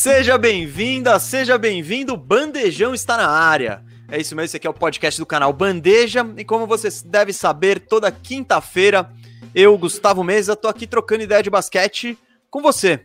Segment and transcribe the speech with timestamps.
[0.00, 3.84] Seja bem-vinda, seja bem-vindo, Bandejão está na área.
[4.10, 7.34] É isso mesmo, esse aqui é o podcast do canal Bandeja, e como você deve
[7.34, 9.12] saber, toda quinta-feira,
[9.54, 12.18] eu, Gustavo Mesa, tô aqui trocando ideia de basquete
[12.50, 13.04] com você.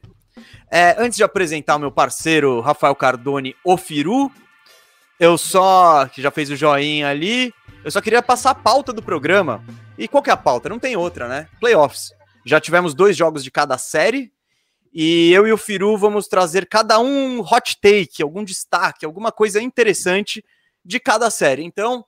[0.72, 4.32] É, antes de apresentar o meu parceiro Rafael Cardone, o Firu,
[5.20, 9.04] eu só, que já fez o joinha ali, eu só queria passar a pauta do
[9.04, 9.62] programa.
[9.98, 10.70] E qual que é a pauta?
[10.70, 11.50] Não tem outra, né?
[11.60, 12.14] Playoffs.
[12.46, 14.32] Já tivemos dois jogos de cada série,
[14.98, 19.62] e eu e o Firu vamos trazer cada um hot take, algum destaque, alguma coisa
[19.62, 20.42] interessante
[20.86, 21.66] de cada série.
[21.66, 22.06] Então,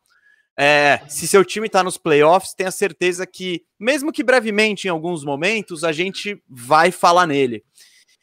[0.57, 5.25] é, se seu time está nos playoffs, tenha certeza que, mesmo que brevemente em alguns
[5.25, 7.61] momentos, a gente vai falar nele.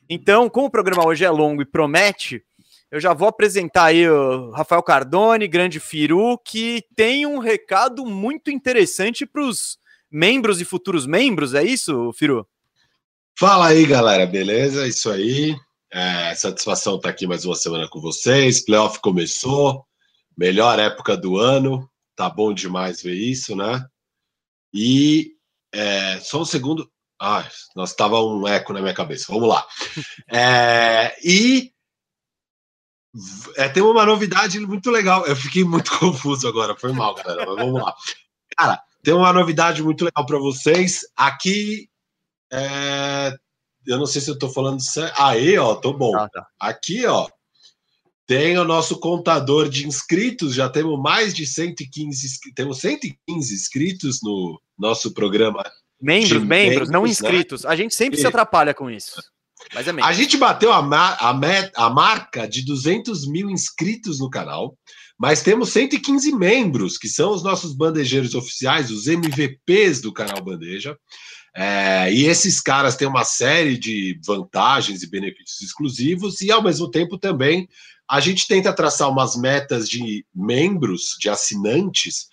[0.08, 2.42] Então, como o programa hoje é longo e promete,
[2.90, 8.50] eu já vou apresentar aí o Rafael Cardone, grande Firu, que tem um recado muito
[8.50, 9.76] interessante para os
[10.10, 12.46] membros e futuros membros, é isso, Firu?
[13.36, 14.86] Fala aí, galera, beleza?
[14.86, 15.56] Isso aí.
[15.92, 18.64] É, satisfação estar tá aqui mais uma semana com vocês.
[18.64, 19.84] Playoff começou,
[20.38, 21.90] melhor época do ano.
[22.14, 23.84] Tá bom demais ver isso, né?
[24.72, 25.32] E
[25.72, 26.88] é, só um segundo.
[27.20, 29.26] Ah, nós estava um eco na minha cabeça.
[29.28, 29.66] Vamos lá.
[30.32, 31.72] É, e
[33.56, 35.26] é, tem uma novidade muito legal.
[35.26, 36.76] Eu fiquei muito confuso agora.
[36.76, 37.46] Foi mal, galera.
[37.46, 37.92] Mas vamos lá.
[38.56, 41.00] Cara, tem uma novidade muito legal para vocês.
[41.16, 41.88] Aqui
[42.54, 43.36] é,
[43.86, 45.12] eu não sei se eu estou falando sério.
[45.18, 46.16] Aí, ó, tô bom.
[46.16, 46.46] Ah, tá.
[46.58, 47.28] Aqui, ó,
[48.26, 50.54] tem o nosso contador de inscritos.
[50.54, 55.62] Já temos mais de 115, temos 115 inscritos no nosso programa.
[56.00, 57.08] Membros, membros, membros não né?
[57.08, 57.64] inscritos.
[57.64, 57.70] Né?
[57.70, 58.20] A gente sempre e...
[58.20, 59.22] se atrapalha com isso.
[59.72, 61.30] Mas é A gente bateu a, a,
[61.76, 64.76] a marca de 200 mil inscritos no canal,
[65.18, 70.96] mas temos 115 membros, que são os nossos bandejeiros oficiais, os MVPs do canal Bandeja.
[71.56, 76.90] É, e esses caras têm uma série de vantagens e benefícios exclusivos, e ao mesmo
[76.90, 77.68] tempo também
[78.08, 82.26] a gente tenta traçar umas metas de membros, de assinantes,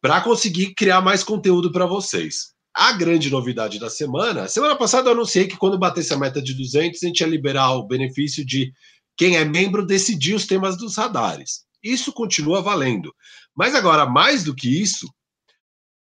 [0.00, 2.54] para conseguir criar mais conteúdo para vocês.
[2.74, 6.52] A grande novidade da semana, semana passada eu anunciei que quando batesse a meta de
[6.54, 8.72] 200, a gente ia liberar o benefício de
[9.16, 11.64] quem é membro decidir os temas dos radares.
[11.82, 13.12] Isso continua valendo.
[13.54, 15.08] Mas agora, mais do que isso,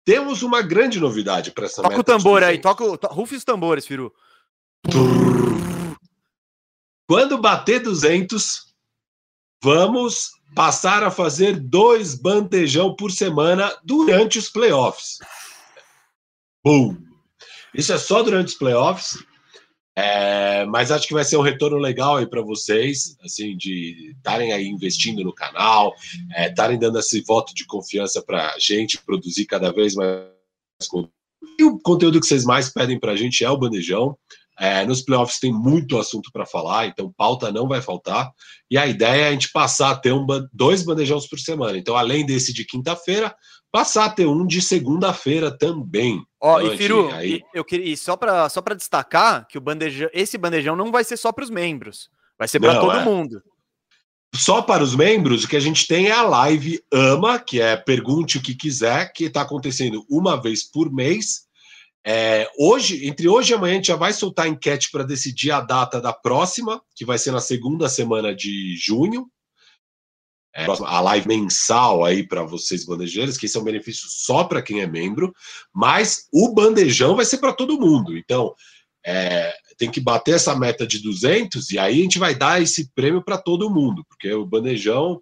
[0.07, 3.85] temos uma grande novidade para essa Toca o tambor aí, toca, to, rufe os tambores,
[3.85, 4.15] Firu.
[7.09, 8.73] Quando bater 200,
[9.61, 15.19] vamos passar a fazer dois bandejão por semana durante os playoffs.
[16.65, 16.97] Boom!
[17.75, 19.19] Isso é só durante os playoffs.
[19.99, 24.53] É, mas acho que vai ser um retorno legal aí para vocês, assim, de estarem
[24.53, 25.95] aí investindo no canal,
[26.39, 30.29] estarem é, dando esse voto de confiança para a gente produzir cada vez mais
[30.87, 31.13] conteúdo.
[31.59, 34.17] E o conteúdo que vocês mais pedem para a gente é o bandejão.
[34.59, 38.31] É, nos playoffs tem muito assunto para falar, então pauta não vai faltar.
[38.71, 41.77] E a ideia é a gente passar a ter um, dois bandejões por semana.
[41.77, 43.35] Então, além desse de quinta-feira,
[43.77, 46.25] passar a ter um de segunda-feira também.
[46.41, 47.43] Ó, oh, e Firu, aí...
[47.53, 51.05] eu queria e só para só para destacar que o bandejão, esse bandejão não vai
[51.05, 53.05] ser só para os membros, vai ser para todo é.
[53.05, 53.43] mundo.
[54.35, 57.77] Só para os membros, o que a gente tem é a live Ama, que é
[57.77, 61.43] pergunte o que quiser, que está acontecendo uma vez por mês.
[62.07, 65.51] É, hoje, entre hoje e amanhã, a gente já vai soltar a enquete para decidir
[65.51, 69.31] a data da próxima, que vai ser na segunda semana de junho
[70.65, 74.81] a live mensal aí para vocês bandejeiros, que esse é um benefício só para quem
[74.81, 75.35] é membro,
[75.73, 78.17] mas o bandejão vai ser para todo mundo.
[78.17, 78.55] Então,
[79.05, 82.91] é, tem que bater essa meta de 200 e aí a gente vai dar esse
[82.93, 85.21] prêmio para todo mundo, porque o bandejão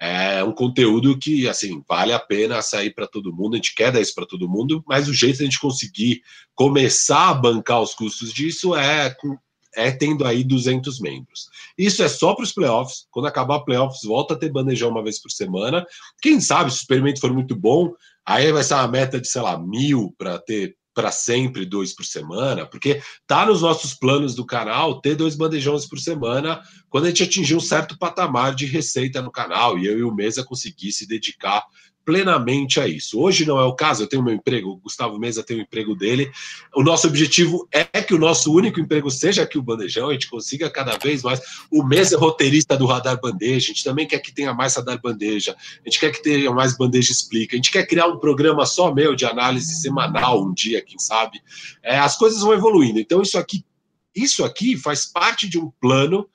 [0.00, 3.54] é um conteúdo que assim vale a pena sair para todo mundo.
[3.54, 6.22] A gente quer dar isso para todo mundo, mas o jeito de a gente conseguir
[6.54, 9.38] começar a bancar os custos disso é com
[9.76, 11.48] é tendo aí 200 membros.
[11.76, 13.06] Isso é só para os playoffs.
[13.10, 15.84] Quando acabar playoffs, volta a ter bandejão uma vez por semana.
[16.20, 17.92] Quem sabe, se o experimento for muito bom,
[18.24, 22.04] aí vai ser uma meta de, sei lá, mil para ter para sempre dois por
[22.04, 27.08] semana, porque tá nos nossos planos do canal ter dois bandejões por semana quando a
[27.08, 30.92] gente atingir um certo patamar de receita no canal e eu e o Mesa conseguir
[30.92, 31.64] se dedicar
[32.04, 33.18] plenamente a isso.
[33.18, 35.94] Hoje não é o caso, eu tenho meu emprego, o Gustavo Mesa tem o emprego
[35.94, 36.30] dele.
[36.74, 40.28] O nosso objetivo é que o nosso único emprego seja aqui o Bandejão, a gente
[40.28, 41.40] consiga cada vez mais.
[41.70, 45.00] O Mesa é roteirista do Radar Bandeja, a gente também quer que tenha mais Radar
[45.00, 48.66] Bandeja, a gente quer que tenha mais Bandeja Explica, a gente quer criar um programa
[48.66, 51.40] só meu de análise semanal um dia, quem sabe.
[51.82, 53.64] É, as coisas vão evoluindo, então isso aqui,
[54.14, 56.28] isso aqui faz parte de um plano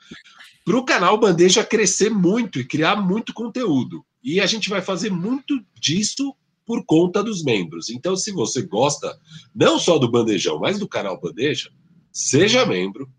[0.65, 4.05] para o canal Bandeja crescer muito e criar muito conteúdo.
[4.29, 7.89] E a gente vai fazer muito disso por conta dos membros.
[7.89, 9.19] Então, se você gosta
[9.55, 11.71] não só do Bandejão, mas do canal Bandeja,
[12.11, 13.09] seja membro.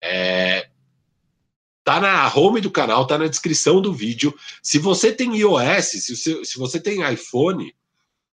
[0.00, 0.68] É...
[1.82, 4.32] Tá na home do canal, tá na descrição do vídeo.
[4.62, 7.74] Se você tem iOS, se você, se você tem iPhone,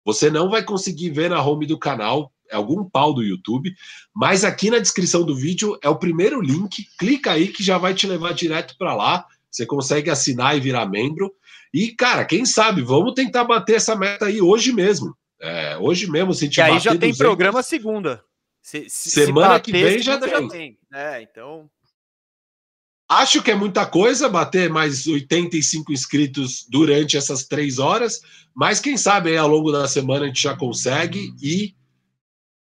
[0.04, 3.72] você não vai conseguir ver na home do canal, é algum pau do YouTube,
[4.12, 6.84] mas aqui na descrição do vídeo é o primeiro link.
[6.98, 9.24] Clica aí que já vai te levar direto para lá.
[9.50, 11.32] Você consegue assinar e virar membro.
[11.72, 15.16] E, cara, quem sabe, vamos tentar bater essa meta aí hoje mesmo.
[15.40, 17.18] É, hoje mesmo, se a gente E aí já tem 200...
[17.18, 18.22] programa segunda.
[18.60, 20.30] Se, se, Semana se que vem já tem.
[20.30, 20.78] já tem.
[20.92, 21.70] É, então.
[23.08, 28.20] Acho que é muita coisa bater mais 85 inscritos durante essas três horas,
[28.54, 31.74] mas quem sabe aí ao longo da semana a gente já consegue e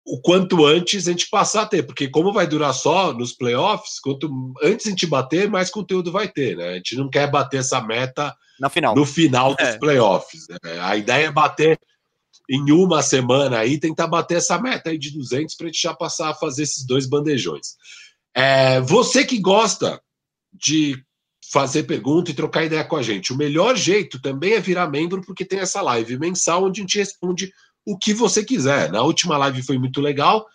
[0.05, 4.01] o quanto antes a gente passar a ter, porque como vai durar só nos playoffs,
[4.01, 4.29] quanto
[4.63, 6.71] antes a gente bater, mais conteúdo vai ter, né?
[6.71, 8.97] A gente não quer bater essa meta Na final.
[8.97, 9.79] no final dos é.
[9.79, 10.47] playoffs.
[10.49, 10.81] Né?
[10.81, 11.79] A ideia é bater
[12.51, 15.95] em uma semana aí, tentar bater essa meta aí de 200 para a gente já
[15.95, 17.77] passar a fazer esses dois bandejões.
[18.35, 20.01] É, você que gosta
[20.53, 21.01] de
[21.53, 25.23] fazer pergunta e trocar ideia com a gente, o melhor jeito também é virar membro,
[25.23, 27.53] porque tem essa live mensal onde a gente responde
[27.87, 28.91] o que você quiser.
[28.91, 30.47] Na última live foi muito legal.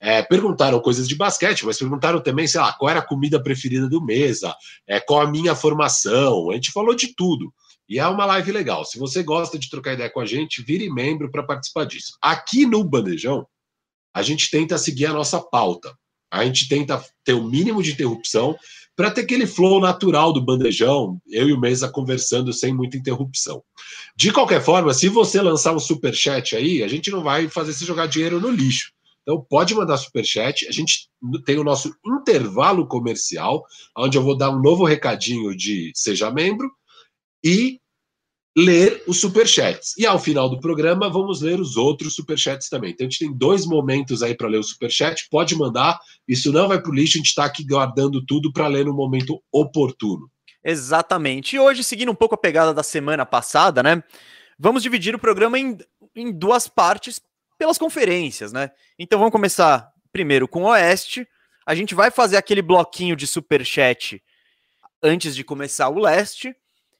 [0.00, 3.88] É, perguntaram coisas de basquete, mas perguntaram também, sei lá, qual era a comida preferida
[3.88, 4.54] do mesa,
[4.86, 6.50] é, qual a minha formação.
[6.50, 7.52] A gente falou de tudo.
[7.88, 8.84] E é uma live legal.
[8.84, 12.16] Se você gosta de trocar ideia com a gente, vire membro para participar disso.
[12.20, 13.46] Aqui no Bandejão,
[14.14, 15.94] a gente tenta seguir a nossa pauta.
[16.30, 18.56] A gente tenta ter o mínimo de interrupção
[18.96, 23.62] para ter aquele flow natural do bandejão, eu e o Mesa conversando sem muita interrupção.
[24.16, 27.72] De qualquer forma, se você lançar um super chat aí, a gente não vai fazer
[27.72, 28.92] você jogar dinheiro no lixo.
[29.22, 30.68] Então pode mandar super chat.
[30.68, 31.08] A gente
[31.44, 33.64] tem o nosso intervalo comercial,
[33.96, 36.70] onde eu vou dar um novo recadinho de seja membro
[37.42, 37.80] e
[38.56, 39.94] ler os superchats.
[39.98, 42.90] E ao final do programa, vamos ler os outros superchats também.
[42.90, 45.28] Então a gente tem dois momentos aí para ler o superchat.
[45.30, 45.98] Pode mandar,
[46.28, 48.94] isso não vai para o lixo, a gente está aqui guardando tudo para ler no
[48.94, 50.30] momento oportuno.
[50.64, 51.56] Exatamente.
[51.56, 54.02] E hoje, seguindo um pouco a pegada da semana passada, né?
[54.58, 55.76] Vamos dividir o programa em,
[56.14, 57.20] em duas partes
[57.58, 58.70] pelas conferências, né?
[58.98, 61.26] Então vamos começar primeiro com o Oeste.
[61.66, 64.22] A gente vai fazer aquele bloquinho de superchat
[65.02, 66.54] antes de começar o Leste.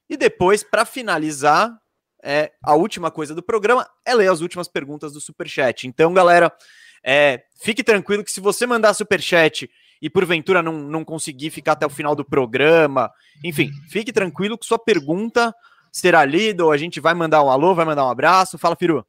[0.09, 1.75] E depois, para finalizar,
[2.23, 5.87] é, a última coisa do programa é ler as últimas perguntas do Superchat.
[5.87, 6.51] Então, galera,
[7.03, 9.69] é, fique tranquilo que se você mandar Superchat
[10.01, 13.11] e porventura não, não conseguir ficar até o final do programa,
[13.43, 15.53] enfim, fique tranquilo que sua pergunta
[15.91, 18.57] será lida, ou a gente vai mandar um alô, vai mandar um abraço.
[18.57, 19.05] Fala, Firu.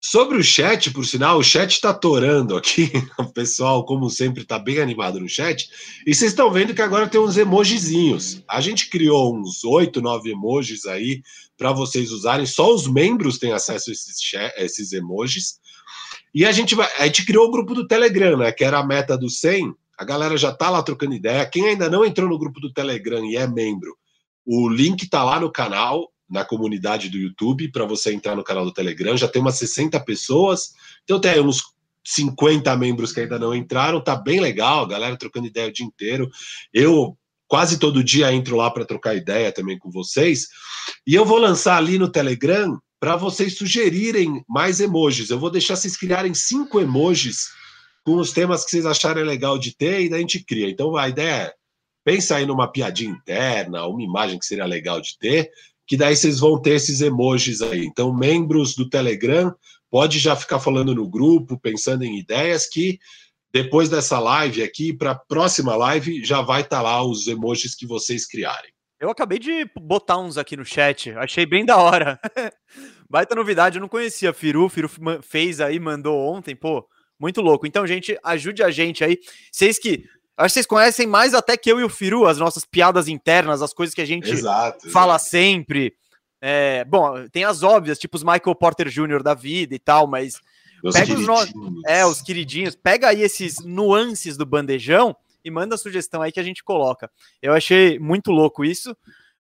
[0.00, 2.90] Sobre o chat, por sinal, o chat está torando aqui.
[3.18, 5.68] O pessoal, como sempre, está bem animado no chat.
[6.06, 8.42] E vocês estão vendo que agora tem uns emojizinhos.
[8.48, 11.22] A gente criou uns oito, nove emojis aí
[11.56, 12.46] para vocês usarem.
[12.46, 15.58] Só os membros têm acesso a esses, chat, esses emojis.
[16.34, 18.52] E a gente vai, a gente criou o grupo do Telegram, né?
[18.52, 19.74] Que era a meta do 100.
[19.98, 21.46] A galera já está lá trocando ideia.
[21.46, 23.96] Quem ainda não entrou no grupo do Telegram e é membro,
[24.46, 28.64] o link está lá no canal na comunidade do YouTube para você entrar no canal
[28.64, 29.16] do Telegram.
[29.16, 30.72] Já tem umas 60 pessoas,
[31.04, 31.62] então tem uns
[32.04, 34.00] 50 membros que ainda não entraram.
[34.00, 36.30] Tá bem legal, a galera trocando ideia o dia inteiro.
[36.72, 37.16] Eu
[37.48, 40.48] quase todo dia entro lá para trocar ideia também com vocês.
[41.06, 45.30] E eu vou lançar ali no Telegram para vocês sugerirem mais emojis.
[45.30, 47.48] Eu vou deixar vocês criarem cinco emojis
[48.04, 50.68] com os temas que vocês acharem legal de ter e daí a gente cria.
[50.68, 51.54] Então a ideia é
[52.04, 55.50] pensa aí numa piadinha interna, uma imagem que seria legal de ter,
[55.86, 57.84] que daí vocês vão ter esses emojis aí.
[57.84, 59.54] Então, membros do Telegram,
[59.90, 62.98] pode já ficar falando no grupo, pensando em ideias que
[63.52, 67.74] depois dessa live aqui, para a próxima live, já vai estar tá lá os emojis
[67.74, 68.70] que vocês criarem.
[69.00, 72.18] Eu acabei de botar uns aqui no chat, achei bem da hora.
[73.08, 74.90] Baita novidade, eu não conhecia Firu, Firu
[75.22, 76.86] fez aí, mandou ontem, pô,
[77.18, 77.66] muito louco.
[77.66, 79.18] Então, gente, ajude a gente aí.
[79.50, 80.04] Vocês que
[80.36, 83.62] Acho que vocês conhecem mais até que eu e o Firu, as nossas piadas internas,
[83.62, 85.30] as coisas que a gente exato, fala exato.
[85.30, 85.94] sempre.
[86.40, 89.22] É, bom, tem as óbvias, tipo os Michael Porter Jr.
[89.22, 90.38] da vida e tal, mas
[90.84, 91.82] os pega os, no...
[91.86, 96.42] é, os queridinhos, pega aí esses nuances do bandejão e manda sugestão aí que a
[96.42, 97.10] gente coloca.
[97.40, 98.94] Eu achei muito louco isso.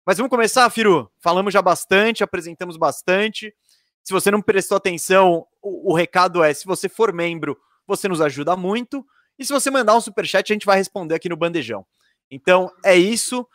[0.05, 1.09] Mas vamos começar, Firu.
[1.19, 3.53] Falamos já bastante, apresentamos bastante.
[4.03, 7.57] Se você não prestou atenção, o, o recado é: se você for membro,
[7.87, 9.05] você nos ajuda muito.
[9.37, 11.85] E se você mandar um super chat, a gente vai responder aqui no bandejão.
[12.29, 13.47] Então é isso.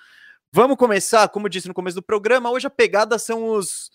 [0.52, 3.90] Vamos começar, como eu disse no começo do programa, hoje a pegada são os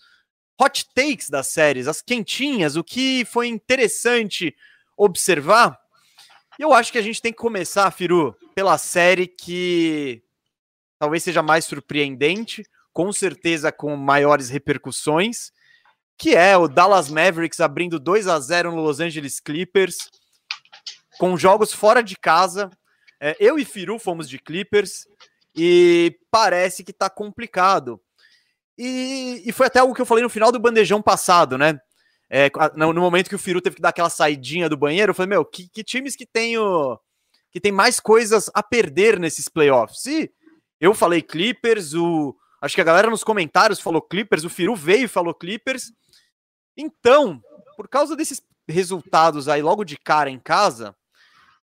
[0.60, 4.54] hot takes das séries, as quentinhas, o que foi interessante
[4.96, 5.78] observar.
[6.58, 10.22] E eu acho que a gente tem que começar, Firu, pela série que
[10.98, 15.50] talvez seja mais surpreendente, com certeza com maiores repercussões,
[16.16, 19.96] que é o Dallas Mavericks abrindo 2 a 0 no Los Angeles Clippers
[21.18, 22.70] com jogos fora de casa.
[23.20, 25.06] É, eu e Firu fomos de Clippers
[25.54, 28.00] E parece que tá complicado.
[28.76, 31.78] E, e foi até algo que eu falei no final do bandejão passado, né?
[32.28, 35.14] É, no, no, momento que o Firu teve que dar aquela saidinha do banheiro, eu
[35.14, 36.98] falei, meu, que, que times que tem, o,
[37.52, 40.04] que tem mais coisas a perder nesses playoffs?
[40.06, 40.32] E
[40.80, 45.04] eu falei Clippers, o, acho que a galera nos comentários falou Clippers, o Firu veio
[45.04, 45.92] e falou Clippers.
[46.76, 47.40] Então,
[47.76, 50.96] por causa desses resultados aí logo de cara em casa,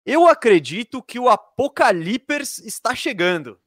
[0.04, 3.60] eu acredito que o Apocalipers está chegando.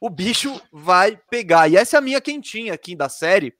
[0.00, 1.68] O bicho vai pegar.
[1.68, 3.54] E essa é a minha quentinha aqui da série.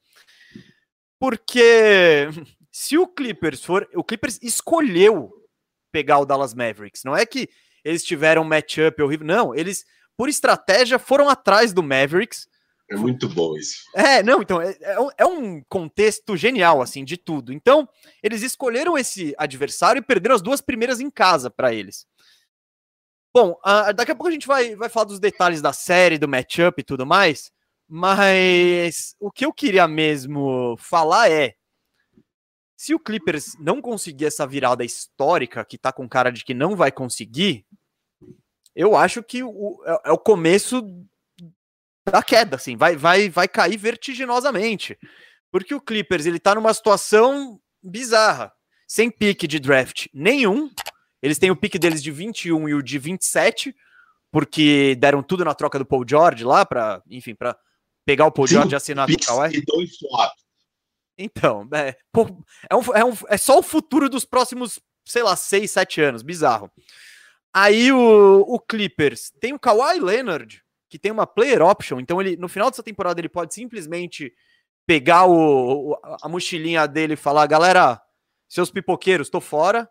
[1.19, 2.29] Porque
[2.71, 3.89] se o Clippers for.
[3.95, 5.33] O Clippers escolheu
[5.91, 7.03] pegar o Dallas Mavericks.
[7.05, 7.49] Não é que
[7.85, 9.27] eles tiveram um matchup horrível.
[9.27, 9.85] Não, eles,
[10.17, 12.49] por estratégia, foram atrás do Mavericks.
[12.91, 13.83] É muito bom isso.
[13.95, 17.53] É, não, então, é, é, um é contexto genial, assim, de tudo.
[17.53, 17.87] Então,
[18.23, 22.07] eles escolheram esse adversário e perderam as duas primeiras em casa para eles.
[23.35, 26.27] Bom, uh, daqui a pouco a gente vai, vai falar dos detalhes da série, do
[26.27, 27.53] matchup e tudo mais,
[27.87, 31.55] mas o que eu queria mesmo falar é:
[32.77, 36.75] se o Clippers não conseguir essa virada histórica, que tá com cara de que não
[36.75, 37.67] vai conseguir,
[38.75, 40.83] eu acho que o, é, é o começo
[42.11, 44.99] da queda, assim, vai, vai, vai cair vertiginosamente.
[45.51, 48.53] Porque o Clippers ele tá numa situação bizarra,
[48.87, 50.71] sem pique de draft nenhum.
[51.23, 53.75] Eles têm o pique deles de 21 e o de 27,
[54.31, 57.57] porque deram tudo na troca do Paul George lá para, enfim, para
[58.05, 59.63] pegar o Paul Sim, George e assinar com o Kawhi.
[61.19, 61.97] Então, é,
[62.71, 66.23] é, um, é, um, é só o futuro dos próximos, sei lá, 6, 7 anos.
[66.23, 66.71] Bizarro.
[67.53, 72.01] Aí o, o Clippers tem o Kawhi Leonard, que tem uma player option.
[72.01, 74.33] Então, ele no final dessa temporada, ele pode simplesmente
[74.87, 78.01] pegar o, a mochilinha dele e falar: galera,
[78.49, 79.89] seus pipoqueiros, tô fora.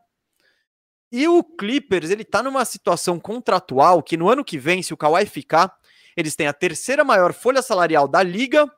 [1.11, 4.97] E o Clippers, ele tá numa situação contratual que no ano que vem, se o
[4.97, 5.73] Kawhi ficar,
[6.17, 8.69] eles têm a terceira maior folha salarial da liga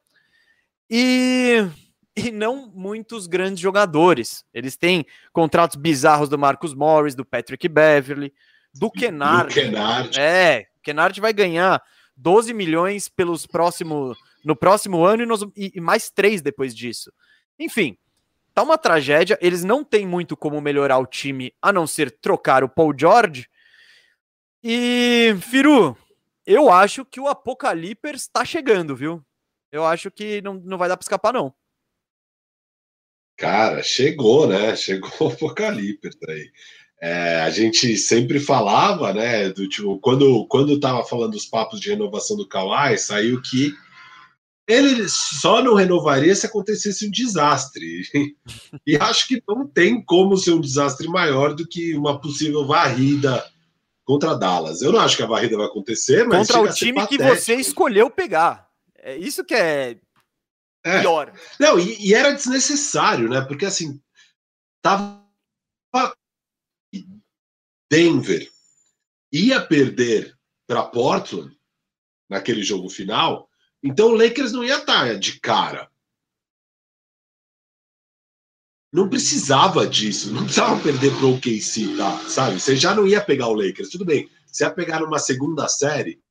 [0.89, 1.67] e
[2.15, 4.43] e não muitos grandes jogadores.
[4.53, 8.33] Eles têm contratos bizarros do Marcus Morris, do Patrick Beverly,
[8.73, 9.53] do Kennard.
[9.53, 10.19] Kennard.
[10.19, 11.81] É, o Kennard vai ganhar
[12.19, 17.11] 12 milhões pelos próximos no próximo ano e, nos, e, e mais três depois disso.
[17.57, 17.97] Enfim,
[18.53, 19.37] tá uma tragédia.
[19.41, 23.47] Eles não têm muito como melhorar o time a não ser trocar o Paul George.
[24.63, 25.97] E, Firu,
[26.45, 29.23] eu acho que o Apocalipse está chegando, viu?
[29.71, 31.53] Eu acho que não, não vai dar para escapar, não.
[33.37, 34.75] Cara, chegou, né?
[34.75, 36.51] Chegou o Apocalipse aí.
[37.01, 39.49] É, a gente sempre falava, né?
[39.49, 43.73] Do tipo, quando quando estava falando dos papos de renovação do Kawhi, saiu que
[44.67, 48.03] ele só não renovaria se acontecesse um desastre.
[48.85, 53.43] E acho que não tem como ser um desastre maior do que uma possível varrida
[54.03, 54.81] contra Dallas.
[54.81, 58.09] Eu não acho que a varrida vai acontecer, mas contra o time que você escolheu
[58.09, 58.67] pegar.
[58.97, 59.97] É isso que é
[60.83, 61.01] é.
[61.01, 61.33] Pior.
[61.59, 63.41] Não, e, e, era desnecessário, né?
[63.41, 63.99] Porque assim,
[64.81, 65.18] tava
[67.89, 68.49] Denver
[69.31, 71.57] ia perder para Portland
[72.29, 73.49] naquele jogo final,
[73.81, 75.89] então o Lakers não ia estar de cara.
[78.91, 82.29] Não precisava disso, não precisava perder para o OKC, tá?
[82.29, 82.59] Sabe?
[82.59, 84.29] Você já não ia pegar o Lakers, tudo bem.
[84.45, 86.21] Você ia pegar numa segunda série,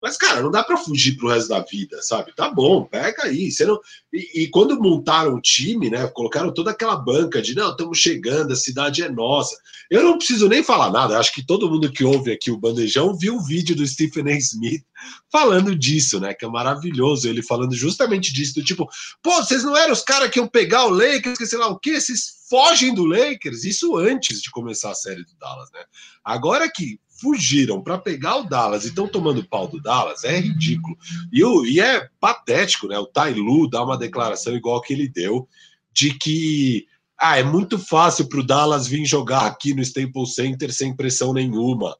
[0.00, 2.32] mas, cara, não dá para fugir pro resto da vida, sabe?
[2.34, 3.50] Tá bom, pega aí.
[3.50, 3.80] Você não...
[4.12, 6.06] E, e, quando montaram o time, né?
[6.08, 9.56] Colocaram toda aquela banca de não, estamos chegando, a cidade é nossa.
[9.90, 11.18] Eu não preciso nem falar nada.
[11.18, 14.38] Acho que todo mundo que ouve aqui o bandejão viu o vídeo do Stephen A.
[14.38, 14.84] Smith
[15.32, 16.32] falando disso, né?
[16.32, 17.28] Que é maravilhoso.
[17.28, 18.88] Ele falando justamente disso, do tipo,
[19.20, 21.78] pô, vocês não eram os caras que iam pegar o Lakers, que sei lá o
[21.78, 23.64] quê, vocês fogem do Lakers.
[23.64, 25.80] Isso antes de começar a série do Dallas, né?
[26.24, 30.96] Agora que fugiram para pegar o Dallas e estão tomando pau do Dallas, é ridículo.
[31.32, 32.98] E, o, e é patético, né?
[32.98, 35.48] O Tai Lu dá uma declaração igual que ele deu,
[35.92, 36.86] de que
[37.20, 41.32] ah, é muito fácil para o Dallas vir jogar aqui no Staples Center sem pressão
[41.32, 41.96] nenhuma.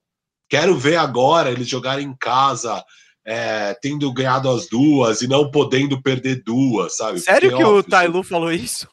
[0.48, 2.82] Quero ver agora eles jogarem em casa,
[3.26, 7.18] é, tendo ganhado as duas e não podendo perder duas, sabe?
[7.18, 8.88] Sério Porque, que ó, o Tai Lu falou isso?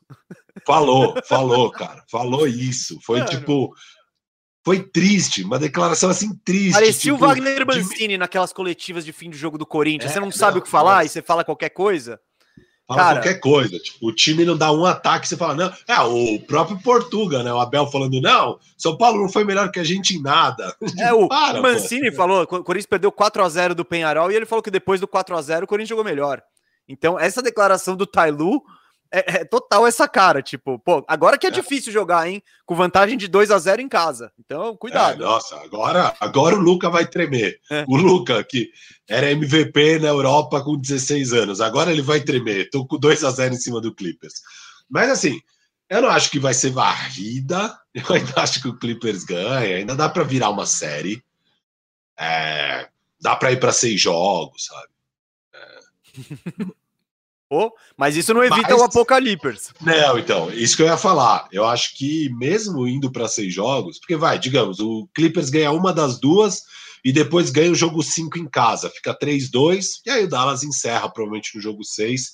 [0.65, 2.03] Falou, falou, cara.
[2.09, 2.99] Falou isso.
[3.03, 3.73] Foi tipo
[4.65, 6.73] foi triste, uma declaração assim triste.
[6.73, 8.17] Parecia tipo, o Wagner Mancini de...
[8.17, 10.09] naquelas coletivas de fim de jogo do Corinthians.
[10.09, 11.05] É, você não sabe não, o que falar nossa.
[11.05, 12.19] e você fala qualquer coisa.
[12.87, 13.77] Fala Cara, qualquer coisa.
[13.77, 15.73] Tipo, o time não dá um ataque, você fala, não.
[15.87, 17.53] É, o próprio Portuga, né?
[17.53, 20.75] O Abel falando, não, São Paulo não foi melhor que a gente em nada.
[20.99, 22.17] É, o, Para, Mancini pô.
[22.17, 25.07] falou, o Corinthians perdeu 4 a 0 do Penharol e ele falou que depois do
[25.07, 26.41] 4 a 0 o Corinthians jogou melhor.
[26.89, 28.63] Então, essa declaração do Tailu
[29.11, 31.53] é, é, total essa cara, tipo, pô, agora que é, é.
[31.53, 32.41] difícil jogar, hein?
[32.65, 34.31] Com vantagem de 2 a 0 em casa.
[34.39, 35.21] Então, cuidado.
[35.21, 37.59] É, nossa, agora, agora o Luca vai tremer.
[37.71, 37.85] É.
[37.87, 38.71] O Luca, que
[39.07, 42.69] era MVP na Europa com 16 anos, agora ele vai tremer.
[42.69, 44.41] Tô com 2 a 0 em cima do Clippers.
[44.89, 45.39] Mas assim,
[45.89, 47.77] eu não acho que vai ser varrida.
[47.93, 49.77] Eu ainda acho que o Clippers ganha.
[49.77, 51.23] Ainda dá para virar uma série.
[52.19, 52.89] É,
[53.21, 54.89] dá para ir para seis jogos, sabe?
[55.53, 56.65] É.
[57.49, 59.71] Oh, mas isso não evita mas, o Apocalipse.
[59.79, 61.47] Não, então, isso que eu ia falar.
[61.51, 65.93] Eu acho que mesmo indo para seis jogos, porque vai, digamos, o Clippers ganha uma
[65.93, 66.63] das duas
[67.03, 71.07] e depois ganha o jogo 5 em casa, fica 3-2, e aí o Dallas encerra
[71.07, 72.31] provavelmente no jogo 6.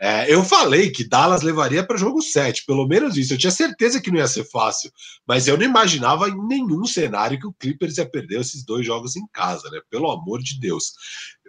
[0.00, 3.34] É, eu falei que Dallas levaria para o jogo 7, pelo menos isso.
[3.34, 4.92] Eu tinha certeza que não ia ser fácil,
[5.26, 9.16] mas eu não imaginava em nenhum cenário que o Clippers ia perder esses dois jogos
[9.16, 9.80] em casa, né?
[9.90, 10.92] Pelo amor de Deus.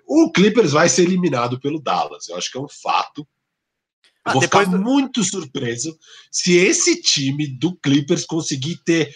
[0.05, 2.27] O Clippers vai ser eliminado pelo Dallas.
[2.29, 3.27] Eu acho que é um fato.
[4.25, 4.79] Ah, vou ficar do...
[4.79, 5.97] muito surpreso
[6.31, 9.13] se esse time do Clippers conseguir ter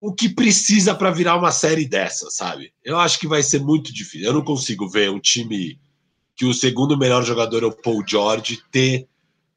[0.00, 2.72] o que precisa para virar uma série dessa, sabe?
[2.82, 4.26] Eu acho que vai ser muito difícil.
[4.26, 5.78] Eu não consigo ver um time
[6.34, 9.06] que o segundo melhor jogador é o Paul George ter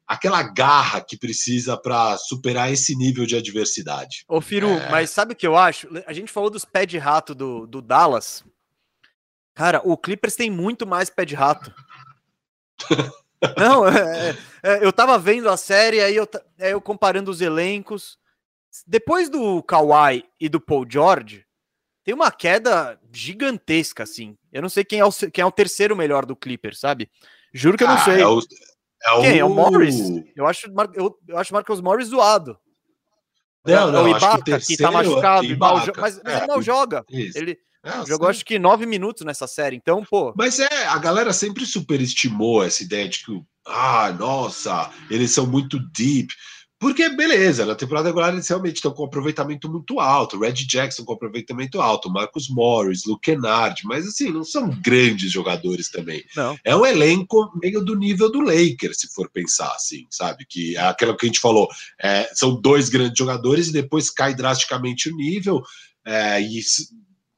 [0.06, 4.24] aquela garra que precisa para superar esse nível de adversidade.
[4.28, 4.90] Ô, Firu, é...
[4.90, 5.88] mas sabe o que eu acho?
[6.06, 8.44] A gente falou dos pés de rato do, do Dallas.
[9.54, 11.72] Cara, o Clippers tem muito mais pé de rato.
[13.56, 17.40] Não, é, é, é, eu tava vendo a série, aí eu, é, eu comparando os
[17.40, 18.18] elencos.
[18.86, 21.44] Depois do Kawhi e do Paul George,
[22.02, 24.36] tem uma queda gigantesca, assim.
[24.52, 27.10] Eu não sei quem é o, quem é o terceiro melhor do Clippers, sabe?
[27.52, 28.20] Juro que eu não ah, sei.
[28.20, 29.38] É o, é quem?
[29.38, 29.98] É o Morris?
[30.34, 32.58] Eu acho, eu, eu acho Marcos Morris zoado.
[33.64, 36.60] Não, não, é o Ibaka, que, que tá machucado, Ibaka, mas, mas é, ele não
[36.60, 37.04] joga.
[37.08, 37.38] Isso.
[37.38, 38.30] Ele, é, jogou sim.
[38.30, 40.32] acho que nove minutos nessa série, então, pô.
[40.36, 45.78] Mas é, a galera sempre superestimou essa ideia de que, ah, nossa, eles são muito
[45.92, 46.32] deep.
[46.84, 50.38] Porque, beleza, na temporada regular eles realmente estão com aproveitamento muito alto.
[50.38, 55.88] Red Jackson com aproveitamento alto, Marcus Morris, Luke Kennard, mas assim, não são grandes jogadores
[55.88, 56.22] também.
[56.36, 56.58] Não.
[56.62, 60.44] É um elenco meio do nível do Lakers, se for pensar assim, sabe?
[60.46, 61.68] Que é aquilo que a gente falou,
[62.02, 65.62] é, são dois grandes jogadores e depois cai drasticamente o nível.
[66.04, 66.60] É, e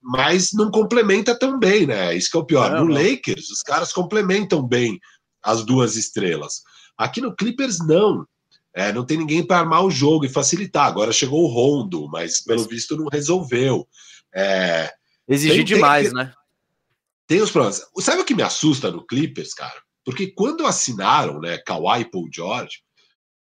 [0.06, 2.14] mas não complementa tão bem, né?
[2.14, 2.70] Isso que é o pior.
[2.70, 3.02] Não, no não.
[3.02, 5.00] Lakers, os caras complementam bem
[5.42, 6.62] as duas estrelas.
[6.96, 8.24] Aqui no Clippers, não.
[8.72, 10.86] É, não tem ninguém para armar o jogo e facilitar.
[10.86, 13.88] Agora chegou o Rondo, mas pelo visto não resolveu.
[14.32, 14.92] É,
[15.26, 16.32] Exigir demais, tem, né?
[17.26, 17.82] Tem os problemas.
[17.98, 19.82] Sabe o que me assusta no Clippers, cara?
[20.04, 22.78] Porque quando assinaram, né, Kawhi e Paul George,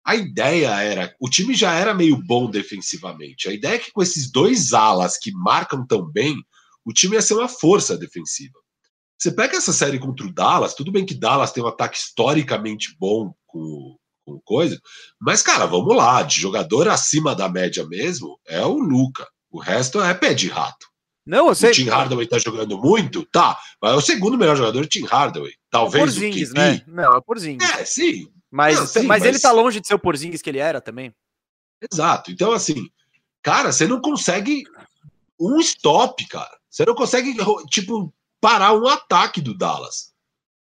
[0.05, 3.49] a ideia era, o time já era meio bom defensivamente.
[3.49, 6.35] A ideia é que com esses dois alas que marcam tão bem,
[6.85, 8.57] o time ia ser uma força defensiva.
[9.17, 12.95] Você pega essa série contra o Dallas, tudo bem que Dallas tem um ataque historicamente
[12.99, 14.79] bom com, com coisa,
[15.19, 19.27] mas, cara, vamos lá, de jogador acima da média mesmo, é o Luca.
[19.49, 20.87] O resto é pé de rato.
[21.25, 21.69] Não, eu sei.
[21.69, 23.25] O Tim Hardaway tá jogando muito?
[23.31, 23.57] Tá.
[23.81, 25.53] Mas é o segundo melhor jogador o Tim Hardaway.
[25.69, 26.83] Talvez Porzingis, o né?
[26.85, 27.69] Não, é o Porzingis.
[27.69, 28.27] É, sim.
[28.51, 30.81] Mas, Não, sim, mas, mas, ele tá longe de ser o Porzingis que ele era
[30.81, 31.13] também.
[31.91, 32.31] Exato.
[32.31, 32.89] Então, assim,
[33.41, 34.63] cara, você não consegue
[35.39, 36.55] um stop, cara.
[36.73, 37.35] Você não consegue,
[37.69, 40.11] tipo, parar um ataque do Dallas.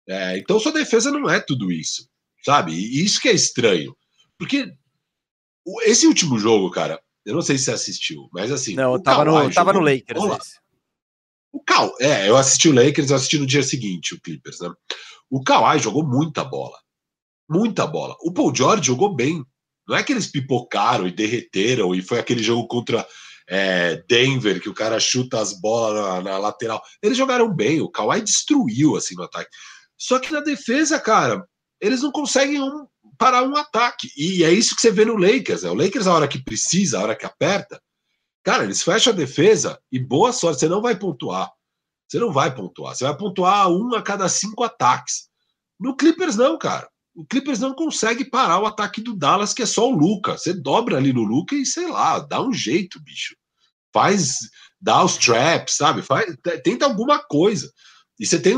[0.08, 2.08] É, então sua defesa não é tudo isso,
[2.42, 2.72] sabe?
[2.72, 3.94] E isso que é estranho.
[4.38, 4.72] Porque
[5.82, 8.74] esse último jogo, cara, eu não sei se você assistiu, mas assim.
[8.74, 10.18] Não, eu tava, no, tava no Lakers.
[11.52, 14.70] O Cal, é, eu assisti o Lakers, eu assisti no dia seguinte o Clippers, né?
[15.28, 16.78] O Kawhi jogou muita bola.
[17.46, 18.16] Muita bola.
[18.22, 19.44] O Paul George jogou bem.
[19.86, 23.06] Não é que eles pipocaram e derreteram e foi aquele jogo contra
[23.48, 26.82] é, Denver, que o cara chuta as bolas na, na, lateral.
[27.02, 29.50] Eles jogaram bem, o Kawhi destruiu assim no ataque.
[29.96, 31.44] Só que na defesa, cara,
[31.80, 34.10] eles não conseguem um, parar um ataque.
[34.16, 35.62] E é isso que você vê no Lakers.
[35.62, 35.70] Né?
[35.70, 37.80] O Lakers, a hora que precisa, a hora que aperta,
[38.44, 41.50] cara, eles fecham a defesa e boa sorte, você não vai pontuar.
[42.06, 42.94] Você não vai pontuar.
[42.94, 45.28] Você vai pontuar um a cada cinco ataques.
[45.80, 46.88] No Clippers, não, cara.
[47.18, 50.38] O Clippers não consegue parar o ataque do Dallas, que é só o Luca.
[50.38, 53.34] Você dobra ali no Luca e sei lá, dá um jeito, bicho.
[53.92, 54.36] Faz,
[54.80, 56.00] dá os traps, sabe?
[56.00, 57.72] Faz, tenta alguma coisa.
[58.20, 58.56] E você tem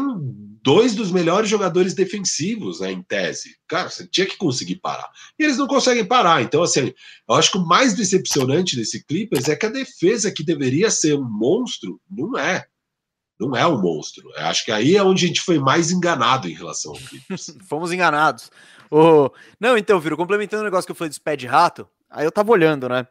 [0.63, 3.57] dois dos melhores jogadores defensivos, né, em tese.
[3.67, 5.11] Cara, você tinha que conseguir parar.
[5.39, 6.43] E eles não conseguem parar.
[6.43, 6.93] Então, assim,
[7.27, 11.15] eu acho que o mais decepcionante desse Clippers é que a defesa, que deveria ser
[11.17, 12.67] um monstro, não é
[13.41, 14.31] não é um monstro.
[14.37, 17.57] Eu acho que aí é onde a gente foi mais enganado em relação ao Clippers.
[17.69, 18.51] Fomos enganados.
[18.91, 22.25] Oh, não, então, Viro, complementando o negócio que eu falei dos pé de rato, aí
[22.25, 23.07] eu tava olhando, né?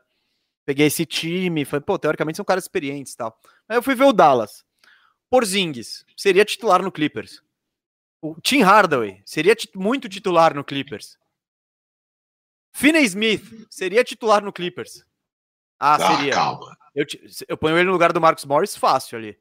[0.65, 3.39] Peguei esse time, falei, pô, teoricamente são caras experientes e tal.
[3.67, 4.63] Aí eu fui ver o Dallas.
[5.29, 7.41] Porzingis seria titular no Clippers.
[8.21, 11.17] O Tim Hardaway seria muito titular no Clippers.
[12.73, 15.03] Finney Smith seria titular no Clippers.
[15.79, 16.33] Ah, Ah, seria.
[16.33, 16.77] calma.
[16.93, 17.05] Eu,
[17.47, 19.37] eu ponho ele no lugar do Marcos Morris fácil ali.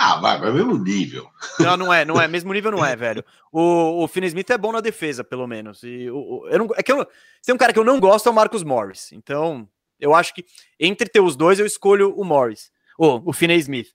[0.00, 1.28] Ah, vai, vai mesmo nível.
[1.58, 2.28] Não, não é, não é.
[2.28, 3.24] Mesmo nível não é, velho.
[3.52, 5.82] O, o Finney Smith é bom na defesa, pelo menos.
[5.82, 7.84] E o, o- eu não, é que eu, não- se tem um cara que eu
[7.84, 9.10] não gosto é o Marcos Morris.
[9.12, 10.44] Então, eu acho que
[10.78, 12.70] entre ter os dois, eu escolho o Morris.
[12.96, 13.88] O, o Finney Smith.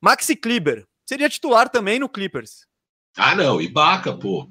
[0.00, 2.64] Maxi Kleber seria titular também no Clippers.
[3.16, 4.48] Ah, não, Ibaka, pô.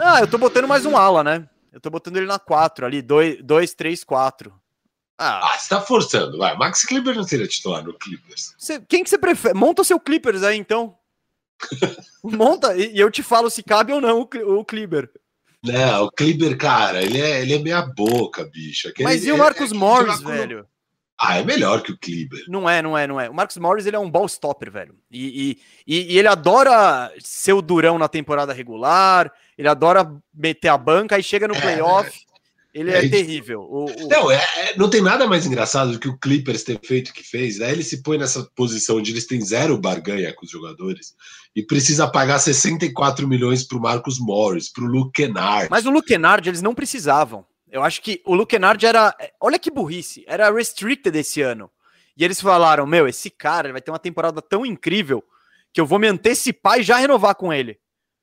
[0.00, 1.46] Ah, eu tô botando mais um ala, né?
[1.70, 4.54] Eu tô botando ele na 4 ali, 2, 3, 4.
[5.18, 6.56] Ah, Ah, você tá forçando, vai.
[6.56, 8.54] Max Kleber não seria titular no Clippers.
[8.58, 9.54] Cê- quem que você prefere?
[9.54, 10.96] Monta o seu Clippers aí, então.
[12.22, 15.10] Monta, e, e eu te falo se cabe ou não o, o Kleber.
[15.62, 18.88] Não, o Kleber, cara, ele é, ele é meia boca, bicho.
[18.88, 20.66] Aquele- Mas e o é- Marcos é- Morris, joga com- velho?
[21.18, 22.44] Ah, é melhor que o Kleber.
[22.46, 23.30] Não é, não é, não é.
[23.30, 24.94] O Marcos Morris, ele é um ball stopper, velho.
[25.10, 30.68] E, e, e- e ele adora ser o durão na temporada regular, ele adora meter
[30.68, 32.25] a banca, aí chega no É, playoff,
[32.80, 33.60] ele é, é terrível.
[33.62, 36.78] O, o- Não, é, é- não tem nada mais engraçado do que o Clippers ter
[36.84, 37.58] feito o que fez.
[37.58, 41.14] Daí ele se põe nessa posição onde eles têm zero barganha com os jogadores
[41.54, 45.68] e precisa pagar 64 milhões pro Marcos Morris, pro Luke Kennard.
[45.70, 47.46] Mas o Luke Kennard, eles não precisavam.
[47.70, 49.14] Eu acho que o Luke Kennard era.
[49.40, 51.70] Olha que burrice, era restricted esse ano.
[52.16, 55.22] E eles falaram: Meu, esse cara vai ter uma temporada tão incrível
[55.72, 57.78] que eu vou me antecipar e já renovar com ele.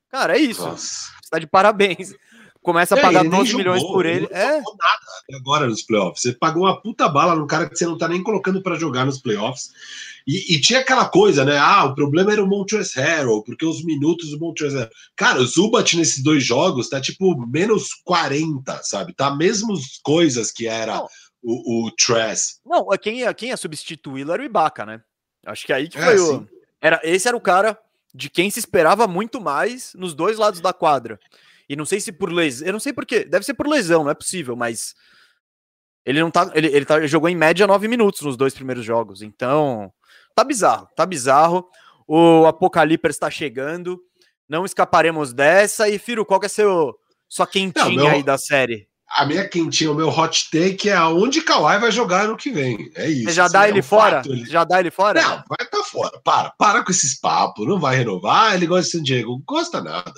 [0.10, 0.62] Cara, é isso.
[0.66, 1.12] Nossa.
[1.22, 2.14] Você tá de parabéns.
[2.64, 5.82] Começa a pagar nem 12 milhões jogou, por ele não É, jogou nada agora nos
[5.84, 6.22] playoffs.
[6.22, 9.06] Você pagou uma puta bala num cara que você não tá nem colocando pra jogar
[9.06, 9.72] nos playoffs.
[10.26, 11.58] E, e tinha aquela coisa, né?
[11.58, 14.92] Ah, o problema era o Montrezl Harrell, porque os minutos do Montrezl Harrell.
[15.16, 19.14] Cara, o Zubat nesses dois jogos tá tipo menos 40, sabe?
[19.14, 21.08] Tá mesmas coisas que era Não.
[21.44, 22.60] o, o Tress.
[22.66, 25.02] Não, quem ia, quem ia substituí-lo era o Ibaka, né?
[25.46, 26.48] Acho que aí que É, foi o.
[26.82, 27.78] Era, esse era o cara
[28.16, 31.20] de quem se esperava muito mais nos dois lados da quadra.
[31.70, 32.68] E não sei se por lesão.
[32.68, 33.24] Eu não sei por quê.
[33.24, 34.94] Deve ser por lesão, não é possível, mas.
[36.06, 36.52] Ele não tá.
[36.54, 39.22] Ele, ele tá, ele jogou em média nove minutos nos dois primeiros jogos.
[39.22, 39.92] Então.
[40.36, 41.68] Tá bizarro, tá bizarro.
[42.08, 44.00] O Apocalipse está chegando.
[44.50, 45.88] Não escaparemos dessa.
[45.88, 46.94] E, Firo, qual que é seu,
[47.30, 48.88] sua quentinha Não, meu- aí da série?
[49.16, 52.92] A minha quentinha, o meu hot take é aonde Kawhi vai jogar no que vem.
[52.96, 53.26] É isso.
[53.26, 54.22] Você já assim, dá é ele um fora?
[54.26, 55.22] ele- Já dá ele fora?
[55.22, 56.20] Não, vai tá fora.
[56.24, 57.68] Para, para com esses papos.
[57.68, 58.56] Não vai renovar.
[58.56, 59.40] Ele gosta de San Diego.
[59.46, 60.12] Gosta nada.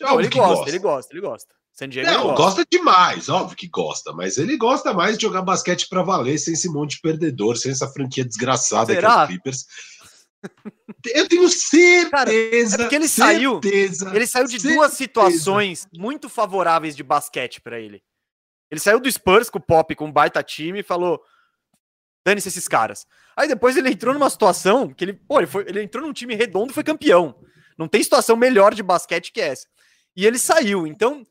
[0.00, 1.54] Não, ele que gosta, ele gosta, ele gosta.
[1.72, 2.36] San Diego Não, gosta.
[2.42, 6.54] gosta demais, óbvio que gosta, mas ele gosta mais de jogar basquete pra valer sem
[6.54, 9.24] esse monte de perdedor, sem essa franquia desgraçada que é Será?
[9.24, 9.64] o Clippers.
[11.14, 12.10] Eu tenho certeza.
[12.10, 14.74] Cara, é porque ele saiu- certeza, Ele saiu de certeza.
[14.74, 18.02] duas situações muito favoráveis de basquete pra ele.
[18.70, 21.20] Ele saiu do Spurs com o Pop, com um baita time, e falou:
[22.26, 23.06] dane-se esses caras.
[23.36, 26.34] Aí depois ele entrou numa situação que ele, pô, ele, foi, ele entrou num time
[26.34, 27.34] redondo e foi campeão.
[27.76, 29.66] Não tem situação melhor de basquete que essa.
[30.16, 31.26] E ele saiu, então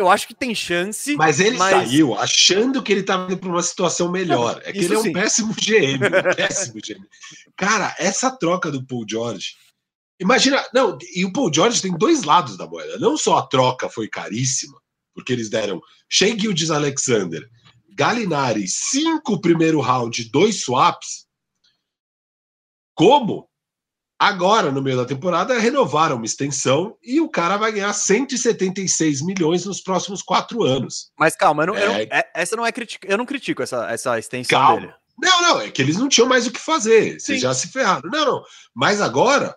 [0.00, 1.14] eu acho que tem chance.
[1.14, 4.60] Mas ele Mas- saiu achando que ele estava indo para uma situação melhor.
[4.64, 5.12] É que ele é um sim.
[5.12, 7.06] péssimo GM, um péssimo GM.
[7.54, 9.54] Cara, essa troca do Paul George.
[10.18, 12.98] Imagina, não, e o Paul George tem dois lados da moeda.
[12.98, 14.80] Não só a troca foi caríssima,
[15.14, 17.46] porque eles deram Shea Gildes Alexander,
[17.90, 21.26] Galinari, cinco primeiro round, dois swaps.
[22.94, 23.49] Como
[24.20, 29.64] agora, no meio da temporada, renovaram uma extensão e o cara vai ganhar 176 milhões
[29.64, 31.10] nos próximos quatro anos.
[31.18, 32.02] Mas calma, eu não- eu não- É.
[32.10, 33.08] é- essa não é crítica.
[33.10, 34.80] Eu não critico essa, essa extensão Calma.
[34.82, 34.92] dele.
[35.22, 37.18] Não, não, é que eles não tinham mais o que fazer.
[37.20, 37.42] Vocês Sim.
[37.46, 38.08] já se ferraram.
[38.10, 38.42] Não, não.
[38.74, 39.54] Mas agora,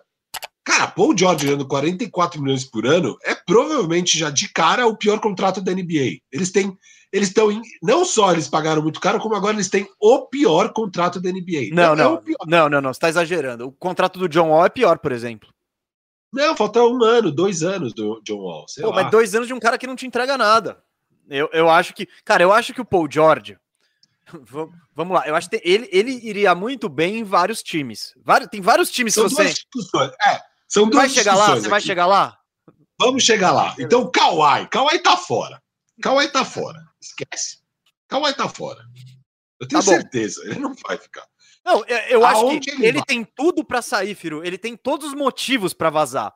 [0.64, 5.20] cara, Paul George ganhando 44 milhões por ano é provavelmente já de cara o pior
[5.20, 6.18] contrato da NBA.
[6.32, 6.76] Eles têm.
[7.14, 7.62] Eles estão em.
[7.80, 11.70] Não só eles pagaram muito caro, como agora eles têm o pior contrato da NBA.
[11.72, 12.38] Não, é não, o pior.
[12.44, 13.68] não, não, não, você tá exagerando.
[13.68, 15.48] O contrato do John Wall é pior, por exemplo.
[16.32, 18.66] Não, falta um ano, dois anos do John Wall.
[18.80, 18.96] Pô, lá.
[18.96, 20.82] mas dois anos de um cara que não te entrega nada.
[21.30, 22.08] Eu, eu acho que.
[22.24, 23.56] Cara, eu acho que o Paul George.
[24.92, 28.12] Vamos lá, eu acho que ele, ele iria muito bem em vários times.
[28.24, 29.54] Vários, tem vários times São que você.
[29.72, 30.12] duas.
[30.26, 31.54] É, são duas vai chegar lá?
[31.54, 31.86] Você vai aqui.
[31.86, 32.36] chegar lá?
[32.98, 33.72] Vamos chegar lá.
[33.78, 34.66] Então, Kawhi.
[34.68, 35.62] Kawhi tá fora.
[36.02, 36.82] Kawhi tá fora.
[37.04, 37.58] Esquece.
[38.08, 38.80] Kawhi tá fora.
[39.60, 40.42] Eu tenho Tá certeza.
[40.44, 41.26] Ele não vai ficar.
[41.64, 44.44] Não, eu, eu acho Aonde que ele ele, tem tudo pra sair, Firo.
[44.44, 46.34] Ele tem todos os motivos pra vazar.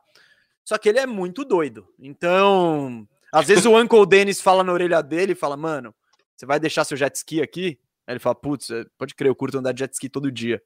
[0.65, 1.87] Só que ele é muito doido.
[1.99, 5.93] Então, às vezes o Uncle Dennis fala na orelha dele e fala: Mano,
[6.35, 7.79] você vai deixar seu jet ski aqui?
[8.07, 10.61] Aí ele fala: Putz, é, pode crer, eu curto andar de jet ski todo dia.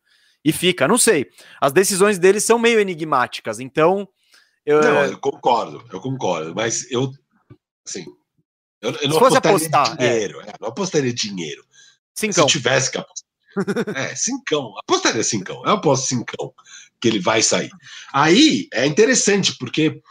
[0.45, 1.29] E fica, não sei.
[1.59, 3.59] As decisões dele são meio enigmáticas.
[3.59, 4.07] Então,
[4.65, 6.53] eu, Não, eu concordo, eu concordo.
[6.55, 7.11] Mas eu,
[7.85, 8.05] assim,
[8.84, 10.10] eu, eu não Se fosse apostaria apostar, é.
[10.10, 10.41] dinheiro.
[10.41, 11.65] é, não apostaria dinheiro.
[12.13, 12.48] cincão.
[12.48, 13.24] Se tivesse que apostar.
[13.96, 14.74] É, cincão.
[14.80, 15.62] Apostaria cincão.
[15.63, 16.54] Eu aposto cincão
[17.00, 17.69] que ele vai sair.
[18.12, 20.02] Aí é interessante, porque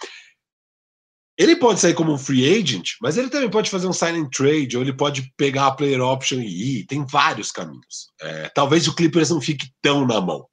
[1.39, 4.29] Ele pode sair como um free agent, mas ele também pode fazer um sign and
[4.31, 6.87] trade, ou ele pode pegar a player option e ir.
[6.87, 8.11] Tem vários caminhos.
[8.21, 10.47] É, talvez o Clippers não fique tão na mão.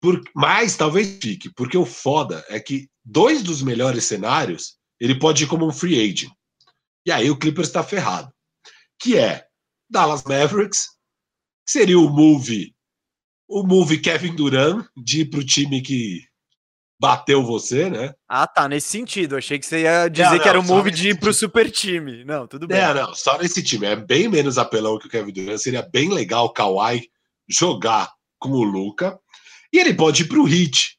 [0.00, 5.44] Por, mas talvez fique, porque o foda é que dois dos melhores cenários ele pode
[5.44, 6.32] ir como um free agent.
[7.06, 8.32] E aí o Clippers está ferrado.
[9.00, 9.44] Que é
[9.90, 10.86] Dallas Mavericks,
[11.66, 12.74] que seria o move,
[13.48, 16.20] o move Kevin Durant de ir para o time que
[17.00, 18.14] bateu você, né?
[18.28, 19.36] Ah, tá, nesse sentido.
[19.36, 21.70] Achei que você ia dizer não, não, que era o move de ir pro super
[21.70, 22.24] time.
[22.24, 22.78] Não, tudo bem.
[22.78, 23.86] É, não, só nesse time.
[23.86, 25.58] É bem menos apelão que o Kevin Durant.
[25.58, 27.10] Seria bem legal o Kawhi
[27.48, 29.18] jogar com o Luca.
[29.72, 30.98] E ele pode ir pro Hit.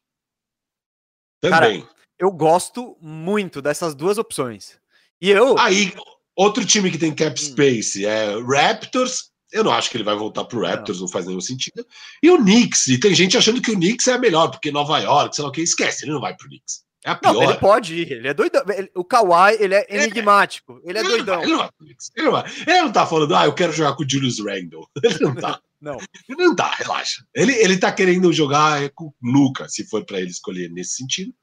[1.40, 1.82] Também.
[1.82, 4.81] Cara, eu gosto muito dessas duas opções.
[5.22, 5.58] E eu.
[5.60, 5.94] Aí,
[6.36, 7.46] outro time que tem cap hum.
[7.46, 11.06] space é Raptors eu não acho que ele vai voltar pro Raptors, não.
[11.06, 11.12] não.
[11.12, 11.86] faz nenhum sentido.
[12.24, 15.36] E o Knicks, e tem gente achando que o Knicks é melhor, porque Nova York,
[15.36, 16.84] sei lá o que, esquece, ele não vai pro Knicks.
[17.04, 17.34] É a pior.
[17.34, 18.64] Não, ele pode ir, ele é doidão.
[18.96, 20.04] o Kawhi, ele é, é.
[20.04, 21.36] enigmático, ele é ele doidão.
[21.36, 22.52] Vai, ele, não vai pro Knicks, ele, não vai.
[22.68, 24.88] ele não tá falando, ah, eu quero jogar com o Julius Randle.
[25.04, 25.60] Ele não tá.
[25.82, 25.98] não.
[26.30, 27.24] Ele não tá, relaxa.
[27.36, 31.34] Ele, ele tá querendo jogar com o Luca, se for para ele escolher nesse sentido.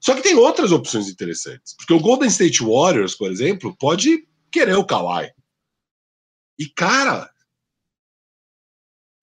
[0.00, 1.74] Só que tem outras opções interessantes.
[1.76, 5.30] Porque o Golden State Warriors, por exemplo, pode querer o Kawhi.
[6.58, 7.30] E, cara,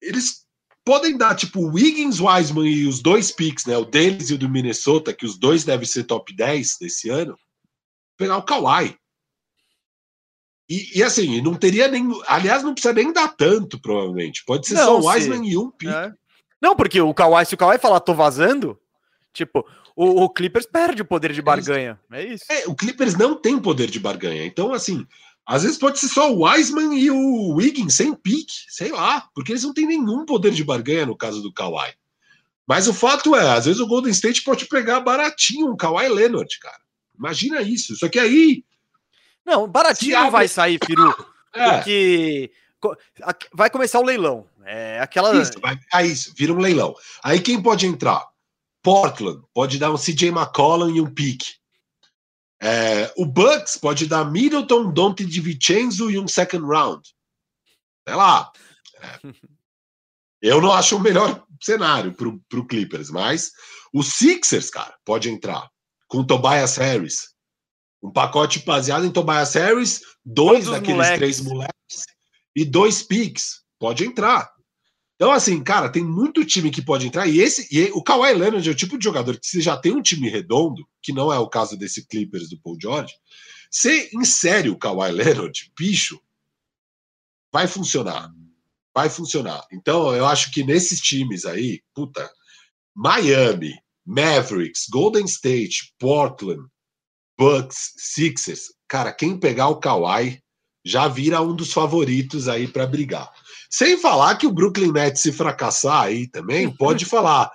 [0.00, 0.44] eles
[0.84, 3.76] podem dar, tipo, o Wiggins, Wiseman e os dois picks, né?
[3.76, 7.36] O deles e o do Minnesota, que os dois devem ser top 10 desse ano,
[8.16, 8.96] pegar o Kawhi.
[10.68, 12.08] E, e, assim, não teria nem.
[12.26, 14.44] Aliás, não precisa nem dar tanto, provavelmente.
[14.46, 15.90] Pode ser não, só o Wiseman e um pick.
[15.90, 16.12] É.
[16.60, 18.80] Não, porque o Kawhi, se o Kawhi falar tô vazando,
[19.32, 21.98] tipo, o, o Clippers perde o poder de barganha.
[22.10, 22.44] É isso.
[22.48, 24.44] É, o Clippers não tem poder de barganha.
[24.44, 25.06] Então, assim,
[25.46, 29.52] às vezes pode ser só o Wiseman e o Wiggins sem pique, sei lá, porque
[29.52, 31.92] eles não têm nenhum poder de barganha no caso do Kawhi.
[32.66, 36.58] Mas o fato é, às vezes o Golden State pode pegar baratinho um Kawhi Leonard,
[36.58, 36.80] cara.
[37.16, 37.94] Imagina isso.
[37.94, 38.64] Só que aí.
[39.44, 41.14] Não, baratinho não vai sair, Firu.
[41.56, 41.76] É.
[41.76, 42.50] Porque
[43.52, 44.44] vai começar o leilão.
[44.64, 45.40] É aquela.
[45.40, 46.96] Isso, vai, é isso, vira um leilão.
[47.22, 48.26] Aí quem pode entrar?
[48.84, 51.54] Portland pode dar um CJ McCollum e um pique.
[52.62, 57.02] É, o Bucks pode dar Middleton, Dante de Vincenzo e um second round.
[58.06, 58.52] Sei lá.
[59.00, 59.18] É,
[60.40, 63.50] eu não acho o melhor cenário para o Clippers, mas
[63.92, 65.68] o Sixers, cara, pode entrar
[66.06, 67.34] com Tobias Harris.
[68.02, 71.18] Um pacote baseado em Tobias Harris, dois Todos daqueles moleques.
[71.18, 72.04] três moleques
[72.54, 73.62] e dois picks.
[73.78, 74.53] Pode entrar.
[75.24, 77.26] Então, assim, cara, tem muito time que pode entrar.
[77.26, 79.90] E esse e o Kawhi Leonard é o tipo de jogador que você já tem
[79.90, 83.14] um time redondo, que não é o caso desse Clippers do Paul George.
[83.70, 86.20] Você insere o Kawhi Leonard, bicho,
[87.50, 88.30] vai funcionar.
[88.94, 89.66] Vai funcionar.
[89.72, 92.30] Então, eu acho que nesses times aí, puta,
[92.94, 93.72] Miami,
[94.04, 96.68] Mavericks, Golden State, Portland,
[97.38, 100.44] Bucks, Sixers, cara, quem pegar o Kawhi
[100.84, 103.32] já vira um dos favoritos aí para brigar.
[103.74, 107.50] Sem falar que o Brooklyn Nets, se fracassar aí também, pode falar.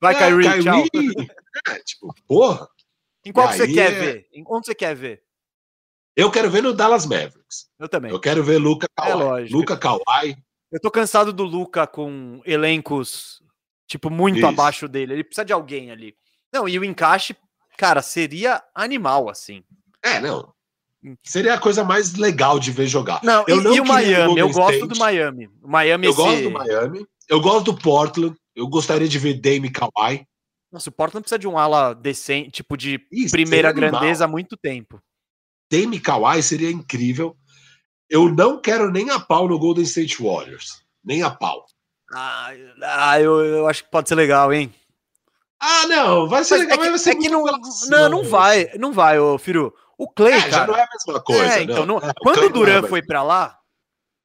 [0.00, 1.28] Vai, é, Kyrie, Kyrie
[1.66, 2.68] é, tipo, porra.
[3.24, 3.98] Em qual você quer é...
[3.98, 4.28] ver?
[4.32, 5.24] Em onde você quer ver?
[6.14, 7.68] Eu quero ver no Dallas Mavericks.
[7.80, 8.12] Eu também.
[8.12, 9.10] Eu quero ver Luca é Kawhi.
[9.10, 9.58] É lógico.
[9.58, 10.36] Luca Kawhi.
[10.70, 13.42] Eu tô cansado do Luca com elencos,
[13.88, 14.46] tipo, muito Isso.
[14.46, 15.14] abaixo dele.
[15.14, 16.16] Ele precisa de alguém ali.
[16.52, 17.36] Não, e o encaixe,
[17.76, 19.64] cara, seria animal, assim.
[20.00, 20.54] É, não.
[21.22, 23.20] Seria a coisa mais legal de ver jogar.
[23.22, 24.38] Não, eu e, não e o Miami?
[24.38, 24.88] eu gosto State.
[24.88, 25.50] do Miami.
[25.62, 26.20] O Miami eu esse...
[26.20, 27.06] gosto do Miami.
[27.28, 28.36] Eu gosto do Portland.
[28.54, 30.26] Eu gostaria de ver Dame Kawhi.
[30.72, 34.56] Nossa, o Portland precisa de um ala decente, tipo de Isso, primeira grandeza há muito
[34.56, 35.00] tempo.
[35.70, 37.36] Dame Kawhi seria incrível.
[38.08, 40.82] Eu não quero nem a pau no Golden State Warriors.
[41.04, 41.66] Nem a pau.
[42.12, 42.50] Ah,
[42.82, 44.72] ah eu, eu acho que pode ser legal, hein?
[45.58, 47.44] Ah, não, vai ser mas legal, é que, mas vai ser é que não,
[47.88, 49.74] não, não vai, não vai, ô Firu.
[49.98, 51.58] O Clay, é, cara, já não é a mesma coisa.
[51.58, 53.58] É, então, não, é, quando o Duran é foi para lá,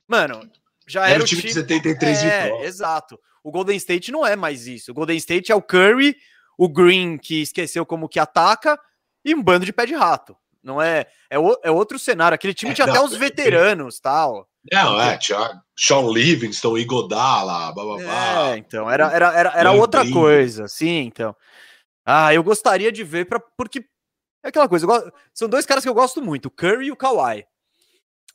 [0.07, 0.49] mano,
[0.87, 2.67] já era, era o time, time de 73 é, vitórias.
[2.67, 3.19] Exato.
[3.43, 4.91] O Golden State não é mais isso.
[4.91, 6.15] O Golden State é o Curry,
[6.57, 8.77] o Green que esqueceu como que ataca
[9.23, 10.35] e um bando de pé de rato.
[10.63, 12.35] Não é, é, o, é outro cenário.
[12.35, 14.47] Aquele time é, tinha não, até os veteranos, tal.
[14.71, 18.51] Não, é, tinha Sean Livingston, Igodala, blá, blá, blá.
[18.51, 21.35] É, então, era, era, era, era outra coisa, sim, então.
[22.05, 23.85] Ah, eu gostaria de ver, pra, porque
[24.43, 26.95] é aquela coisa, gosto, são dois caras que eu gosto muito, o Curry e o
[26.95, 27.45] Kawhi.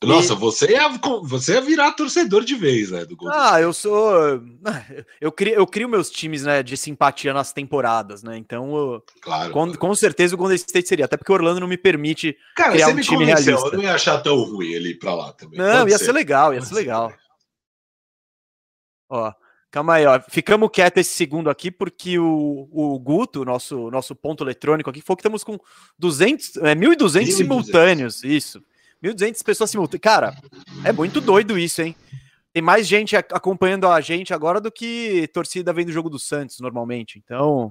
[0.02, 0.36] Nossa, e...
[0.36, 0.80] você, é,
[1.22, 3.04] você é virar torcedor de vez, né?
[3.04, 4.42] Do Golden ah, eu sou.
[5.20, 8.36] Eu crio, eu crio meus times né, de simpatia nas temporadas, né?
[8.36, 9.78] Então, eu, claro, com, claro.
[9.78, 12.88] com certeza o Golden State seria, até porque o Orlando não me permite Cara, criar
[12.88, 13.50] um time realista.
[13.52, 15.58] Eu não ia achar tão ruim ele ir pra lá também.
[15.58, 16.04] Não, Pode ia ser.
[16.04, 17.10] ser legal, ia Pode ser legal.
[17.10, 17.18] Ser.
[19.08, 19.32] Ó,
[19.76, 20.18] Calma aí, ó.
[20.30, 25.18] Ficamos quietos esse segundo aqui, porque o, o Guto, nosso, nosso ponto eletrônico aqui, falou
[25.18, 25.58] que estamos com
[25.98, 28.24] 200, é, 1.200 simultâneos.
[28.24, 28.64] Isso.
[29.04, 30.00] 1.200 pessoas simultâneas.
[30.00, 30.34] Cara,
[30.82, 31.94] é muito doido isso, hein?
[32.54, 36.58] Tem mais gente acompanhando a gente agora do que torcida vendo o jogo do Santos,
[36.58, 37.20] normalmente.
[37.22, 37.70] Então,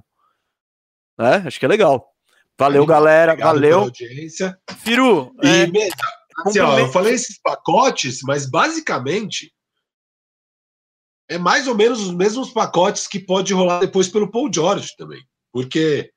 [1.20, 2.08] é, acho que é legal.
[2.56, 3.36] Valeu, galera.
[3.36, 3.92] Valeu.
[4.78, 5.90] Firu, e, é,
[6.46, 9.56] assim, ó, eu falei esses pacotes, mas basicamente
[11.28, 15.24] é mais ou menos os mesmos pacotes que pode rolar depois pelo Paul George também.
[15.52, 16.12] Porque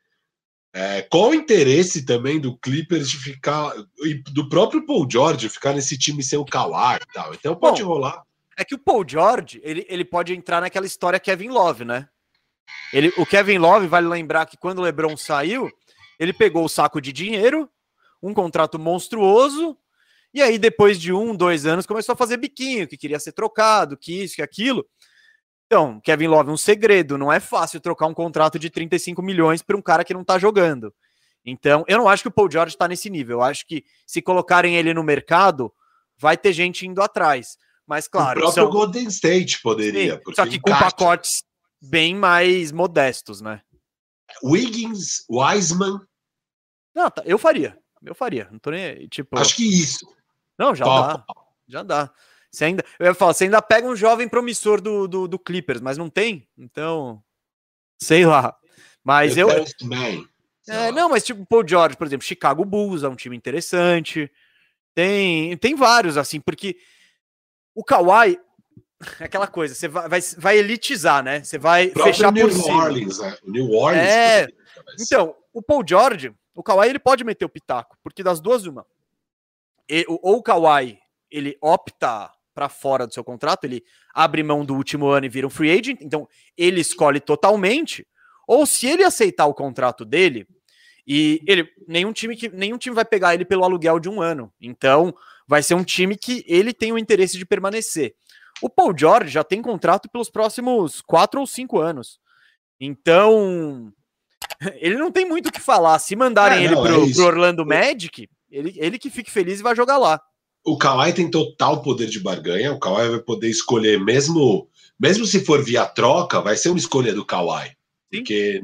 [0.72, 3.72] é, qual o interesse também do Clippers de ficar,
[4.04, 7.34] e do próprio Paul George ficar nesse time sem o Kawhi e tal?
[7.34, 8.22] Então pode Bom, rolar.
[8.56, 12.08] É que o Paul George, ele, ele pode entrar naquela história Kevin Love, né?
[12.92, 15.70] Ele, o Kevin Love, vale lembrar que quando o LeBron saiu,
[16.18, 17.68] ele pegou o saco de dinheiro,
[18.22, 19.76] um contrato monstruoso,
[20.32, 23.96] e aí depois de um, dois anos começou a fazer biquinho, que queria ser trocado,
[23.96, 24.86] que isso, que aquilo.
[25.68, 29.76] Então, Kevin Love, um segredo, não é fácil trocar um contrato de 35 milhões para
[29.76, 30.94] um cara que não tá jogando.
[31.44, 33.38] Então, eu não acho que o Paul George está nesse nível.
[33.38, 35.70] Eu acho que se colocarem ele no mercado,
[36.16, 37.58] vai ter gente indo atrás.
[37.86, 38.40] Mas, claro.
[38.40, 38.70] O próprio são...
[38.70, 40.16] Golden State poderia.
[40.16, 41.42] Sim, só que com pacotes
[41.82, 43.60] bem mais modestos, né?
[44.42, 46.00] Wiggins, Wiseman.
[46.94, 47.78] Não, tá, eu faria.
[48.02, 48.48] Eu faria.
[48.50, 49.06] Não tô nem.
[49.08, 49.38] Tipo...
[49.38, 50.06] Acho que isso.
[50.58, 51.24] Não, já dá.
[51.68, 52.10] Já dá.
[52.50, 55.80] Você ainda, eu ia falar, você ainda pega um jovem promissor do, do, do Clippers,
[55.80, 56.48] mas não tem?
[56.56, 57.22] Então,
[58.00, 58.56] sei lá.
[59.04, 59.48] Mas eu.
[59.50, 59.64] eu
[60.68, 64.30] é, não, mas tipo, Paul George, por exemplo, Chicago Bulls é um time interessante.
[64.94, 66.76] Tem, tem vários, assim, porque
[67.74, 68.38] o Kawhi
[69.20, 71.42] é aquela coisa, você vai, vai, vai elitizar, né?
[71.42, 72.84] Você vai fechar New por cima.
[72.84, 73.38] Orleans, né?
[73.44, 74.08] O New Orleans.
[74.08, 74.48] É.
[75.00, 78.84] Então, o Paul George, o Kawhi ele pode meter o pitaco, porque das duas uma.
[80.08, 80.98] ou o Kawhi
[81.30, 85.46] ele opta para fora do seu contrato, ele abre mão do último ano e vira
[85.46, 88.04] um free agent, então ele escolhe totalmente.
[88.48, 90.44] Ou se ele aceitar o contrato dele,
[91.06, 94.52] e ele nenhum time que nenhum time vai pegar ele pelo aluguel de um ano.
[94.60, 95.14] Então,
[95.46, 98.16] vai ser um time que ele tem o interesse de permanecer.
[98.60, 102.18] O Paul George já tem contrato pelos próximos quatro ou cinco anos.
[102.80, 103.92] Então,
[104.80, 105.96] ele não tem muito o que falar.
[106.00, 109.60] Se mandarem é, não, ele pro, é pro Orlando Magic, ele, ele que fique feliz
[109.60, 110.20] e vai jogar lá
[110.68, 112.72] o Kawhi tem total poder de barganha.
[112.72, 114.68] O Kawhi vai poder escolher, mesmo,
[115.00, 117.68] mesmo se for via troca, vai ser uma escolha do Kawhi.
[117.68, 117.74] Sim.
[118.10, 118.60] Porque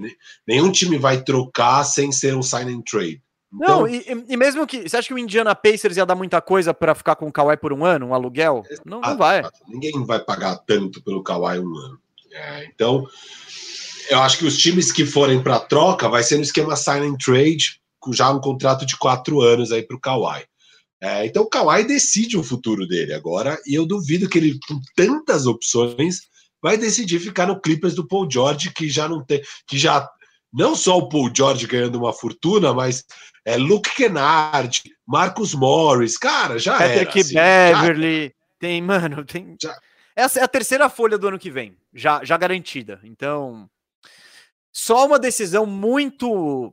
[0.46, 3.22] nenhum time vai trocar sem ser um sign and trade.
[3.52, 4.88] Então, não, e, e, mesmo que.
[4.88, 7.56] Você acha que o Indiana Pacers ia dar muita coisa para ficar com o Kawhi
[7.56, 8.64] por um ano, um aluguel?
[8.84, 9.42] Não, não vai.
[9.68, 11.98] Ninguém vai pagar tanto pelo Kawhi um ano.
[12.32, 13.06] É, então,
[14.10, 17.16] eu acho que os times que forem para troca vai ser no esquema sign and
[17.16, 20.44] trade, com já um contrato de quatro anos aí para o Kawhi.
[21.04, 24.80] É, então o Kawhi decide o futuro dele agora, e eu duvido que ele, com
[24.96, 26.20] tantas opções,
[26.62, 30.08] vai decidir ficar no Clippers do Paul George, que já não tem, que já
[30.50, 33.04] não só o Paul George ganhando uma fortuna, mas
[33.44, 37.00] é Luke Kennard, Marcus Morris, cara, já é.
[37.00, 38.32] Patrick assim, Beverly, já...
[38.58, 39.56] tem, mano, tem.
[39.60, 39.76] Já...
[40.16, 42.98] Essa é a terceira folha do ano que vem, já, já garantida.
[43.04, 43.68] Então,
[44.72, 46.72] só uma decisão muito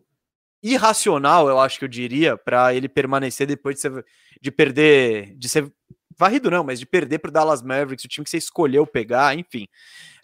[0.64, 4.06] irracional, eu acho que eu diria, para ele permanecer depois de, ser,
[4.42, 5.72] de perder, de ser
[6.18, 9.38] varrido não, mas de perder para o Dallas Mavericks, o time que você escolheu pegar,
[9.38, 9.68] enfim.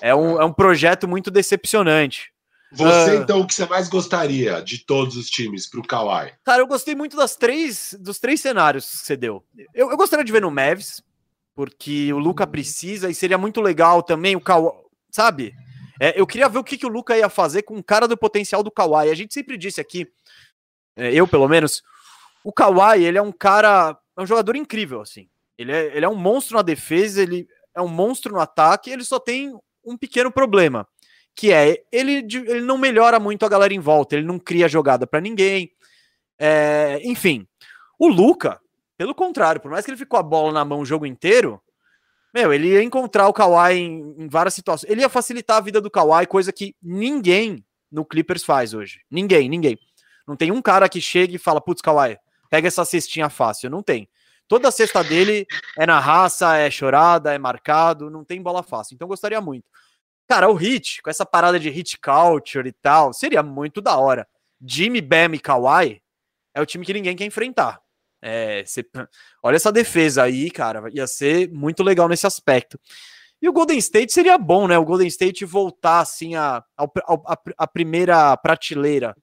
[0.01, 2.31] É um, é um projeto muito decepcionante.
[2.71, 6.33] Você, uh, então, o que você mais gostaria de todos os times para o Kawhi?
[6.43, 9.43] Cara, eu gostei muito das três, dos três cenários que você deu.
[9.73, 11.01] Eu, eu gostaria de ver no Mavs,
[11.55, 14.69] porque o Luca precisa, e seria muito legal também o Kawhi,
[15.09, 15.53] sabe?
[15.99, 18.17] É, eu queria ver o que, que o Luca ia fazer com o cara do
[18.17, 19.09] potencial do Kawhi.
[19.09, 20.07] A gente sempre disse aqui,
[20.95, 21.83] é, eu pelo menos,
[22.43, 25.29] o Kawhi, ele é um cara, é um jogador incrível, assim.
[25.57, 29.03] Ele é, ele é um monstro na defesa, ele é um monstro no ataque, ele
[29.03, 30.87] só tem um pequeno problema,
[31.35, 35.07] que é ele, ele não melhora muito a galera em volta, ele não cria jogada
[35.07, 35.71] para ninguém.
[36.39, 37.47] É, enfim,
[37.97, 38.59] o Luca,
[38.97, 41.61] pelo contrário, por mais que ele ficou a bola na mão o jogo inteiro,
[42.33, 44.89] meu, ele ia encontrar o Kawhi em, em, várias situações.
[44.89, 49.01] Ele ia facilitar a vida do Kawhi, coisa que ninguém no Clippers faz hoje.
[49.09, 49.77] Ninguém, ninguém.
[50.27, 52.17] Não tem um cara que chega e fala, putz, Kawhi,
[52.49, 53.69] pega essa cestinha fácil.
[53.69, 54.09] Não tem.
[54.47, 55.45] Toda a cesta dele
[55.77, 58.95] é na raça, é chorada, é marcado, não tem bola fácil.
[58.95, 59.69] Então gostaria muito.
[60.27, 64.27] Cara, o Hit, com essa parada de hit culture e tal, seria muito da hora.
[64.61, 66.01] Jimmy, Bam e Kawhi
[66.53, 67.79] é o time que ninguém quer enfrentar.
[68.21, 68.85] É, cê,
[69.43, 70.89] olha essa defesa aí, cara.
[70.93, 72.79] Ia ser muito legal nesse aspecto.
[73.41, 74.77] E o Golden State seria bom, né?
[74.77, 79.15] O Golden State voltar assim a, a, a, a primeira prateleira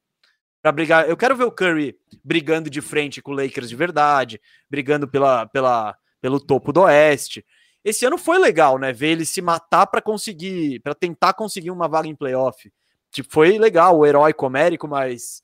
[0.63, 1.09] para brigar.
[1.09, 4.41] Eu quero ver o Curry brigando de frente com o Lakers de verdade,
[4.71, 7.45] brigando pela, pela, pelo topo do Oeste.
[7.85, 8.93] esse ano foi legal, né?
[8.93, 12.73] Ver ele se matar para conseguir, para tentar conseguir uma vaga em playoff.
[13.11, 15.43] Tipo, foi legal, o herói comérico, mas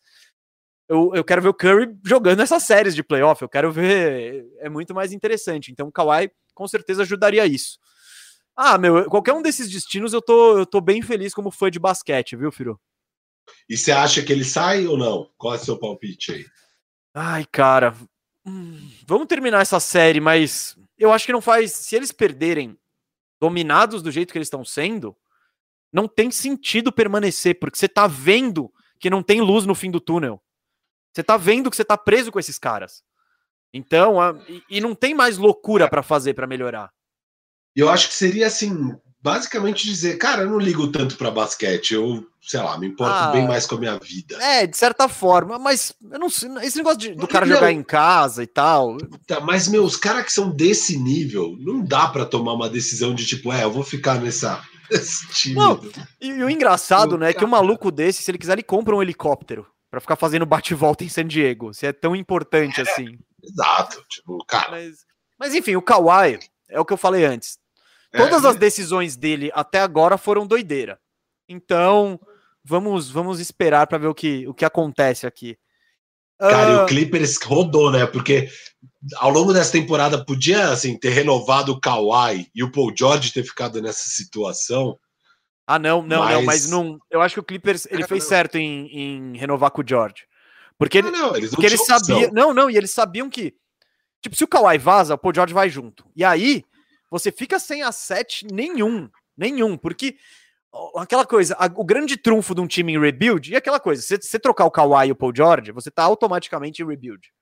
[0.90, 3.40] eu, eu quero ver o Curry jogando essas séries de playoff.
[3.40, 4.44] Eu quero ver.
[4.58, 5.70] É muito mais interessante.
[5.70, 7.78] Então o Kawhi com certeza ajudaria isso.
[8.56, 11.78] Ah, meu, qualquer um desses destinos eu tô, eu tô bem feliz como fã de
[11.78, 12.78] basquete, viu, Firo?
[13.68, 15.30] E você acha que ele sai ou não?
[15.38, 16.46] Qual é o seu palpite aí?
[17.14, 17.94] Ai, cara.
[18.44, 21.70] Hum, vamos terminar essa série, mas eu acho que não faz.
[21.70, 22.76] Se eles perderem
[23.40, 25.16] dominados do jeito que eles estão sendo,
[25.92, 30.00] não tem sentido permanecer, porque você tá vendo que não tem luz no fim do
[30.00, 30.42] túnel.
[31.12, 33.02] Você tá vendo que você tá preso com esses caras.
[33.72, 36.90] Então, a, e, e, não tem mais loucura para fazer para melhorar.
[37.74, 42.26] Eu acho que seria assim, basicamente dizer, cara, eu não ligo tanto para basquete, eu,
[42.42, 44.42] sei lá, me importo ah, bem mais com a minha vida.
[44.42, 47.82] É, de certa forma, mas eu não sei, esse negócio de, do cara jogar em
[47.82, 48.96] casa e tal.
[49.26, 53.24] Tá, mas meus caras que são desse nível, não dá para tomar uma decisão de
[53.24, 54.60] tipo, é, eu vou ficar nessa
[55.54, 55.80] Não,
[56.20, 58.96] e, e, o engraçado, né, é que um maluco desse, se ele quiser, ele compra
[58.96, 63.18] um helicóptero para ficar fazendo bate-volta em San Diego, se é tão importante é, assim.
[63.42, 64.70] Exato, tipo, cara.
[64.70, 65.04] Mas,
[65.38, 66.38] mas enfim, o Kawhi,
[66.68, 67.58] é o que eu falei antes.
[68.12, 70.98] É, Todas é, as decisões dele até agora foram doideira.
[71.48, 72.20] Então,
[72.64, 75.58] vamos vamos esperar para ver o que, o que acontece aqui.
[76.38, 76.72] Cara, uh...
[76.72, 78.06] e o ah, Clippers rodou, né?
[78.06, 78.48] Porque
[79.16, 83.42] ao longo dessa temporada podia assim ter renovado o Kawhi e o Paul George ter
[83.42, 84.96] ficado nessa situação.
[85.72, 86.34] Ah, não, não, mas...
[86.34, 87.00] não, mas não.
[87.08, 90.26] Eu acho que o Clippers ele fez certo em, em renovar com o George.
[90.76, 92.28] Porque, ah, não, eles, porque eles sabiam.
[92.32, 93.54] Não, não, e eles sabiam que.
[94.20, 96.04] Tipo, se o Kawhi vaza, o Paul George vai junto.
[96.16, 96.64] E aí,
[97.08, 99.08] você fica sem asset nenhum.
[99.36, 99.76] Nenhum.
[99.76, 100.16] Porque
[100.96, 104.16] aquela coisa, a, o grande trunfo de um time em rebuild, e aquela coisa, se
[104.20, 107.32] você trocar o Kawhi e o Paul George, você tá automaticamente em rebuild.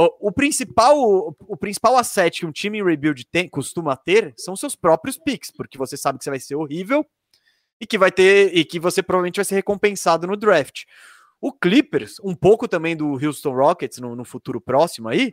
[0.00, 4.54] O, principal, o, o, principal asset que um time em rebuild tem, costuma ter são
[4.54, 7.04] seus próprios picks, porque você sabe que você vai ser horrível
[7.80, 10.84] e que vai ter e que você provavelmente vai ser recompensado no draft.
[11.40, 15.32] O Clippers, um pouco também do Houston Rockets no, no futuro próximo aí,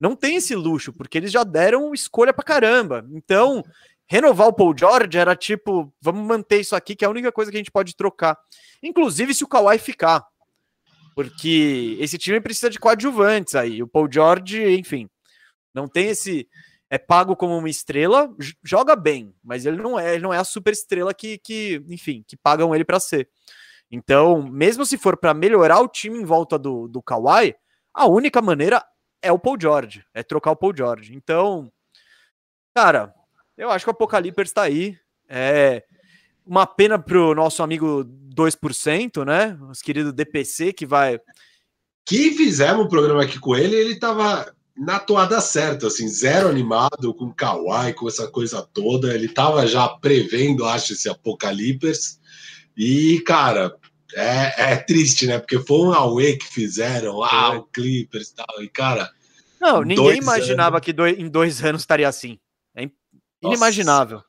[0.00, 3.04] não tem esse luxo, porque eles já deram escolha pra caramba.
[3.10, 3.64] Então,
[4.06, 7.50] renovar o Paul George era tipo, vamos manter isso aqui, que é a única coisa
[7.50, 8.38] que a gente pode trocar.
[8.80, 10.24] Inclusive se o Kawhi ficar.
[11.18, 13.82] Porque esse time precisa de coadjuvantes aí.
[13.82, 15.10] O Paul George, enfim,
[15.74, 16.48] não tem esse.
[16.88, 20.44] É pago como uma estrela, joga bem, mas ele não é, ele não é a
[20.44, 23.28] super estrela que, que enfim, que pagam ele para ser.
[23.90, 27.52] Então, mesmo se for para melhorar o time em volta do, do Kawhi,
[27.92, 28.80] a única maneira
[29.20, 31.16] é o Paul George, é trocar o Paul George.
[31.16, 31.68] Então,
[32.72, 33.12] cara,
[33.56, 34.96] eu acho que o Apocalipse está aí.
[35.28, 35.82] É,
[36.48, 39.56] uma pena pro nosso amigo 2%, né?
[39.60, 41.20] Nosso querido DPC, que vai.
[42.06, 47.12] Que fizemos um programa aqui com ele, ele tava na toada certa, assim, zero animado
[47.12, 49.14] com Kawaii, com essa coisa toda.
[49.14, 52.18] Ele tava já prevendo, acho, esse apocalipse.
[52.74, 53.76] E, cara,
[54.14, 55.38] é, é triste, né?
[55.38, 58.62] Porque foi um Aue que fizeram, ah, o Clippers e tal.
[58.62, 59.10] E, cara.
[59.60, 60.84] Não, ninguém imaginava anos...
[60.84, 62.38] que dois, em dois anos estaria assim.
[62.74, 62.88] É
[63.42, 64.22] inimaginável.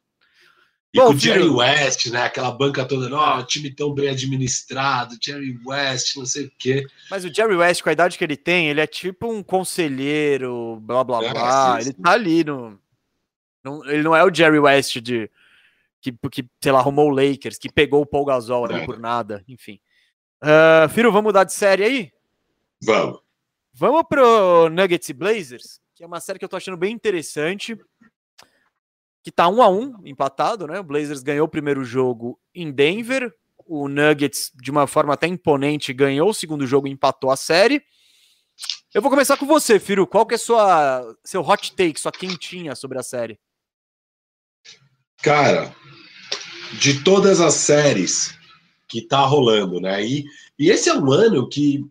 [0.91, 2.23] E Bom, com o Jerry West, né?
[2.23, 6.85] Aquela banca toda, ó, time tão bem administrado, Jerry West, não sei o quê.
[7.11, 10.79] Mas o Jerry West, com a idade que ele tem, ele é tipo um conselheiro,
[10.81, 11.75] blá blá é, blá.
[11.75, 11.89] Sim, sim.
[11.89, 12.79] Ele tá ali no.
[13.63, 15.29] Não, ele não é o Jerry West de.
[16.01, 18.85] Que, que, sei lá, arrumou o Lakers, que pegou o Paul Gasol ali é.
[18.85, 19.79] por nada, enfim.
[20.41, 22.11] Uh, Firo, vamos mudar de série aí?
[22.81, 23.19] Vamos.
[23.73, 27.77] Vamos pro Nuggets e Blazers, que é uma série que eu tô achando bem interessante
[29.23, 30.79] que tá um a um, empatado, né?
[30.79, 33.33] O Blazers ganhou o primeiro jogo em Denver,
[33.65, 37.83] o Nuggets, de uma forma até imponente, ganhou o segundo jogo e empatou a série.
[38.93, 40.07] Eu vou começar com você, Firu.
[40.07, 43.39] Qual que é sua seu hot take, sua quentinha sobre a série?
[45.21, 45.75] Cara,
[46.73, 48.37] de todas as séries
[48.87, 50.03] que tá rolando, né?
[50.03, 50.25] E,
[50.57, 51.85] e esse é um ano que,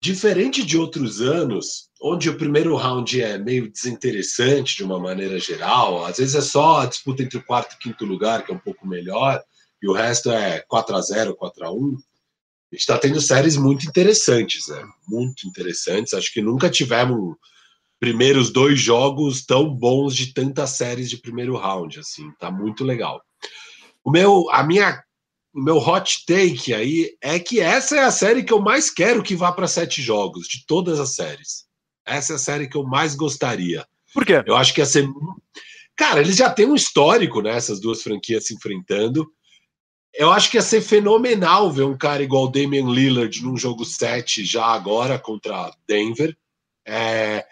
[0.00, 6.04] diferente de outros anos, onde o primeiro round é meio desinteressante de uma maneira geral,
[6.04, 8.58] às vezes é só a disputa entre o quarto e quinto lugar, que é um
[8.58, 9.42] pouco melhor,
[9.82, 13.56] e o resto é 4 a 0 4 a 1 A gente está tendo séries
[13.56, 14.82] muito interessantes, né?
[15.08, 16.14] Muito interessantes.
[16.14, 17.36] Acho que nunca tivemos
[17.98, 23.22] primeiros dois jogos tão bons de tantas séries de primeiro round, assim, tá muito legal.
[24.02, 25.02] O meu, a minha,
[25.52, 29.22] o meu hot take aí é que essa é a série que eu mais quero
[29.22, 31.64] que vá para sete jogos de todas as séries.
[32.06, 33.86] Essa é a série que eu mais gostaria.
[34.14, 34.42] Por quê?
[34.46, 35.08] Eu acho que ia ser.
[35.96, 37.50] Cara, eles já têm um histórico, né?
[37.50, 39.30] Essas duas franquias se enfrentando.
[40.12, 43.84] Eu acho que ia ser fenomenal ver um cara igual o Damian Lillard num jogo
[43.84, 46.36] 7 já agora contra Denver.
[46.86, 47.44] É...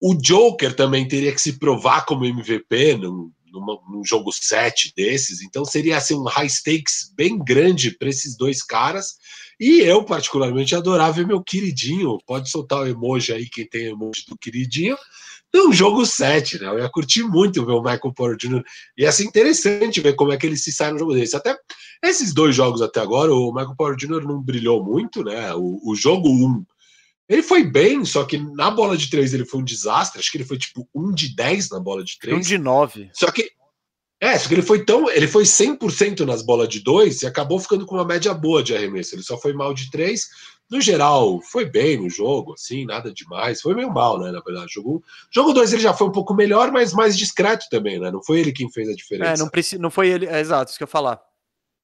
[0.00, 5.42] O Joker também teria que se provar como MVP num, numa, num jogo 7 desses,
[5.42, 9.16] então seria assim, um high stakes bem grande para esses dois caras.
[9.58, 12.18] E eu, particularmente, adorava ver meu queridinho.
[12.26, 14.96] Pode soltar o emoji aí, quem tem emoji do queridinho.
[15.54, 16.66] Num jogo 7, né?
[16.66, 18.62] Eu ia curtir muito ver o Michael Porter Jr.
[18.98, 21.34] Ia ser interessante ver como é que ele se sai no jogo desse.
[21.34, 21.56] Até
[22.04, 24.26] esses dois jogos até agora, o Michael Porter Jr.
[24.26, 25.54] não brilhou muito, né?
[25.54, 26.64] O, o jogo 1
[27.28, 30.20] ele foi bem, só que na bola de três ele foi um desastre.
[30.20, 32.36] Acho que ele foi tipo um de 10 na bola de três.
[32.36, 33.10] Um de 9.
[33.12, 33.50] Só que.
[34.18, 35.10] É, só que ele foi tão.
[35.10, 38.74] Ele foi 100% nas bolas de dois e acabou ficando com uma média boa de
[38.74, 39.14] arremesso.
[39.14, 40.28] Ele só foi mal de três.
[40.70, 43.60] No geral, foi bem no jogo, assim, nada demais.
[43.60, 44.30] Foi meio mal, né?
[44.30, 44.72] Na verdade.
[44.72, 48.10] Jogo, jogo dois ele já foi um pouco melhor, mas mais discreto também, né?
[48.10, 49.32] Não foi ele quem fez a diferença.
[49.32, 49.78] É, não, preci...
[49.78, 50.26] não foi ele.
[50.26, 51.20] É, exato, isso que eu ia falar.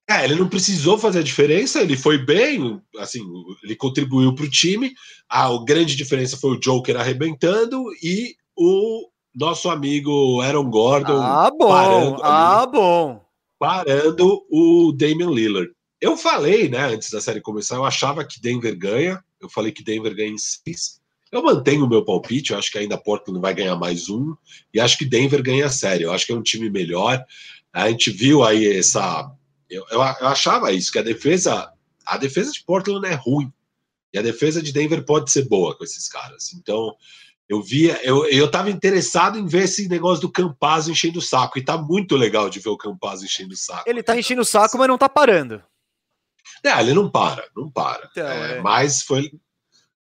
[0.08, 3.22] É, ele não precisou fazer a diferença, ele foi bem, assim,
[3.62, 4.92] ele contribuiu para o time.
[5.28, 11.68] A grande diferença foi o Joker arrebentando e o nosso amigo Aaron Gordon ah, bom,
[11.68, 13.24] parando, ah, bom.
[13.58, 15.70] parando o Damian Lillard.
[16.00, 19.22] Eu falei, né, antes da série começar, eu achava que Denver ganha.
[19.40, 21.00] Eu falei que Denver ganha em seis.
[21.30, 24.34] Eu mantenho o meu palpite, eu acho que ainda Portland vai ganhar mais um,
[24.74, 26.02] e acho que Denver ganha a série.
[26.02, 27.24] Eu acho que é um time melhor.
[27.72, 29.30] A gente viu aí essa
[29.72, 31.72] eu, eu, eu, achava isso, que a defesa,
[32.04, 33.52] a defesa de Portland é ruim.
[34.12, 36.52] E a defesa de Denver pode ser boa com esses caras.
[36.52, 36.94] Então,
[37.48, 41.58] eu via, eu, eu tava interessado em ver esse negócio do Campazzo enchendo o saco.
[41.58, 43.88] E tá muito legal de ver o Campazzo enchendo o saco.
[43.88, 45.62] Ele tá enchendo o saco, mas não tá parando.
[46.62, 48.08] É, ele não para, não para.
[48.10, 48.60] Então, é, é...
[48.60, 49.32] Mas foi.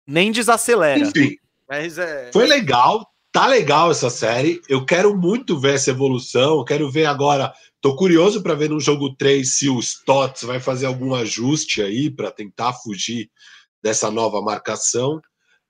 [0.07, 1.01] Nem desacelera.
[1.01, 1.37] Enfim.
[1.69, 2.31] Mas é...
[2.33, 4.63] Foi legal, tá legal essa série.
[4.69, 6.59] Eu quero muito ver essa evolução.
[6.59, 7.53] Eu quero ver agora
[7.87, 12.11] Tô curioso para ver no jogo 3 se o Stotts vai fazer algum ajuste aí
[12.11, 13.31] para tentar fugir
[13.81, 15.21] dessa nova marcação.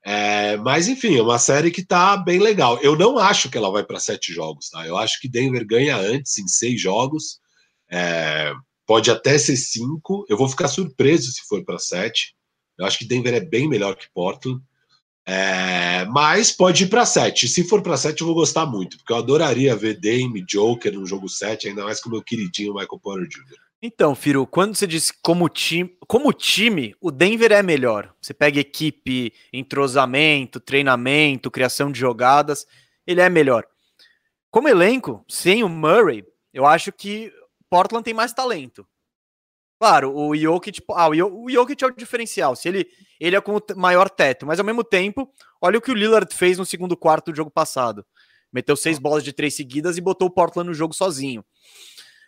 [0.03, 2.79] É, mas enfim, é uma série que tá bem legal.
[2.81, 4.87] Eu não acho que ela vai para sete jogos, tá?
[4.87, 7.39] Eu acho que Denver ganha antes em seis jogos.
[7.87, 8.51] É,
[8.87, 10.25] pode até ser cinco.
[10.27, 12.33] Eu vou ficar surpreso se for para sete.
[12.79, 14.59] Eu acho que Denver é bem melhor que Portland.
[15.29, 17.49] É, mas pode ir para 7.
[17.49, 21.05] Se for para 7, eu vou gostar muito, porque eu adoraria ver Dame, Joker no
[21.05, 23.57] jogo 7, ainda mais com o meu queridinho Michael Porter Jr.
[23.81, 28.15] Então, Firo, quando você disse como time, como time, o Denver é melhor.
[28.21, 32.65] Você pega equipe, entrosamento, treinamento, criação de jogadas,
[33.05, 33.65] ele é melhor.
[34.49, 36.23] Como elenco, sem o Murray,
[36.53, 37.31] eu acho que
[37.69, 38.87] Portland tem mais talento.
[39.79, 42.55] Claro, o Jokic, ah, o Jokic é o diferencial.
[42.55, 42.87] Se ele,
[43.19, 46.33] ele é com o maior teto, mas ao mesmo tempo, olha o que o Lillard
[46.33, 48.05] fez no segundo quarto do jogo passado.
[48.51, 51.45] Meteu seis bolas de três seguidas e botou o Portland no jogo sozinho.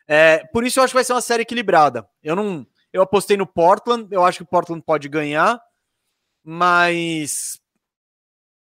[0.08, 2.08] É, por isso eu acho que vai ser uma série equilibrada.
[2.22, 5.60] Eu não, eu apostei no Portland, eu acho que o Portland pode ganhar,
[6.44, 7.60] mas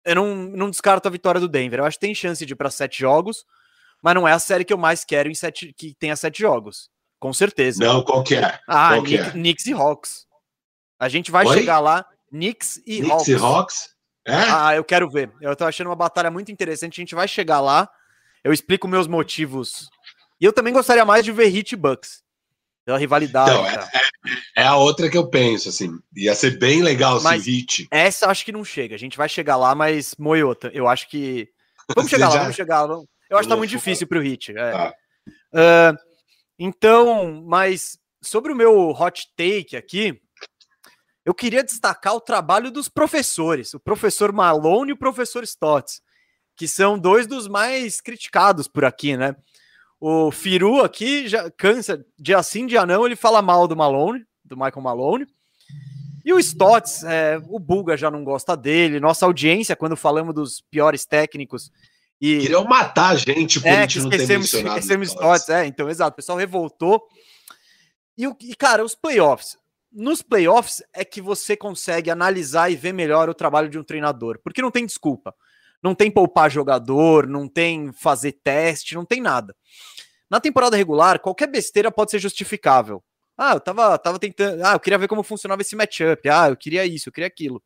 [0.04, 1.80] eu não, não descarto a vitória do Denver.
[1.80, 3.44] Eu acho que tem chance de ir para sete jogos,
[4.02, 6.90] mas não é a série que eu mais quero em sete, que tenha sete jogos.
[7.18, 7.84] Com certeza.
[7.84, 8.58] Não, qual que é?
[8.68, 9.30] Ah, qual Nick, é?
[9.30, 10.26] Knicks e Hawks.
[10.98, 11.58] A gente vai Oi?
[11.58, 12.06] chegar lá.
[12.30, 13.28] Knicks e Knicks Hawks.
[13.28, 13.88] e Hawks?
[14.26, 14.34] É?
[14.34, 15.32] Ah, eu quero ver.
[15.40, 17.00] Eu tô achando uma batalha muito interessante.
[17.00, 17.88] A gente vai chegar lá.
[18.44, 19.88] Eu explico meus motivos.
[20.40, 22.22] E eu também gostaria mais de ver Hit Bucks.
[22.84, 23.50] Pela rivalidade.
[23.50, 23.74] Então, é,
[24.56, 25.90] é, é, a outra que eu penso, assim.
[26.16, 27.88] Ia ser bem legal se Hit.
[27.90, 28.94] Essa acho que não chega.
[28.94, 31.48] A gente vai chegar lá, mas Moiota, eu acho que.
[31.94, 32.34] Vamos chegar já...
[32.34, 33.00] lá, vamos chegar lá.
[33.30, 34.52] Eu acho que tá muito difícil pro Hit.
[34.52, 34.72] É.
[34.72, 34.94] Tá.
[35.54, 36.07] Uh,
[36.58, 40.20] então, mas sobre o meu hot take aqui,
[41.24, 46.00] eu queria destacar o trabalho dos professores, o professor Malone e o professor Stotts,
[46.56, 49.36] que são dois dos mais criticados por aqui, né?
[50.00, 54.56] O Firu aqui já cansa, dia sim, dia não, ele fala mal do Malone, do
[54.56, 55.26] Michael Malone.
[56.24, 59.00] E o Stotts, é, o Bulga já não gosta dele.
[59.00, 61.70] Nossa audiência, quando falamos dos piores técnicos,
[62.20, 62.40] e...
[62.40, 65.48] Queriam matar a gente por é, a gente não ter mencionado esquecemos.
[65.48, 66.12] É, então, exato.
[66.12, 67.06] O pessoal revoltou.
[68.16, 69.56] E, e, cara, os playoffs.
[69.92, 74.38] Nos playoffs é que você consegue analisar e ver melhor o trabalho de um treinador.
[74.42, 75.34] Porque não tem desculpa.
[75.82, 79.54] Não tem poupar jogador, não tem fazer teste, não tem nada.
[80.28, 83.02] Na temporada regular, qualquer besteira pode ser justificável.
[83.36, 84.64] Ah, eu tava, tava tentando.
[84.66, 86.28] Ah, eu queria ver como funcionava esse matchup.
[86.28, 87.62] Ah, eu queria isso, eu queria aquilo.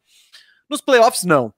[0.68, 1.52] Nos playoffs, não.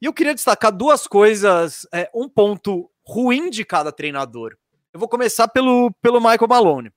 [0.00, 4.56] E eu queria destacar duas coisas, é, um ponto ruim de cada treinador.
[4.92, 6.92] Eu vou começar pelo, pelo Michael Malone.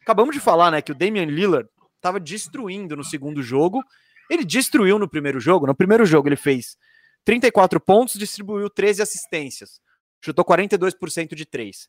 [0.00, 3.82] Acabamos de falar, né, que o Damian Lillard estava destruindo no segundo jogo.
[4.30, 5.66] Ele destruiu no primeiro jogo.
[5.66, 6.76] No primeiro jogo ele fez
[7.24, 9.80] 34 pontos, distribuiu 13 assistências.
[10.20, 11.88] Chutou 42% de 3.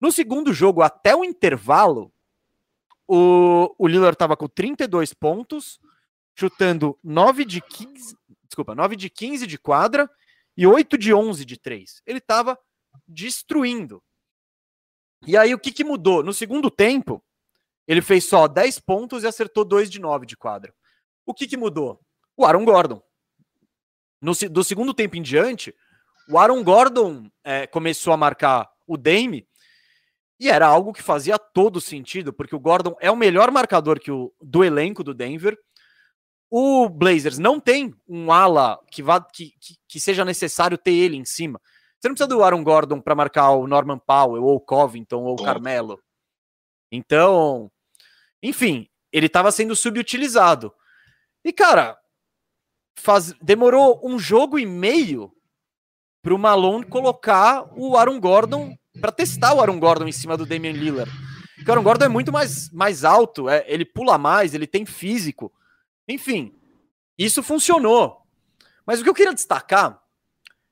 [0.00, 2.12] No segundo jogo, até o intervalo,
[3.06, 5.78] o, o Lillard estava com 32 pontos,
[6.34, 8.16] chutando 9 de 15,
[8.52, 10.08] desculpa, 9 de 15 de quadra
[10.56, 12.02] e 8 de 11 de 3.
[12.06, 12.58] Ele estava
[13.08, 14.02] destruindo.
[15.26, 16.22] E aí o que, que mudou?
[16.22, 17.24] No segundo tempo,
[17.88, 20.74] ele fez só 10 pontos e acertou 2 de 9 de quadra.
[21.24, 22.00] O que, que mudou?
[22.36, 23.02] O Aaron Gordon.
[24.20, 25.74] No, do segundo tempo em diante,
[26.28, 29.48] o Aaron Gordon é, começou a marcar o Dame
[30.38, 34.10] e era algo que fazia todo sentido, porque o Gordon é o melhor marcador que
[34.10, 35.56] o, do elenco do Denver.
[36.54, 41.16] O Blazers não tem um ala que, vá, que, que, que seja necessário ter ele
[41.16, 41.58] em cima.
[41.98, 45.32] Você não precisa do Aaron Gordon para marcar o Norman Powell, ou o Covington, ou
[45.32, 45.98] o Carmelo.
[46.90, 47.72] Então,
[48.42, 50.74] enfim, ele estava sendo subutilizado.
[51.42, 51.96] E, cara,
[52.98, 53.32] faz...
[53.40, 55.32] demorou um jogo e meio
[56.20, 60.44] para o Malone colocar o Aaron Gordon para testar o Aaron Gordon em cima do
[60.44, 61.10] Damian Lillard.
[61.56, 64.84] Porque o Aaron Gordon é muito mais, mais alto, é, ele pula mais, ele tem
[64.84, 65.50] físico.
[66.12, 66.54] Enfim,
[67.18, 68.22] isso funcionou.
[68.86, 70.02] Mas o que eu queria destacar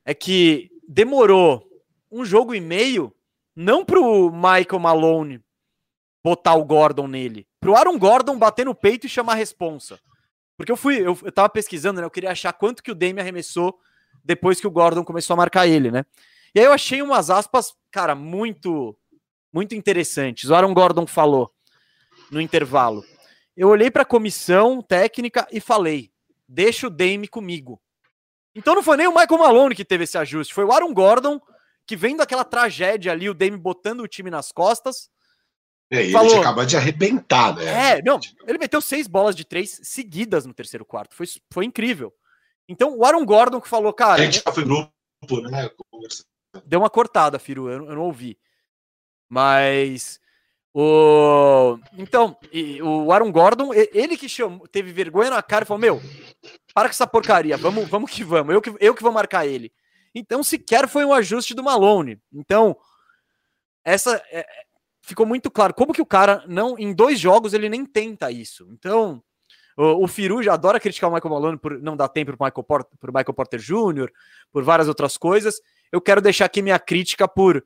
[0.05, 1.66] é que demorou
[2.11, 3.14] um jogo e meio
[3.55, 5.45] não para o Michael Malone
[6.22, 9.99] botar o Gordon nele, para o Aaron Gordon bater no peito e chamar a responsa.
[10.57, 12.07] Porque eu fui, eu, eu tava pesquisando, né?
[12.07, 13.78] Eu queria achar quanto que o Dame arremessou
[14.22, 16.05] depois que o Gordon começou a marcar ele, né?
[16.55, 18.95] E aí eu achei umas aspas, cara, muito,
[19.53, 20.51] muito interessantes.
[20.51, 21.51] O Aaron Gordon falou
[22.30, 23.03] no intervalo.
[23.57, 26.11] Eu olhei para a comissão técnica e falei:
[26.48, 27.80] deixa o Dame comigo.
[28.55, 31.40] Então não foi nem o Michael Malone que teve esse ajuste, foi o Aaron Gordon
[31.86, 35.11] que vendo aquela tragédia ali, o Dame botando o time nas costas,
[35.90, 37.96] é, ele falou, acaba de arrebentar, né?
[37.96, 41.16] É, não, ele meteu seis bolas de três seguidas no terceiro quarto.
[41.16, 42.14] Foi, foi incrível.
[42.68, 44.22] Então, o Aaron Gordon que falou, cara.
[44.22, 44.92] A gente já foi grupo,
[45.51, 45.68] né?
[46.64, 48.38] Deu uma cortada, Firu, eu, eu não ouvi.
[49.28, 50.20] Mas.
[50.72, 51.78] O...
[51.98, 52.36] Então,
[52.82, 56.00] o Aaron Gordon, ele que chamou, teve vergonha na cara e falou: Meu,
[56.72, 59.72] para com essa porcaria, vamos, vamos que vamos, eu que, eu que vou marcar ele.
[60.14, 62.20] Então, sequer foi um ajuste do Malone.
[62.32, 62.76] Então,
[63.84, 64.46] essa é,
[65.02, 68.68] ficou muito claro como que o cara não em dois jogos ele nem tenta isso.
[68.72, 69.22] Então,
[69.76, 72.64] o, o Firu já adora criticar o Michael Malone por não dar tempo para Michael
[72.64, 74.10] Porter, pro Michael Porter Jr.,
[74.52, 75.60] por várias outras coisas.
[75.90, 77.64] Eu quero deixar aqui minha crítica por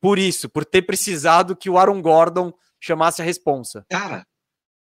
[0.00, 3.84] por isso, por ter precisado que o Aaron Gordon chamasse a responsa.
[3.90, 4.26] Cara,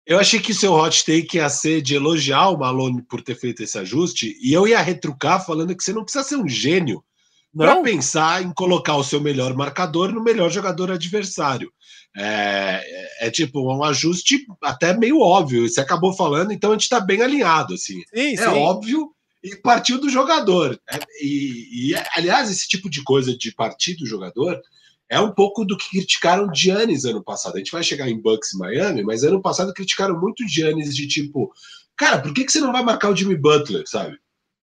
[0.06, 3.36] eu achei que o seu hot take ia ser de elogiar o Malone por ter
[3.36, 7.04] feito esse ajuste, e eu ia retrucar falando que você não precisa ser um gênio
[7.58, 11.72] para pensar em colocar o seu melhor marcador no melhor jogador adversário.
[12.18, 12.82] É,
[13.22, 15.68] é, é, tipo um ajuste até meio óbvio.
[15.68, 17.74] Você acabou falando, então a gente está bem alinhado.
[17.74, 18.02] Assim.
[18.14, 18.46] Sim, é sim.
[18.46, 19.12] óbvio
[19.44, 20.80] e partiu do jogador.
[20.90, 24.62] É, e, e, aliás, esse tipo de coisa de partir do jogador
[25.10, 27.56] é um pouco do que criticaram Giannis ano passado.
[27.56, 31.08] A gente vai chegar em Bucks e Miami, mas ano passado criticaram muito Giannis de
[31.08, 31.52] tipo,
[31.96, 34.18] cara, por que, que você não vai marcar o Jimmy Butler, sabe?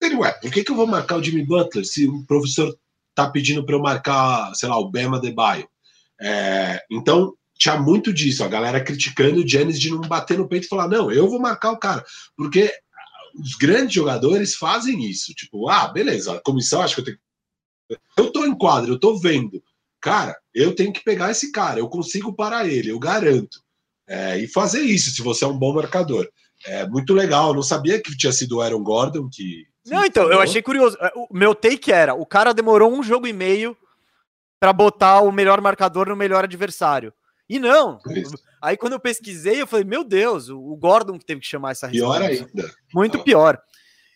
[0.02, 2.78] Ele, ué, por que, que eu vou marcar o Jimmy Butler se o professor
[3.16, 5.68] tá pedindo para eu marcar, sei lá, o Bema Debaio?
[6.20, 10.66] É, então, tinha muito disso, a galera criticando o Giannis de não bater no peito
[10.66, 12.06] e falar, não, eu vou marcar o cara,
[12.36, 12.72] porque
[13.36, 17.18] os grandes jogadores fazem isso, tipo, ah, beleza, a comissão acho que eu tenho
[18.18, 19.64] eu tô em quadro, eu tô vendo,
[20.02, 23.62] cara, eu tenho que pegar esse cara, eu consigo parar ele, eu garanto,
[24.08, 26.28] é, e fazer isso se você é um bom marcador.
[26.66, 30.30] É muito legal, eu não sabia que tinha sido o Aaron Gordon que não, então,
[30.30, 30.98] eu achei curioso.
[31.00, 33.76] É, o meu take era: o cara demorou um jogo e meio
[34.60, 37.14] para botar o melhor marcador no melhor adversário.
[37.50, 38.00] E não.
[38.62, 41.88] Aí quando eu pesquisei, eu falei: meu Deus, o Gordon que teve que chamar essa
[41.88, 42.28] resposta.
[42.28, 42.74] Pior ainda.
[42.94, 43.24] Muito ah.
[43.24, 43.62] pior.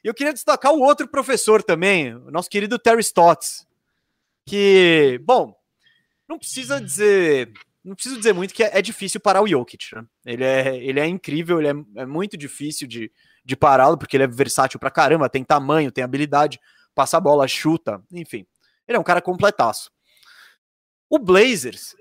[0.04, 3.66] E eu queria destacar o outro professor também, o nosso querido Terry Stotts.
[4.46, 5.56] Que, bom,
[6.32, 7.52] não precisa dizer.
[7.84, 9.96] Não preciso dizer muito que é, é difícil parar o Jokic.
[9.96, 10.06] Né?
[10.26, 13.12] Ele, é, ele é incrível, ele é, é muito difícil de,
[13.44, 16.60] de pará-lo, porque ele é versátil pra caramba, tem tamanho, tem habilidade,
[16.94, 18.46] passa a bola, chuta, enfim.
[18.88, 19.92] Ele é um cara completaço.
[21.10, 21.96] O Blazers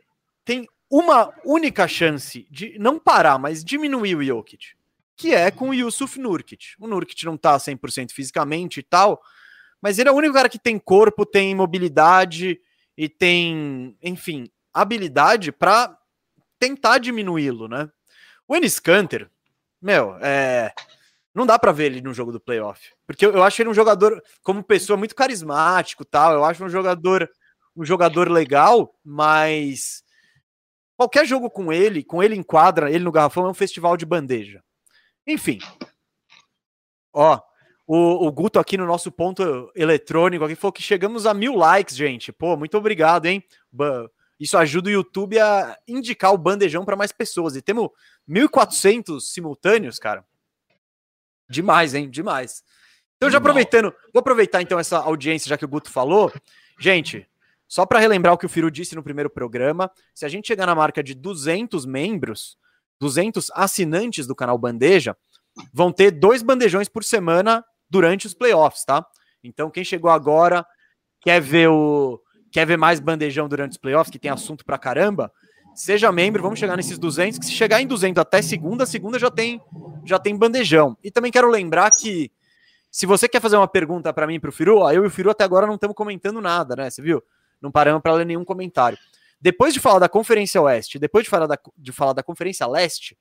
[0.44, 4.74] tem uma única chance de não parar, mas diminuir o Jokic,
[5.16, 6.74] que é com o Yusuf Nurkic.
[6.78, 9.20] O Nurkic não tá 100% fisicamente e tal,
[9.80, 12.60] mas ele é o único cara que tem corpo, tem mobilidade
[13.00, 15.98] e tem, enfim, habilidade para
[16.58, 17.90] tentar diminuí-lo, né?
[18.46, 19.30] O Enes Kanter,
[19.80, 20.70] meu, é,
[21.34, 22.92] não dá para ver ele no jogo do playoff.
[23.06, 26.34] Porque eu, eu, acho ele um jogador, como pessoa, muito carismático tal.
[26.34, 27.26] Eu acho um jogador,
[27.74, 30.04] um jogador legal, mas
[30.94, 34.04] qualquer jogo com ele, com ele em quadra, ele no garrafão, é um festival de
[34.04, 34.62] bandeja.
[35.26, 35.58] Enfim.
[37.14, 37.40] Ó,
[37.92, 41.96] o, o Guto aqui no nosso ponto eletrônico aqui falou que chegamos a mil likes,
[41.96, 42.30] gente.
[42.30, 43.42] Pô, muito obrigado, hein?
[44.38, 47.56] Isso ajuda o YouTube a indicar o bandejão para mais pessoas.
[47.56, 47.90] E temos
[48.28, 50.24] 1.400 simultâneos, cara.
[51.48, 52.08] Demais, hein?
[52.08, 52.62] Demais.
[53.16, 56.32] Então, já aproveitando, vou aproveitar então essa audiência, já que o Guto falou.
[56.78, 57.28] Gente,
[57.66, 60.66] só para relembrar o que o Firu disse no primeiro programa, se a gente chegar
[60.66, 62.56] na marca de 200 membros,
[63.00, 65.16] 200 assinantes do canal Bandeja,
[65.74, 69.04] vão ter dois bandejões por semana durante os playoffs, tá?
[69.42, 70.64] Então, quem chegou agora,
[71.20, 72.20] quer ver o
[72.52, 75.32] quer ver mais bandejão durante os playoffs, que tem assunto pra caramba,
[75.72, 79.30] seja membro, vamos chegar nesses 200, que se chegar em 200 até segunda, segunda já
[79.30, 79.60] tem
[80.04, 80.96] já tem bandejão.
[81.02, 82.30] E também quero lembrar que
[82.90, 85.10] se você quer fazer uma pergunta para mim e pro Firu, ó, eu e o
[85.10, 86.90] Firu até agora não estamos comentando nada, né?
[86.90, 87.22] Você viu?
[87.60, 88.98] Não paramos para ler nenhum comentário.
[89.40, 93.16] Depois de falar da Conferência Oeste, depois de falar da, de falar da Conferência Leste,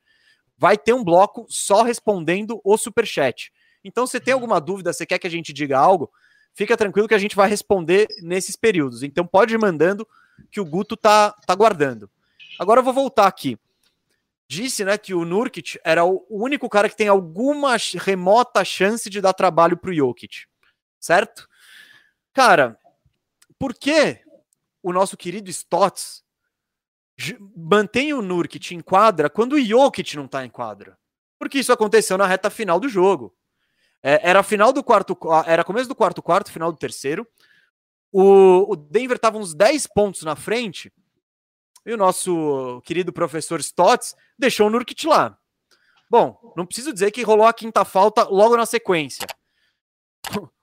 [0.57, 3.51] vai ter um bloco só respondendo o superchat.
[3.89, 6.11] Então, se tem alguma dúvida, você quer que a gente diga algo,
[6.53, 9.01] fica tranquilo que a gente vai responder nesses períodos.
[9.01, 10.07] Então, pode ir mandando
[10.51, 12.09] que o Guto tá, tá guardando.
[12.59, 13.57] Agora eu vou voltar aqui.
[14.47, 19.21] Disse né, que o Nurkic era o único cara que tem alguma remota chance de
[19.21, 20.45] dar trabalho para o Jokic.
[20.99, 21.47] Certo?
[22.31, 22.77] Cara,
[23.57, 24.19] por que
[24.83, 26.23] o nosso querido Stotts
[27.55, 30.97] mantém o Nurkic em quadra quando o Jokic não está em quadra?
[31.39, 33.35] Porque isso aconteceu na reta final do jogo.
[34.01, 37.27] É, era final do quarto, era começo do quarto quarto, final do terceiro.
[38.11, 40.91] O, o Denver estava uns 10 pontos na frente
[41.85, 45.37] e o nosso querido professor Stotts deixou o Nurkic lá.
[46.09, 49.27] Bom, não preciso dizer que rolou a quinta falta logo na sequência.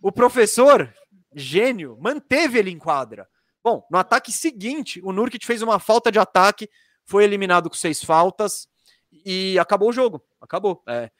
[0.02, 0.92] O professor,
[1.34, 3.28] gênio, manteve ele em quadra.
[3.62, 6.68] Bom, no ataque seguinte, o Nurkic fez uma falta de ataque,
[7.04, 8.68] foi eliminado com seis faltas
[9.24, 10.22] e acabou o jogo.
[10.40, 10.82] Acabou.
[10.88, 11.10] É.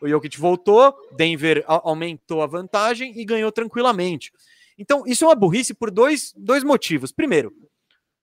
[0.00, 4.32] O Jokic voltou, Denver aumentou a vantagem e ganhou tranquilamente.
[4.78, 7.12] Então, isso é uma burrice por dois, dois motivos.
[7.12, 7.52] Primeiro,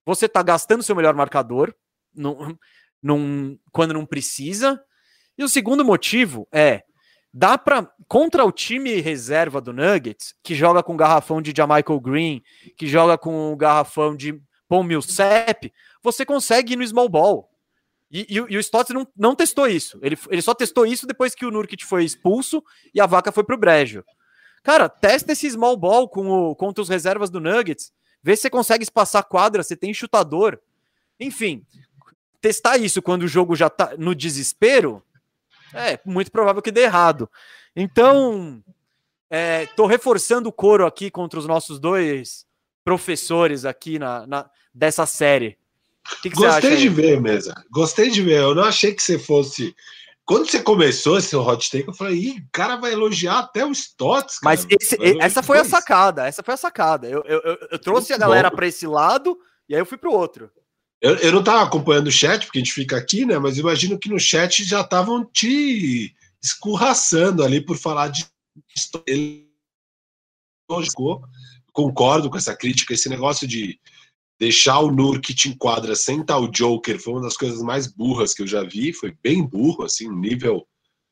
[0.04, 1.72] você está gastando seu melhor marcador
[2.16, 2.58] num,
[3.02, 4.84] num, quando não precisa.
[5.38, 6.84] E o segundo motivo é
[7.32, 12.42] dá para contra o time reserva do Nuggets, que joga com garrafão de Jamichael Green,
[12.76, 15.72] que joga com garrafão de Paul Millsap,
[16.04, 17.50] você consegue ir no small ball.
[18.10, 20.00] E, e, e o Stotts não, não testou isso.
[20.02, 23.44] Ele, ele só testou isso depois que o Nurkic foi expulso e a vaca foi
[23.44, 24.04] pro brejo.
[24.64, 27.92] Cara, testa esse small ball com o, contra os reservas do Nuggets.
[28.24, 30.60] Vê se você consegue espaçar quadra, você tem chutador.
[31.20, 31.66] Enfim,
[32.42, 35.04] testar isso quando o jogo já tá no desespero,
[35.74, 37.30] é muito provável que dê errado.
[37.76, 38.64] Então,
[39.30, 42.46] é, tô reforçando o coro aqui contra os nossos dois
[42.84, 45.58] professores aqui na, na dessa série.
[46.22, 47.54] Que que Gostei de ver, mesa.
[47.72, 48.40] Gostei de ver.
[48.42, 49.76] Eu não achei que você fosse.
[50.26, 53.72] Quando você começou esse hot take, eu falei, Ih, o cara vai elogiar até o
[53.72, 54.40] Stotts.
[54.44, 56.28] Mas esse, essa foi a sacada.
[56.28, 57.08] Essa foi a sacada.
[57.08, 59.38] Eu, eu, eu, eu trouxe Muito a galera para esse lado
[59.70, 60.52] e aí eu fui para o outro.
[61.02, 63.38] Eu, eu não estava acompanhando o chat, porque a gente fica aqui, né?
[63.38, 68.26] Mas imagino que no chat já estavam te escurraçando ali por falar de
[69.06, 69.48] ele
[71.72, 73.80] concordo com essa crítica, esse negócio de
[74.40, 78.34] deixar o Nur que te enquadra sem tal Joker foi uma das coisas mais burras
[78.34, 80.68] que eu já vi, foi bem burro, assim, um nível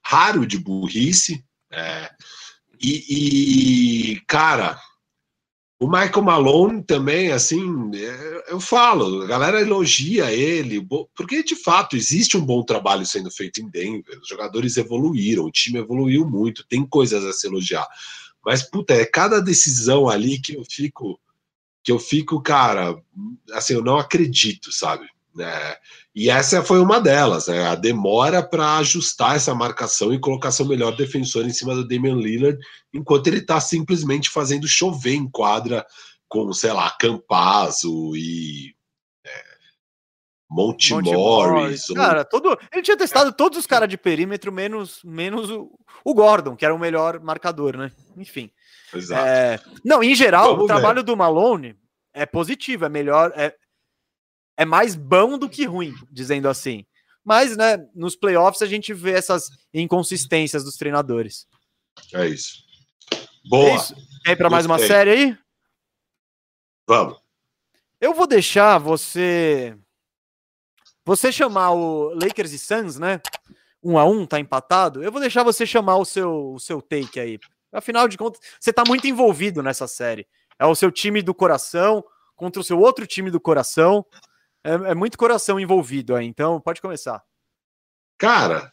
[0.06, 1.44] raro de burrice.
[1.72, 2.12] É,
[2.82, 4.80] e, e, cara,
[5.80, 11.98] o Michael Malone também, assim, é, eu falo, a galera elogia ele, porque de fato
[11.98, 16.66] existe um bom trabalho sendo feito em Denver, os jogadores evoluíram, o time evoluiu muito,
[16.68, 17.88] tem coisas a se elogiar.
[18.46, 21.20] Mas, puta, é cada decisão ali que eu fico
[21.86, 23.00] que eu fico, cara,
[23.54, 25.08] assim, eu não acredito, sabe?
[25.40, 25.78] É,
[26.16, 27.68] e essa foi uma delas, né?
[27.68, 32.16] a demora para ajustar essa marcação e colocar seu melhor defensor em cima do Damian
[32.16, 32.58] Lillard,
[32.92, 35.86] enquanto ele está simplesmente fazendo chover em quadra
[36.28, 38.74] com, sei lá, Campazzo e
[39.24, 39.44] é,
[40.50, 41.88] Monte, Monte Morris.
[41.92, 41.96] Ou...
[41.96, 46.56] Cara, todo, ele tinha testado todos os caras de perímetro, menos, menos o, o Gordon,
[46.56, 47.92] que era o melhor marcador, né?
[48.18, 48.50] Enfim.
[48.94, 49.28] Exato.
[49.28, 51.04] É, não, em geral, Vamos o trabalho ver.
[51.04, 51.78] do Malone
[52.14, 53.56] é positivo, é melhor, é,
[54.58, 56.86] é mais bom do que ruim, dizendo assim.
[57.24, 61.48] Mas, né, nos playoffs a gente vê essas inconsistências dos treinadores.
[62.14, 62.64] É isso.
[63.50, 63.72] Boa.
[63.72, 63.96] É isso.
[64.38, 65.38] Para mais uma série aí?
[66.88, 67.20] Vamos.
[68.00, 69.76] Eu vou deixar você
[71.04, 73.22] você chamar o Lakers e Suns, né?
[73.84, 75.04] Um a um, tá empatado.
[75.04, 77.40] Eu vou deixar você chamar o seu o seu take aí.
[77.76, 80.28] Afinal de contas, você está muito envolvido nessa série.
[80.58, 82.04] É o seu time do coração
[82.36, 84.06] contra o seu outro time do coração.
[84.64, 87.22] É, é muito coração envolvido aí, então pode começar.
[88.18, 88.72] Cara,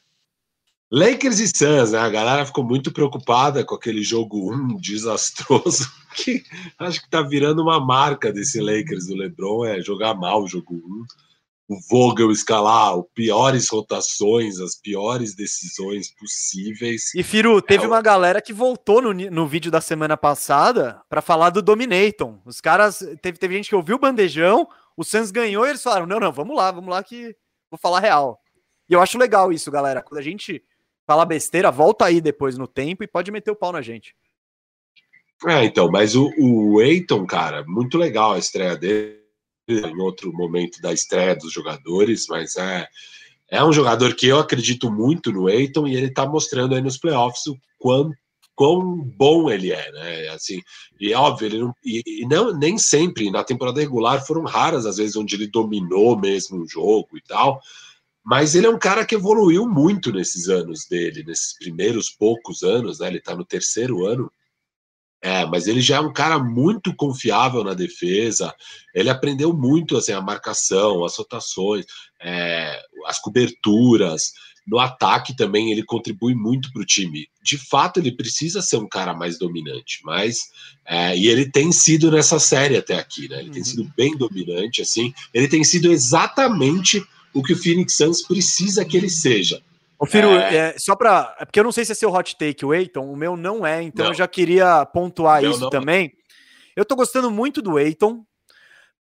[0.91, 1.99] Lakers e Suns, né?
[1.99, 6.45] A galera ficou muito preocupada com aquele jogo 1 um desastroso, que
[6.79, 10.75] acho que tá virando uma marca desse Lakers do LeBron, é jogar mal o jogo
[10.75, 10.77] 1.
[10.77, 11.05] Um.
[11.73, 17.15] O Vogel escalar o piores rotações, as piores decisões possíveis.
[17.15, 21.23] E Firu, teve é, uma galera que voltou no, no vídeo da semana passada para
[21.23, 22.39] falar do Dominaton.
[22.45, 26.07] Os caras, teve, teve gente que ouviu o bandejão, o Suns ganhou e eles falaram:
[26.07, 27.35] não, não, vamos lá, vamos lá que
[27.71, 28.39] vou falar real.
[28.89, 30.03] E eu acho legal isso, galera.
[30.03, 30.63] Quando a gente
[31.07, 34.15] fala besteira, volta aí depois no tempo e pode meter o pau na gente.
[35.47, 39.22] É, então, mas o, o Eiton, cara, muito legal a estreia dele
[39.69, 42.87] em outro momento da estreia dos jogadores, mas é,
[43.49, 46.99] é um jogador que eu acredito muito no Eiton e ele está mostrando aí nos
[46.99, 48.11] playoffs o quão,
[48.55, 50.29] quão bom ele é, né?
[50.29, 50.61] Assim,
[51.01, 54.87] e é óbvio, ele não, e, e, não, nem sempre na temporada regular foram raras
[54.87, 57.61] as vezes onde ele dominou mesmo o jogo e tal.
[58.25, 63.01] Mas ele é um cara que evoluiu muito nesses anos dele, nesses primeiros poucos anos,
[63.01, 63.09] né?
[63.09, 64.31] Ele está no terceiro ano
[65.23, 68.53] é, mas ele já é um cara muito confiável na defesa.
[68.93, 71.87] Ele aprendeu muito assim, a marcação, as rotações,
[72.21, 74.33] é, as coberturas.
[74.67, 77.29] No ataque também ele contribui muito para o time.
[77.41, 80.39] De fato, ele precisa ser um cara mais dominante, mas
[80.85, 83.39] é, e ele tem sido nessa série até aqui, né?
[83.39, 83.55] Ele uhum.
[83.55, 85.15] tem sido bem dominante, assim.
[85.33, 89.63] Ele tem sido exatamente o que o Phoenix Suns precisa que ele seja
[90.03, 90.57] Ô, Firo, é...
[90.57, 91.37] É, só para.
[91.39, 93.09] É porque eu não sei se é seu hot take, o Eiton.
[93.09, 94.11] O meu não é, então não.
[94.11, 96.07] eu já queria pontuar isso também.
[96.07, 96.81] É.
[96.81, 98.27] Eu tô gostando muito do Eiton,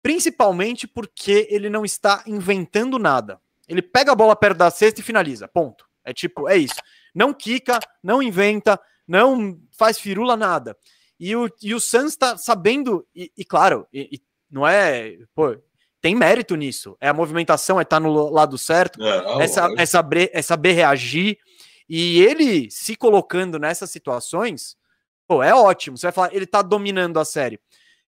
[0.04, 3.42] principalmente porque ele não está inventando nada.
[3.68, 5.48] Ele pega a bola perto da cesta e finaliza.
[5.48, 5.86] Ponto.
[6.06, 6.80] É tipo, é isso.
[7.16, 10.78] Não quica, não inventa, não faz firula, nada.
[11.20, 14.22] E o, e o Suns tá sabendo, e, e claro, e, e
[14.52, 15.18] não é.
[15.34, 15.58] Pô,
[16.02, 16.98] tem mérito nisso.
[17.00, 20.42] É a movimentação, é estar tá no lado certo, é, é, saber, é, saber, é
[20.42, 21.38] saber reagir.
[21.88, 24.76] E ele se colocando nessas situações,
[25.28, 25.98] pô, é ótimo.
[25.98, 27.60] Você vai falar, ele tá dominando a série.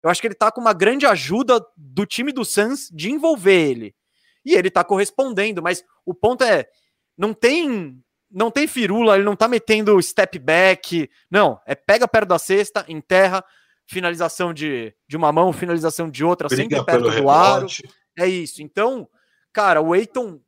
[0.02, 3.70] Eu acho que ele tá com uma grande ajuda do time do Suns de envolver
[3.70, 3.94] ele.
[4.44, 6.66] E ele tá correspondendo, mas o ponto é,
[7.16, 8.02] não tem
[8.34, 12.82] não tem firula, ele não tá metendo step back, não, é pega perto da cesta,
[12.88, 13.44] enterra,
[13.86, 17.82] finalização de, de uma mão, finalização de outra, Briga sempre perto do rebote.
[17.84, 17.94] aro.
[18.18, 18.62] É isso.
[18.62, 19.08] Então,
[19.52, 20.40] cara, o Eiton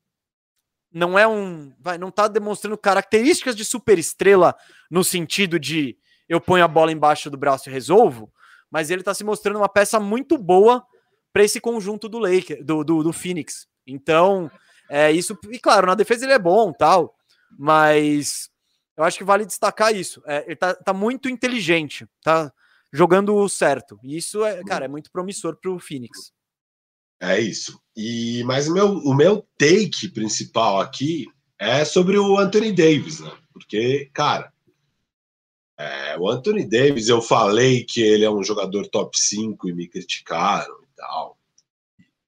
[0.93, 1.73] não é um.
[1.81, 4.55] Vai, não tá demonstrando características de super estrela
[4.91, 5.97] no sentido de
[6.29, 8.33] eu ponho a bola embaixo do braço e resolvo,
[8.71, 10.85] mas ele tá se mostrando uma peça muito boa
[11.33, 13.67] para esse conjunto do Lake, do, do, do Phoenix.
[13.87, 14.51] Então,
[14.89, 15.37] é isso.
[15.51, 17.15] E claro, na defesa ele é bom, tal,
[17.59, 18.49] mas
[18.97, 20.23] eu acho que vale destacar isso.
[20.27, 22.53] É, ele tá, tá muito inteligente, tá?
[22.95, 23.99] Jogando certo.
[24.03, 26.33] E isso é, cara, é muito promissor para o Phoenix.
[27.21, 27.81] É isso.
[27.97, 31.27] E mas o meu, o meu take principal aqui
[31.59, 33.33] é sobre o Anthony Davis, né?
[33.53, 34.53] Porque, cara,
[35.77, 39.89] é, o Anthony Davis, eu falei que ele é um jogador top 5 e me
[39.89, 41.37] criticaram e tal.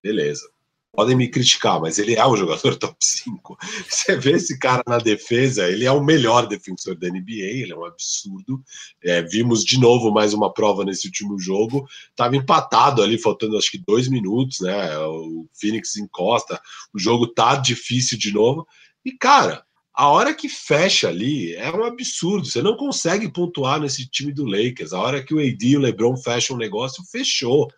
[0.02, 0.55] Beleza
[0.96, 3.58] podem me criticar, mas ele é um jogador top 5.
[3.88, 7.76] Você vê esse cara na defesa, ele é o melhor defensor da NBA, ele é
[7.76, 8.62] um absurdo.
[9.04, 11.86] É, vimos de novo mais uma prova nesse último jogo.
[12.10, 14.98] Estava empatado ali, faltando acho que dois minutos, né?
[14.98, 16.60] O Phoenix encosta,
[16.94, 18.66] o jogo tá difícil de novo.
[19.04, 19.62] E, cara,
[19.94, 22.46] a hora que fecha ali é um absurdo.
[22.46, 24.92] Você não consegue pontuar nesse time do Lakers.
[24.92, 27.68] A hora que o AD e o LeBron fecham o negócio, fechou.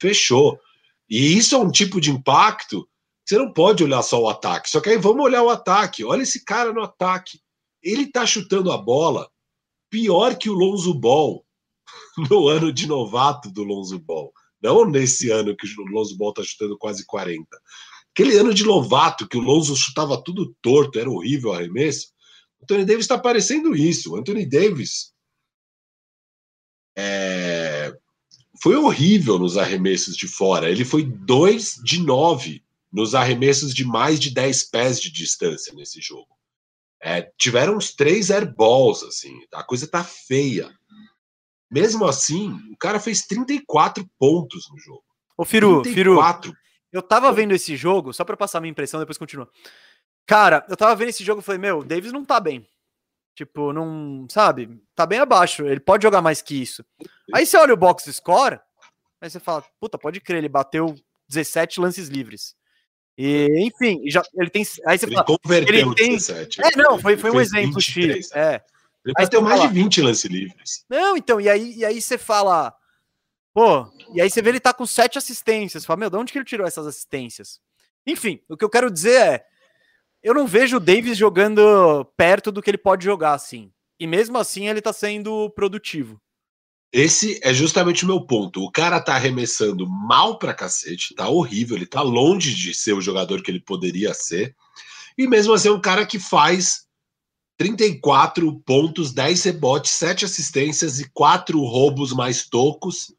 [0.00, 0.58] Fechou.
[1.12, 2.88] E isso é um tipo de impacto
[3.26, 4.70] que você não pode olhar só o ataque.
[4.70, 6.02] Só que aí vamos olhar o ataque.
[6.02, 7.38] Olha esse cara no ataque.
[7.82, 9.30] Ele tá chutando a bola
[9.90, 11.44] pior que o Lonzo Ball
[12.30, 14.32] no ano de novato do Lonzo Ball.
[14.62, 17.46] Não nesse ano que o Lonzo Ball tá chutando quase 40.
[18.14, 22.08] Aquele ano de novato que o Lonzo chutava tudo torto, era horrível o arremesso.
[22.62, 24.14] Anthony Davis está parecendo isso.
[24.14, 25.12] O Anthony Davis
[26.96, 27.71] é,
[28.62, 30.70] foi horrível nos arremessos de fora.
[30.70, 36.00] Ele foi 2 de 9 nos arremessos de mais de 10 pés de distância nesse
[36.00, 36.28] jogo.
[37.02, 40.70] É, tiveram uns três airballs, assim, a coisa tá feia.
[41.68, 45.02] Mesmo assim, o cara fez 34 pontos no jogo.
[45.36, 46.50] Ô, Firu, 34.
[46.50, 46.56] Firu,
[46.92, 49.50] eu tava vendo esse jogo, só pra passar minha impressão, depois continua.
[50.24, 52.64] Cara, eu tava vendo esse jogo e falei, meu, o Davis não tá bem.
[53.34, 54.26] Tipo, não.
[54.28, 54.80] Sabe?
[54.94, 55.66] Tá bem abaixo.
[55.66, 56.84] Ele pode jogar mais que isso.
[57.34, 58.60] Aí você olha o box score,
[59.20, 60.94] aí você fala, puta, pode crer, ele bateu
[61.28, 62.54] 17 lances livres.
[63.16, 64.62] E, enfim, já, ele tem.
[64.86, 65.26] Aí você ele fala.
[65.26, 66.62] Converteu ele tem, 17.
[66.62, 68.30] É, não, foi, foi um exemplo, X.
[68.32, 68.62] É.
[69.04, 70.84] Ele bateu mais fala, de 20 lances livres.
[70.88, 72.74] Não, então, e aí, e aí você fala.
[73.52, 75.82] Pô, e aí você vê ele tá com sete assistências.
[75.82, 77.60] Você fala, meu, de onde que ele tirou essas assistências?
[78.06, 79.46] Enfim, o que eu quero dizer é
[80.22, 83.72] eu não vejo o Davis jogando perto do que ele pode jogar, assim.
[83.98, 86.20] E mesmo assim ele tá sendo produtivo.
[86.92, 88.62] esse é justamente o meu ponto.
[88.62, 93.00] O cara tá arremessando mal pra cacete, tá horrível, ele tá longe de ser o
[93.00, 94.54] jogador que ele poderia ser.
[95.16, 96.86] E mesmo assim é um cara que faz
[97.56, 103.14] 34 pontos, 10 rebotes, 7 assistências e 4 roubos mais tocos,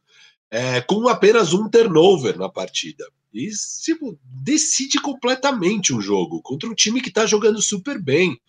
[0.51, 3.05] é, com apenas um turnover na partida.
[3.33, 3.49] E
[3.81, 8.39] tipo, decide completamente um jogo contra um time que tá jogando super bem,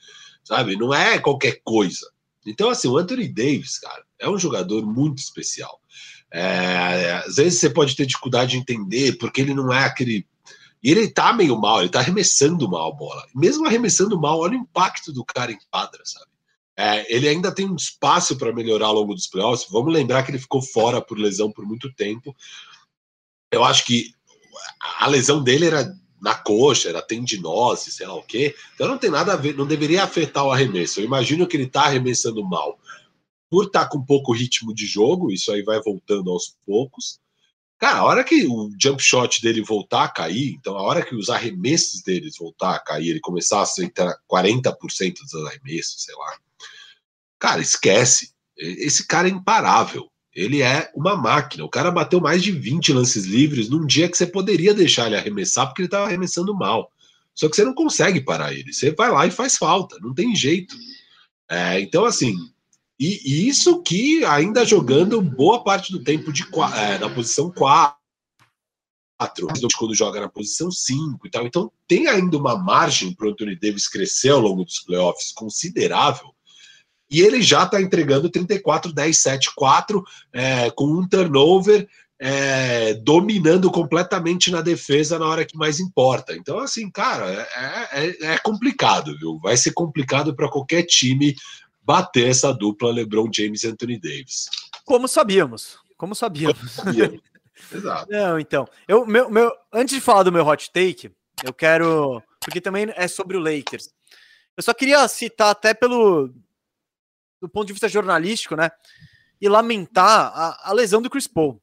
[0.43, 0.77] sabe?
[0.77, 2.13] Não é qualquer coisa.
[2.47, 5.81] Então, assim, o Anthony Davis, cara, é um jogador muito especial.
[6.31, 10.27] É, às vezes você pode ter dificuldade de entender, porque ele não é aquele.
[10.83, 13.25] E ele tá meio mal, ele tá arremessando mal a bola.
[13.35, 16.27] Mesmo arremessando mal, olha o impacto do cara em quadra, sabe?
[16.77, 19.71] É, ele ainda tem um espaço para melhorar ao longo dos playoffs.
[19.71, 22.37] Vamos lembrar que ele ficou fora por lesão por muito tempo.
[23.51, 24.13] Eu acho que
[24.99, 28.55] a lesão dele era na coxa, era tendinose, sei lá o quê.
[28.75, 31.01] Então não tem nada a ver, não deveria afetar o arremesso.
[31.01, 32.79] Eu imagino que ele tá arremessando mal
[33.51, 37.21] por estar tá com pouco ritmo de jogo, isso aí vai voltando aos poucos.
[37.79, 41.15] Cara, a hora que o jump shot dele voltar a cair, então a hora que
[41.15, 46.39] os arremessos deles voltar a cair, ele começar a aceitar 40% dos arremessos, sei lá.
[47.39, 48.33] Cara, esquece.
[48.57, 50.11] Esse cara é imparável.
[50.35, 51.65] Ele é uma máquina.
[51.65, 55.17] O cara bateu mais de 20 lances livres num dia que você poderia deixar ele
[55.17, 56.91] arremessar porque ele estava arremessando mal.
[57.35, 58.73] Só que você não consegue parar ele.
[58.73, 59.99] Você vai lá e faz falta.
[60.01, 60.77] Não tem jeito.
[61.49, 62.37] É, então, assim,
[62.99, 66.43] e, e, isso que ainda jogando boa parte do tempo de,
[66.77, 67.97] é, na posição 4,
[69.77, 71.47] quando joga na posição 5 e tal.
[71.47, 76.34] Então tem ainda uma margem para o Anthony Davis crescer ao longo dos playoffs considerável.
[77.11, 81.89] E ele já está entregando 34, 10, 7, 4, é, com um turnover,
[82.19, 86.35] é, dominando completamente na defesa na hora que mais importa.
[86.35, 89.39] Então, assim, cara, é, é, é complicado, viu?
[89.43, 91.35] Vai ser complicado para qualquer time
[91.83, 94.49] bater essa dupla LeBron James e Anthony Davis.
[94.85, 96.59] Como sabíamos, como sabíamos.
[96.59, 97.21] Como sabíamos.
[97.73, 98.11] Exato.
[98.11, 101.11] Não, então, eu, meu, meu, antes de falar do meu hot take,
[101.43, 103.91] eu quero, porque também é sobre o Lakers.
[104.57, 106.33] Eu só queria citar até pelo
[107.47, 108.71] do ponto de vista jornalístico, né?
[109.41, 111.61] E lamentar a, a lesão do Chris Paul.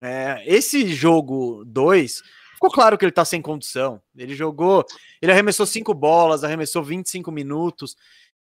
[0.00, 2.22] É, esse jogo 2,
[2.54, 4.00] ficou claro que ele tá sem condição.
[4.16, 4.84] Ele jogou,
[5.20, 7.96] ele arremessou cinco bolas, arremessou 25 minutos.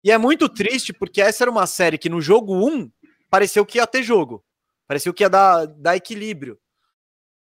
[0.04, 2.90] E é muito triste porque essa era uma série que no jogo 1 um,
[3.30, 4.44] pareceu que ia ter jogo.
[4.86, 6.58] Pareceu que ia dar, dar equilíbrio.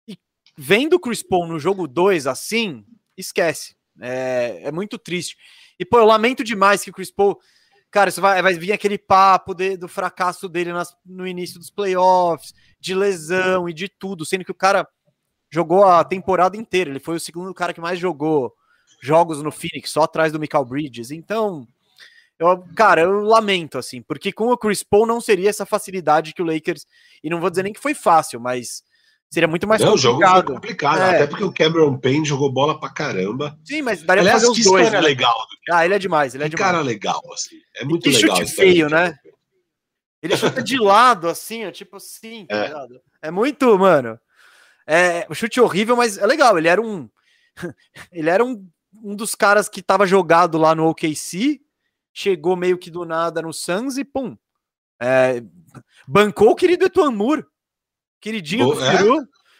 [0.07, 0.17] E
[0.57, 2.85] vendo o Chris Paul no jogo 2 assim,
[3.17, 3.75] esquece.
[3.99, 5.37] É, é, muito triste.
[5.79, 7.39] E, pô, eu lamento demais que o Chris Paul.
[7.91, 11.69] Cara, isso vai, vai vir aquele papo de, do fracasso dele nas, no início dos
[11.69, 14.87] playoffs, de lesão e de tudo, sendo que o cara
[15.51, 16.89] jogou a temporada inteira.
[16.89, 18.55] Ele foi o segundo cara que mais jogou
[19.01, 21.11] jogos no Phoenix, só atrás do Michael Bridges.
[21.11, 21.67] Então,
[22.39, 26.41] eu, cara, eu lamento, assim, porque com o Chris Paul não seria essa facilidade que
[26.41, 26.87] o Lakers.
[27.21, 28.83] E não vou dizer nem que foi fácil, mas
[29.31, 30.17] seria muito mais não, complicado.
[30.17, 31.15] O jogo foi complicado, é.
[31.15, 33.57] até porque o Cameron Payne jogou bola pra caramba.
[33.63, 34.91] Sim, mas daria Aliás, pra fazer os dois.
[34.91, 35.01] Né?
[35.01, 35.35] legal.
[35.71, 36.71] Ah, ele é demais, ele é que demais.
[36.71, 37.55] cara legal, assim.
[37.75, 38.37] É muito e que legal.
[38.37, 39.15] chute feio, né?
[40.21, 42.87] Ele chuta de lado, assim, ó, tipo assim, tá
[43.23, 43.27] é.
[43.27, 44.19] é muito, mano.
[44.85, 46.57] É, o chute horrível, mas é legal.
[46.57, 47.09] Ele era um.
[48.11, 48.67] ele era um,
[49.03, 51.59] um dos caras que tava jogado lá no OKC
[52.13, 54.37] chegou meio que do nada no Suns e pum.
[55.01, 55.41] É,
[56.07, 57.45] bancou o querido Etuan Moore.
[58.21, 59.03] Queridinho do é?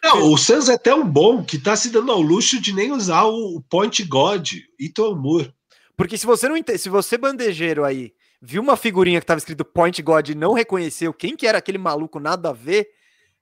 [0.04, 3.26] Não, o Suns é tão bom que tá se dando ao luxo de nem usar
[3.26, 5.54] o Point God, Etuan Moore.
[5.96, 10.02] Porque se você não se você bandejeiro aí viu uma figurinha que tava escrito Point
[10.02, 12.88] God e não reconheceu quem que era aquele maluco nada a ver,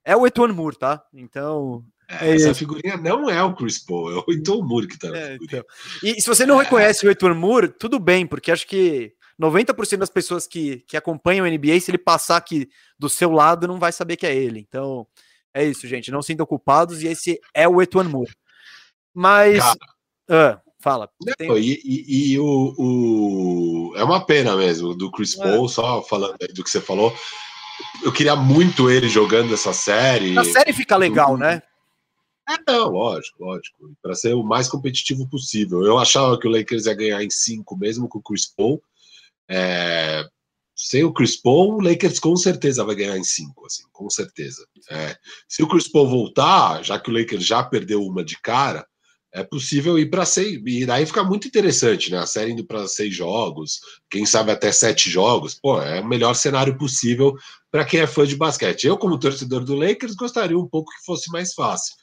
[0.03, 1.01] é o Etuan Moore, tá?
[1.13, 5.09] Então, é, essa figurinha não é o Chris Paul, é o Heitor Moore que tá
[5.09, 5.63] na é, então.
[6.03, 10.09] E se você não reconhece o Heitor Moore, tudo bem, porque acho que 90% das
[10.09, 13.91] pessoas que, que acompanham o NBA, se ele passar aqui do seu lado, não vai
[13.91, 14.59] saber que é ele.
[14.59, 15.07] Então,
[15.53, 16.11] é isso, gente.
[16.11, 18.35] Não sintam culpados, e esse é o Etuan Moore.
[19.13, 19.63] Mas.
[20.29, 21.09] Ah, fala.
[21.37, 21.51] Tem...
[21.57, 25.41] E, e, e o, o, É uma pena mesmo do Chris é.
[25.43, 27.15] Paul, só falando do que você falou.
[28.03, 30.37] Eu queria muito ele jogando essa série.
[30.37, 31.61] A série fica legal, né?
[32.49, 33.77] É, não, lógico, lógico.
[34.01, 35.85] Para ser o mais competitivo possível.
[35.85, 38.81] Eu achava que o Lakers ia ganhar em cinco, mesmo com o Chris Paul.
[39.49, 40.25] É,
[40.75, 44.65] sem o Chris Paul, o Lakers com certeza vai ganhar em cinco, assim, com certeza.
[44.89, 48.87] É, se o Chris Paul voltar, já que o Lakers já perdeu uma de cara,
[49.31, 50.59] é possível ir para seis.
[50.65, 52.17] E daí fica muito interessante, né?
[52.17, 53.79] A série indo para seis jogos,
[54.09, 55.53] quem sabe até sete jogos.
[55.53, 57.35] Pô, é o melhor cenário possível
[57.71, 58.87] para quem é fã de basquete.
[58.87, 61.93] Eu, como torcedor do Lakers, gostaria um pouco que fosse mais fácil.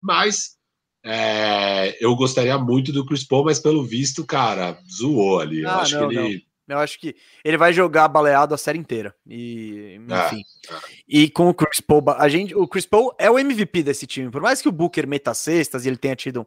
[0.00, 0.56] Mas
[1.04, 5.60] é, eu gostaria muito do Chris Paul, mas pelo visto, cara, zoou ali.
[5.60, 6.49] Eu ah, acho não, que ele.
[6.72, 9.14] Eu acho que ele vai jogar baleado a série inteira.
[9.26, 10.42] E, enfim.
[10.68, 10.78] É, é.
[11.08, 14.30] E com o Chris Paul, a gente, o Chris Paul é o MVP desse time.
[14.30, 16.44] Por mais que o Booker meta cestas e ele tenha tido um,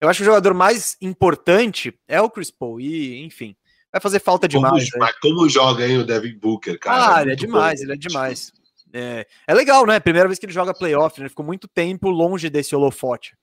[0.00, 2.80] eu acho que o jogador mais importante é o Chris Paul.
[2.80, 3.54] E, enfim,
[3.92, 4.90] vai fazer falta demais.
[4.90, 7.18] Como, mas como joga aí o Devin Booker, cara?
[7.18, 7.86] Ah, ele é demais, bom.
[7.86, 8.52] ele é demais.
[8.92, 10.00] É, é legal, né?
[10.00, 11.28] Primeira vez que ele joga playoff, né?
[11.28, 13.36] Ficou muito tempo longe desse holofote.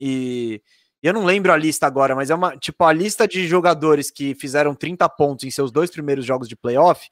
[0.00, 0.62] E
[1.08, 4.34] eu não lembro a lista agora, mas é uma tipo a lista de jogadores que
[4.34, 7.08] fizeram 30 pontos em seus dois primeiros jogos de playoff,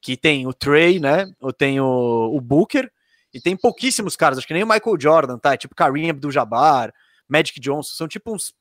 [0.00, 1.26] que tem o Trey, né?
[1.40, 2.90] Ou tem o, o Booker,
[3.34, 5.54] e tem pouquíssimos caras, acho que nem o Michael Jordan, tá?
[5.54, 6.94] É tipo Kareem Abdul-Jabbar,
[7.28, 8.54] Magic Johnson, são tipo uns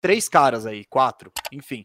[0.00, 1.84] três caras aí, quatro, enfim.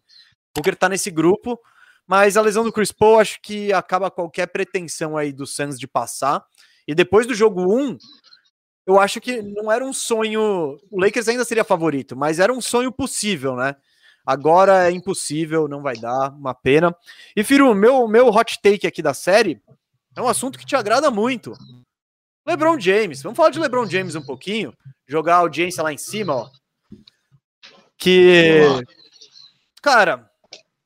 [0.52, 1.60] O Booker tá nesse grupo,
[2.06, 5.88] mas a lesão do Chris Paul acho que acaba qualquer pretensão aí do Suns de
[5.88, 6.46] passar.
[6.88, 7.98] E depois do jogo 1,
[8.90, 10.80] eu acho que não era um sonho.
[10.90, 13.76] O Lakers ainda seria favorito, mas era um sonho possível, né?
[14.26, 16.96] Agora é impossível, não vai dar, uma pena.
[17.36, 19.62] E Firu, meu, meu hot take aqui da série
[20.16, 21.54] é um assunto que te agrada muito.
[22.48, 23.22] LeBron James.
[23.22, 24.76] Vamos falar de LeBron James um pouquinho.
[25.08, 26.50] Jogar a audiência lá em cima, ó.
[27.96, 28.62] Que.
[29.84, 30.28] Cara,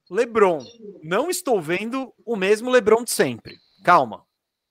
[0.10, 0.62] LeBron.
[1.02, 3.58] Não estou vendo o mesmo LeBron de sempre.
[3.82, 4.26] Calma.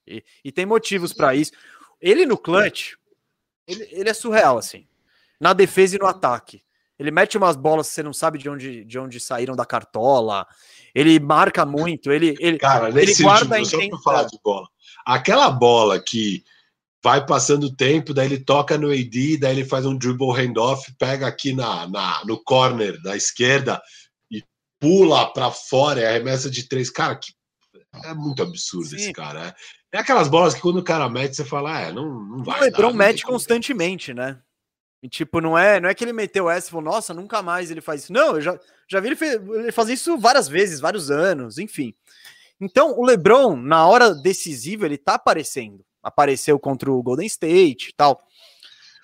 [0.06, 1.52] E, e tem motivos para isso.
[1.98, 2.94] Ele no clutch,
[3.66, 4.86] ele, ele é surreal, assim.
[5.40, 6.62] Na defesa e no ataque.
[6.98, 10.46] Ele mete umas bolas que você não sabe de onde, de onde saíram da cartola.
[10.94, 12.12] Ele marca muito.
[12.12, 14.68] Ele, ele, Cara, ele guarda último, só pra falar de bola.
[15.04, 16.44] Aquela bola que
[17.02, 20.94] vai passando o tempo, daí ele toca no AD, daí ele faz um dribble handoff,
[20.96, 23.82] pega aqui na, na no corner da esquerda
[24.30, 24.40] e
[24.78, 26.88] pula para fora e arremessa de três.
[26.88, 27.32] Cara, que
[28.05, 28.97] é muito absurdo Sim.
[28.97, 29.55] esse cara.
[29.93, 32.61] É, é, aquelas bolas que quando o cara mete, você fala, é, não, não vai.
[32.61, 34.38] O Lebron mete constantemente, né?
[35.03, 37.70] E, tipo, não é, não é que ele meteu essa e falou, nossa, nunca mais
[37.70, 38.12] ele faz isso.
[38.12, 41.93] Não, eu já, já vi ele, ele fazer isso várias vezes, vários anos, enfim.
[42.61, 47.93] Então, o LeBron, na hora decisiva, ele tá aparecendo apareceu contra o Golden State e
[47.95, 48.20] tal.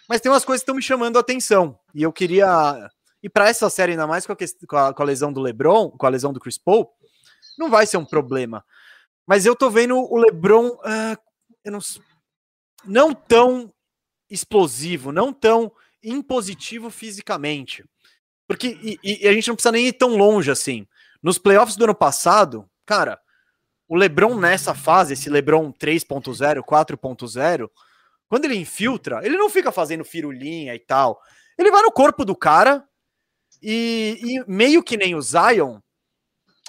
[0.08, 1.78] Mas tem umas coisas que estão me chamando a atenção.
[1.94, 2.90] E eu queria.
[3.22, 5.90] E para essa série, ainda mais com a, com, a, com a, lesão do LeBron,
[5.90, 6.90] com a lesão do Chris Paul,
[7.58, 8.64] não vai ser um problema.
[9.28, 11.18] Mas eu tô vendo o LeBron uh,
[11.66, 11.78] não,
[12.82, 13.70] não tão
[14.30, 15.70] explosivo, não tão
[16.02, 17.84] impositivo fisicamente.
[18.46, 20.88] Porque e, e a gente não precisa nem ir tão longe assim.
[21.22, 23.20] Nos playoffs do ano passado, cara,
[23.86, 27.70] o LeBron nessa fase, esse LeBron 3.0, 4.0,
[28.30, 31.20] quando ele infiltra, ele não fica fazendo firulinha e tal.
[31.58, 32.82] Ele vai no corpo do cara
[33.60, 35.80] e, e meio que nem o Zion,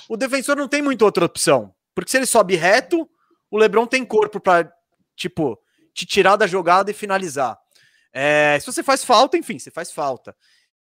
[0.10, 1.74] o defensor não tem muita outra opção.
[2.02, 3.10] Porque se ele sobe reto,
[3.52, 4.72] o LeBron tem corpo para
[5.16, 5.60] tipo,
[5.94, 7.58] te tirar da jogada e finalizar.
[8.14, 10.36] É, se você faz falta, enfim, você faz falta.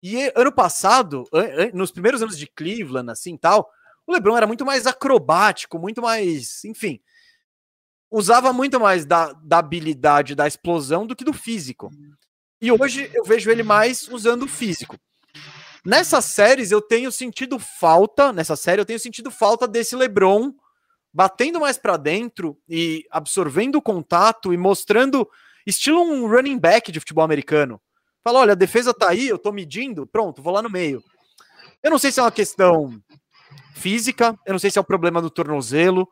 [0.01, 1.25] E ano passado,
[1.73, 3.69] nos primeiros anos de Cleveland, assim tal,
[4.07, 6.99] o LeBron era muito mais acrobático, muito mais, enfim,
[8.09, 11.91] usava muito mais da, da habilidade, da explosão do que do físico.
[12.59, 14.97] E hoje eu vejo ele mais usando o físico.
[15.85, 20.53] Nessas séries eu tenho sentido falta, nessa série eu tenho sentido falta desse LeBron
[21.13, 25.29] batendo mais para dentro e absorvendo o contato e mostrando
[25.65, 27.81] estilo um running back de futebol americano.
[28.23, 31.03] Fala, olha, a defesa tá aí, eu tô medindo, pronto, vou lá no meio.
[31.83, 33.01] Eu não sei se é uma questão
[33.73, 34.37] física.
[34.45, 36.07] Eu não sei se é o problema do tornozelo.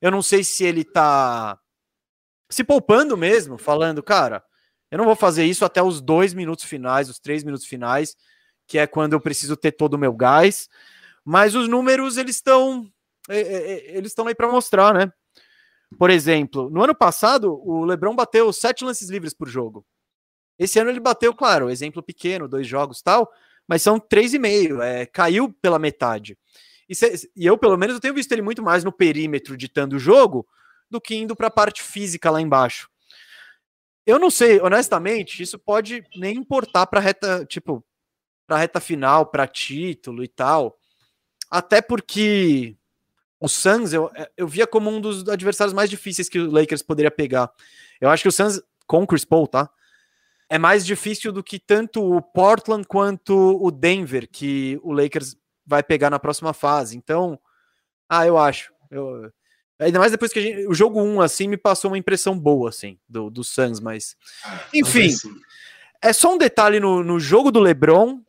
[0.00, 1.58] Eu não sei se ele tá
[2.50, 4.44] se poupando mesmo, falando, cara,
[4.90, 8.14] eu não vou fazer isso até os dois minutos finais, os três minutos finais,
[8.66, 10.68] que é quando eu preciso ter todo o meu gás.
[11.24, 12.86] Mas os números, eles estão
[13.28, 15.12] eles estão aí para mostrar, né?
[15.98, 19.86] Por exemplo, no ano passado, o LeBron bateu sete lances livres por jogo.
[20.58, 23.30] Esse ano ele bateu, claro, exemplo pequeno, dois jogos tal,
[23.66, 26.36] mas são três e meio, é, caiu pela metade.
[26.88, 29.96] E, cê, e eu, pelo menos, eu tenho visto ele muito mais no perímetro ditando
[29.96, 30.46] o jogo
[30.90, 32.88] do que indo para a parte física lá embaixo.
[34.06, 37.84] Eu não sei, honestamente, isso pode nem importar para reta, tipo,
[38.46, 40.78] para reta final, para título e tal.
[41.50, 42.76] Até porque
[43.44, 47.10] o Suns eu, eu via como um dos adversários mais difíceis que o Lakers poderia
[47.10, 47.52] pegar.
[48.00, 49.68] Eu acho que o Suns com o Chris Paul, tá?
[50.48, 55.82] É mais difícil do que tanto o Portland quanto o Denver, que o Lakers vai
[55.82, 56.96] pegar na próxima fase.
[56.96, 57.38] Então,
[58.08, 58.72] ah, eu acho.
[58.90, 59.30] Eu,
[59.78, 62.98] ainda mais depois que gente, o jogo 1, assim, me passou uma impressão boa, assim,
[63.06, 64.16] do, do Suns, mas.
[64.72, 65.10] Enfim,
[66.00, 68.22] é só um detalhe no, no jogo do LeBron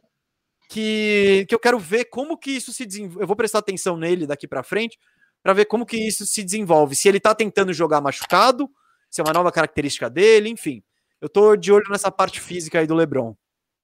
[0.69, 3.21] que, que eu quero ver como que isso se desenvolve.
[3.21, 4.97] Eu vou prestar atenção nele daqui para frente
[5.43, 6.95] para ver como que isso se desenvolve.
[6.95, 8.69] Se ele tá tentando jogar machucado,
[9.09, 10.83] se é uma nova característica dele, enfim.
[11.21, 13.35] Eu tô de olho nessa parte física aí do LeBron.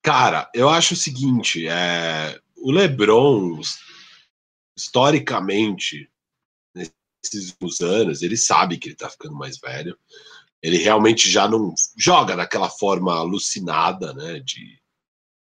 [0.01, 3.61] Cara, eu acho o seguinte, é, o LeBron,
[4.75, 6.09] historicamente,
[6.75, 9.95] nesses anos, ele sabe que ele tá ficando mais velho.
[10.61, 14.39] Ele realmente já não joga daquela forma alucinada, né?
[14.39, 14.80] De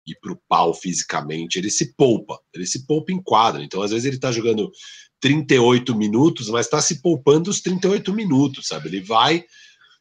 [0.07, 1.57] ir pro pau fisicamente.
[1.57, 3.63] Ele se poupa, ele se poupa em quadra.
[3.63, 4.71] Então, às vezes, ele tá jogando
[5.19, 8.87] 38 minutos, mas tá se poupando os 38 minutos, sabe?
[8.87, 9.43] Ele vai.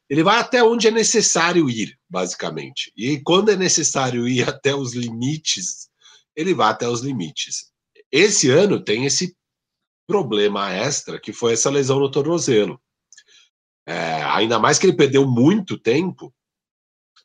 [0.08, 2.92] Ele vai até onde é necessário ir, basicamente.
[2.96, 5.88] E quando é necessário ir até os limites,
[6.36, 7.72] ele vai até os limites.
[8.12, 9.36] Esse ano tem esse
[10.06, 12.80] problema extra, que foi essa lesão no tornozelo.
[13.84, 16.32] É, ainda mais que ele perdeu muito tempo,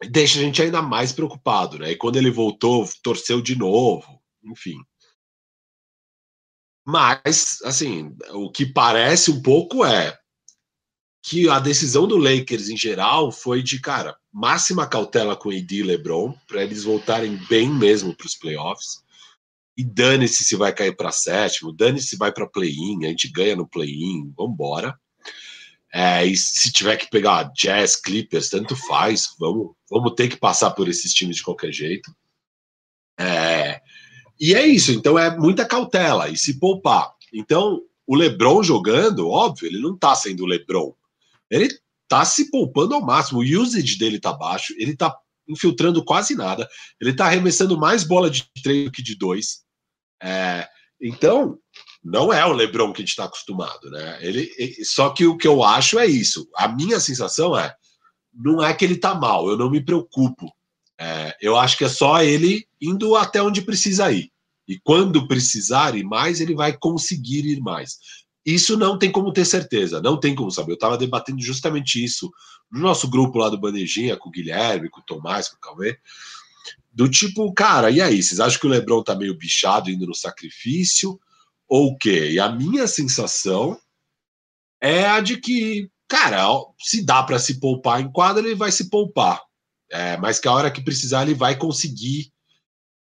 [0.10, 1.92] deixa a gente ainda mais preocupado, né?
[1.92, 4.78] E quando ele voltou, torceu de novo, enfim.
[6.86, 10.18] Mas, assim, o que parece um pouco é
[11.24, 15.84] que a decisão do Lakers em geral foi de, cara, máxima cautela com AD e
[15.84, 19.04] LeBron, para eles voltarem bem mesmo para os playoffs.
[19.78, 23.56] E dane-se se vai cair para sétimo, dane-se se vai para play-in, a gente ganha
[23.56, 25.00] no play-in, vambora.
[25.94, 30.72] É, e se tiver que pegar Jazz, Clippers, tanto faz, vamos, vamos ter que passar
[30.72, 32.16] por esses times de qualquer jeito.
[33.20, 33.82] É,
[34.40, 37.14] e é isso, então é muita cautela e se poupar.
[37.34, 40.94] Então, o LeBron jogando, óbvio, ele não tá sendo o LeBron.
[41.50, 41.70] Ele
[42.08, 45.16] tá se poupando ao máximo, o usage dele tá baixo, ele tá
[45.48, 46.68] infiltrando quase nada,
[47.00, 49.64] ele tá arremessando mais bola de três do que de dois.
[50.22, 50.68] É,
[51.02, 51.58] então,
[52.04, 54.18] não é o LeBron que a gente está acostumado, né?
[54.22, 54.50] Ele,
[54.84, 56.48] só que o que eu acho é isso.
[56.56, 57.76] A minha sensação é,
[58.34, 60.52] não é que ele tá mal, eu não me preocupo.
[61.00, 64.32] É, eu acho que é só ele indo até onde precisa ir.
[64.68, 67.98] E quando precisar ir mais, ele vai conseguir ir mais.
[68.46, 70.72] Isso não tem como ter certeza, não tem como saber.
[70.72, 72.32] Eu estava debatendo justamente isso
[72.72, 75.98] no nosso grupo lá do Bandejinha, com o Guilherme, com o Tomás, com o Cauê.
[76.92, 78.22] Do tipo, cara, e aí?
[78.22, 81.20] Vocês acham que o Lebron tá meio bichado indo no sacrifício?
[81.72, 82.32] Ou o quê?
[82.32, 83.80] E a minha sensação
[84.82, 86.46] é a de que, cara,
[86.78, 89.42] se dá para se poupar em quadra, ele vai se poupar.
[89.90, 92.30] É, mas que a hora que precisar, ele vai conseguir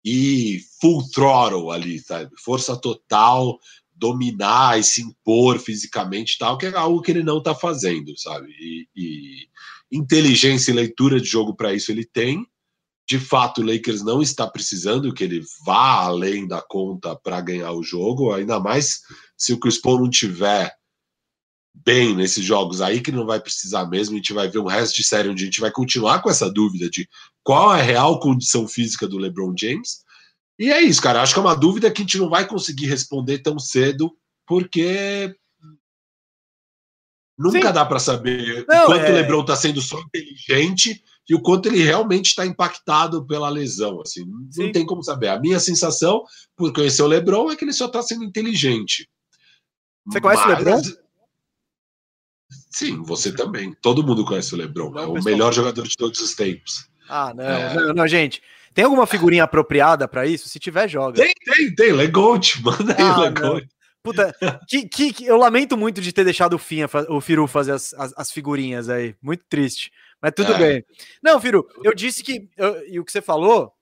[0.04, 2.30] ir full throttle ali, sabe?
[2.44, 3.58] Força total,
[3.92, 8.52] dominar e se impor fisicamente tal, que é algo que ele não está fazendo, sabe?
[8.52, 9.48] E, e,
[9.90, 12.46] inteligência e leitura de jogo para isso ele tem,
[13.10, 17.72] de fato, o Lakers não está precisando que ele vá além da conta para ganhar
[17.72, 19.00] o jogo, ainda mais
[19.36, 20.72] se o Chris Paul não tiver
[21.74, 24.14] bem nesses jogos aí, que não vai precisar mesmo.
[24.14, 26.48] A gente vai ver um resto de série onde a gente vai continuar com essa
[26.48, 27.08] dúvida de
[27.42, 30.04] qual é a real condição física do LeBron James.
[30.56, 31.20] E é isso, cara.
[31.20, 34.16] Acho que é uma dúvida que a gente não vai conseguir responder tão cedo,
[34.46, 35.34] porque
[37.36, 37.74] nunca Sim.
[37.74, 39.10] dá para saber não, o quanto é...
[39.10, 44.00] o LeBron está sendo só inteligente e o quanto ele realmente está impactado pela lesão.
[44.00, 44.64] Assim, Sim.
[44.64, 45.28] não tem como saber.
[45.28, 46.24] A minha sensação,
[46.56, 49.08] por conhecer o LeBron, é que ele só está sendo inteligente.
[50.06, 50.52] Você conhece Mas...
[50.52, 50.82] o LeBron?
[52.70, 53.74] Sim, você também.
[53.80, 54.90] Todo mundo conhece o LeBron.
[54.90, 55.32] Não, é o pessoal...
[55.32, 56.88] melhor jogador de todos os tempos.
[57.08, 57.74] Ah, não, é...
[57.74, 58.42] não, não, gente.
[58.74, 60.48] Tem alguma figurinha apropriada para isso?
[60.48, 61.20] Se tiver, joga.
[61.20, 61.92] Tem, tem, tem.
[61.92, 63.68] Legote, manda aí, ah, Legote.
[64.02, 64.34] Puta,
[64.66, 67.92] que, que, que, eu lamento muito de ter deixado o, Finha, o Firu fazer as,
[67.94, 69.14] as, as figurinhas aí.
[69.22, 69.90] Muito triste.
[70.22, 70.58] Mas tudo é.
[70.58, 70.84] bem.
[71.22, 72.48] Não, Firu, eu disse que.
[72.56, 73.72] Eu, e o que você falou,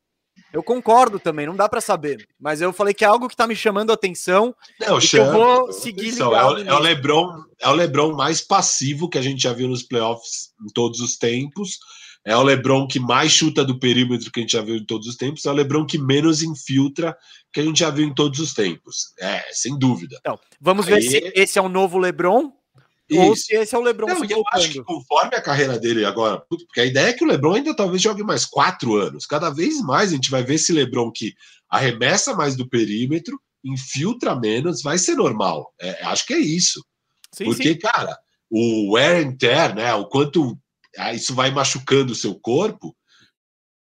[0.52, 2.26] eu concordo também, não dá para saber.
[2.40, 4.54] Mas eu falei que é algo que tá me chamando a atenção.
[4.80, 8.40] Não, chama, eu vou seguir atenção, é, o, é, o Lebron, é o Lebron mais
[8.40, 11.78] passivo que a gente já viu nos playoffs em todos os tempos.
[12.24, 15.06] É o Lebron que mais chuta do perímetro que a gente já viu em todos
[15.06, 15.44] os tempos.
[15.46, 17.16] É o Lebron que menos infiltra
[17.52, 19.14] que a gente já viu em todos os tempos.
[19.18, 20.16] É, sem dúvida.
[20.20, 20.94] Então, vamos Aí...
[20.94, 22.52] ver se esse é o novo Lebron
[23.08, 23.22] isso.
[23.22, 24.06] Ou se esse é o Lebron.
[24.06, 27.26] Não, eu acho que conforme a carreira dele agora, porque a ideia é que o
[27.26, 29.26] Lebron ainda talvez jogue mais quatro anos.
[29.26, 31.34] Cada vez mais a gente vai ver esse Lebron que
[31.68, 35.72] arremessa mais do perímetro, infiltra menos, vai ser normal.
[35.80, 36.84] É, acho que é isso.
[37.32, 37.78] Sim, porque, sim.
[37.78, 38.16] cara,
[38.50, 39.94] o wear and tear, né?
[39.94, 40.58] O quanto
[40.96, 42.94] ah, isso vai machucando o seu corpo,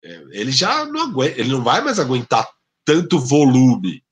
[0.04, 2.48] é, ele já não aguenta, ele não vai mais aguentar
[2.84, 4.02] tanto volume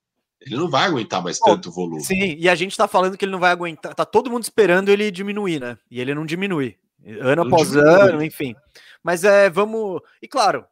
[0.44, 2.04] ele não vai aguentar mais tanto volume.
[2.04, 3.94] Sim, e a gente tá falando que ele não vai aguentar.
[3.94, 5.78] Tá todo mundo esperando ele diminuir, né?
[5.90, 6.76] E ele não diminui.
[7.20, 7.90] Ano não após diminui.
[7.90, 8.54] ano, enfim.
[9.02, 10.00] Mas é, vamos.
[10.20, 10.64] E claro,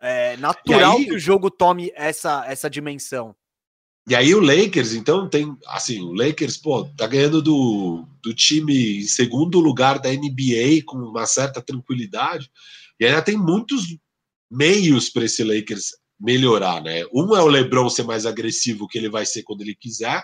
[0.00, 1.04] é natural aí...
[1.04, 3.34] que o jogo tome essa, essa dimensão.
[4.08, 5.54] E aí o Lakers, então, tem.
[5.66, 10.96] Assim, o Lakers, pô, tá ganhando do, do time em segundo lugar da NBA com
[10.96, 12.50] uma certa tranquilidade.
[12.98, 13.96] E ainda tem muitos
[14.50, 17.04] meios para esse Lakers melhorar, né?
[17.12, 20.22] Um é o LeBron ser mais agressivo, que ele vai ser quando ele quiser.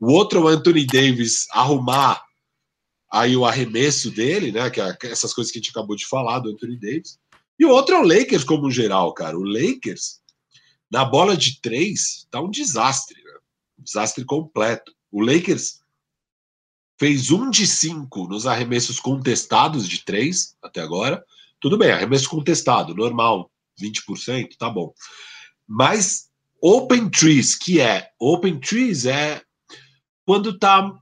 [0.00, 2.22] O outro é o Anthony Davis arrumar
[3.10, 4.70] aí o arremesso dele, né?
[4.70, 7.18] Que é essas coisas que a gente acabou de falar do Anthony Davis.
[7.58, 9.36] E o outro é o Lakers como geral, cara.
[9.36, 10.20] O Lakers
[10.90, 13.32] na bola de três tá um desastre, né?
[13.78, 14.92] Um desastre completo.
[15.10, 15.80] O Lakers
[16.98, 21.24] fez um de cinco nos arremessos contestados de três até agora.
[21.60, 23.50] Tudo bem, arremesso contestado, normal,
[23.80, 24.92] 20%, tá bom.
[25.74, 26.28] Mas
[26.60, 29.40] open trees, que é open trees é
[30.26, 30.92] quando tá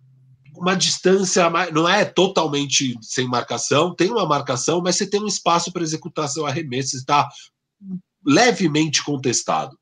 [0.56, 5.72] uma distância, não é totalmente sem marcação, tem uma marcação, mas você tem um espaço
[5.72, 7.28] para executar seu arremesso, está
[8.24, 9.76] levemente contestado.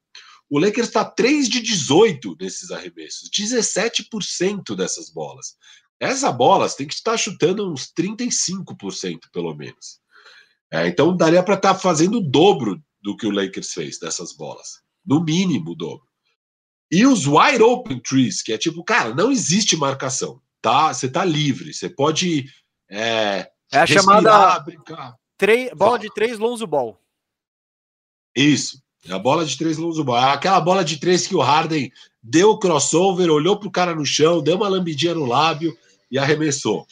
[0.48, 5.56] O Lakers está 3 de 18 nesses arremessos, 17% dessas bolas.
[6.00, 10.00] Essas bolas tem que estar chutando uns 35%, pelo menos.
[10.72, 14.32] É, então daria para estar tá fazendo o dobro do que o Lakers fez dessas
[14.32, 14.80] bolas.
[15.04, 16.06] No mínimo o dobro.
[16.90, 20.40] E os wide open trees, que é tipo, cara, não existe marcação.
[20.60, 20.92] tá?
[20.92, 22.46] Você tá livre, você pode.
[22.90, 25.14] É, é a chamada brincar.
[25.36, 26.98] Três, bola de três Lonzo Ball.
[28.34, 28.82] Isso.
[29.06, 30.18] É a bola de três Lonzo Ball.
[30.18, 31.92] É aquela bola de três que o Harden
[32.22, 35.76] deu o crossover, olhou pro cara no chão, deu uma lambidinha no lábio
[36.10, 36.86] e arremessou.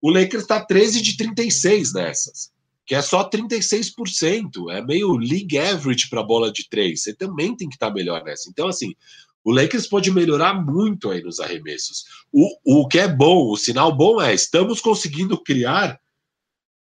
[0.00, 2.52] O Lakers está 13 de 36 nessas,
[2.90, 4.68] que é só 36%.
[4.68, 7.04] É meio league average para bola de três.
[7.04, 8.50] Você também tem que estar tá melhor nessa.
[8.50, 8.96] Então, assim,
[9.44, 12.04] o Lakers pode melhorar muito aí nos arremessos.
[12.32, 16.00] O, o que é bom, o sinal bom é estamos conseguindo criar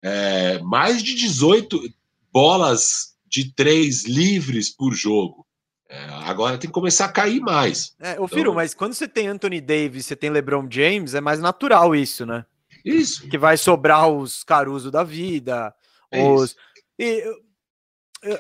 [0.01, 1.93] é, mais de 18
[2.33, 5.45] bolas de três livres por jogo.
[5.91, 7.97] É, agora tem que começar a cair mais.
[7.99, 8.55] É, ô, Firo, então...
[8.55, 12.47] mas quando você tem Anthony Davis, você tem LeBron James, é mais natural isso, né?
[12.85, 13.29] Isso.
[13.29, 15.75] Que vai sobrar os Caruso da vida.
[16.19, 16.57] É os...
[16.99, 17.25] E,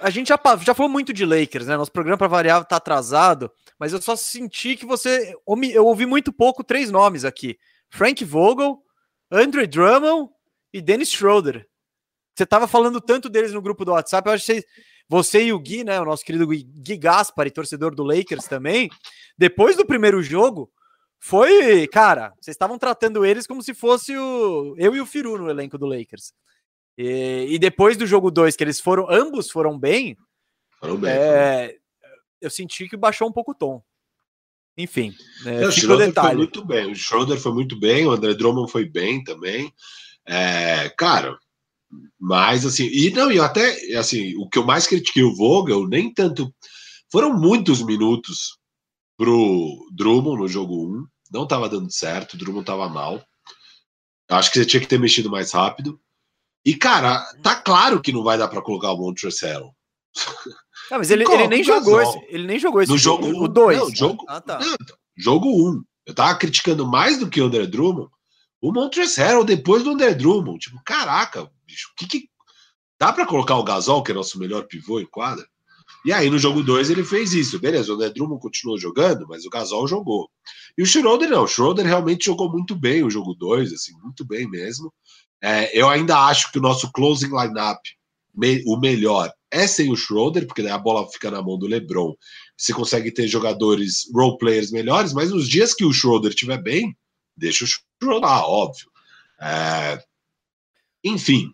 [0.01, 1.77] a gente já, já falou muito de Lakers, né?
[1.77, 5.35] Nosso programa para variar tá atrasado, mas eu só senti que você.
[5.73, 7.59] Eu ouvi muito pouco três nomes aqui:
[7.90, 8.82] Frank Vogel,
[9.31, 10.31] Andre Drummond
[10.73, 11.66] e Dennis Schroeder.
[12.35, 14.65] Você tava falando tanto deles no grupo do WhatsApp, eu acho que você,
[15.09, 16.01] você e o Gui, né?
[16.01, 18.90] O nosso querido Gui Gaspari, torcedor do Lakers também,
[19.39, 20.70] depois do primeiro jogo,
[21.19, 25.48] foi, cara, vocês estavam tratando eles como se fosse o eu e o Firu no
[25.48, 26.32] elenco do Lakers.
[26.97, 30.16] E, e depois do jogo 2, que eles foram, ambos foram bem,
[30.81, 31.77] foram bem, é,
[32.40, 33.82] eu senti que baixou um pouco o tom.
[34.78, 35.14] Enfim,
[35.47, 36.93] é, o Schroeder foi muito bem.
[36.93, 39.73] O Schroeder foi muito bem, o André Drummond foi bem também.
[40.27, 41.39] É, cara,
[42.18, 46.12] mas assim, e não, e até assim, o que eu mais critiquei o Vogel, nem
[46.12, 46.52] tanto.
[47.10, 48.59] Foram muitos minutos
[49.16, 51.06] pro Drummond no jogo 1.
[51.32, 53.24] Não estava dando certo, o Drummond estava mal.
[54.28, 55.98] Acho que você tinha que ter mexido mais rápido.
[56.66, 59.70] E, cara, tá claro que não vai dar para colocar o Montrezl.
[60.88, 63.26] Ah, mas ele, ele, nem jogou esse, ele nem jogou esse no jogo.
[63.43, 63.98] O 2.
[63.98, 64.26] jogo 1.
[64.28, 64.60] Ah, tá.
[65.16, 65.82] jogo um.
[66.06, 68.09] Eu tava criticando mais do que o André Drummond.
[68.60, 70.60] O Montrezl depois do André Drummond.
[70.60, 72.28] Tipo, caraca, bicho, que que.
[73.01, 75.44] Dá para colocar o Gasol, que é nosso melhor pivô em quadra?
[76.05, 77.59] E aí no jogo 2 ele fez isso.
[77.59, 80.30] Beleza, o André Drummond continuou jogando, mas o Gasol jogou.
[80.78, 81.43] E o Schroeder não.
[81.43, 84.93] O Schroeder realmente jogou muito bem o jogo 2, assim, muito bem mesmo.
[85.42, 87.80] É, eu ainda acho que o nosso closing lineup,
[88.34, 91.66] me, o melhor, é sem o Schroeder, porque daí a bola fica na mão do
[91.66, 92.14] LeBron.
[92.56, 96.96] Você consegue ter jogadores, role players melhores, mas nos dias que o Schroeder estiver bem,
[97.36, 98.90] deixa o Schroeder lá, óbvio.
[99.40, 100.02] É,
[101.04, 101.52] enfim,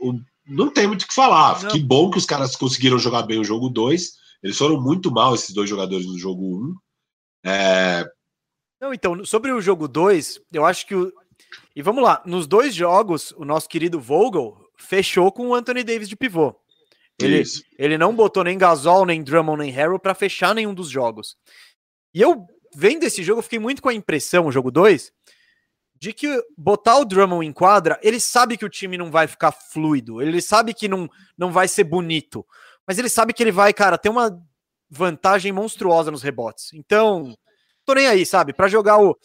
[0.00, 0.14] o,
[0.46, 1.62] não tem muito o que falar.
[1.62, 1.70] Não.
[1.70, 4.12] Que bom que os caras conseguiram jogar bem o jogo 2.
[4.42, 6.46] Eles foram muito mal, esses dois jogadores, no jogo 1.
[6.46, 6.74] Um.
[7.46, 8.06] É...
[8.80, 11.10] Não, então, sobre o jogo 2, eu acho que o,
[11.74, 16.08] e vamos lá, nos dois jogos, o nosso querido Vogel fechou com o Anthony Davis
[16.08, 16.54] de pivô.
[17.20, 17.42] Ele,
[17.78, 21.36] ele não botou nem Gasol, nem Drummond, nem Harrell para fechar nenhum dos jogos.
[22.12, 25.12] E eu, vendo esse jogo, fiquei muito com a impressão, o jogo 2,
[25.96, 29.52] de que botar o Drummond em quadra, ele sabe que o time não vai ficar
[29.52, 31.08] fluido, ele sabe que não,
[31.38, 32.44] não vai ser bonito,
[32.86, 34.36] mas ele sabe que ele vai, cara, ter uma
[34.90, 36.72] vantagem monstruosa nos rebotes.
[36.74, 37.34] Então,
[37.84, 38.52] tô nem aí, sabe?
[38.52, 39.16] Para jogar o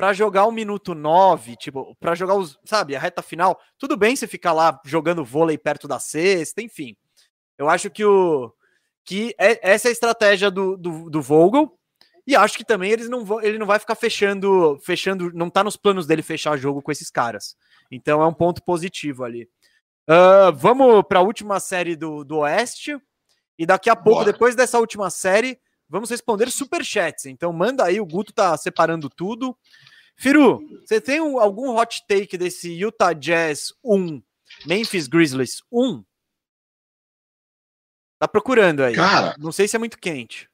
[0.00, 4.16] para jogar o minuto 9, tipo, para jogar os, sabe, a reta final, tudo bem
[4.16, 6.96] você ficar lá jogando vôlei perto da cesta, enfim.
[7.58, 8.50] Eu acho que o
[9.04, 11.78] que é, essa é a estratégia do, do, do Vogel.
[12.26, 15.62] E acho que também eles não vão, ele não vai ficar fechando, fechando, não tá
[15.62, 17.54] nos planos dele fechar jogo com esses caras.
[17.90, 19.50] Então é um ponto positivo ali.
[20.08, 22.96] Uh, vamos para a última série do, do Oeste.
[23.58, 24.32] E daqui a pouco, Bora.
[24.32, 25.60] depois dessa última série,
[25.90, 27.26] vamos responder superchats.
[27.26, 29.54] Então manda aí, o Guto tá separando tudo.
[30.20, 34.22] Firu, você tem um, algum hot take desse Utah Jazz 1,
[34.66, 36.04] Memphis Grizzlies 1?
[38.18, 38.94] Tá procurando aí.
[38.94, 40.46] Cara, não sei se é muito quente.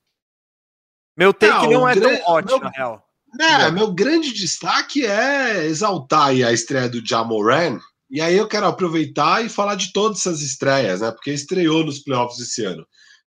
[1.16, 3.04] Meu take não, não é tão hot, meu, na real.
[3.40, 7.80] É, meu grande destaque é exaltar a estreia do Jamoran.
[8.08, 11.10] E aí eu quero aproveitar e falar de todas essas estreias, né?
[11.10, 12.86] Porque estreou nos playoffs esse ano.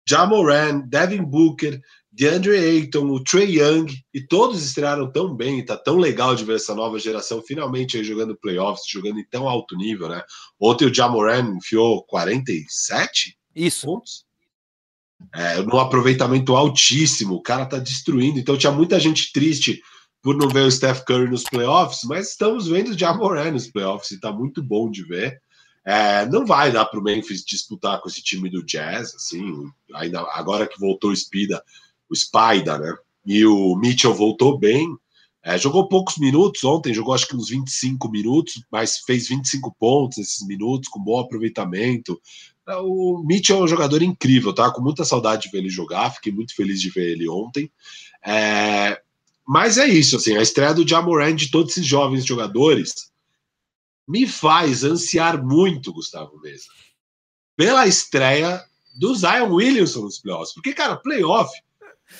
[0.05, 1.81] Jamoran, Devin Booker,
[2.17, 6.57] DeAndre Ayton, o Trey Young, e todos estrearam tão bem, tá tão legal de ver
[6.57, 10.23] essa nova geração finalmente aí jogando playoffs, jogando em tão alto nível, né?
[10.61, 13.87] Ontem o Jamoran enfiou 47 Isso.
[13.87, 14.25] pontos.
[15.35, 18.39] É, no aproveitamento altíssimo, o cara tá destruindo.
[18.39, 19.81] Então tinha muita gente triste
[20.23, 24.13] por não ver o Steph Curry nos playoffs, mas estamos vendo o Jamoran nos playoffs
[24.13, 25.43] e tá muito bom de ver.
[25.85, 29.43] É, não vai dar para o Memphis disputar com esse time do Jazz, assim,
[29.95, 31.63] ainda agora que voltou o Spida,
[32.11, 32.95] o Spida, né?
[33.25, 34.89] E o Mitchell voltou bem.
[35.43, 40.17] É, jogou poucos minutos ontem, jogou acho que uns 25 minutos, mas fez 25 pontos
[40.17, 42.19] nesses minutos, com bom aproveitamento.
[42.67, 44.71] É, o Mitchell é um jogador incrível, tá?
[44.71, 47.71] Com muita saudade de ver ele jogar, fiquei muito feliz de ver ele ontem.
[48.25, 49.01] É,
[49.47, 53.13] mas é isso, assim, a estreia do Jamoran de todos esses jovens jogadores
[54.09, 56.65] me faz ansiar muito, Gustavo Mesa,
[57.57, 58.63] pela estreia
[58.99, 60.55] do Zion Williamson nos playoffs.
[60.55, 61.51] Porque, cara, playoff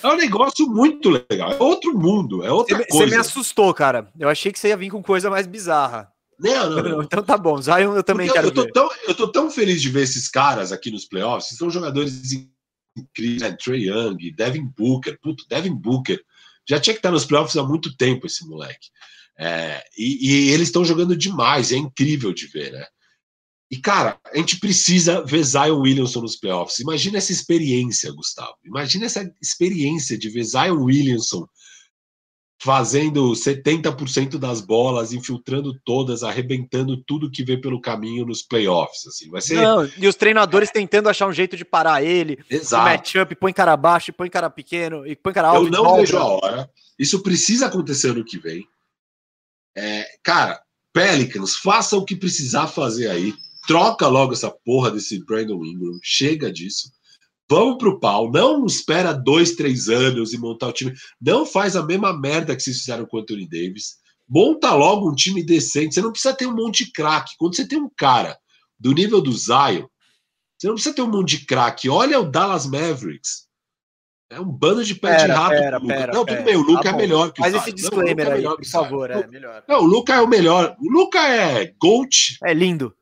[0.03, 1.51] é um negócio muito legal.
[1.53, 3.05] É outro mundo, é outra você, coisa.
[3.05, 4.11] Você me assustou, cara.
[4.19, 6.11] Eu achei que você ia vir com coisa mais bizarra.
[6.39, 7.01] Não, não, não.
[7.03, 7.61] Então tá bom.
[7.61, 8.71] Zion eu também Porque quero eu, tô ver.
[8.71, 11.57] Tão, eu tô tão feliz de ver esses caras aqui nos playoffs.
[11.57, 12.33] São jogadores
[12.97, 13.41] incríveis.
[13.41, 13.57] Né?
[13.63, 15.17] Trey Young, Devin Booker.
[15.21, 16.21] Puto, Devin Booker.
[16.67, 18.89] Já tinha que estar nos playoffs há muito tempo esse moleque.
[19.37, 22.85] É, e, e, eles estão jogando demais, é incrível de ver, né?
[23.69, 26.79] E, cara, a gente precisa ver Zion Williamson nos playoffs.
[26.79, 28.55] Imagina essa experiência, Gustavo.
[28.63, 31.47] Imagina essa experiência de ver Zion Williamson
[32.61, 39.05] fazendo 70% das bolas, infiltrando todas, arrebentando tudo que vê pelo caminho nos playoffs.
[39.07, 39.29] Assim.
[39.29, 39.55] Vai ser...
[39.55, 42.43] Não, e os treinadores tentando achar um jeito de parar ele.
[42.49, 42.85] Exato.
[42.85, 45.67] Matchup, põe cara baixo, põe cara pequeno, e põe cara alto.
[45.67, 46.69] Eu não vejo a hora.
[46.97, 48.65] Isso precisa acontecer no que vem.
[49.77, 50.61] É, cara,
[50.93, 53.33] Pelicans, faça o que precisar fazer aí.
[53.67, 55.99] Troca logo essa porra desse Brandon Ingram.
[56.01, 56.91] Chega disso.
[57.49, 58.31] Vamos pro pau.
[58.31, 60.93] Não espera dois, três anos e montar o time.
[61.21, 63.95] Não faz a mesma merda que vocês fizeram com o Anthony Davis.
[64.27, 65.93] Monta logo um time decente.
[65.93, 67.35] Você não precisa ter um monte de craque.
[67.37, 68.37] Quando você tem um cara
[68.79, 69.87] do nível do Zion,
[70.57, 71.89] você não precisa ter um monte de craque.
[71.89, 73.45] Olha o Dallas Mavericks.
[74.29, 75.49] É um bando de pé pera, de rato.
[75.49, 78.25] Pera, pera, não, tudo bem, o Luca tá é melhor que o Faz esse disclaimer
[78.25, 79.63] não, é aí, por favor, é melhor.
[79.67, 80.75] Não, o Luca é o melhor.
[80.79, 82.37] O Luca é GOAT.
[82.43, 82.93] É lindo.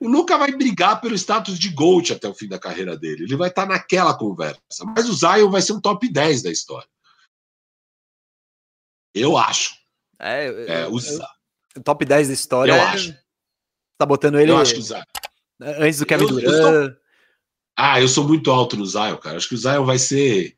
[0.00, 3.24] O Luca vai brigar pelo status de GOAT até o fim da carreira dele.
[3.24, 4.84] Ele vai estar naquela conversa.
[4.84, 6.88] Mas o Zion vai ser um top 10 da história.
[9.14, 9.74] Eu acho.
[10.20, 10.46] É,
[10.82, 12.72] é o eu, top 10 da história.
[12.72, 13.16] Eu acho.
[13.98, 14.50] Tá botando ele.
[14.50, 15.02] Eu acho que o Zion.
[15.60, 16.44] Antes do Kevin eu, Durant.
[16.44, 16.96] Eu sou...
[17.78, 19.36] Ah, eu sou muito alto no Zion, cara.
[19.36, 20.56] Acho que o Zion vai ser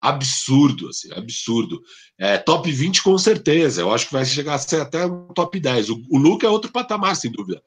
[0.00, 1.82] absurdo, assim, absurdo.
[2.16, 3.82] É, top 20 com certeza.
[3.82, 5.90] Eu acho que vai chegar a ser até um top 10.
[5.90, 7.62] O, o Luca é outro patamar, sem dúvida.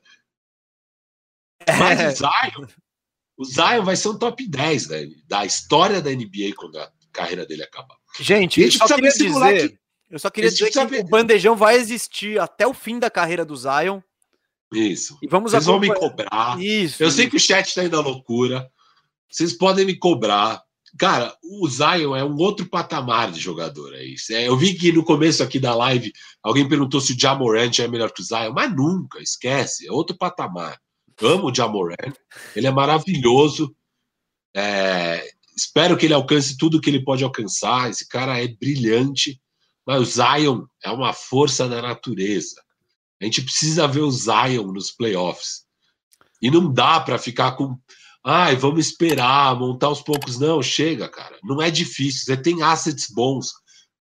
[1.67, 2.07] Mas é.
[2.09, 2.67] o Zion,
[3.37, 7.45] o Zion vai ser um top 10 né, da história da NBA quando a carreira
[7.45, 7.95] dele acabar.
[8.19, 9.79] Gente, eu só queria dizer, que,
[10.09, 11.01] eu só queria dizer que ver...
[11.01, 14.01] o bandejão vai existir até o fim da carreira do Zion.
[14.73, 15.17] Isso.
[15.21, 16.61] E vamos Vocês vão me cobrar.
[16.61, 17.03] Isso.
[17.03, 17.17] Eu isso.
[17.17, 18.69] sei que o chat está indo à loucura.
[19.29, 20.61] Vocês podem me cobrar.
[20.97, 23.93] Cara, o Zion é um outro patamar de jogador.
[23.93, 24.33] É isso.
[24.33, 26.11] É, eu vi que no começo aqui da live
[26.43, 29.87] alguém perguntou se o Jamorant é melhor que o Zion, mas nunca, esquece.
[29.87, 30.79] É outro patamar.
[31.21, 31.95] Amo o Jamoran,
[32.55, 33.75] ele é maravilhoso.
[34.55, 35.25] É,
[35.55, 37.89] espero que ele alcance tudo que ele pode alcançar.
[37.89, 39.41] Esse cara é brilhante,
[39.85, 42.61] mas o Zion é uma força da natureza.
[43.21, 45.63] A gente precisa ver o Zion nos playoffs.
[46.41, 47.77] E não dá para ficar com.
[48.23, 50.39] Ai, vamos esperar, montar aos poucos.
[50.39, 51.37] Não, chega, cara.
[51.43, 52.25] Não é difícil.
[52.25, 53.51] Você tem assets bons.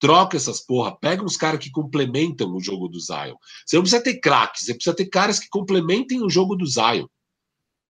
[0.06, 0.96] Troca essas porra.
[0.96, 3.36] Pega uns caras que complementam o jogo do Zion.
[3.66, 7.08] Você não precisa ter craques, você precisa ter caras que complementem o jogo do Zion.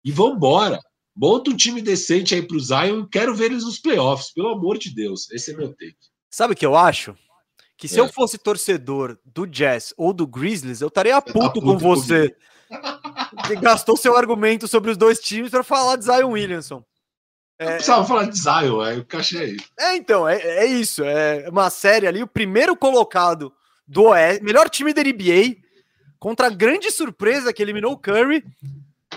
[0.05, 0.79] E vambora.
[1.13, 4.77] Monta um time decente aí pro Zion e quero ver eles nos playoffs, pelo amor
[4.77, 5.29] de Deus.
[5.31, 5.97] Esse é meu take.
[6.29, 7.13] Sabe o que eu acho?
[7.75, 7.99] Que se é.
[7.99, 12.33] eu fosse torcedor do Jazz ou do Grizzlies, eu estaria puto, tá puto com você.
[13.47, 16.85] que gastou seu argumento sobre os dois times para falar de Zion Williamson.
[17.59, 17.75] É...
[17.75, 19.57] precisava falar de Zion, é, eu cachei aí.
[19.79, 21.03] É, então, é, é isso.
[21.03, 23.51] É uma série ali, o primeiro colocado
[23.87, 25.57] do Oeste, melhor time da NBA,
[26.19, 28.45] contra a grande surpresa que eliminou o Curry.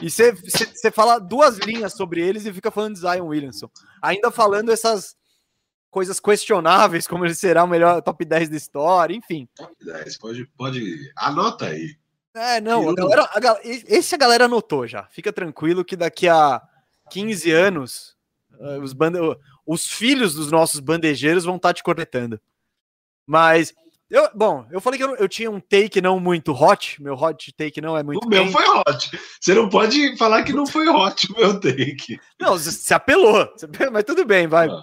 [0.01, 3.69] E você fala duas linhas sobre eles e fica falando de Zion Williamson.
[4.01, 5.17] Ainda falando essas
[5.91, 9.49] coisas questionáveis, como ele será o melhor top 10 da história, enfim.
[9.55, 11.13] Top 10, pode, pode.
[11.17, 11.97] Anota aí.
[12.33, 15.05] É, não, a galera, a, esse a galera anotou já.
[15.11, 16.63] Fica tranquilo que daqui a
[17.11, 18.17] 15 anos
[18.83, 19.19] os, bande...
[19.67, 22.41] os filhos dos nossos bandejeiros vão estar te cornetando.
[23.27, 23.73] Mas
[24.11, 27.01] Eu, bom, eu falei que eu, eu, tinha um take não muito hot.
[27.01, 28.27] Meu hot take não é muito.
[28.27, 29.21] O meu foi hot.
[29.41, 32.19] Você não pode falar que não foi hot o meu take.
[32.39, 33.49] Não, você apelou.
[33.93, 34.69] Mas tudo bem, vai.
[34.69, 34.83] Ah.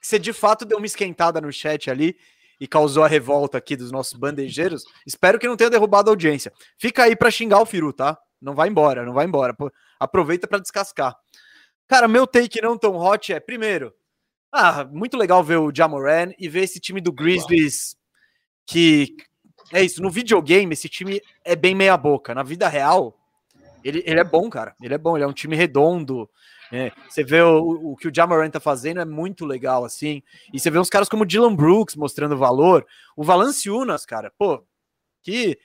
[0.00, 2.16] Você de fato deu uma esquentada no chat ali
[2.60, 4.84] e causou a revolta aqui dos nossos bandejeiros.
[5.04, 6.52] Espero que não tenha derrubado a audiência.
[6.78, 8.16] Fica aí para xingar o Firu, tá?
[8.40, 9.56] Não vai embora, não vai embora.
[9.98, 11.16] Aproveita para descascar.
[11.88, 13.94] Cara, meu take não tão hot é, primeiro,
[14.52, 17.96] ah, muito legal ver o Jamoran e ver esse time do Grizzlies
[18.66, 19.16] que
[19.72, 23.18] é isso, no videogame esse time é bem meia boca, na vida real
[23.82, 26.28] ele, ele é bom, cara, ele é bom, ele é um time redondo,
[26.70, 30.60] é, você vê o, o, que o Jamoran tá fazendo é muito legal, assim, e
[30.60, 32.86] você vê uns caras como o Dylan Brooks mostrando valor,
[33.16, 34.62] o Valanciunas, cara, pô,
[35.22, 35.58] que,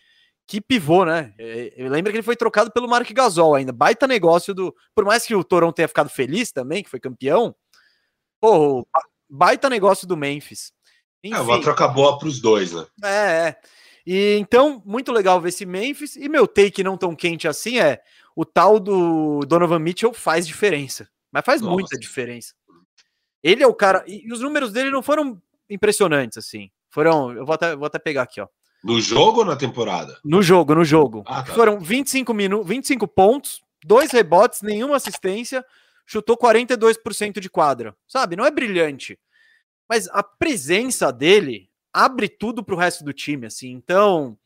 [0.47, 1.33] que pivô, né?
[1.37, 5.25] É, lembra que ele foi trocado pelo Mark Gasol ainda, baita negócio do, por mais
[5.25, 7.55] que o Toronto tenha ficado feliz também, que foi campeão,
[8.39, 8.87] pô,
[9.29, 10.71] baita negócio do Memphis.
[11.23, 12.85] Enfim, é uma troca boa para os dois, né?
[13.03, 13.55] É, é.
[14.05, 16.15] E então, muito legal ver esse Memphis.
[16.17, 18.01] E meu take não tão quente assim é
[18.35, 21.09] o tal do Donovan Mitchell faz diferença.
[21.31, 21.73] Mas faz Nossa.
[21.73, 22.53] muita diferença.
[23.41, 24.03] Ele é o cara.
[24.05, 26.69] E os números dele não foram impressionantes, assim.
[26.89, 27.33] Foram.
[27.33, 28.47] Eu vou até, vou até pegar aqui, ó.
[28.83, 30.19] No jogo ou na temporada?
[30.23, 31.23] No jogo, no jogo.
[31.25, 31.53] Ah, tá.
[31.53, 35.63] Foram 25 minutos, 25 pontos, dois rebotes, nenhuma assistência,
[36.05, 37.95] chutou 42% de quadra.
[38.07, 38.35] Sabe?
[38.35, 39.17] Não é brilhante
[39.93, 43.71] mas a presença dele abre tudo para o resto do time, assim.
[43.71, 44.37] Então,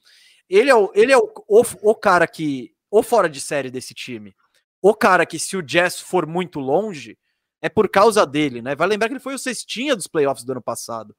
[0.50, 3.94] ele é o, ele é o, o, o, cara que, ou fora de série desse
[3.94, 4.36] time,
[4.82, 7.18] o cara que, se o Jazz for muito longe,
[7.62, 8.76] é por causa dele, né?
[8.76, 11.16] Vai lembrar que ele foi o cestinha dos playoffs do ano passado.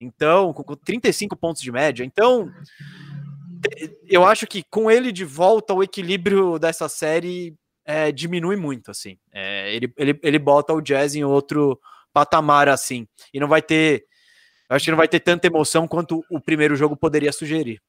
[0.00, 2.04] Então, com, com 35 pontos de média.
[2.04, 2.50] Então,
[4.08, 7.54] eu acho que com ele de volta, o equilíbrio dessa série
[7.84, 9.16] é, diminui muito, assim.
[9.32, 11.80] É, ele, ele, ele bota o Jazz em outro
[12.12, 13.06] patamar assim.
[13.32, 14.06] E não vai ter.
[14.68, 17.80] Acho que não vai ter tanta emoção quanto o primeiro jogo poderia sugerir.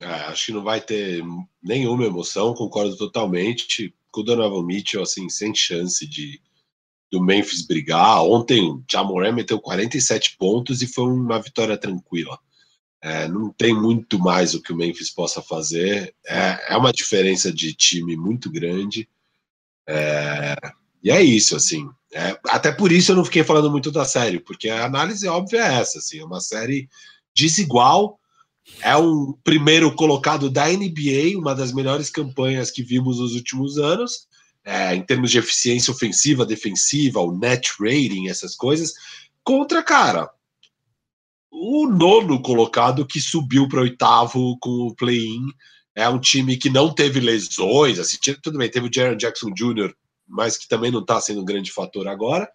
[0.00, 1.22] É, acho que não vai ter
[1.62, 3.94] nenhuma emoção, concordo totalmente.
[4.10, 6.40] Com o Donovan Mitchell, assim, sem chance de
[7.10, 8.22] do Memphis brigar.
[8.22, 12.38] Ontem o meteu 47 pontos e foi uma vitória tranquila.
[13.00, 16.14] É, não tem muito mais o que o Memphis possa fazer.
[16.26, 19.08] É, é uma diferença de time muito grande.
[19.88, 20.56] É,
[21.02, 21.88] e é isso, assim.
[22.12, 25.60] É, até por isso eu não fiquei falando muito da série, porque a análise óbvia
[25.60, 26.88] é essa, assim, é uma série
[27.34, 28.18] desigual,
[28.80, 34.26] é um primeiro colocado da NBA, uma das melhores campanhas que vimos nos últimos anos,
[34.64, 38.92] é, em termos de eficiência ofensiva, defensiva, o net rating, essas coisas,
[39.42, 40.30] contra, cara,
[41.50, 45.46] o nono colocado que subiu para oitavo com o play-in,
[45.94, 49.92] é um time que não teve lesões, assim, tudo bem, teve o Jaron Jackson Jr.,
[50.28, 52.48] mas que também não está sendo um grande fator agora,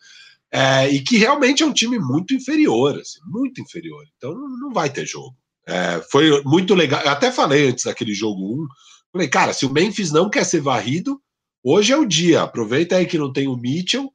[0.51, 4.05] é, e que realmente é um time muito inferior, assim, muito inferior.
[4.15, 5.35] Então não vai ter jogo.
[5.65, 7.01] É, foi muito legal.
[7.01, 8.67] Eu até falei antes daquele jogo 1,
[9.11, 11.19] falei, cara, se o Memphis não quer ser varrido,
[11.63, 12.41] hoje é o dia.
[12.41, 14.13] Aproveita aí que não tem o Mitchell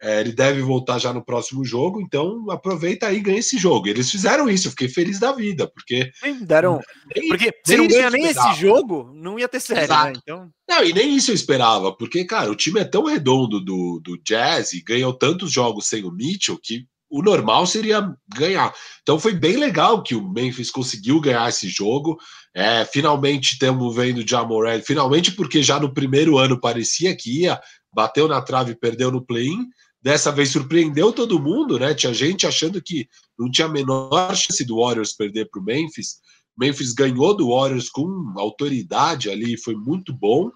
[0.00, 3.88] é, ele deve voltar já no próximo jogo, então aproveita aí e ganha esse jogo.
[3.88, 6.10] Eles fizeram isso, eu fiquei feliz da vida, porque.
[6.22, 6.80] Nem deram.
[7.14, 10.12] Nem, porque se não ganha nem esse jogo, não ia ter série, né?
[10.16, 10.50] Então...
[10.68, 14.18] Não, e nem isso eu esperava, porque, cara, o time é tão redondo do, do
[14.22, 18.74] Jazz e ganhou tantos jogos sem o Mitchell que o normal seria ganhar.
[19.02, 22.18] Então foi bem legal que o Memphis conseguiu ganhar esse jogo.
[22.54, 27.60] É, finalmente estamos vendo o Jamoran, finalmente porque já no primeiro ano parecia que ia,
[27.92, 29.66] bateu na trave e perdeu no play-in.
[30.02, 31.94] Dessa vez surpreendeu todo mundo, né?
[31.94, 33.08] Tinha gente achando que
[33.38, 36.16] não tinha a menor chance do Warriors perder para o Memphis.
[36.56, 40.50] Memphis ganhou do Warriors com autoridade ali, foi muito bom.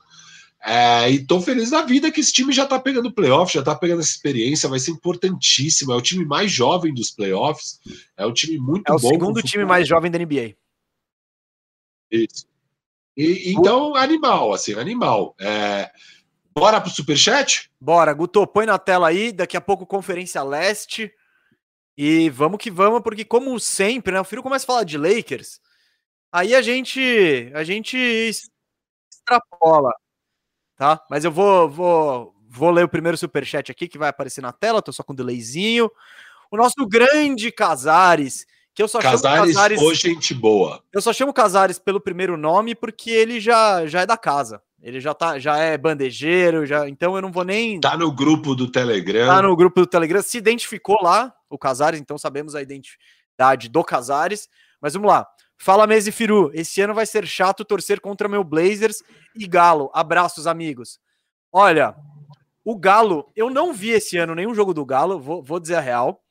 [0.62, 3.74] É, e tô feliz da vida que esse time já tá pegando playoff, já tá
[3.74, 5.93] pegando essa experiência, vai ser importantíssimo.
[5.93, 7.81] É o time mais jovem dos playoffs,
[8.16, 8.93] é um time muito bom.
[8.93, 10.55] É o bom segundo time mais jovem da NBA.
[12.11, 12.47] Isso.
[13.16, 15.35] E, então, animal, assim, animal.
[15.41, 15.91] É,
[16.55, 17.70] Bora pro superchat?
[17.81, 21.12] Bora, Guto, põe na tela aí, daqui a pouco Conferência Leste.
[21.97, 25.61] E vamos que vamos, porque como sempre, né, o Firo começa a falar de Lakers,
[26.32, 29.91] aí a gente a gente extrapola,
[30.81, 30.98] tá?
[31.11, 34.81] Mas eu vou vou vou ler o primeiro superchat aqui que vai aparecer na tela,
[34.81, 35.90] tô só com um delayzinho.
[36.51, 40.82] O nosso grande Casares, que eu só Casares, chamo Casares hoje gente boa.
[40.90, 44.62] Eu só chamo Casares pelo primeiro nome porque ele já já é da casa.
[44.82, 47.78] Ele já tá, já é bandejeiro, já, então eu não vou nem.
[47.78, 49.27] Tá no grupo do Telegram.
[49.27, 53.85] Tá no grupo do Telegram, se identificou lá o Casares, então sabemos a identidade do
[53.85, 54.48] Casares.
[54.81, 55.27] Mas vamos lá.
[55.62, 59.03] Fala Mese Firu, esse ano vai ser chato torcer contra meu Blazers
[59.37, 59.91] e Galo.
[59.93, 60.99] Abraços, amigos.
[61.53, 61.95] Olha,
[62.65, 65.81] o Galo, eu não vi esse ano nenhum jogo do Galo, vou, vou dizer a
[65.81, 66.23] real.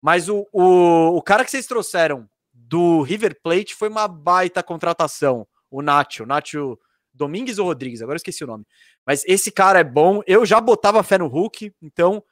[0.00, 5.46] Mas o, o, o cara que vocês trouxeram do River Plate foi uma baita contratação.
[5.70, 6.78] O Nacho, Nacho
[7.12, 8.64] Domingues ou Rodrigues, agora eu esqueci o nome.
[9.06, 10.22] Mas esse cara é bom.
[10.26, 12.24] Eu já botava fé no Hulk, então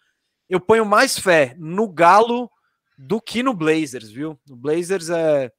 [0.48, 2.50] eu ponho mais fé no Galo
[2.96, 4.40] do que no Blazers, viu?
[4.48, 5.52] O Blazers é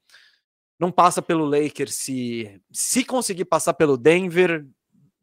[0.81, 4.65] não passa pelo Lakers se se conseguir passar pelo Denver,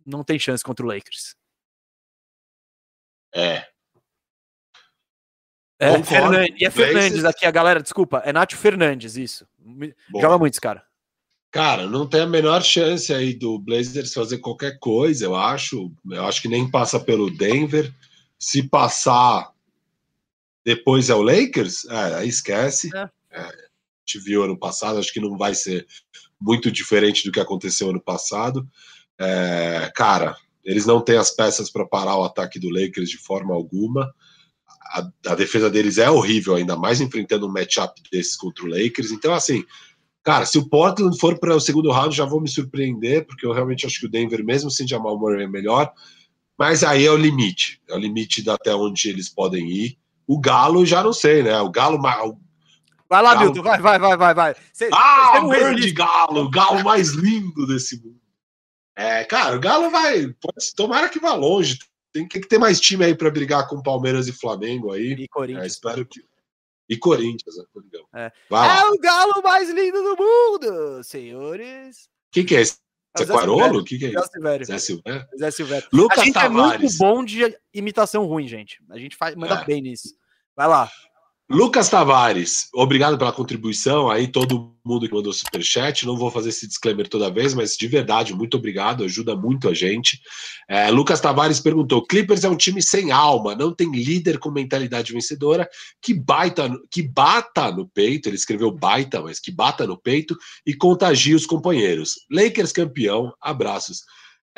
[0.07, 1.35] não tem chance contra o Lakers.
[3.35, 3.67] É.
[5.81, 9.47] É, Fernandes, e é Fernandes aqui, a galera, desculpa, é Nacho Fernandes, isso.
[9.59, 10.21] Bom.
[10.21, 10.85] Joga muito esse cara.
[11.51, 15.91] Cara, não tem a menor chance aí do Blazers fazer qualquer coisa, eu acho.
[16.09, 17.93] Eu acho que nem passa pelo Denver.
[18.39, 19.53] Se passar,
[20.65, 22.91] depois é o Lakers, é, aí esquece.
[22.95, 23.09] É.
[23.31, 23.68] É,
[24.09, 25.87] gente viu ano passado, acho que não vai ser
[26.41, 28.67] muito diferente do que aconteceu ano passado.
[29.21, 33.55] É, cara, eles não têm as peças para parar o ataque do Lakers de forma
[33.55, 34.13] alguma.
[34.93, 39.11] A, a, defesa deles é horrível, ainda mais enfrentando um matchup desses contra o Lakers.
[39.11, 39.65] Então, assim,
[40.21, 43.53] Cara, se o Portland for para o segundo round, já vou me surpreender, porque eu
[43.53, 45.91] realmente acho que o Denver, mesmo sem Jamal Murray, é melhor.
[46.59, 49.99] Mas aí é o limite, é o limite até onde eles podem ir.
[50.27, 51.59] O Galo, já não sei, né?
[51.61, 51.99] O Galo.
[53.09, 53.47] Vai lá, Galo...
[53.47, 54.57] Milton, vai, vai, vai, vai, vai.
[54.73, 58.21] Cê, ah, o grande Galo, o Galo mais lindo desse mundo.
[58.95, 60.27] É, cara, o Galo vai.
[60.41, 61.79] Pode, tomara que vá longe.
[62.13, 65.13] Tem que ter mais time aí para brigar com Palmeiras e Flamengo aí.
[65.13, 65.65] E Corinthians.
[65.65, 66.21] É, espero que.
[66.89, 67.65] E Corinthians, né,
[68.15, 68.33] É.
[68.51, 72.09] é o galo mais lindo do mundo, senhores.
[72.33, 72.79] Quem que é esse?
[73.19, 73.81] É Quarolo?
[73.81, 74.19] O que, que é isso?
[74.19, 75.27] Zé Silvério.
[75.39, 75.89] Zé Silvério.
[75.93, 76.75] Lucas a gente Tavares.
[76.75, 78.83] é muito bom de imitação ruim, gente.
[78.91, 79.65] A gente faz, manda é.
[79.65, 80.15] bem nisso.
[80.57, 80.91] Vai lá.
[81.51, 84.11] Lucas Tavares, obrigado pela contribuição.
[84.11, 86.07] Aí, todo mundo que mandou superchat.
[86.07, 89.75] Não vou fazer esse disclaimer toda vez, mas de verdade, muito obrigado, ajuda muito a
[89.75, 90.21] gente.
[90.69, 95.13] É, Lucas Tavares perguntou: Clippers é um time sem alma, não tem líder com mentalidade
[95.13, 95.69] vencedora,
[96.01, 98.29] que, baita, que bata no peito.
[98.29, 102.15] Ele escreveu baita, mas que bata no peito e contagia os companheiros.
[102.31, 104.03] Lakers campeão, abraços.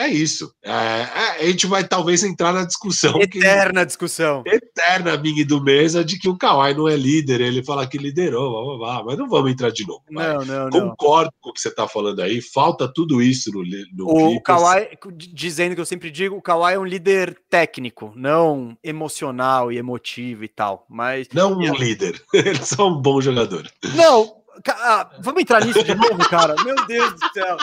[0.01, 0.51] É isso.
[0.65, 3.21] É, é, a gente vai talvez entrar na discussão.
[3.21, 4.43] Eterna que, discussão.
[4.47, 7.43] Eterna, minha do mesa, de que o Kawhi não é líder.
[7.43, 10.03] Ele fala que liderou, blá, blá, blá, mas não vamos entrar de novo.
[10.09, 11.41] Não, não, Concordo não.
[11.43, 12.41] com o que você está falando aí.
[12.41, 13.63] Falta tudo isso no,
[13.93, 14.43] no O Clippers.
[14.43, 14.89] Kawhi,
[15.35, 20.45] dizendo que eu sempre digo, o Kawhi é um líder técnico, não emocional e emotivo
[20.45, 20.87] e tal.
[20.89, 21.29] Mas.
[21.35, 22.19] Não um líder.
[22.33, 23.71] Ele é só um bom jogador.
[23.95, 26.55] Não, ah, vamos entrar nisso de novo, cara?
[26.63, 27.57] Meu Deus do céu.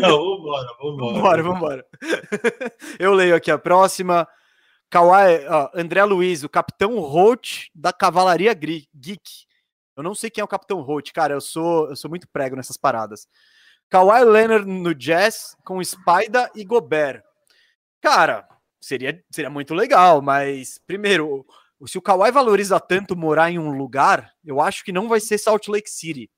[0.00, 1.14] Não, vambora, vambora.
[1.14, 1.86] Vambora, vambora.
[2.98, 4.26] Eu leio aqui a próxima.
[4.90, 9.46] Kawhi, ó, André Luiz, o Capitão Roach da Cavalaria Geek.
[9.96, 11.34] Eu não sei quem é o Capitão Roach, cara.
[11.34, 13.26] Eu sou, eu sou muito prego nessas paradas.
[13.88, 17.22] Kawhi Leonard no Jazz com Spider e Gobert.
[18.00, 18.46] Cara,
[18.80, 21.46] seria, seria muito legal, mas primeiro,
[21.84, 25.36] se o Kawhi valoriza tanto morar em um lugar, eu acho que não vai ser
[25.38, 26.30] Salt Lake City.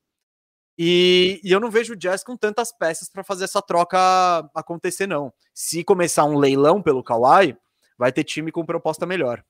[0.79, 3.99] E, e eu não vejo o Jazz com tantas peças para fazer essa troca
[4.55, 5.33] acontecer, não.
[5.53, 7.57] Se começar um leilão pelo Kawhi,
[7.99, 9.45] vai ter time com proposta melhor.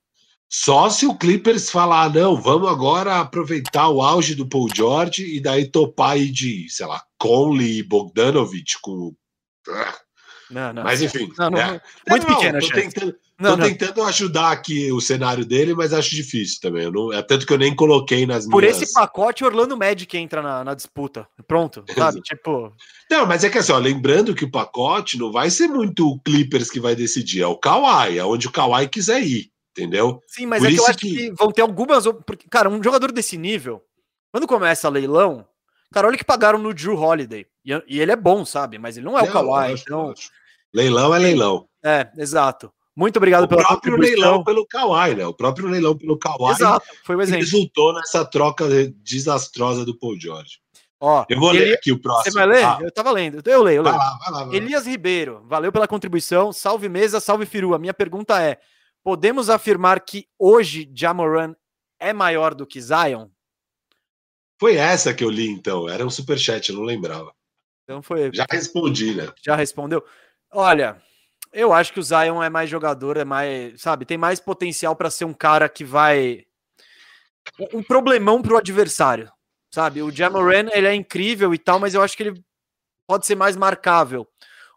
[0.51, 5.40] Só se o Clippers falar, não, vamos agora aproveitar o auge do Paul George e
[5.40, 9.15] daí topar aí de, sei lá, Conley e Bogdanovich com.
[10.50, 10.82] Não, não.
[10.82, 11.30] Mas enfim.
[11.38, 11.80] Não, não, é.
[12.08, 13.16] Muito pequena, tô tentando,
[13.62, 16.90] tentando ajudar aqui o cenário dele, mas acho difícil também.
[16.90, 18.80] Não, é tanto que eu nem coloquei nas Por minhas...
[18.80, 21.28] esse pacote, Orlando Magic entra na, na disputa.
[21.46, 22.20] Pronto, sabe?
[22.22, 22.72] tipo.
[23.10, 26.20] Não, mas é que assim, ó, lembrando que o pacote não vai ser muito o
[26.20, 30.20] Clippers que vai decidir, é o Kawhi, é onde o Kawhi quiser ir, entendeu?
[30.26, 31.14] Sim, mas Por é que eu acho que...
[31.14, 32.04] que vão ter algumas.
[32.26, 33.82] Porque, cara, um jogador desse nível,
[34.32, 35.46] quando começa leilão,
[35.93, 37.47] cara, olha que pagaram no Drew Holiday.
[37.65, 38.78] E, e ele é bom, sabe?
[38.78, 39.73] Mas ele não é não, o Kawhi.
[39.73, 40.15] Então...
[40.73, 41.69] Leilão é leilão.
[41.85, 42.73] É, exato.
[42.94, 45.24] Muito obrigado o pela próprio leilão pelo Kawhi, né?
[45.24, 47.44] O próprio leilão pelo Kawhi Exato, foi o exemplo.
[47.44, 48.66] resultou nessa troca
[48.97, 50.59] desastrosa do Paul George.
[51.01, 52.32] Ó, eu vou ler aqui o próximo.
[52.32, 52.65] Você vai ler?
[52.65, 52.78] Ah.
[52.81, 53.40] Eu tava lendo.
[53.44, 53.85] Eu leio, eu leio.
[53.85, 56.52] Vai lá, vai lá, vai Elias Ribeiro, valeu pela contribuição.
[56.52, 57.73] Salve mesa, salve Firu.
[57.73, 58.59] A minha pergunta é:
[59.05, 61.55] podemos afirmar que hoje Jamoran
[62.01, 63.28] é maior do que Zion?
[64.59, 65.89] Foi essa que eu li, então.
[65.89, 67.32] Era um superchat, eu não lembrava.
[67.85, 68.30] Então foi.
[68.32, 69.32] Já respondi, né?
[69.43, 70.05] Já respondeu.
[70.51, 71.01] Olha,
[71.52, 75.10] eu acho que o Zion é mais jogador, é mais, sabe, tem mais potencial para
[75.10, 76.44] ser um cara que vai
[77.72, 79.30] um problemão para o adversário,
[79.70, 80.02] sabe?
[80.02, 82.44] O Jamoran, ele é incrível e tal, mas eu acho que ele
[83.06, 84.28] pode ser mais marcável.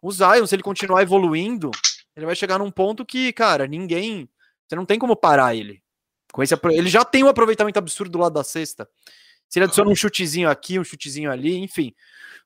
[0.02, 1.70] O Zion, se ele continuar evoluindo,
[2.16, 4.30] ele vai chegar num ponto que, cara, ninguém,
[4.68, 5.82] você não tem como parar ele.
[6.32, 8.90] Com esse, ele já tem um aproveitamento absurdo do lado da cesta.
[9.52, 11.94] Se ele adiciona um chutezinho aqui, um chutezinho ali, enfim.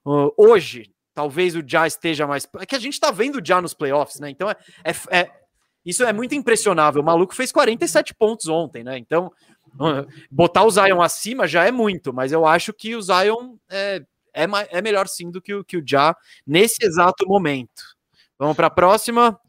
[0.06, 2.46] Uh, hoje, talvez o Já esteja mais.
[2.60, 4.30] É que a gente tá vendo o Já nos playoffs, né?
[4.30, 5.32] Então é, é, é,
[5.86, 7.02] isso é muito impressionável.
[7.02, 8.98] O maluco fez 47 pontos ontem, né?
[8.98, 9.32] Então
[10.32, 14.02] Botar o Zion acima já é muito, mas eu acho que o Zion é,
[14.34, 16.16] é, é melhor sim do que o, que o Ja
[16.48, 17.84] nesse exato momento.
[18.40, 19.40] Vamos para a próxima.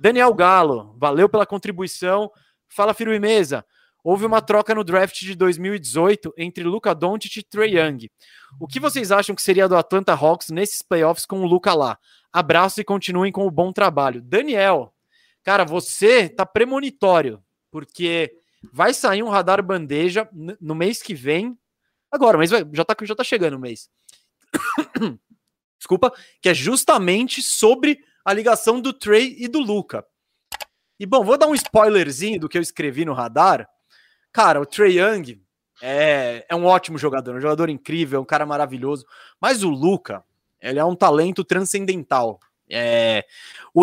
[0.00, 2.30] Daniel Galo, valeu pela contribuição.
[2.68, 3.64] Fala, Firo e Mesa.
[4.04, 8.10] Houve uma troca no draft de 2018 entre Luca Doncic e Trey Young.
[8.58, 11.96] O que vocês acham que seria do Atlanta Hawks nesses playoffs com o Luca lá?
[12.32, 14.20] Abraço e continuem com o bom trabalho.
[14.20, 14.92] Daniel,
[15.44, 18.34] cara, você tá premonitório, porque
[18.72, 20.28] vai sair um radar bandeja
[20.60, 21.56] no mês que vem.
[22.10, 23.88] Agora, mas já tá, já tá chegando o mês.
[25.78, 30.04] Desculpa, que é justamente sobre a ligação do Trey e do Luca.
[30.98, 33.68] E bom, vou dar um spoilerzinho do que eu escrevi no radar.
[34.32, 35.40] Cara, o Trey Young
[35.82, 39.04] é, é um ótimo jogador, um jogador incrível, um cara maravilhoso.
[39.40, 40.24] Mas o Luca,
[40.60, 42.40] ele é um talento transcendental.
[42.70, 43.26] É,
[43.74, 43.82] o,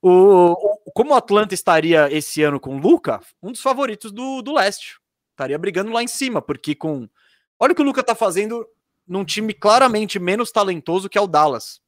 [0.00, 4.40] o, o, como o Atlanta estaria esse ano com o Luca, um dos favoritos do,
[4.40, 4.98] do leste.
[5.32, 7.08] Estaria brigando lá em cima, porque com.
[7.58, 8.64] Olha o que o Luca tá fazendo
[9.06, 11.80] num time claramente menos talentoso que é o Dallas.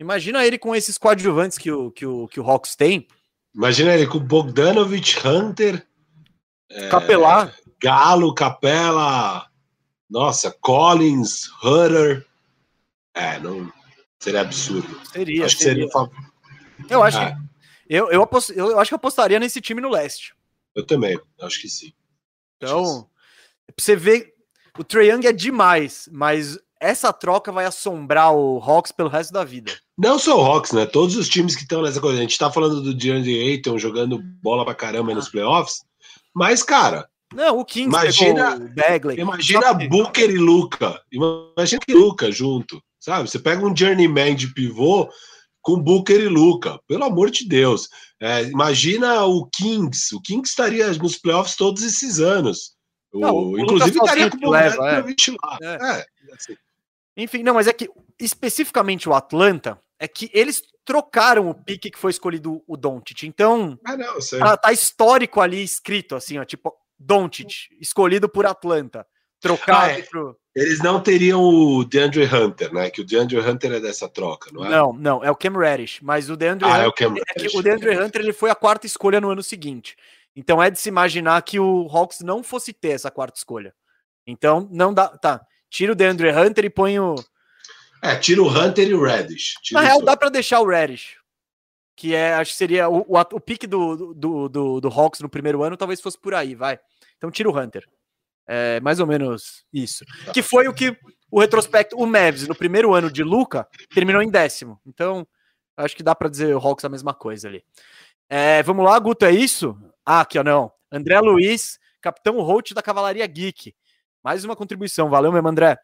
[0.00, 3.06] Imagina ele com esses coadjuvantes que o, que o, que o Hawks tem.
[3.54, 5.86] Imagina ele com Bogdanovich, Hunter,
[6.90, 7.48] Capelar.
[7.48, 9.46] É, Galo, Capela,
[10.08, 12.26] nossa, Collins, Hutter.
[13.14, 13.72] É, não
[14.18, 15.00] seria absurdo.
[15.12, 15.46] Seria.
[15.46, 15.86] Acho seria.
[15.86, 16.10] que seria.
[16.88, 17.32] Eu acho é.
[17.32, 17.48] que
[17.88, 20.34] eu, eu, apost, eu acho que apostaria nesse time no leste.
[20.74, 21.92] Eu também, acho que sim.
[22.56, 23.08] Então,
[23.78, 24.34] você vê,
[24.78, 29.42] o Trae Young é demais, mas essa troca vai assombrar o Hawks pelo resto da
[29.42, 29.72] vida.
[29.96, 30.86] Não só o Hawks, né?
[30.86, 32.18] Todos os times que estão nessa coisa.
[32.18, 35.14] A gente tá falando do DeAndre Ayton jogando bola pra caramba ah.
[35.14, 35.84] nos playoffs.
[36.38, 37.08] Mas, cara.
[37.34, 39.20] Não, o Kings imagina, o Bagley.
[39.20, 39.88] Imagina que...
[39.88, 41.02] Booker e Luca.
[41.12, 42.80] Imagina que Luca junto.
[43.00, 43.28] Sabe?
[43.28, 45.10] Você pega um journeyman de pivô
[45.60, 46.78] com Booker e Luca.
[46.86, 47.88] Pelo amor de Deus.
[48.20, 50.14] É, imagina o Kings.
[50.14, 52.76] O Kings estaria nos playoffs todos esses anos.
[53.12, 55.02] Não, o, o inclusive estaria com o leva, é.
[55.42, 55.58] lá.
[55.60, 55.98] É.
[55.98, 56.56] É, assim.
[57.16, 61.98] Enfim, não, mas é que especificamente o Atlanta é que eles trocaram o pique que
[61.98, 63.24] foi escolhido o Doncic.
[63.24, 69.06] Então, ah, não, tá, tá, histórico ali escrito, assim, ó, tipo, Doncic, escolhido por Atlanta.
[69.38, 70.00] Trocado ah, é.
[70.00, 70.34] pro...
[70.56, 72.88] Eles não teriam o DeAndre Hunter, né?
[72.88, 74.70] Que o DeAndre Hunter é dessa troca, não é?
[74.70, 76.00] Não, não, é o Cam Reddish.
[76.00, 78.48] Mas o DeAndre ah, Hunter, é o, Cam Reddish, é o DeAndre Hunter ele foi
[78.48, 79.94] a quarta escolha no ano seguinte.
[80.34, 83.74] Então é de se imaginar que o Hawks não fosse ter essa quarta escolha.
[84.26, 85.08] Então não dá.
[85.08, 87.14] Tá, tira o DeAndre Hunter e põe o,
[88.02, 89.54] é, tira o Hunter e o Reddish.
[89.72, 91.16] Na real, dá para deixar o Reddish.
[91.96, 95.28] Que é, acho que seria o, o, o pique do, do, do, do Hawks no
[95.28, 96.78] primeiro ano, talvez fosse por aí, vai.
[97.16, 97.84] Então tira o Hunter.
[98.46, 100.04] É mais ou menos isso.
[100.24, 100.32] Tá.
[100.32, 100.96] Que foi o que
[101.30, 104.80] o retrospecto, o Mavs, no primeiro ano de Luca, terminou em décimo.
[104.86, 105.26] Então,
[105.76, 107.62] acho que dá para dizer o Hawks a mesma coisa ali.
[108.28, 109.76] É, vamos lá, Guto, é isso?
[110.04, 110.72] Ah, aqui, ó, não.
[110.90, 113.74] André Luiz, capitão Holt da Cavalaria Geek.
[114.22, 115.76] Mais uma contribuição, valeu mesmo, André.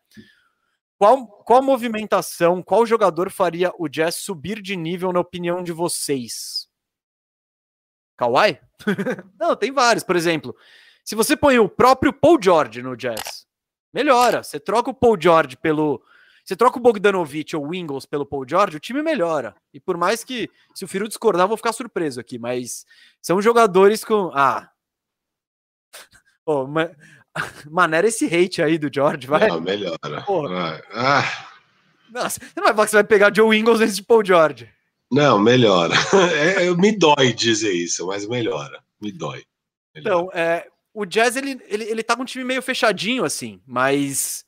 [0.99, 6.69] Qual, qual movimentação, qual jogador faria o Jazz subir de nível na opinião de vocês?
[8.17, 8.61] Kawhi?
[9.39, 10.05] Não, tem vários.
[10.05, 10.57] Por exemplo,
[11.05, 13.47] se você põe o próprio Paul George no Jazz,
[13.93, 14.43] melhora.
[14.43, 16.03] Você troca o Paul George pelo.
[16.45, 19.57] Você troca o Bogdanovich ou o Ingles pelo Paul George, o time melhora.
[19.73, 22.39] E por mais que, se o Firo discordar, eu vou ficar surpreso aqui.
[22.39, 22.85] Mas
[23.21, 24.31] são jogadores com.
[24.35, 24.71] Ah.
[26.47, 26.95] Oh, mas
[27.71, 29.49] Maneira esse hate aí do George, vai.
[29.49, 30.25] Não, melhora.
[30.27, 30.83] Vai.
[30.93, 31.49] Ah.
[32.11, 34.71] Nossa, você não vai falar que você vai pegar Joe Ingles antes de Paul George.
[35.11, 35.95] Não, melhora.
[36.35, 38.83] É, me dói dizer isso, mas melhora.
[39.01, 39.45] Me dói.
[39.95, 40.27] Melhora.
[40.27, 44.45] Então, é, o Jazz, ele, ele, ele tá com um time meio fechadinho, assim, mas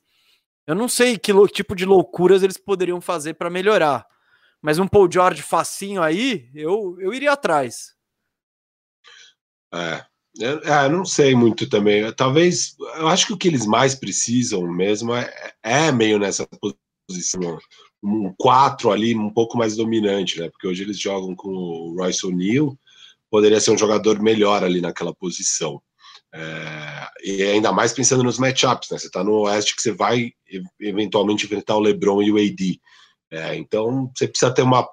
[0.65, 4.05] eu não sei que tipo de loucuras eles poderiam fazer para melhorar.
[4.61, 7.95] Mas um Paul George facinho aí, eu, eu iria atrás.
[9.73, 10.03] É,
[10.41, 12.11] é, não sei muito também.
[12.13, 15.31] Talvez, eu acho que o que eles mais precisam mesmo é,
[15.63, 16.47] é meio nessa
[17.07, 17.59] posição,
[18.03, 20.49] um 4 ali, um pouco mais dominante, né?
[20.49, 22.77] Porque hoje eles jogam com o Royce O'Neal,
[23.29, 25.81] poderia ser um jogador melhor ali naquela posição.
[26.33, 28.97] É, e ainda mais pensando nos matchups, né?
[28.97, 30.31] Você tá no Oeste que você vai
[30.79, 32.79] eventualmente enfrentar o LeBron e o AD.
[33.29, 34.87] É, então você precisa ter uma,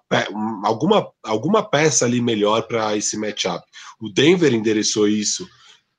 [0.64, 3.64] alguma, alguma peça ali melhor para esse matchup.
[4.00, 5.48] O Denver endereçou isso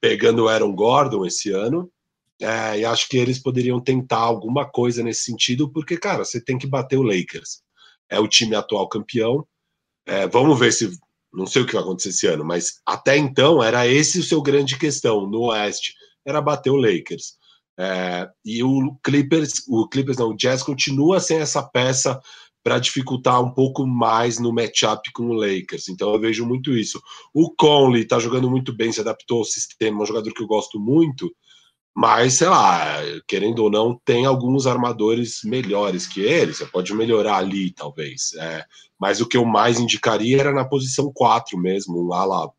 [0.02, 1.90] pegando o Aaron Gordon esse ano.
[2.42, 6.58] É, e acho que eles poderiam tentar alguma coisa nesse sentido, porque, cara, você tem
[6.58, 7.62] que bater o Lakers.
[8.10, 9.48] É o time atual campeão.
[10.06, 10.92] É, vamos ver se.
[11.34, 14.42] Não sei o que vai acontecer esse ano, mas até então era esse o seu
[14.42, 15.94] grande questão no Oeste:
[16.26, 17.38] era bater o Lakers.
[17.78, 22.20] É, e o Clippers, o Clippers não, o Jazz continua sem essa peça
[22.64, 25.88] para dificultar um pouco mais no matchup com o Lakers.
[25.88, 27.00] Então eu vejo muito isso.
[27.34, 30.80] O Conley está jogando muito bem, se adaptou ao sistema, um jogador que eu gosto
[30.80, 31.32] muito,
[31.96, 32.98] mas sei lá,
[33.28, 36.54] querendo ou não, tem alguns armadores melhores que ele.
[36.54, 38.34] Você pode melhorar ali, talvez.
[38.34, 38.66] É,
[39.00, 42.50] mas o que eu mais indicaria era na posição 4 mesmo, um ala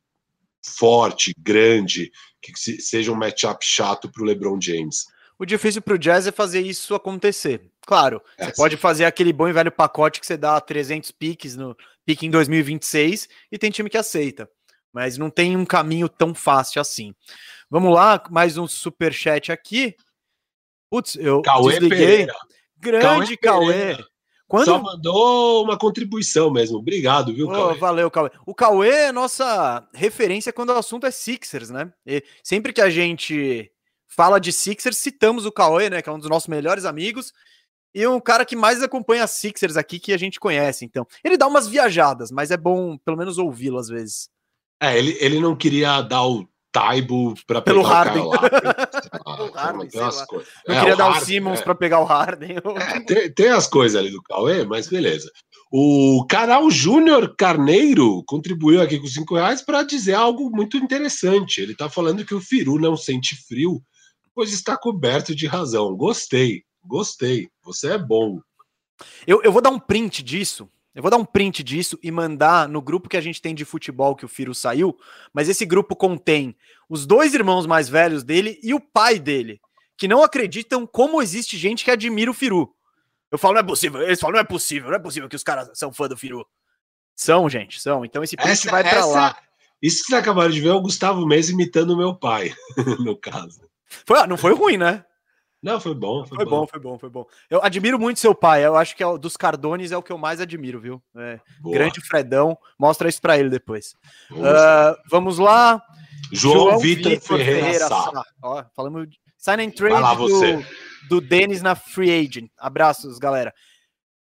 [0.66, 2.10] forte, grande,
[2.40, 5.06] que seja um matchup chato para o LeBron James.
[5.38, 7.70] O difícil para o Jazz é fazer isso acontecer.
[7.86, 8.56] Claro, é, você sim.
[8.56, 11.76] pode fazer aquele bom e velho pacote que você dá 300 piques no
[12.06, 14.48] pique em 2026 e tem time que aceita.
[14.92, 17.14] Mas não tem um caminho tão fácil assim.
[17.68, 19.94] Vamos lá, mais um super chat aqui.
[20.90, 21.98] Putz, eu Cauê desliguei.
[21.98, 22.34] Pereira.
[22.78, 23.96] Grande Cauê.
[23.96, 24.04] Cauê.
[24.48, 24.66] Quando...
[24.66, 26.78] Só mandou uma contribuição mesmo.
[26.78, 28.30] Obrigado, viu, oh, Valeu, Cauê.
[28.46, 31.92] O Cauê é nossa referência quando o assunto é Sixers, né?
[32.06, 33.70] E sempre que a gente
[34.06, 36.00] fala de Sixers, citamos o Cauê, né?
[36.00, 37.32] Que é um dos nossos melhores amigos.
[37.92, 41.06] E um cara que mais acompanha Sixers aqui que a gente conhece, então.
[41.24, 44.28] Ele dá umas viajadas, mas é bom pelo menos ouvi-lo às vezes.
[44.80, 48.22] É, ele, ele não queria dar o Taibo para pegar Pelo Harden.
[48.22, 48.28] o
[49.50, 49.88] Harden,
[50.66, 51.62] Eu é, queria dar Harden, o Simmons é.
[51.62, 52.56] para pegar o Harden.
[52.76, 55.30] É, tem, tem, as coisas ali do Cauê, mas beleza.
[55.72, 61.62] O canal Júnior Carneiro contribuiu aqui com cinco reais para dizer algo muito interessante.
[61.62, 63.82] Ele está falando que o Firu não sente frio,
[64.34, 65.96] pois está coberto de razão.
[65.96, 67.48] Gostei, gostei.
[67.64, 68.38] Você é bom.
[69.26, 72.66] Eu, eu vou dar um print disso eu vou dar um print disso e mandar
[72.66, 74.98] no grupo que a gente tem de futebol que o Firo saiu,
[75.30, 76.56] mas esse grupo contém
[76.88, 79.60] os dois irmãos mais velhos dele e o pai dele,
[79.94, 82.74] que não acreditam como existe gente que admira o Firu.
[83.30, 84.00] Eu falo, não é possível.
[84.00, 86.46] Eles falam, não é possível, não é possível que os caras são fã do Firu.
[87.14, 88.02] São, gente, são.
[88.02, 89.36] Então esse print essa, vai para lá.
[89.82, 92.54] Isso que vocês acabaram de ver é o Gustavo Mês imitando o meu pai,
[93.04, 93.60] no caso.
[94.06, 95.04] Foi, ah, não foi ruim, né?
[95.66, 96.24] Não, foi bom.
[96.24, 96.50] Foi, foi bom.
[96.50, 96.66] bom.
[96.68, 97.26] foi bom, foi bom.
[97.50, 98.64] Eu admiro muito seu pai.
[98.64, 101.02] Eu acho que é, dos Cardones é o que eu mais admiro, viu?
[101.16, 102.56] É, grande Fredão.
[102.78, 103.96] Mostra isso para ele depois.
[104.30, 105.82] Uh, vamos lá.
[106.30, 108.24] João, João Vitor, Vitor Ferreira, Ferreira Sá.
[108.40, 110.28] Ó, falamos de sign and trade lá, do,
[111.08, 112.48] do Denis na free agent.
[112.56, 113.52] Abraços, galera.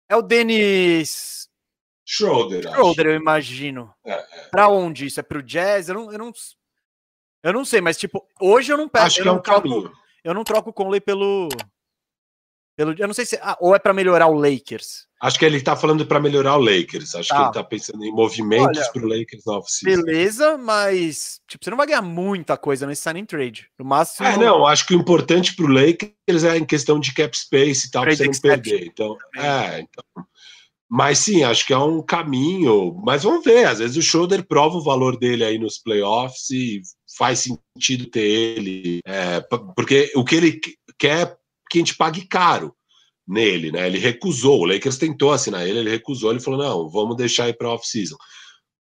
[0.10, 1.48] É o Denis
[2.04, 2.64] Schroeder.
[2.64, 3.94] Schroeder, eu imagino.
[4.04, 4.26] É, é.
[4.50, 5.20] Para onde isso?
[5.20, 5.90] É pro Jazz?
[5.90, 6.32] Eu não, eu não,
[7.44, 9.06] eu não sei, mas tipo, hoje eu não peço.
[9.06, 9.94] Acho que é um caminho
[10.26, 11.48] eu não troco o Conley pelo.
[12.76, 13.38] pelo eu não sei se.
[13.44, 15.06] Ah, ou é para melhorar o Lakers.
[15.22, 17.14] Acho que ele tá falando para melhorar o Lakers.
[17.14, 17.36] Acho tá.
[17.36, 19.96] que ele tá pensando em movimentos para o Lakers na oficina.
[19.96, 23.70] Beleza, mas tipo, você não vai ganhar muita coisa nesse signing trade.
[23.78, 24.28] No máximo.
[24.28, 27.88] É, não, acho que o importante para o Lakers é em questão de cap space
[27.88, 28.88] e tal, para você não perder.
[28.88, 30.26] Então, é, então.
[30.90, 33.00] Mas sim, acho que é um caminho.
[33.06, 33.66] Mas vamos ver.
[33.66, 36.82] Às vezes o Schroeder prova o valor dele aí nos playoffs e
[37.18, 39.42] faz sentido ter ele, é,
[39.76, 40.60] porque o que ele
[40.98, 41.38] quer é
[41.70, 42.76] que a gente pague caro
[43.28, 43.88] nele, né?
[43.88, 47.58] Ele recusou, o Lakers tentou assinar ele, ele recusou, ele falou: não, vamos deixar ir
[47.58, 48.16] para off-season.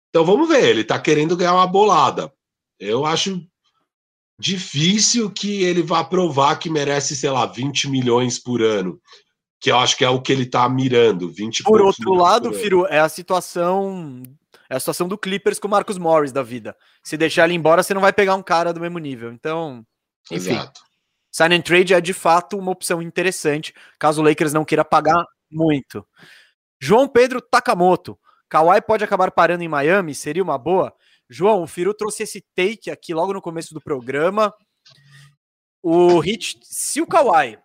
[0.10, 2.32] Então vamos ver, ele tá querendo ganhar uma bolada.
[2.80, 3.42] Eu acho
[4.40, 9.00] difícil que ele vá provar que merece, sei lá, 20 milhões por ano.
[9.60, 11.30] Que eu acho que é o que ele tá mirando.
[11.30, 14.22] 20 por outro lado, Firo, é a situação
[14.70, 16.76] é a situação do Clippers com o Marcos Morris da vida.
[17.04, 19.32] Se deixar ele embora, você não vai pegar um cara do mesmo nível.
[19.32, 19.86] Então,
[20.32, 20.52] enfim.
[20.52, 20.82] Exato.
[21.32, 25.22] Sign and trade é de fato uma opção interessante, caso o Lakers não queira pagar
[25.52, 26.08] muito.
[26.80, 28.18] João Pedro Takamoto.
[28.48, 30.16] Kawhi pode acabar parando em Miami?
[30.16, 30.94] Seria uma boa?
[31.30, 34.54] João, o Firu trouxe esse take aqui logo no começo do programa.
[35.84, 37.60] O Hit, se o Kawhi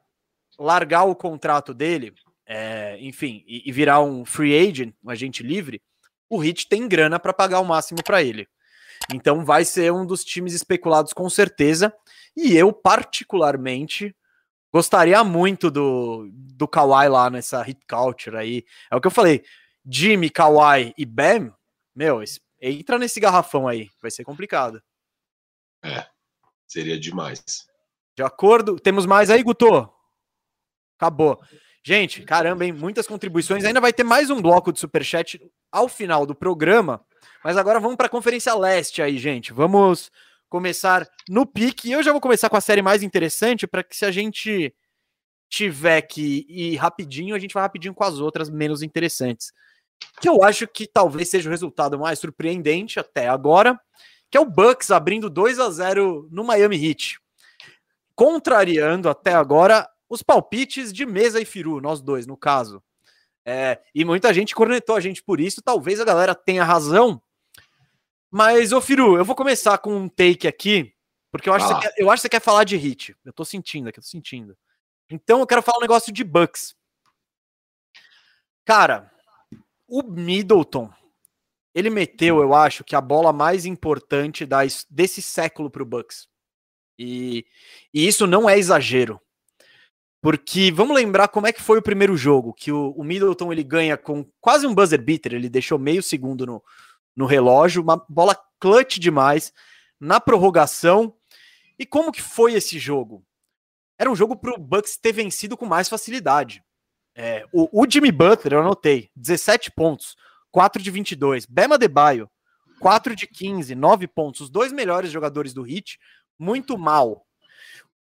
[0.59, 2.13] largar o contrato dele,
[2.47, 5.81] é, enfim, e, e, virar um free agent, um agente livre,
[6.31, 8.49] o Hit tem grana para pagar o máximo para ele.
[9.13, 11.93] Então vai ser um dos times especulados com certeza.
[12.37, 14.15] E eu, particularmente,
[14.73, 18.65] gostaria muito do, do Kawhi lá nessa hit culture aí.
[18.91, 19.43] É o que eu falei.
[19.85, 21.53] Jimmy, Kawhi e Bam,
[21.95, 22.23] meu,
[22.61, 23.89] entra nesse garrafão aí.
[24.01, 24.81] Vai ser complicado.
[25.83, 26.07] É,
[26.69, 27.67] seria demais.
[28.15, 28.79] De acordo?
[28.79, 29.91] Temos mais aí, Guto?
[30.97, 31.41] Acabou.
[31.83, 32.73] Gente, caramba, hein?
[32.73, 33.65] Muitas contribuições.
[33.65, 35.41] Ainda vai ter mais um bloco de superchat
[35.71, 37.05] ao final do programa.
[37.45, 39.53] Mas agora vamos para a Conferência Leste aí, gente.
[39.53, 40.11] Vamos
[40.49, 41.89] começar no pique.
[41.89, 44.75] E eu já vou começar com a série mais interessante para que se a gente
[45.49, 49.53] tiver que ir rapidinho, a gente vai rapidinho com as outras menos interessantes.
[50.21, 53.79] Que eu acho que talvez seja o resultado mais surpreendente até agora,
[54.31, 57.19] que é o Bucks abrindo 2 a 0 no Miami Heat.
[58.15, 62.83] Contrariando até agora os palpites de Mesa e Firu, nós dois, no caso.
[63.45, 67.21] É, e muita gente cornetou a gente por isso, talvez a galera tenha razão.
[68.31, 70.95] Mas, ô Firu, eu vou começar com um take aqui,
[71.33, 71.75] porque eu acho, ah.
[71.75, 73.17] que, quer, eu acho que você quer falar de hit.
[73.25, 74.57] Eu tô sentindo aqui, eu tô sentindo.
[75.11, 76.75] Então eu quero falar um negócio de Bucks.
[78.65, 79.11] Cara,
[79.89, 80.93] O Middleton,
[81.75, 86.29] ele meteu, eu acho, que a bola mais importante da, desse século para o Bucks.
[86.99, 87.47] E,
[87.93, 89.21] e, isso não é exagero.
[90.23, 93.63] Porque vamos lembrar como é que foi o primeiro jogo, que o, o Middleton ele
[93.63, 96.63] ganha com quase um buzzer beater, ele deixou meio segundo no,
[97.17, 99.53] no relógio, uma bola clutch demais,
[99.99, 101.15] na prorrogação.
[101.79, 103.25] E como que foi esse jogo?
[103.99, 106.63] Era um jogo para o Bucks ter vencido com mais facilidade.
[107.15, 110.17] É, o, o, Jimmy Butler, eu anotei, 17 pontos,
[110.51, 111.47] 4 de 22.
[111.47, 112.31] Bema Debaio,
[112.81, 114.43] 4 de 15, 9 pontos.
[114.43, 115.99] Os dois melhores jogadores do Heat,
[116.39, 117.27] muito mal.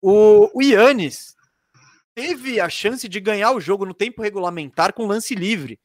[0.01, 1.35] O, o Yannis
[2.13, 5.79] teve a chance de ganhar o jogo no tempo regulamentar com lance livre.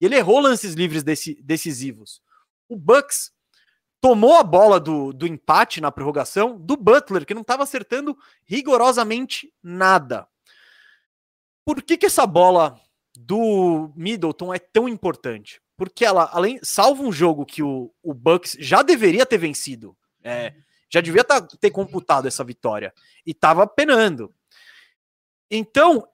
[0.00, 2.22] E ele errou lances livres decisivos.
[2.68, 3.32] O Bucks
[4.00, 9.52] tomou a bola do, do empate na prorrogação do Butler, que não estava acertando rigorosamente
[9.62, 10.26] nada.
[11.64, 12.80] Por que, que essa bola
[13.16, 15.60] do Middleton é tão importante?
[15.76, 20.54] Porque ela, além, salva um jogo que o, o Bucks já deveria ter vencido, é,
[20.90, 22.92] já devia tá, ter computado essa vitória
[23.26, 24.34] e estava penando.
[25.50, 26.06] Então,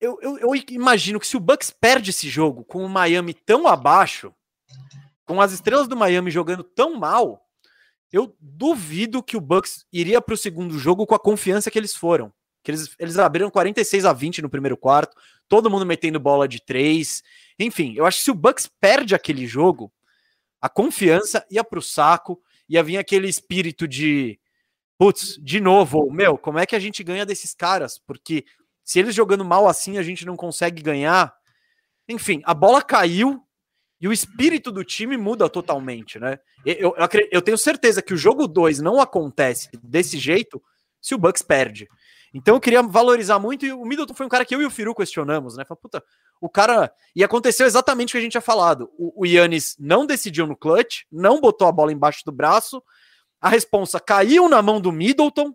[0.00, 3.66] eu, eu, eu, imagino que se o Bucks perde esse jogo com o Miami tão
[3.66, 4.32] abaixo,
[5.24, 7.44] com as estrelas do Miami jogando tão mal,
[8.12, 11.94] eu duvido que o Bucks iria para o segundo jogo com a confiança que eles
[11.94, 12.32] foram.
[12.62, 15.16] Que eles, eles abriram 46 a 20 no primeiro quarto,
[15.48, 17.22] todo mundo metendo bola de três.
[17.58, 19.92] Enfim, eu acho que se o Bucks perde aquele jogo,
[20.60, 24.38] a confiança ia para o saco, ia vir aquele espírito de
[24.98, 27.98] putz, de novo, meu, como é que a gente ganha desses caras?
[27.98, 28.44] Porque
[28.84, 31.32] se eles jogando mal assim a gente não consegue ganhar.
[32.08, 33.42] Enfim, a bola caiu,
[34.00, 36.38] e o espírito do time muda totalmente, né?
[36.64, 40.62] Eu, eu, eu tenho certeza que o jogo 2 não acontece desse jeito
[41.00, 41.88] se o Bucks perde.
[42.32, 44.70] Então eu queria valorizar muito, e o Middleton foi um cara que eu e o
[44.70, 45.64] Firu questionamos, né?
[45.64, 46.04] Falei, puta,
[46.40, 46.92] o cara.
[47.16, 48.90] E aconteceu exatamente o que a gente tinha falado.
[48.96, 52.82] O, o Yannis não decidiu no clutch, não botou a bola embaixo do braço,
[53.40, 55.54] a responsa caiu na mão do Middleton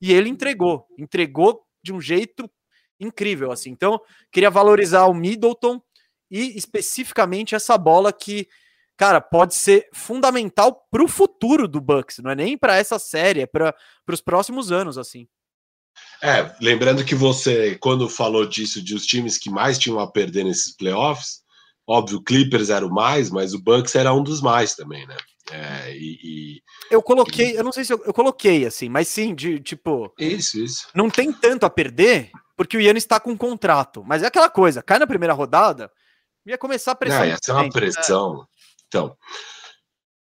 [0.00, 0.86] e ele entregou.
[0.98, 2.50] Entregou de um jeito
[2.98, 3.70] incrível, assim.
[3.70, 4.00] Então,
[4.30, 5.80] queria valorizar o Middleton
[6.30, 8.46] e especificamente essa bola que,
[8.96, 13.40] cara, pode ser fundamental para o futuro do Bucks, não é nem para essa série,
[13.40, 13.74] é para
[14.08, 15.26] os próximos anos, assim.
[16.22, 20.44] É, lembrando que você, quando falou disso, de os times que mais tinham a perder
[20.44, 21.40] nesses playoffs,
[21.86, 25.16] óbvio, Clippers era o mais, mas o Bucks era um dos mais também, né?
[25.50, 29.34] É, e, e, eu coloquei, eu não sei se eu, eu, coloquei assim, mas sim,
[29.34, 30.12] de tipo.
[30.18, 30.88] Isso, isso.
[30.94, 34.04] Não tem tanto a perder, porque o Yannis está com um contrato.
[34.06, 35.90] Mas é aquela coisa, cai na primeira rodada,
[36.46, 37.20] Ia começar a pressão.
[37.20, 37.70] Não, ia ser uma né?
[37.70, 38.38] pressão.
[38.38, 38.44] Né?
[38.88, 39.16] Então.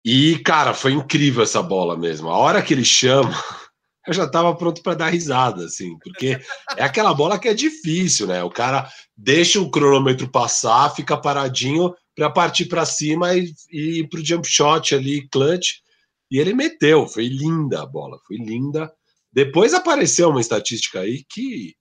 [0.04, 2.28] E, cara, foi incrível essa bola mesmo.
[2.28, 3.30] A hora que ele chama,
[4.06, 6.38] eu já estava pronto para dar risada, assim, porque
[6.76, 8.42] é aquela bola que é difícil, né?
[8.42, 14.08] O cara deixa o cronômetro passar, fica paradinho para partir para cima e, e ir
[14.08, 15.80] para o jump shot ali, clutch.
[16.30, 18.92] E ele meteu, foi linda a bola, foi linda.
[19.32, 21.74] Depois apareceu uma estatística aí que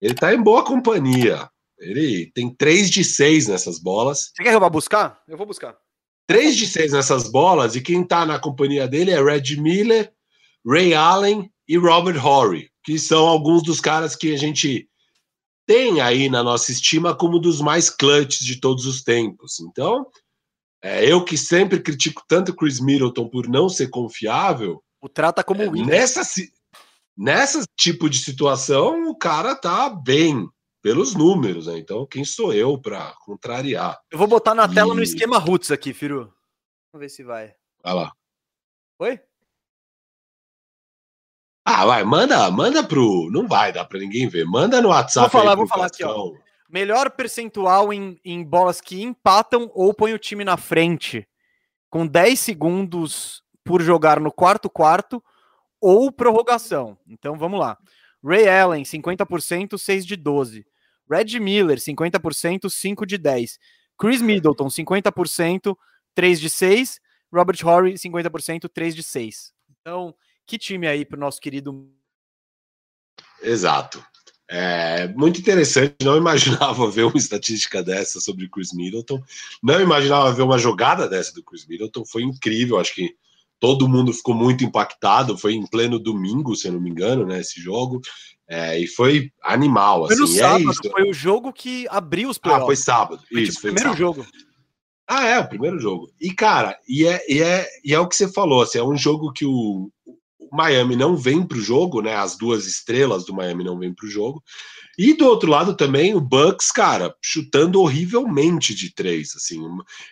[0.00, 1.48] ele está em boa companhia.
[1.78, 4.30] Ele tem 3 de 6 nessas bolas.
[4.34, 5.20] Você quer que eu vá buscar?
[5.26, 5.76] Eu vou buscar.
[6.26, 10.12] 3 de 6 nessas bolas, e quem tá na companhia dele é Red Miller,
[10.66, 14.88] Ray Allen e Robert Horry, que são alguns dos caras que a gente
[15.72, 19.58] tem aí na nossa estima como dos mais clutches de todos os tempos.
[19.60, 20.06] Então,
[20.82, 24.84] é, eu que sempre critico tanto Chris Middleton por não ser confiável.
[25.00, 26.20] O trata como é, nessa
[27.16, 30.46] nessa tipo de situação, o cara tá bem
[30.82, 31.78] pelos números, né?
[31.78, 33.98] Então, quem sou eu para contrariar?
[34.10, 34.74] Eu vou botar na e...
[34.74, 36.34] tela no esquema Roots aqui, Firu.
[36.92, 37.54] Vamos ver se vai.
[37.82, 38.12] Vai lá.
[38.98, 39.18] Oi?
[41.64, 43.30] Ah, vai, manda, manda pro.
[43.30, 44.44] Não vai dar para ninguém ver.
[44.44, 45.30] Manda no WhatsApp.
[45.30, 46.32] Vou falar, vou falar aqui, ó.
[46.68, 51.28] Melhor percentual em, em bolas que empatam ou põe o time na frente
[51.90, 55.22] com 10 segundos por jogar no quarto quarto
[55.80, 56.96] ou prorrogação.
[57.06, 57.76] Então vamos lá.
[58.24, 60.64] Ray Allen, 50%, 6 de 12.
[61.10, 63.58] Red Miller, 50%, 5 de 10.
[63.98, 65.76] Chris Middleton, 50%,
[66.14, 67.00] 3 de 6.
[67.32, 69.52] Robert Horry, 50%, 3 de 6.
[69.80, 70.14] Então,
[70.46, 71.88] que time aí para o nosso querido.
[73.42, 74.04] Exato.
[74.48, 75.96] É muito interessante.
[76.02, 79.22] Não imaginava ver uma estatística dessa sobre Chris Middleton.
[79.62, 82.04] Não imaginava ver uma jogada dessa do Chris Middleton.
[82.04, 82.78] Foi incrível.
[82.78, 83.14] Acho que
[83.58, 85.38] todo mundo ficou muito impactado.
[85.38, 87.40] Foi em pleno domingo, se eu não me engano, né?
[87.40, 88.00] Esse jogo.
[88.46, 90.22] É, e foi animal, foi assim.
[90.24, 92.62] No é sábado, é foi o jogo que abriu os playoffs.
[92.62, 93.22] Ah, foi sábado.
[93.26, 94.16] Foi, isso, tipo, foi o primeiro sábado.
[94.22, 94.26] jogo.
[95.08, 96.10] Ah, é, o primeiro jogo.
[96.20, 98.96] E, cara, e é, e é, e é o que você falou, assim, é um
[98.96, 99.90] jogo que o,
[100.52, 102.14] Miami não vem para o jogo, né?
[102.14, 104.42] As duas estrelas do Miami não vêm para o jogo.
[104.98, 109.58] E do outro lado também o Bucks, cara, chutando horrivelmente de três, assim.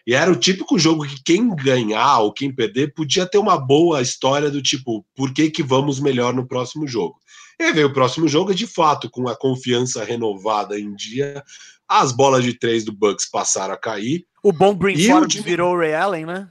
[0.06, 4.00] E era o típico jogo que quem ganhar ou quem perder podia ter uma boa
[4.00, 7.16] história do tipo, por que que vamos melhor no próximo jogo?
[7.58, 11.44] E veio o próximo jogo e de fato, com a confiança renovada em dia,
[11.86, 14.24] as bolas de três do Bucks passaram a cair.
[14.42, 14.74] O bom
[15.40, 15.42] o...
[15.42, 16.48] virou o Ray Allen, né?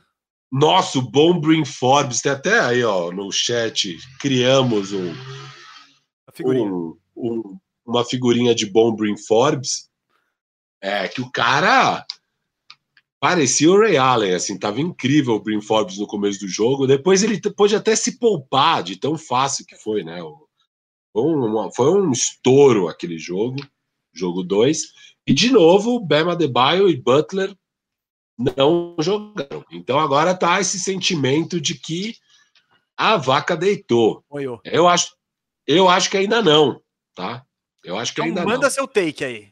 [0.52, 5.14] Nosso bom Brin Forbes, tem até aí, ó, no chat, criamos um,
[6.44, 7.60] um, um
[7.90, 9.90] uma figurinha de bom Brin Forbes,
[10.82, 12.06] é que o cara
[13.20, 16.88] parecia o Ray Allen, assim, tava incrível o Brin Forbes no começo do jogo.
[16.88, 20.20] Depois ele pôde até se poupar de tão fácil que foi, né?
[21.12, 23.58] Foi um, foi um estouro aquele jogo,
[24.14, 24.84] jogo 2.
[25.28, 27.54] E de novo, Bema Debaio e Butler
[28.40, 29.66] não jogaram.
[29.70, 32.16] Então agora tá esse sentimento de que
[32.98, 34.24] a vaca deitou.
[34.64, 35.14] Eu acho,
[35.68, 36.82] eu acho que ainda não,
[37.14, 37.44] tá?
[37.84, 38.72] Eu acho que então ainda manda não.
[38.72, 39.52] seu take aí.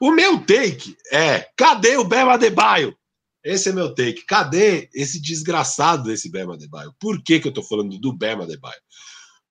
[0.00, 2.96] O meu take é: cadê o Bema Debaio?
[3.44, 4.24] Esse é meu take.
[4.26, 6.94] Cadê esse desgraçado desse Bema Debaio?
[6.98, 8.80] Por que, que eu tô falando do Bema Debaio?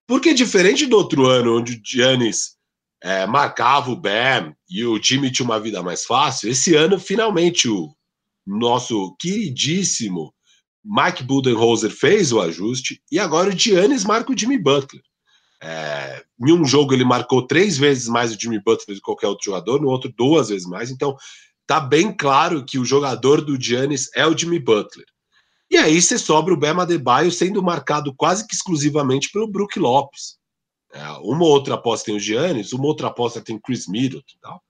[0.05, 2.57] Porque diferente do outro ano, onde o Giannis
[3.01, 7.67] é, marcava o Bam e o time tinha uma vida mais fácil, esse ano, finalmente,
[7.67, 7.95] o
[8.57, 10.33] nosso queridíssimo
[10.83, 15.03] Mike Budenholzer fez o ajuste e agora o Giannis marca o Jimmy Butler.
[15.61, 19.27] É, em um jogo ele marcou três vezes mais o Jimmy Butler do que qualquer
[19.27, 20.89] outro jogador, no outro duas vezes mais.
[20.89, 21.15] Então
[21.67, 25.05] tá bem claro que o jogador do Giannis é o Jimmy Butler.
[25.69, 30.39] E aí você sobra o Bema Adebayo sendo marcado quase que exclusivamente pelo Brook Lopes.
[30.91, 34.39] É, uma outra aposta tem o Giannis, uma outra aposta tem o Chris Middleton e
[34.39, 34.63] tal.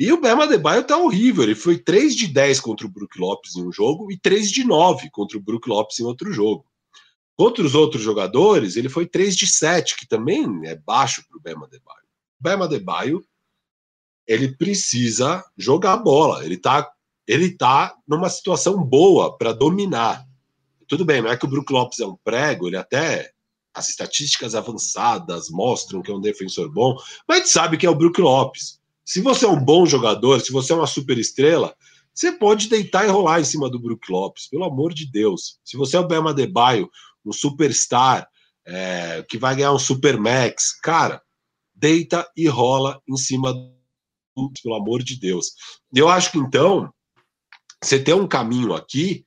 [0.00, 1.44] E o Bema Adebayo tá horrível.
[1.44, 4.64] Ele foi 3 de 10 contra o Brook Lopes em um jogo e 3 de
[4.64, 6.64] 9 contra o Brook Lopes em outro jogo.
[7.36, 11.40] Contra os outros jogadores, ele foi 3 de 7, que também é baixo para o
[11.40, 12.06] Bema Debaio.
[12.40, 13.22] O Bema Debaio,
[14.26, 16.46] ele precisa jogar bola.
[16.46, 16.90] Ele está
[17.28, 20.26] ele tá numa situação boa para dominar.
[20.88, 23.30] Tudo bem, não é que o Brook Lopes é um prego, ele até
[23.72, 26.96] as estatísticas avançadas mostram que é um defensor bom,
[27.28, 28.79] mas a gente sabe que é o Brook Lopes.
[29.10, 31.74] Se você é um bom jogador, se você é uma super estrela,
[32.14, 35.58] você pode deitar e rolar em cima do Brook Lopes, pelo amor de Deus.
[35.64, 36.88] Se você é o Bema Debaio,
[37.26, 38.28] um superstar,
[38.64, 40.78] é, que vai ganhar um Supermax.
[40.80, 41.20] Cara,
[41.74, 45.54] deita e rola em cima do, pelo amor de Deus.
[45.92, 46.88] Eu acho que então
[47.82, 49.26] você tem um caminho aqui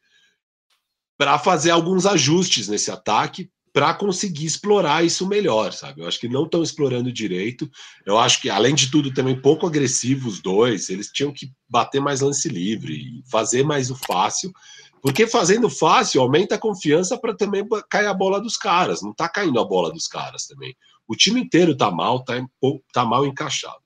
[1.17, 6.01] para fazer alguns ajustes nesse ataque para conseguir explorar isso melhor, sabe?
[6.01, 7.67] Eu acho que não estão explorando direito.
[8.05, 10.89] Eu acho que, além de tudo, também pouco agressivos os dois.
[10.89, 14.53] Eles tinham que bater mais lance livre fazer mais o fácil.
[15.01, 19.01] Porque fazendo fácil, aumenta a confiança para também cair a bola dos caras.
[19.01, 20.77] Não está caindo a bola dos caras também.
[21.07, 22.45] O time inteiro está mal, está
[22.93, 23.81] tá mal encaixado.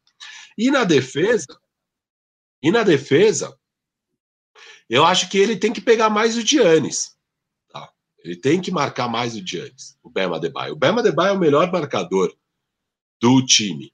[0.58, 1.58] E na defesa,
[2.62, 3.58] e na defesa,
[4.90, 7.17] eu acho que ele tem que pegar mais o Giannis.
[8.24, 10.74] Ele tem que marcar mais o Giannis, o Bema Adebayo.
[10.74, 12.36] O Bema Adebayo é o melhor marcador
[13.22, 13.94] do time.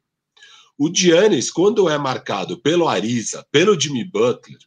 [0.77, 4.59] O Giannis, quando é marcado pelo Ariza, pelo Jimmy Butler,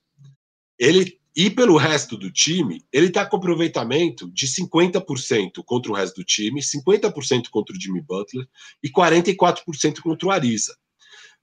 [0.78, 6.16] ele e pelo resto do time, ele está com aproveitamento de 50% contra o resto
[6.16, 8.48] do time, 50% contra o Jimmy Butler
[8.82, 10.74] e 44% contra o Ariza.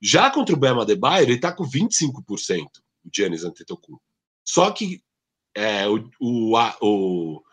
[0.02, 2.66] Já contra o Bema Adebayo, ele está com 25%,
[3.06, 4.02] o Giannis Antetokounmpo.
[4.44, 5.04] Só que
[5.56, 7.44] é, o, o, o,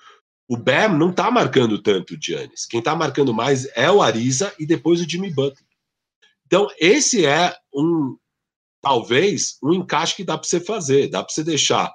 [0.51, 2.67] o Bam não está marcando tanto o Giannis.
[2.67, 5.65] Quem está marcando mais é o Ariza e depois o Jimmy Butler.
[6.45, 8.17] Então, esse é um,
[8.83, 11.09] talvez, um encaixe que dá para você fazer.
[11.09, 11.89] Dá para você deixar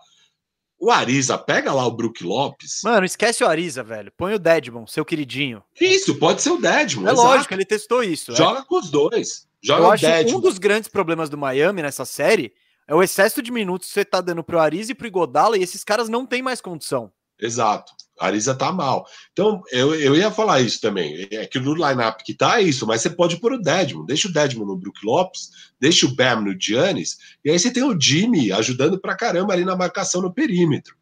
[0.79, 2.79] o Ariza, pega lá o Brook Lopes.
[2.81, 4.09] Mano, esquece o Ariza, velho.
[4.15, 5.61] Põe o Dedmon, seu queridinho.
[5.77, 7.09] Isso, pode ser o Dedmon.
[7.09, 7.27] É exato.
[7.27, 8.31] lógico, ele testou isso.
[8.31, 8.35] É.
[8.35, 8.63] Joga é.
[8.63, 9.45] com os dois.
[9.61, 10.37] Joga Eu o acho Dedmon.
[10.37, 12.53] um dos grandes problemas do Miami nessa série
[12.87, 15.61] é o excesso de minutos que você tá dando pro Ariza e pro Igodala e
[15.61, 17.11] esses caras não têm mais condição.
[17.39, 17.93] Exato.
[18.19, 19.05] A Arisa tá mal.
[19.33, 21.27] Então, eu, eu ia falar isso também.
[21.31, 24.05] É que no lineup que tá é isso, mas você pode pôr o Dedmon.
[24.05, 27.83] Deixa o Dedmon no Brook Lopes, deixa o Bam no Giannis, e aí você tem
[27.83, 30.95] o Jimmy ajudando pra caramba ali na marcação no perímetro.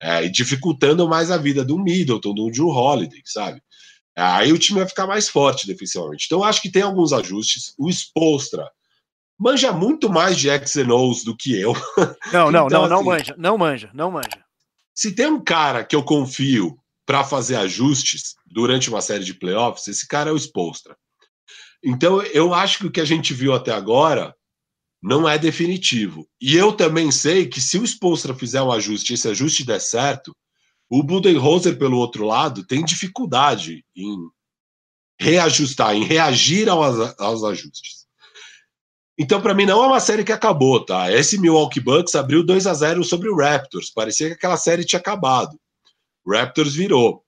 [0.00, 3.62] É, e dificultando mais a vida do Middleton, do Drew Holiday, sabe?
[4.14, 6.24] Aí o time vai ficar mais forte defensivamente.
[6.26, 7.74] Então, acho que tem alguns ajustes.
[7.78, 8.70] O Spolstra
[9.38, 11.74] manja muito mais de X and O's do que eu.
[12.32, 14.45] Não, não, então, não, não assim, manja, não manja, não manja.
[14.96, 19.86] Se tem um cara que eu confio para fazer ajustes durante uma série de playoffs,
[19.86, 20.96] esse cara é o Spolstra.
[21.84, 24.34] Então, eu acho que o que a gente viu até agora
[25.02, 26.26] não é definitivo.
[26.40, 30.34] E eu também sei que se o Spolstra fizer um ajuste, esse ajuste der certo,
[30.88, 34.16] O Budenholzer, pelo outro lado, tem dificuldade em
[35.20, 38.05] reajustar, em reagir aos, aos ajustes.
[39.18, 41.10] Então, para mim, não é uma série que acabou, tá?
[41.10, 43.90] Esse Milwaukee Bucks abriu 2 a 0 sobre o Raptors.
[43.90, 45.58] Parecia que aquela série tinha acabado.
[46.24, 47.24] O Raptors virou.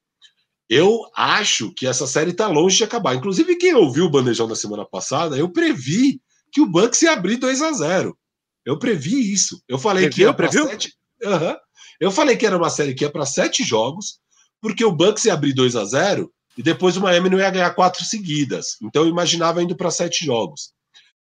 [0.68, 3.14] Eu acho que essa série está longe de acabar.
[3.14, 6.20] Inclusive, quem ouviu o bandejão da semana passada, eu previ
[6.52, 8.18] que o Bucks ia abrir 2 a 0
[8.66, 9.62] Eu previ isso.
[9.66, 10.92] Eu falei previu, que ia para sete.
[11.22, 11.56] Uhum.
[11.98, 14.18] Eu falei que era uma série que ia para sete jogos,
[14.60, 17.70] porque o Bucks ia abrir 2 a 0 e depois o Miami não ia ganhar
[17.70, 18.76] quatro seguidas.
[18.82, 20.72] Então eu imaginava indo para sete jogos.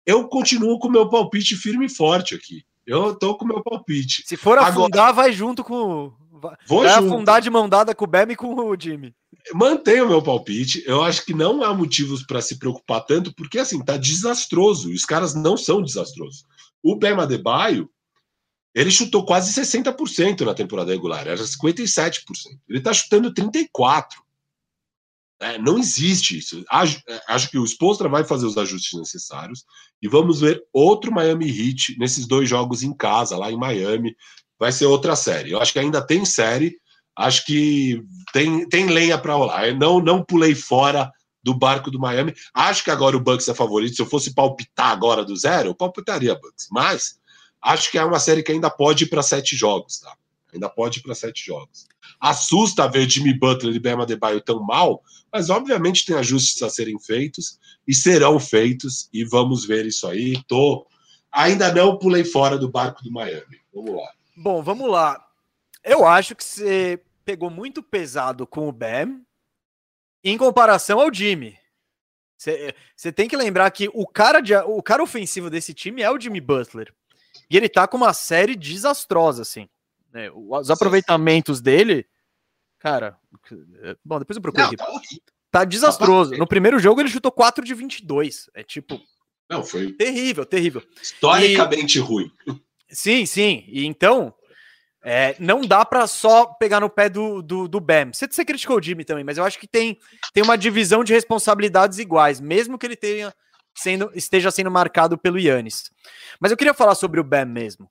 [0.05, 2.63] Eu continuo com o meu palpite firme e forte aqui.
[2.85, 4.23] Eu tô com o meu palpite.
[4.25, 6.11] Se for afundar, Agora, vai junto com.
[6.65, 7.13] Vou vai junto.
[7.13, 9.13] afundar de mão dada com o Bem e com o Jimmy.
[9.53, 10.83] Mantenho o meu palpite.
[10.85, 14.91] Eu acho que não há motivos para se preocupar tanto, porque assim, tá desastroso.
[14.91, 16.45] Os caras não são desastrosos.
[16.81, 17.89] O Bema Adebayo,
[18.73, 22.21] ele chutou quase 60% na temporada regular, era 57%.
[22.67, 24.05] Ele tá chutando 34%.
[25.41, 26.63] É, não existe isso.
[26.69, 29.63] Acho, é, acho, que o Spolstra vai fazer os ajustes necessários
[30.01, 34.15] e vamos ver outro Miami Heat nesses dois jogos em casa, lá em Miami.
[34.59, 35.51] Vai ser outra série.
[35.51, 36.75] Eu acho que ainda tem série,
[37.15, 38.03] acho que
[38.33, 39.67] tem, tem lenha para rolar.
[39.67, 41.09] Eu não, não pulei fora
[41.41, 42.33] do barco do Miami.
[42.53, 43.95] Acho que agora o Bucks é favorito.
[43.95, 46.67] Se eu fosse palpitar agora do zero, eu palpitaria Bucks.
[46.69, 47.17] Mas
[47.61, 50.13] acho que é uma série que ainda pode ir para sete jogos, tá?
[50.53, 51.87] Ainda pode ir para sete jogos.
[52.19, 56.99] Assusta ver Jimmy Butler e Bema Debaio tão mal, mas obviamente tem ajustes a serem
[56.99, 60.41] feitos e serão feitos e vamos ver isso aí.
[60.47, 60.87] Tô
[61.31, 63.61] ainda não pulei fora do barco do Miami.
[63.73, 64.11] Vamos lá.
[64.35, 65.25] Bom, vamos lá.
[65.83, 69.21] Eu acho que você pegou muito pesado com o Bam
[70.23, 71.57] em comparação ao Jimmy.
[72.37, 76.19] Você tem que lembrar que o cara, de, o cara ofensivo desse time é o
[76.19, 76.93] Jimmy Butler.
[77.49, 79.67] E ele tá com uma série desastrosa, assim.
[80.13, 80.29] Né?
[80.33, 82.05] Os aproveitamentos dele,
[82.79, 83.17] cara.
[84.03, 84.77] Bom, depois eu procuro aqui.
[84.77, 84.85] Tá,
[85.51, 86.35] tá desastroso.
[86.35, 88.49] No primeiro jogo ele chutou 4 de 22.
[88.53, 88.99] É tipo.
[89.49, 89.91] Não, foi.
[89.93, 90.83] Terrível, terrível.
[91.01, 92.01] Historicamente e...
[92.01, 92.31] ruim.
[92.89, 93.63] Sim, sim.
[93.67, 94.33] E então.
[95.01, 98.11] É, não dá para só pegar no pé do, do, do Bam.
[98.11, 99.97] Você, você criticou o Jimmy também, mas eu acho que tem,
[100.33, 103.33] tem uma divisão de responsabilidades iguais, mesmo que ele tenha
[103.73, 105.89] sendo, esteja sendo marcado pelo Yannis.
[106.39, 107.89] Mas eu queria falar sobre o Bam mesmo.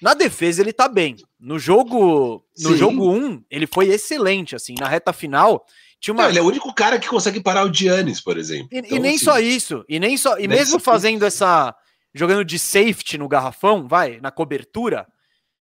[0.00, 1.16] Na defesa ele tá bem.
[1.38, 2.76] No jogo, no Sim.
[2.76, 5.64] jogo 1, ele foi excelente assim, na reta final,
[6.00, 6.24] tinha uma...
[6.24, 8.68] Não, ele é o único cara que consegue parar o Giannis, por exemplo.
[8.72, 9.24] E, então, e nem assim...
[9.24, 11.74] só isso, e nem só, e mesmo fazendo essa
[12.14, 15.06] jogando de safety no garrafão, vai, na cobertura.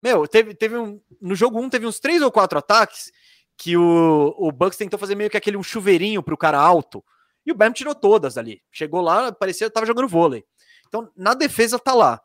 [0.02, 3.10] Meu, teve, teve um no jogo 1 teve uns três ou quatro ataques
[3.56, 7.02] que o, o Bucks tentou fazer meio que aquele um chuveirinho pro cara alto.
[7.46, 8.60] E o Bam tirou todas ali.
[8.70, 10.44] Chegou lá, parecia que tava jogando vôlei.
[10.86, 12.20] Então, na defesa tá lá.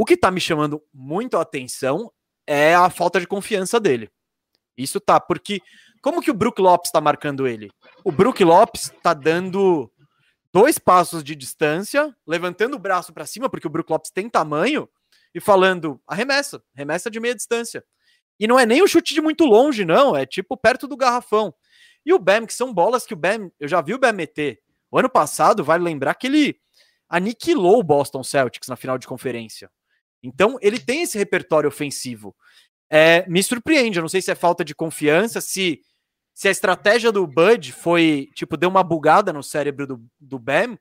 [0.00, 2.10] O que tá me chamando muito a atenção
[2.46, 4.10] é a falta de confiança dele.
[4.74, 5.60] Isso tá, porque
[6.00, 7.70] como que o Brook Lopes tá marcando ele?
[8.02, 9.92] O Brook Lopes tá dando
[10.50, 14.88] dois passos de distância, levantando o braço para cima, porque o Brook Lopes tem tamanho,
[15.34, 17.84] e falando, arremessa, arremessa de meia distância.
[18.38, 21.52] E não é nem o chute de muito longe, não, é tipo perto do garrafão.
[22.06, 24.62] E o Bam, que são bolas que o Bam, eu já vi o Bam meter.
[24.90, 26.58] O ano passado, vale lembrar que ele
[27.06, 29.70] aniquilou o Boston Celtics na final de conferência.
[30.22, 32.34] Então, ele tem esse repertório ofensivo.
[32.90, 35.80] É, me surpreende, eu não sei se é falta de confiança, se,
[36.34, 40.76] se a estratégia do Bud foi, tipo, deu uma bugada no cérebro do, do Bam,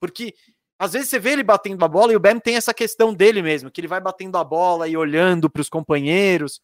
[0.00, 0.34] porque
[0.78, 3.40] às vezes você vê ele batendo a bola e o Bam tem essa questão dele
[3.40, 6.60] mesmo, que ele vai batendo a bola e olhando para os companheiros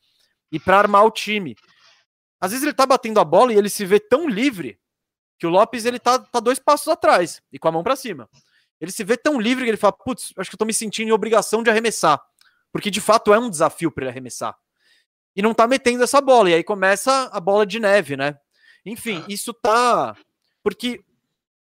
[0.50, 1.54] e para armar o time.
[2.40, 4.78] Às vezes ele tá batendo a bola e ele se vê tão livre
[5.38, 8.28] que o Lopes ele tá, tá dois passos atrás e com a mão para cima.
[8.80, 11.08] Ele se vê tão livre que ele fala: putz, acho que eu tô me sentindo
[11.08, 12.20] em obrigação de arremessar.
[12.72, 14.56] Porque de fato é um desafio para ele arremessar.
[15.34, 16.50] E não tá metendo essa bola.
[16.50, 18.38] E aí começa a bola de neve, né?
[18.84, 20.16] Enfim, isso tá.
[20.62, 21.02] Porque.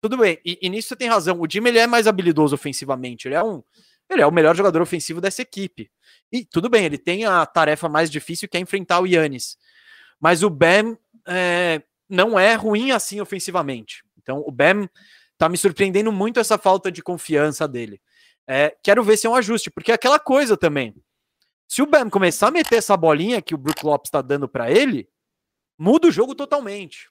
[0.01, 1.41] Tudo bem, e, e nisso você tem razão.
[1.41, 3.27] O Jimmy ele é mais habilidoso ofensivamente.
[3.27, 3.63] Ele é um.
[4.11, 5.91] Ele é o melhor jogador ofensivo dessa equipe.
[6.31, 9.57] E tudo bem, ele tem a tarefa mais difícil que é enfrentar o Yannis.
[10.21, 14.05] Mas o Bam é, não é ruim assim ofensivamente.
[14.21, 14.89] Então o Bam
[15.45, 18.01] tá me surpreendendo muito essa falta de confiança dele.
[18.49, 20.95] É, quero ver se é um ajuste, porque é aquela coisa também.
[21.69, 24.71] Se o Bam começar a meter essa bolinha que o Brook Lopes está dando para
[24.71, 25.07] ele,
[25.79, 27.11] muda o jogo totalmente.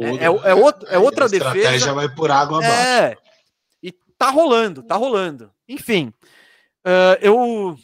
[0.00, 1.50] É, é, é, outro, é outra a defesa.
[1.50, 2.88] A estratégia vai por água abaixo.
[2.88, 3.16] É,
[3.82, 5.52] e tá rolando, tá rolando.
[5.68, 6.12] Enfim,
[6.86, 7.76] uh, eu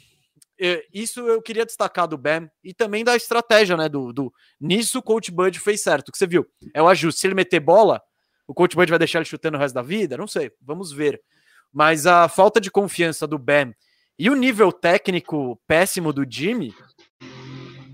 [0.92, 3.88] isso eu queria destacar do Bam e também da estratégia, né?
[3.88, 6.46] Do, do nisso o coach Bud fez certo, que você viu.
[6.74, 7.20] É o ajuste.
[7.20, 8.02] Se ele meter bola,
[8.50, 10.16] o coach Bud vai deixar ele chutando o resto da vida?
[10.16, 11.22] Não sei, vamos ver.
[11.72, 13.72] Mas a falta de confiança do Bam
[14.18, 16.74] e o nível técnico péssimo do Jimmy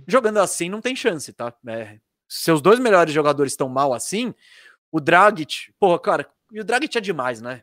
[0.09, 1.53] jogando assim não tem chance, tá?
[1.69, 4.35] É, seus dois melhores jogadores estão mal assim,
[4.91, 7.63] o Dragic, porra, cara, e o Dragic é demais, né?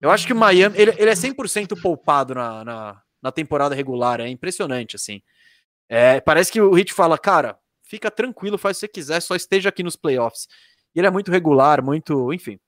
[0.00, 4.20] Eu acho que o Miami, ele, ele é 100% poupado na, na, na, temporada regular,
[4.20, 5.22] é impressionante, assim.
[5.88, 9.36] É, parece que o Hit fala, cara, fica tranquilo, faz o que você quiser, só
[9.36, 10.48] esteja aqui nos playoffs.
[10.94, 12.58] E ele é muito regular, muito, enfim.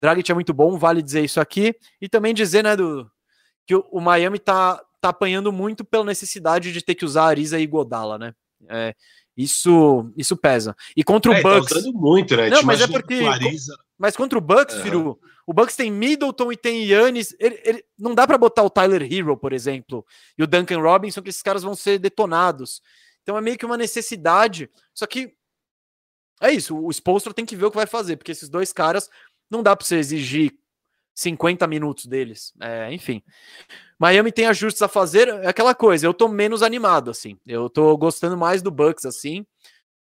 [0.00, 1.74] Dragic é muito bom, vale dizer isso aqui.
[2.00, 3.10] E também dizer, né, do,
[3.66, 7.58] que o, o Miami tá, tá apanhando muito pela necessidade de ter que usar Arisa
[7.58, 8.34] e Godala, né?
[8.68, 8.94] É,
[9.36, 10.74] isso, isso pesa.
[10.96, 11.84] E contra é, o Bucks.
[11.84, 12.48] Tá muito, né?
[12.48, 13.20] Não, mas é porque.
[13.98, 14.82] Mas contra o Bucks, uhum.
[14.82, 17.34] Firu, o Bucks tem Middleton e tem Yannis.
[17.38, 20.04] Ele, ele não dá para botar o Tyler Hero, por exemplo,
[20.36, 22.82] e o Duncan Robinson, que esses caras vão ser detonados.
[23.22, 24.70] Então é meio que uma necessidade.
[24.94, 25.34] Só que
[26.40, 26.76] é isso.
[26.76, 29.08] O Spolstra tem que ver o que vai fazer, porque esses dois caras
[29.50, 30.52] não dá para você exigir
[31.14, 32.52] 50 minutos deles.
[32.60, 33.22] É, enfim.
[33.98, 37.38] Miami tem ajustes a fazer, é aquela coisa, eu tô menos animado, assim.
[37.46, 39.46] Eu tô gostando mais do Bucks, assim.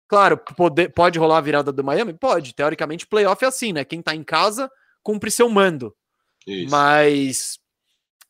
[0.09, 2.15] Claro, pode, pode rolar a virada do Miami?
[2.15, 2.55] Pode.
[2.55, 3.85] Teoricamente, playoff é assim, né?
[3.85, 4.71] Quem tá em casa
[5.03, 5.95] cumpre seu mando.
[6.47, 6.71] Isso.
[6.71, 7.59] Mas.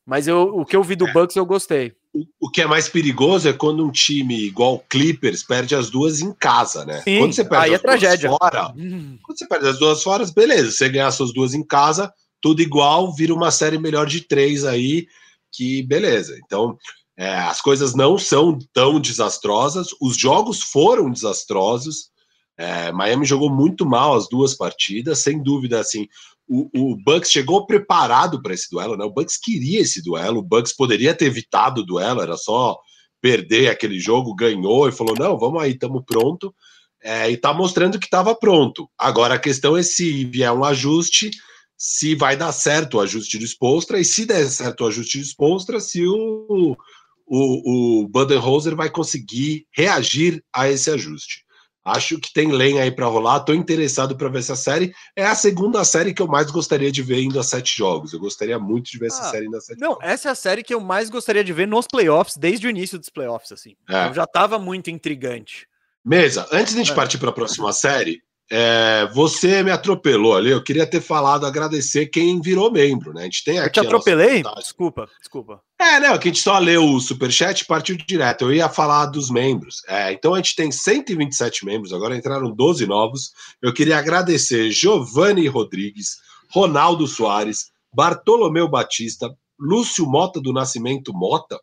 [0.05, 1.13] Mas eu, o que eu vi do é.
[1.13, 1.95] Bucks eu gostei.
[2.39, 6.21] O, que é mais perigoso é quando um time igual o Clippers perde as duas
[6.21, 7.01] em casa, né?
[7.01, 8.29] Sim, quando você perde aí é as é duas tragédia.
[8.29, 9.17] fora, hum.
[9.23, 10.71] quando você perde as duas fora, beleza.
[10.71, 15.07] Você ganhar suas duas em casa, tudo igual, vira uma série melhor de três aí,
[15.51, 16.37] que beleza.
[16.45, 16.77] Então,
[17.17, 22.11] é, as coisas não são tão desastrosas, os jogos foram desastrosos.
[22.57, 25.79] É, Miami jogou muito mal as duas partidas, sem dúvida.
[25.79, 26.07] Assim,
[26.53, 29.03] o, o Bucks chegou preparado para esse duelo, né?
[29.03, 32.77] O Bucks queria esse duelo, o Bucks poderia ter evitado o duelo, era só
[33.19, 36.53] perder aquele jogo, ganhou e falou: não, vamos aí, estamos pronto.
[37.01, 38.87] É, e tá mostrando que estava pronto.
[38.97, 41.31] Agora a questão é se vier um ajuste,
[41.77, 45.25] se vai dar certo o ajuste do Spolstra e se der certo o ajuste do
[45.25, 46.77] Spolstra, se o,
[47.25, 51.42] o, o Budenholzer vai conseguir reagir a esse ajuste.
[51.83, 53.37] Acho que tem lenha aí para rolar.
[53.37, 54.93] Estou interessado para ver essa série.
[55.15, 58.13] É a segunda série que eu mais gostaria de ver indo a sete jogos.
[58.13, 60.03] Eu gostaria muito de ver ah, essa série indo a sete não, jogos.
[60.03, 62.97] essa é a série que eu mais gostaria de ver nos playoffs, desde o início
[62.97, 63.75] dos playoffs, assim.
[63.89, 64.07] É.
[64.07, 65.67] Eu já estava muito intrigante.
[66.05, 66.95] Mesa, antes de a gente é.
[66.95, 68.21] partir para a próxima série,
[68.51, 70.51] é, você me atropelou ali.
[70.51, 73.21] Eu queria ter falado, agradecer quem virou membro, né?
[73.21, 73.79] A gente tem aqui.
[73.79, 74.43] Eu te atropelei?
[74.57, 75.61] Desculpa, desculpa.
[75.79, 76.17] É, né?
[76.17, 78.45] Que a gente só leu o superchat e partiu direto.
[78.45, 79.81] Eu ia falar dos membros.
[79.87, 83.31] É, então a gente tem 127 membros, agora entraram 12 novos.
[83.61, 86.17] Eu queria agradecer Giovanni Rodrigues,
[86.51, 91.59] Ronaldo Soares, Bartolomeu Batista, Lúcio Mota do Nascimento Mota,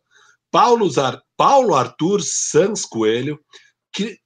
[0.51, 3.39] Paulo, Zar, Paulo Arthur Sans Coelho,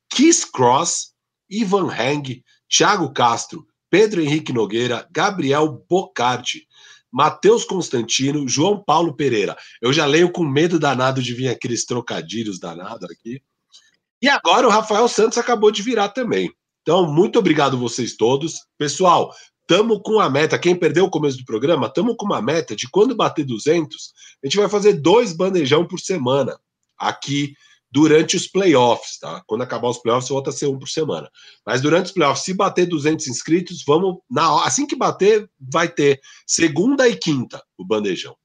[0.09, 1.14] Kiss Cross.
[1.49, 6.67] Ivan Heng, Thiago Castro, Pedro Henrique Nogueira, Gabriel Bocardi,
[7.11, 9.55] Matheus Constantino, João Paulo Pereira.
[9.81, 13.41] Eu já leio com medo danado de vir aqueles trocadilhos danados aqui.
[14.21, 16.51] E agora o Rafael Santos acabou de virar também.
[16.81, 18.65] Então, muito obrigado vocês todos.
[18.77, 20.59] Pessoal, estamos com a meta.
[20.59, 24.13] Quem perdeu o começo do programa, estamos com uma meta de quando bater 200,
[24.43, 26.59] a gente vai fazer dois bandejão por semana
[26.97, 27.53] aqui
[27.95, 29.41] durante os playoffs, tá?
[29.47, 31.29] Quando acabar os playoffs, volta a ser um por semana.
[31.65, 36.19] Mas durante os playoffs, se bater 200 inscritos, vamos na assim que bater, vai ter
[36.45, 38.35] segunda e quinta o bandejão.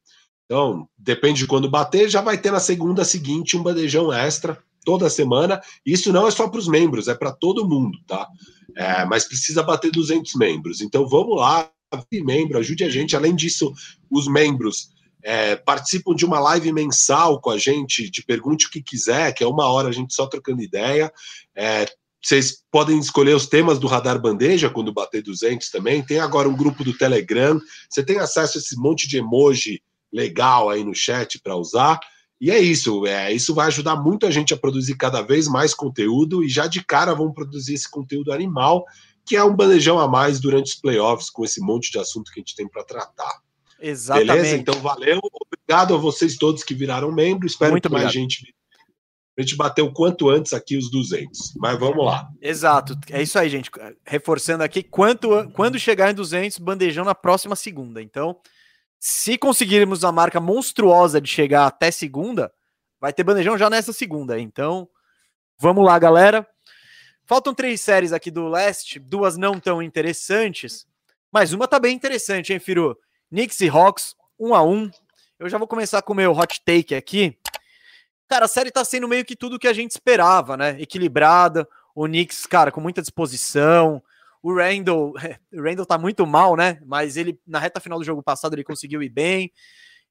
[0.45, 5.11] Então, depende de quando bater, já vai ter na segunda seguinte um bandejão extra toda
[5.11, 5.61] semana.
[5.85, 8.29] Isso não é só para os membros, é para todo mundo, tá?
[8.77, 10.81] É, mas precisa bater 200 membros.
[10.81, 11.69] Então, vamos lá,
[12.13, 13.17] membro, ajude a gente.
[13.17, 13.73] Além disso,
[14.09, 14.91] os membros
[15.23, 19.45] é, participam de uma live mensal com a gente, de pergunte o que quiser, que
[19.45, 21.13] é uma hora a gente só trocando ideia.
[21.55, 21.87] É,
[22.23, 26.03] vocês podem escolher os temas do Radar Bandeja quando bater 200 também.
[26.03, 27.59] Tem agora um grupo do Telegram.
[27.89, 29.83] Você tem acesso a esse monte de emoji
[30.13, 31.99] legal aí no chat para usar.
[32.39, 33.07] E é isso.
[33.07, 36.45] É, isso vai ajudar muito a gente a produzir cada vez mais conteúdo.
[36.45, 38.85] E já de cara vamos produzir esse conteúdo animal,
[39.25, 42.39] que é um bandejão a mais durante os playoffs, com esse monte de assunto que
[42.39, 43.41] a gente tem para tratar.
[43.81, 44.33] Exatamente.
[44.33, 44.57] Beleza?
[44.57, 45.21] Então, valeu.
[45.47, 47.47] Obrigado a vocês todos que viraram membro.
[47.47, 48.55] Espero Muito que mais gente
[49.41, 51.55] a gente bater o quanto antes aqui os 200.
[51.57, 52.29] Mas vamos lá.
[52.41, 52.99] Exato.
[53.11, 53.71] É isso aí, gente.
[54.05, 58.03] Reforçando aqui, quanto, quando chegar em 200, bandejão na próxima segunda.
[58.03, 58.37] Então,
[58.99, 62.53] se conseguirmos a marca monstruosa de chegar até segunda,
[63.01, 64.39] vai ter bandejão já nessa segunda.
[64.39, 64.89] Então,
[65.59, 66.47] vamos lá, galera.
[67.25, 70.85] Faltam três séries aqui do leste, duas não tão interessantes,
[71.33, 72.99] mas uma tá bem interessante, hein, Firu?
[73.31, 74.91] Knicks e Hawks, 1 um a 1 um.
[75.39, 77.39] Eu já vou começar com o meu hot take aqui.
[78.29, 80.81] Cara, a série tá sendo meio que tudo que a gente esperava, né?
[80.81, 81.69] Equilibrada.
[81.95, 84.03] O Knicks, cara, com muita disposição.
[84.43, 85.15] O Randall,
[85.53, 86.81] o Randall tá muito mal, né?
[86.85, 89.53] Mas ele, na reta final do jogo passado, ele conseguiu ir bem.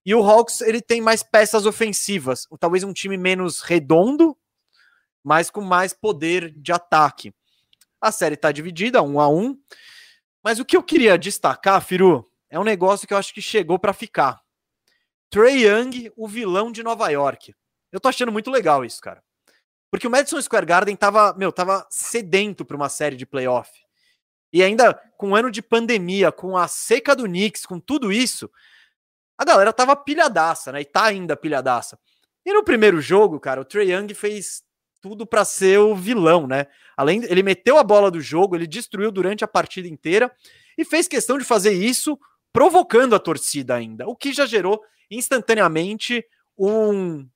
[0.05, 2.47] E o Hawks, ele tem mais peças ofensivas.
[2.59, 4.35] Talvez um time menos redondo,
[5.23, 7.33] mas com mais poder de ataque.
[8.01, 9.57] A série está dividida, um a um.
[10.41, 13.77] Mas o que eu queria destacar, Firu, é um negócio que eu acho que chegou
[13.77, 14.41] para ficar.
[15.29, 17.53] Trey Young, o vilão de Nova York.
[17.91, 19.23] Eu tô achando muito legal isso, cara.
[19.91, 23.71] Porque o Madison Square Garden tava, meu, tava sedento para uma série de playoff.
[24.51, 28.49] E ainda com um ano de pandemia, com a seca do Knicks, com tudo isso,
[29.37, 30.81] a galera tava pilhadaça, né?
[30.81, 31.99] E tá ainda pilhadaça.
[32.45, 34.63] E no primeiro jogo, cara, o Trey Young fez
[35.01, 36.67] tudo para ser o vilão, né?
[36.97, 40.31] Além, ele meteu a bola do jogo, ele destruiu durante a partida inteira
[40.77, 42.19] e fez questão de fazer isso
[42.51, 46.23] provocando a torcida ainda, o que já gerou instantaneamente
[46.57, 47.27] um,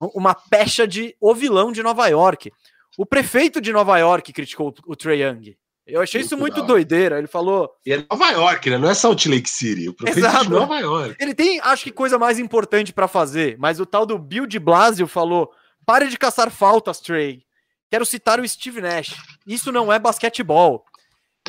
[0.00, 2.52] uma pecha de o vilão de Nova York.
[2.96, 5.56] O prefeito de Nova York criticou o Trey Young.
[5.86, 7.16] Eu achei isso muito doideira.
[7.16, 7.70] Ele falou.
[7.86, 8.76] E é Nova York, né?
[8.76, 9.88] Não é Salt Lake City.
[9.88, 10.44] O prefeito Exato.
[10.44, 11.16] de Nova York.
[11.18, 13.56] Ele tem, acho que, coisa mais importante para fazer.
[13.58, 15.50] Mas o tal do Bill de Blasio falou:
[15.86, 17.42] pare de caçar faltas, Trey.
[17.90, 19.16] Quero citar o Steve Nash.
[19.46, 20.84] Isso não é basquetebol.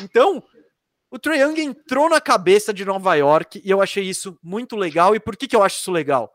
[0.00, 0.42] Então,
[1.10, 5.14] o Trey Young entrou na cabeça de Nova York e eu achei isso muito legal.
[5.14, 6.32] E por que, que eu acho isso legal?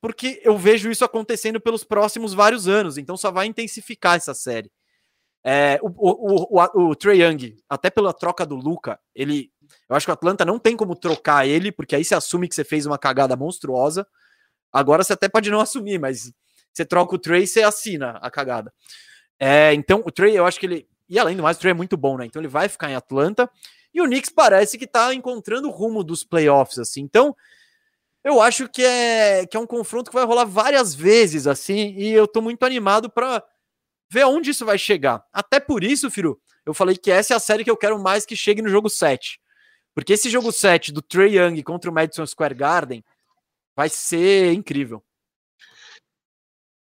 [0.00, 2.98] Porque eu vejo isso acontecendo pelos próximos vários anos.
[2.98, 4.70] Então só vai intensificar essa série.
[5.44, 9.52] É, o, o, o, o Trey Young, até pela troca do Luca, ele.
[9.88, 12.54] Eu acho que o Atlanta não tem como trocar ele, porque aí você assume que
[12.54, 14.06] você fez uma cagada monstruosa.
[14.72, 16.32] Agora você até pode não assumir, mas
[16.72, 18.72] você troca o Trey, você assina a cagada.
[19.38, 20.88] É, então, o Trey, eu acho que ele.
[21.08, 22.26] E além do mais, o Trey é muito bom, né?
[22.26, 23.48] Então ele vai ficar em Atlanta.
[23.98, 27.00] E o Knicks parece que tá encontrando o rumo dos playoffs, assim.
[27.00, 27.34] Então,
[28.22, 31.96] eu acho que é, que é um confronto que vai rolar várias vezes, assim.
[31.96, 33.42] E eu tô muito animado para
[34.08, 35.24] ver onde isso vai chegar.
[35.32, 38.24] Até por isso, Firu, eu falei que essa é a série que eu quero mais
[38.24, 39.40] que chegue no jogo 7.
[39.92, 43.04] Porque esse jogo 7 do Trey Young contra o Madison Square Garden
[43.74, 45.02] vai ser incrível.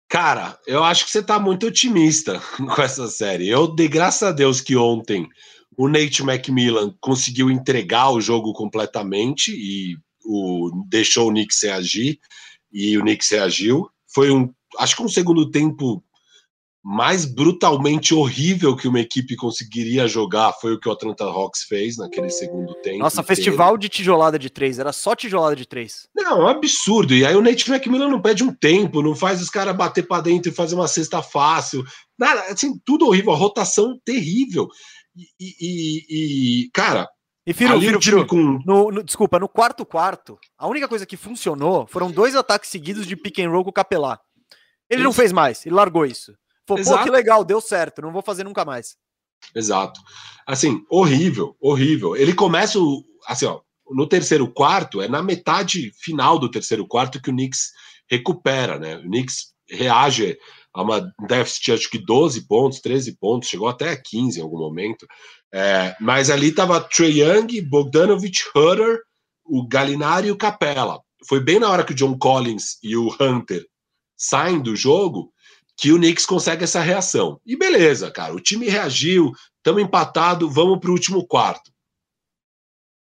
[0.08, 3.48] Cara, eu acho que você tá muito otimista com essa série.
[3.48, 5.28] Eu dei graças a Deus que ontem
[5.76, 12.18] o Nate McMillan conseguiu entregar o jogo completamente e o, deixou o Knicks reagir
[12.72, 13.88] e o Knicks reagiu.
[14.12, 16.02] Foi um, acho que um segundo tempo
[16.84, 21.96] mais brutalmente horrível que uma equipe conseguiria jogar foi o que o Atlanta Hawks fez
[21.96, 22.98] naquele segundo tempo.
[22.98, 23.36] Nossa, inteiro.
[23.36, 26.06] festival de tijolada de três, era só tijolada de três.
[26.14, 27.14] Não, é um absurdo.
[27.14, 30.20] E aí o Nate McMillan não pede um tempo, não faz os caras bater para
[30.20, 31.82] dentro e fazer uma cesta fácil.
[32.18, 34.68] Nada, assim, tudo horrível, a rotação terrível.
[35.16, 37.08] E, e, e cara.
[37.46, 38.58] E Firo, Firo, Firo, com...
[38.64, 43.06] no, no, desculpa, no quarto quarto, a única coisa que funcionou foram dois ataques seguidos
[43.06, 44.18] de pick and roll com o Capelá.
[44.88, 45.04] Ele isso.
[45.04, 46.34] não fez mais, ele largou isso.
[46.66, 48.96] Falou, pô, que legal, deu certo, não vou fazer nunca mais.
[49.54, 50.00] Exato.
[50.46, 52.16] Assim, horrível, horrível.
[52.16, 52.78] Ele começa,
[53.26, 53.60] assim, ó,
[53.90, 57.72] no terceiro quarto, é na metade final do terceiro quarto que o Knicks
[58.10, 58.96] recupera, né?
[58.96, 60.38] O Knicks reage
[60.74, 65.06] a uma déficit, acho que 12 pontos, 13 pontos, chegou até 15 em algum momento.
[65.52, 69.00] É, mas ali estava Trey Young, Bogdanovich, Hutter,
[69.44, 71.00] o Galinari e o Capella.
[71.28, 73.64] Foi bem na hora que o John Collins e o Hunter
[74.16, 75.32] saem do jogo
[75.76, 77.40] que o Knicks consegue essa reação.
[77.46, 81.72] E beleza, cara, o time reagiu, estamos empatado, vamos para o último quarto.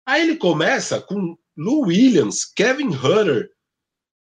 [0.06, 3.48] Aí ele começa com Lou Williams, Kevin Hunter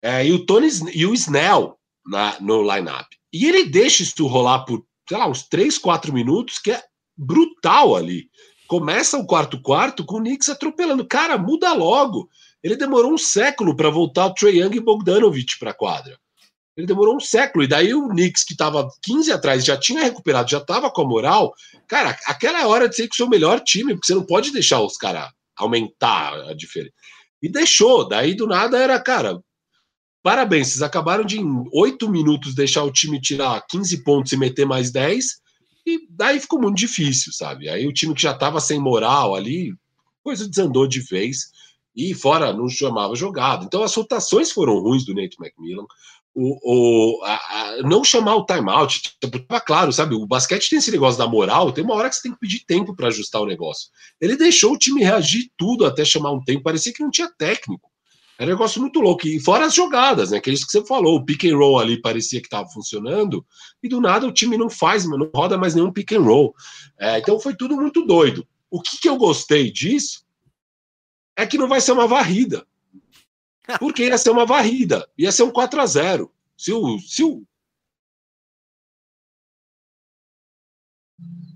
[0.01, 3.07] é, e o Tony e o Snell na, no lineup.
[3.35, 6.81] E ele deixa isso rolar por, sei lá, uns 3, 4 minutos, que é
[7.17, 8.29] brutal ali.
[8.65, 11.05] Começa o quarto quarto com o Knicks atropelando.
[11.05, 12.29] Cara, muda logo.
[12.63, 16.17] Ele demorou um século para voltar o Trey Young e Bogdanovich para a quadra.
[16.77, 17.65] Ele demorou um século.
[17.65, 21.05] E daí o Knicks, que estava 15 atrás, já tinha recuperado, já estava com a
[21.05, 21.53] moral.
[21.89, 24.53] Cara, aquela é hora de ser que o seu melhor time, porque você não pode
[24.53, 26.93] deixar os caras aumentar a diferença.
[27.41, 28.07] E deixou.
[28.07, 29.41] Daí do nada era, cara,
[30.25, 34.65] parabéns, vocês acabaram de em oito minutos deixar o time tirar 15 pontos e meter
[34.65, 35.25] mais 10.
[35.85, 37.69] E daí ficou muito difícil, sabe?
[37.69, 39.71] Aí o time que já estava sem moral ali,
[40.23, 41.51] coisa desandou de vez.
[41.95, 43.65] E fora, não chamava jogado.
[43.65, 45.85] Então as rotações foram ruins do Nate McMillan
[46.35, 50.15] o, o a, a, não chamar o timeout, tá claro, sabe?
[50.15, 52.65] O basquete tem esse negócio da moral, tem uma hora que você tem que pedir
[52.65, 53.89] tempo para ajustar o negócio.
[54.19, 57.89] Ele deixou o time reagir tudo até chamar um tempo, parecia que não tinha técnico.
[58.37, 59.27] Era um negócio muito louco.
[59.27, 60.39] E fora as jogadas, né?
[60.39, 61.15] Que é isso que você falou.
[61.15, 63.45] O pick and roll ali parecia que estava funcionando,
[63.81, 66.53] e do nada o time não faz, não roda mais nenhum pick and roll.
[66.99, 68.47] É, então foi tudo muito doido.
[68.69, 70.25] O que, que eu gostei disso
[71.35, 72.65] é que não vai ser uma varrida.
[73.79, 76.99] Porque ia ser uma varrida, ia ser um 4 a 0 Se o.
[76.99, 77.43] Se o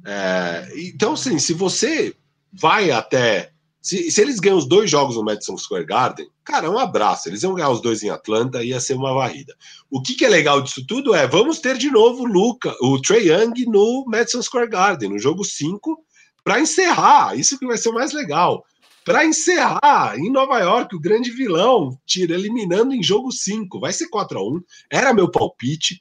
[0.06, 2.16] é, então, assim, se você
[2.52, 6.78] vai até Se, se eles ganham os dois jogos no Madison Square Garden, cara, um
[6.78, 7.30] abraço.
[7.30, 9.56] Eles vão ganhar os dois em Atlanta, ia ser uma varrida.
[9.90, 13.02] O que, que é legal disso tudo é, vamos ter de novo o Luca, o
[13.02, 15.98] Trey Young no Madison Square Garden, no jogo 5,
[16.44, 17.38] para encerrar.
[17.38, 18.66] Isso que vai ser o mais legal.
[19.06, 23.80] Para encerrar, em Nova York, o grande vilão, tira eliminando em jogo 5.
[23.80, 24.62] Vai ser 4 a 1
[24.92, 26.00] Era meu palpite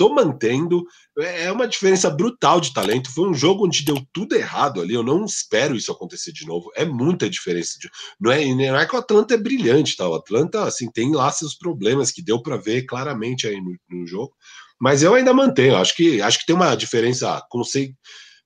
[0.00, 0.82] tô mantendo.
[1.18, 3.12] É, é uma diferença brutal de talento.
[3.12, 4.94] Foi um jogo onde deu tudo errado ali.
[4.94, 6.72] Eu não espero isso acontecer de novo.
[6.74, 7.78] É muita diferença.
[7.78, 7.90] De...
[8.18, 10.08] Não, é, não é que o Atlanta é brilhante, tá?
[10.08, 14.06] O Atlanta, assim, tem lá seus problemas que deu para ver claramente aí no, no,
[14.06, 14.34] jogo.
[14.80, 15.76] Mas eu ainda mantenho.
[15.76, 17.46] Acho que, acho que tem uma diferença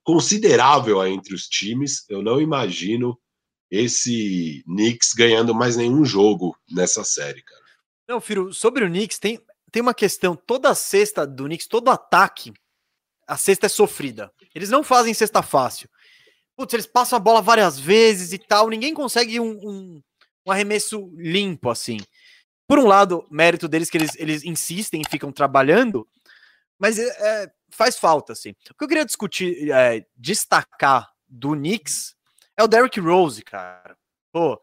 [0.03, 2.05] considerável entre os times.
[2.09, 3.17] Eu não imagino
[3.71, 7.63] esse Knicks ganhando mais nenhum jogo nessa série, cara.
[8.09, 9.41] Não, Firo, sobre o Knicks, tem,
[9.75, 12.55] tem uma questão, toda cesta do Knicks, todo ataque,
[13.27, 14.33] a cesta é sofrida.
[14.55, 15.91] Eles não fazem cesta fácil.
[16.57, 20.03] Putz, eles passam a bola várias vezes e tal, ninguém consegue um, um,
[20.47, 21.99] um arremesso limpo, assim.
[22.69, 26.07] Por um lado, mérito deles que eles, eles insistem e ficam trabalhando,
[26.79, 28.51] mas é, é, faz falta, assim.
[28.71, 32.15] O que eu queria discutir, é, destacar do Knicks
[32.57, 33.99] é o Derrick Rose, cara.
[34.31, 34.57] Pô,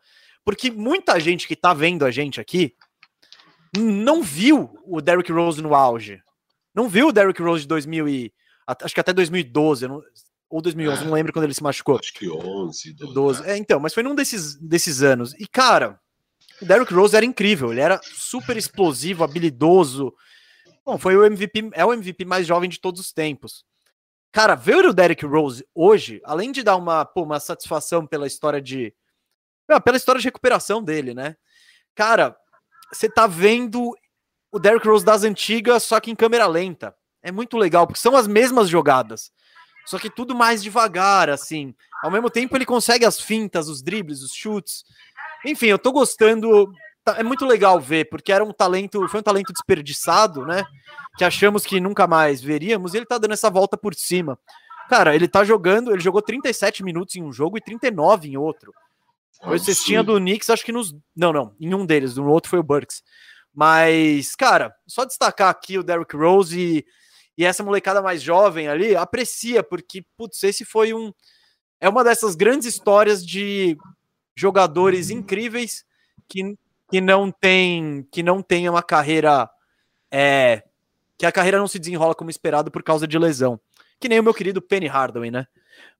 [0.46, 2.78] porque muita gente que tá vendo a gente aqui
[3.78, 6.22] não viu o Derrick Rose no auge.
[6.74, 8.34] Não viu o Derrick Rose de 2000 e
[8.68, 10.02] acho que até 2012, não,
[10.50, 11.98] ou 2011, é, não lembro quando ele se machucou.
[11.98, 13.14] Acho que 11, 12.
[13.14, 13.50] 12.
[13.50, 15.34] É, então, mas foi num desses, desses anos.
[15.40, 16.00] E cara,
[16.62, 20.14] o Derrick Rose era incrível, ele era super explosivo, habilidoso.
[20.86, 23.66] Bom, foi o MVP, é o MVP mais jovem de todos os tempos.
[24.32, 28.62] Cara, ver o Derrick Rose hoje, além de dar uma, pô, uma satisfação pela história
[28.62, 28.94] de
[29.86, 31.38] pela história de recuperação dele, né?
[31.96, 32.36] Cara,
[32.92, 33.96] você tá vendo
[34.52, 36.96] o Derrick Rose das antigas, só que em câmera lenta.
[37.24, 39.32] É muito legal, porque são as mesmas jogadas.
[39.86, 41.74] Só que tudo mais devagar, assim.
[42.04, 44.84] Ao mesmo tempo, ele consegue as fintas, os dribles, os chutes.
[45.46, 46.72] Enfim, eu tô gostando.
[47.04, 50.64] Tá, é muito legal ver, porque era um talento, foi um talento desperdiçado, né?
[51.18, 54.38] Que achamos que nunca mais veríamos, e ele tá dando essa volta por cima.
[54.88, 58.74] Cara, ele tá jogando, ele jogou 37 minutos em um jogo e 39 em outro.
[59.44, 60.94] O cestinha do Knicks, acho que nos.
[61.16, 63.04] Não, não, em um deles, no outro foi o Burks.
[63.54, 66.86] Mas, cara, só destacar aqui o Derrick Rose e,
[67.38, 71.12] e essa molecada mais jovem ali, aprecia, porque, putz, esse foi um.
[71.80, 73.76] É uma dessas grandes histórias de
[74.36, 75.84] jogadores incríveis
[76.30, 76.58] que,
[76.90, 79.50] que não tem que não tem uma carreira
[80.12, 80.64] é,
[81.18, 83.60] que a carreira não se desenrola como esperado por causa de lesão.
[84.00, 85.48] Que nem o meu querido Penny Hardaway, né?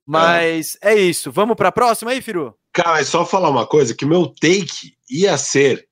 [0.04, 1.30] Mas é, é isso.
[1.30, 2.56] Vamos para a próxima aí, Firu?
[2.72, 5.86] Cara, é só falar uma coisa, que meu take ia ser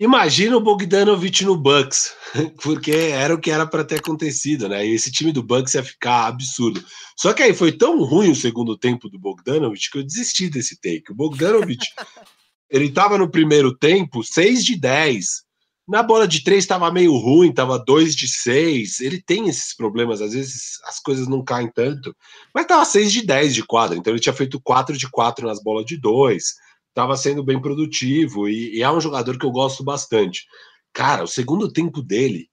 [0.00, 2.14] Imagina o Bogdanovich no Bucks,
[2.62, 4.86] porque era o que era para ter acontecido, né?
[4.86, 6.84] E esse time do Bucks ia ficar absurdo.
[7.16, 10.80] Só que aí foi tão ruim o segundo tempo do Bogdanovich que eu desisti desse
[10.80, 11.10] take.
[11.10, 11.84] O Bogdanovich,
[12.70, 15.42] ele estava no primeiro tempo 6 de 10,
[15.88, 19.00] na bola de três estava meio ruim, estava dois de seis.
[19.00, 22.14] Ele tem esses problemas, às vezes as coisas não caem tanto.
[22.54, 25.62] Mas estava seis de dez de quadra, então ele tinha feito quatro de quatro nas
[25.62, 26.54] bolas de dois.
[26.90, 30.44] Estava sendo bem produtivo e, e, é um jogador que eu gosto bastante.
[30.92, 32.50] Cara, o segundo tempo dele,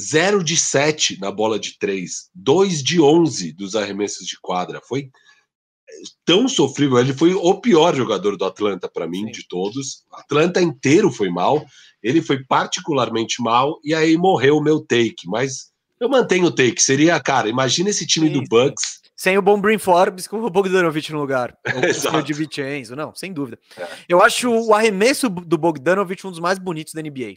[0.00, 4.80] 0 de 7 na bola de 3, 2 de 11 dos arremessos de quadra.
[4.86, 5.10] Foi
[6.24, 6.98] tão sofrível.
[6.98, 9.32] Ele foi o pior jogador do Atlanta para mim, Sim.
[9.32, 10.04] de todos.
[10.12, 11.64] O Atlanta inteiro foi mal.
[12.02, 15.26] Ele foi particularmente mal e aí morreu o meu take.
[15.26, 16.82] Mas eu mantenho o take.
[16.82, 18.34] Seria, cara, imagina esse time Sim.
[18.34, 19.00] do Bucks.
[19.16, 21.56] Sem o Bombrin Forbes com o Bogdanovich no lugar.
[22.12, 22.94] Ou o de Vincenzo.
[22.94, 23.58] Não, sem dúvida.
[23.76, 23.88] É.
[24.08, 27.36] Eu acho o arremesso do Bogdanovich um dos mais bonitos da NBA.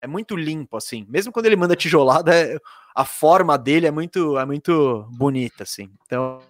[0.00, 1.06] É muito limpo, assim.
[1.08, 2.58] Mesmo quando ele manda tijolada, é,
[2.94, 5.90] a forma dele é muito, é muito bonita, assim.
[6.06, 6.40] Então,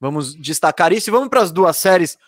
[0.00, 2.18] Vamos destacar isso e vamos para as duas séries.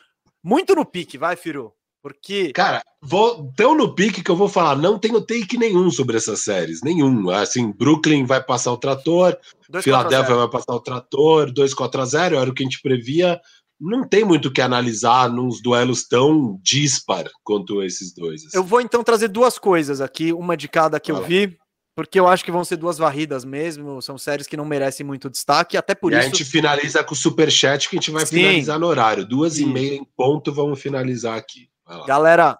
[0.42, 1.72] Muito no pique, vai, Firu.
[2.02, 2.52] Porque.
[2.52, 6.40] Cara, vou tão no pique que eu vou falar, não tenho take nenhum sobre essas
[6.40, 6.80] séries.
[6.82, 7.28] Nenhum.
[7.30, 9.36] Assim, Brooklyn vai passar o trator,
[9.82, 13.40] Filadélfia vai passar o trator, 2 contra 0, era o que a gente previa.
[13.80, 18.44] Não tem muito o que analisar nos duelos tão dispar quanto esses dois.
[18.44, 18.56] Assim.
[18.56, 21.56] Eu vou então trazer duas coisas aqui, uma de cada que eu vi
[21.98, 24.00] porque eu acho que vão ser duas varridas mesmo.
[24.00, 26.26] São séries que não merecem muito destaque, até por e isso.
[26.26, 28.36] A gente finaliza com o super chat que a gente vai Sim.
[28.36, 29.26] finalizar no horário.
[29.26, 29.64] Duas Sim.
[29.64, 31.68] e meia em ponto, vamos finalizar aqui.
[32.06, 32.56] Galera,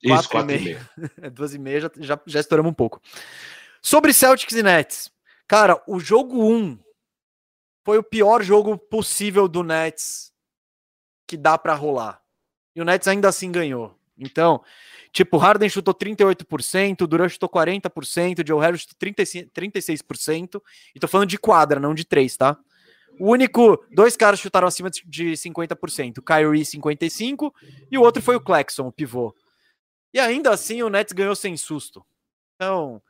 [0.00, 0.88] isso, quatro, e meia.
[0.96, 1.30] meia.
[1.34, 3.02] Duas e meia já, já, já estouramos um pouco.
[3.82, 5.10] Sobre Celtics e Nets.
[5.48, 6.78] Cara, o jogo 1 um
[7.84, 10.30] foi o pior jogo possível do Nets
[11.26, 12.22] que dá para rolar.
[12.76, 13.98] E o Nets ainda assim ganhou.
[14.18, 14.62] Então,
[15.14, 20.60] Tipo, Harden chutou 38%, Durant chutou 40%, Joe Harris chutou 36%,
[20.92, 22.58] e tô falando de quadra, não de três, tá?
[23.20, 27.52] O único, dois caras chutaram acima de 50%, o Kyrie 55%
[27.92, 29.32] e o outro foi o Claxon, o pivô.
[30.12, 32.04] E ainda assim o Nets ganhou sem susto.
[32.56, 33.00] Então,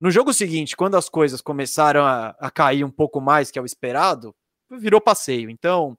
[0.00, 3.62] no jogo seguinte, quando as coisas começaram a, a cair um pouco mais que é
[3.62, 4.34] o esperado,
[4.70, 5.50] virou passeio.
[5.50, 5.94] Então,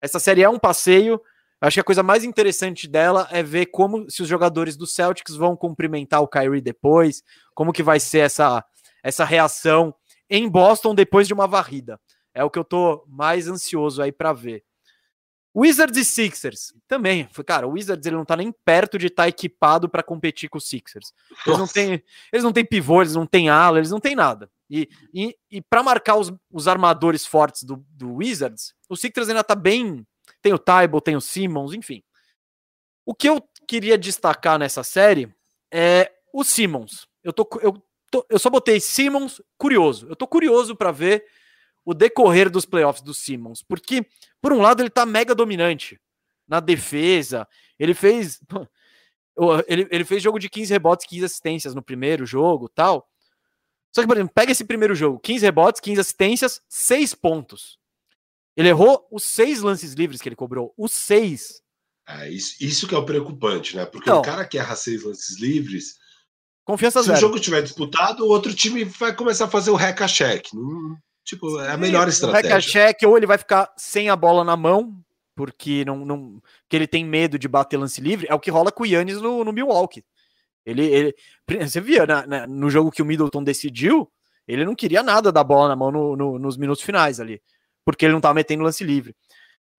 [0.00, 1.20] essa série é um passeio.
[1.60, 5.34] Acho que a coisa mais interessante dela é ver como se os jogadores do Celtics
[5.34, 7.22] vão cumprimentar o Kyrie depois,
[7.54, 8.64] como que vai ser essa,
[9.02, 9.94] essa reação
[10.28, 11.98] em Boston depois de uma varrida.
[12.34, 14.62] É o que eu tô mais ansioso aí para ver.
[15.56, 17.26] Wizards e Sixers também.
[17.46, 20.58] Cara, o Wizards ele não tá nem perto de estar tá equipado para competir com
[20.58, 21.14] os Sixers.
[21.46, 24.50] Eles não têm, eles não têm pivô, eles não têm ala, eles não têm nada.
[24.68, 29.42] E, e, e para marcar os, os armadores fortes do, do Wizards, o Sixers ainda
[29.42, 30.06] tá bem.
[30.46, 32.04] Tem o Tybalt, tem o Simmons, enfim.
[33.04, 35.28] O que eu queria destacar nessa série
[35.72, 37.08] é o Simmons.
[37.20, 37.82] Eu, tô, eu,
[38.12, 40.06] tô, eu só botei Simmons curioso.
[40.08, 41.26] Eu tô curioso para ver
[41.84, 44.06] o decorrer dos playoffs do Simmons, porque,
[44.40, 46.00] por um lado, ele tá mega dominante
[46.46, 47.44] na defesa,
[47.76, 48.40] ele fez.
[49.68, 53.06] Ele, ele fez jogo de 15 rebotes, 15 assistências no primeiro jogo tal.
[53.94, 57.78] Só que, por exemplo, pega esse primeiro jogo: 15 rebotes, 15 assistências, 6 pontos.
[58.56, 60.72] Ele errou os seis lances livres que ele cobrou.
[60.76, 61.60] Os seis.
[62.08, 63.84] É, isso, isso que é o preocupante, né?
[63.84, 65.96] Porque então, o cara que erra seis lances livres.
[66.64, 67.18] Confiança se zero.
[67.18, 70.56] o jogo tiver disputado, o outro time vai começar a fazer o reca-cheque.
[70.56, 70.96] Não,
[71.26, 72.60] Tipo, é a melhor estratégia.
[72.60, 74.96] check ou ele vai ficar sem a bola na mão,
[75.34, 78.28] porque não, não que ele tem medo de bater lance livre.
[78.30, 80.04] É o que rola com o Yannis no, no Milwaukee.
[80.64, 81.14] Ele, ele,
[81.66, 84.08] você via na, na, no jogo que o Middleton decidiu,
[84.46, 87.42] ele não queria nada da bola na mão no, no, nos minutos finais ali,
[87.86, 89.16] porque ele não estava metendo lance livre.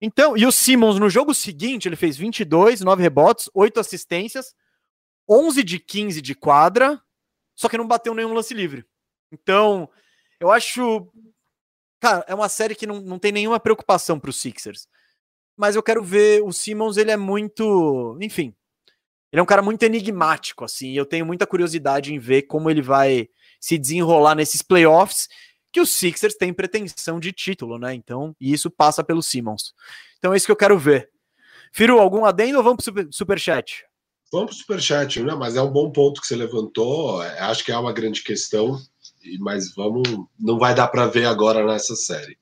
[0.00, 4.52] Então, e o Simmons no jogo seguinte, ele fez 22, 9 rebotes, 8 assistências,
[5.28, 7.00] 11 de 15 de quadra,
[7.54, 8.84] só que não bateu nenhum lance livre.
[9.30, 9.88] Então,
[10.40, 11.08] eu acho
[12.00, 14.86] Cara, é uma série que não, não tem nenhuma preocupação para os Sixers.
[15.56, 18.16] Mas eu quero ver o Simmons, ele é muito.
[18.20, 18.54] Enfim.
[19.32, 20.92] Ele é um cara muito enigmático, assim.
[20.92, 23.28] Eu tenho muita curiosidade em ver como ele vai
[23.60, 25.28] se desenrolar nesses playoffs,
[25.72, 27.94] que os Sixers têm pretensão de título, né?
[27.94, 29.74] Então, e isso passa pelo Simmons.
[30.18, 31.10] Então é isso que eu quero ver.
[31.72, 33.84] Firu, algum adendo ou vamos pro superchat?
[34.32, 35.34] Vamos pro superchat, né?
[35.34, 37.22] Mas é um bom ponto que você levantou.
[37.22, 38.78] É, acho que é uma grande questão
[39.38, 40.02] mas vamos,
[40.38, 42.38] não vai dar para ver agora nessa série.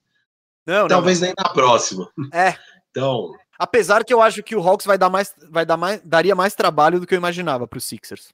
[0.66, 1.26] Não, Talvez não.
[1.26, 2.10] nem na próxima.
[2.32, 2.54] É.
[2.90, 6.34] Então, apesar que eu acho que o Hawks vai dar mais, vai dar mais, daria
[6.34, 8.28] mais trabalho do que eu imaginava para os Sixers.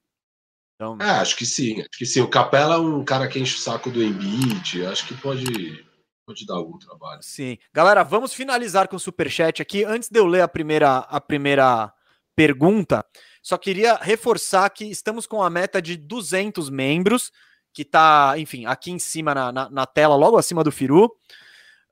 [0.83, 0.99] Então...
[1.01, 2.21] É, acho que sim, acho que sim.
[2.21, 5.85] O Capela é um cara que enche o saco do Embiid, acho que pode
[6.27, 7.21] pode dar algum trabalho.
[7.23, 7.59] Sim.
[7.73, 9.85] Galera, vamos finalizar com o superchat aqui.
[9.85, 11.93] Antes de eu ler a primeira, a primeira
[12.35, 13.05] pergunta,
[13.43, 17.33] só queria reforçar que estamos com a meta de 200 membros
[17.75, 21.07] que está, enfim, aqui em cima na, na, na, tela, logo acima do Firu.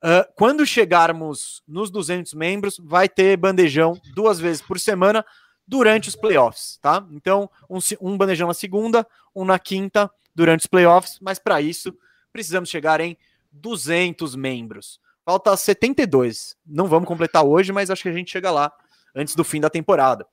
[0.03, 5.25] Uh, quando chegarmos nos 200 membros, vai ter bandejão duas vezes por semana
[5.71, 7.07] durante os playoffs, tá?
[7.13, 11.97] Então, um, um bandejão na segunda, um na quinta durante os playoffs, mas para isso
[12.33, 13.17] precisamos chegar em
[13.53, 15.01] 200 membros.
[15.25, 16.57] Falta 72.
[16.67, 18.73] Não vamos completar hoje, mas acho que a gente chega lá
[19.15, 20.27] antes do fim da temporada.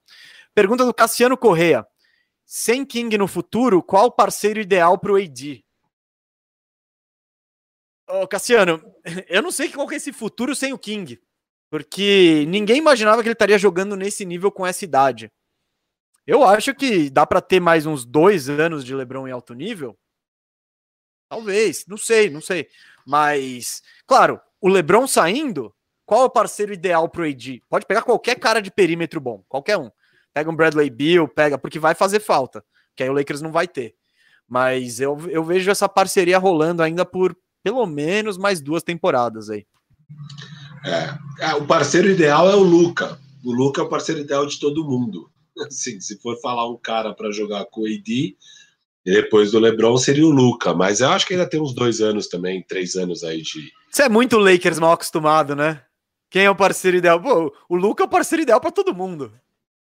[0.55, 1.85] Pergunta do Cassiano Correa.
[2.43, 5.63] Sem King no futuro, qual parceiro ideal para o AD?
[8.09, 8.81] Ô, Cassiano,
[9.29, 11.21] eu não sei qual é esse futuro sem o King.
[11.69, 15.31] Porque ninguém imaginava que ele estaria jogando nesse nível com essa idade.
[16.25, 19.97] Eu acho que dá para ter mais uns dois anos de LeBron em alto nível.
[21.29, 22.67] Talvez, não sei, não sei.
[23.05, 25.73] Mas, claro, o LeBron saindo,
[26.05, 27.61] qual é o parceiro ideal pro AD?
[27.69, 29.89] Pode pegar qualquer cara de perímetro bom, qualquer um.
[30.33, 32.63] Pega um Bradley Bill, pega, porque vai fazer falta,
[32.95, 33.95] que aí o Lakers não vai ter.
[34.47, 39.65] Mas eu, eu vejo essa parceria rolando ainda por pelo menos mais duas temporadas aí.
[40.87, 43.19] É, é, o parceiro ideal é o Luca.
[43.43, 45.29] O Luca é o parceiro ideal de todo mundo.
[45.67, 48.37] Assim, se for falar um cara para jogar com o AD,
[49.03, 50.73] depois do LeBron seria o Luca.
[50.73, 53.69] Mas eu acho que ainda tem uns dois anos também, três anos aí de.
[53.91, 55.83] Você é muito Lakers mal acostumado, né?
[56.29, 57.21] Quem é o parceiro ideal?
[57.21, 59.31] Pô, o Luca é o parceiro ideal para todo mundo.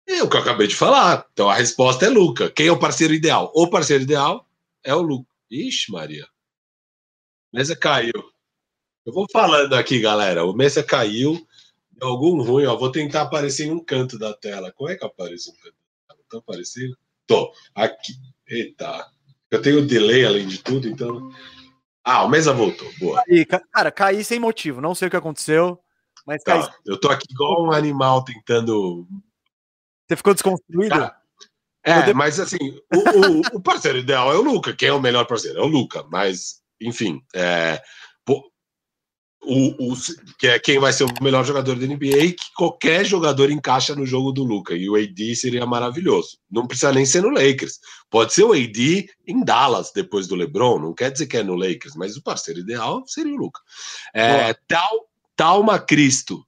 [0.07, 1.25] É o que eu acabei de falar.
[1.33, 2.51] Então a resposta é Luca.
[2.51, 3.51] Quem é o parceiro ideal?
[3.55, 4.47] O parceiro ideal
[4.83, 5.30] é o Luca.
[5.49, 6.27] Ixi, Maria.
[7.53, 8.33] Mesa caiu.
[9.06, 10.45] Eu vou falando aqui, galera.
[10.45, 11.45] O Mesa caiu.
[11.91, 12.75] Deu algum ruim, ó.
[12.75, 14.72] Vou tentar aparecer em um canto da tela.
[14.72, 15.75] Como é que aparece um canto?
[16.30, 16.98] Tô aparecendo?
[17.27, 17.53] Tô.
[17.75, 18.14] Aqui.
[18.48, 19.06] Eita.
[19.51, 21.32] Eu tenho delay além de tudo, então.
[22.03, 22.90] Ah, o Mesa voltou.
[22.99, 23.23] Boa.
[23.30, 24.82] Aí, cara, caí sem motivo.
[24.82, 25.80] Não sei o que aconteceu.
[26.25, 26.59] Mas tá.
[26.59, 26.73] caí...
[26.85, 29.07] Eu tô aqui igual um animal tentando
[30.07, 30.90] você ficou desconstruído?
[30.90, 31.15] Cara,
[31.83, 34.73] é, mas assim, o, o, o, parceiro ideal é o Luca.
[34.73, 35.59] Quem é o melhor parceiro?
[35.59, 36.03] É o Luca.
[36.11, 37.82] Mas, enfim, é,
[39.45, 39.97] o, o,
[40.38, 44.05] que é quem vai ser o melhor jogador da NBA, que qualquer jogador encaixa no
[44.05, 44.73] jogo do Luca.
[44.73, 46.38] E o AD seria maravilhoso.
[46.49, 47.80] Não precisa nem ser no Lakers.
[48.09, 50.80] Pode ser o AD em Dallas depois do LeBron.
[50.80, 53.59] Não quer dizer que é no Lakers, mas o parceiro ideal seria o Luca.
[54.13, 56.45] É, tal, Talma Cristo.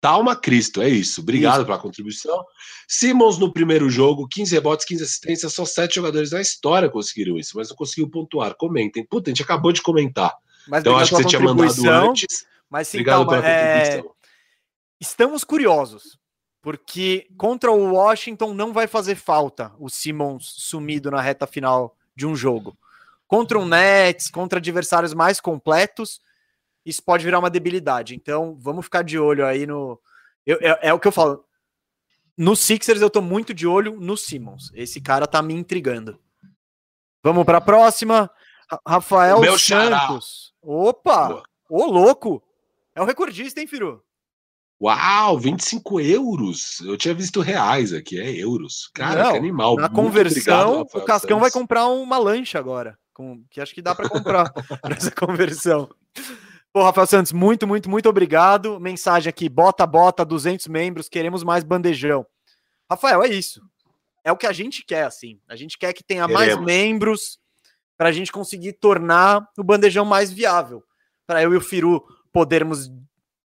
[0.00, 1.22] Talma Cristo, é isso.
[1.22, 1.66] Obrigado isso.
[1.66, 2.44] pela contribuição.
[2.86, 7.56] Simmons no primeiro jogo, 15 rebotes, 15 assistências, só sete jogadores na história conseguiram isso,
[7.56, 8.54] mas não conseguiu pontuar.
[8.54, 9.06] Comentem.
[9.06, 10.34] Puta, a gente acabou de comentar.
[10.66, 12.46] Mas então acho que você tinha mandado antes.
[12.68, 14.02] Mas sim, obrigado calma, é...
[15.00, 16.18] Estamos curiosos,
[16.62, 22.26] porque contra o Washington não vai fazer falta o Simmons sumido na reta final de
[22.26, 22.76] um jogo.
[23.26, 26.20] Contra o Nets, contra adversários mais completos,
[26.84, 28.14] isso pode virar uma debilidade.
[28.14, 30.00] Então, vamos ficar de olho aí no.
[30.44, 31.44] Eu, é, é, o que eu falo.
[32.36, 34.70] No Sixers, eu tô muito de olho no Simmons.
[34.74, 36.18] Esse cara tá me intrigando.
[37.22, 38.30] Vamos para a próxima.
[38.86, 40.52] Rafael Meu Santos.
[40.62, 41.42] Opa!
[41.68, 42.42] Ô, louco!
[42.94, 44.02] É o recordista, hein, Firu?
[44.80, 46.80] Uau, 25 euros.
[46.80, 48.90] Eu tinha visto reais aqui, é euros.
[48.94, 49.76] Cara, Não, que animal.
[49.76, 53.94] Na conversão, obrigado, o Cascão vai comprar uma lancha agora, com, que acho que dá
[53.94, 54.52] para comprar
[54.88, 55.88] nessa conversão.
[56.72, 58.80] Pô, Rafael Santos, muito, muito, muito obrigado.
[58.80, 62.26] Mensagem aqui, bota, bota, 200 membros, queremos mais bandejão.
[62.90, 63.62] Rafael, é isso.
[64.24, 65.38] É o que a gente quer, assim.
[65.48, 66.56] A gente quer que tenha queremos.
[66.56, 67.38] mais membros,
[67.96, 70.82] para a gente conseguir tornar o bandejão mais viável.
[71.26, 72.90] Para eu e o Firu podermos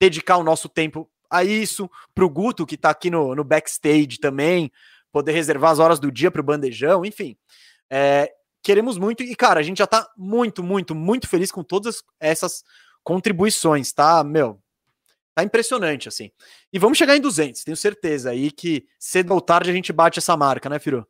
[0.00, 4.18] dedicar o nosso tempo a isso, para o Guto, que está aqui no, no backstage
[4.20, 4.70] também,
[5.10, 7.36] poder reservar as horas do dia para o bandejão, enfim.
[7.90, 8.30] É,
[8.62, 12.62] queremos muito, e cara, a gente já está muito, muito, muito feliz com todas essas
[13.02, 14.22] contribuições, tá?
[14.22, 14.60] Meu,
[15.34, 16.30] tá impressionante, assim.
[16.72, 20.18] E vamos chegar em 200, tenho certeza aí que cedo ou tarde a gente bate
[20.18, 21.06] essa marca, né, Firu?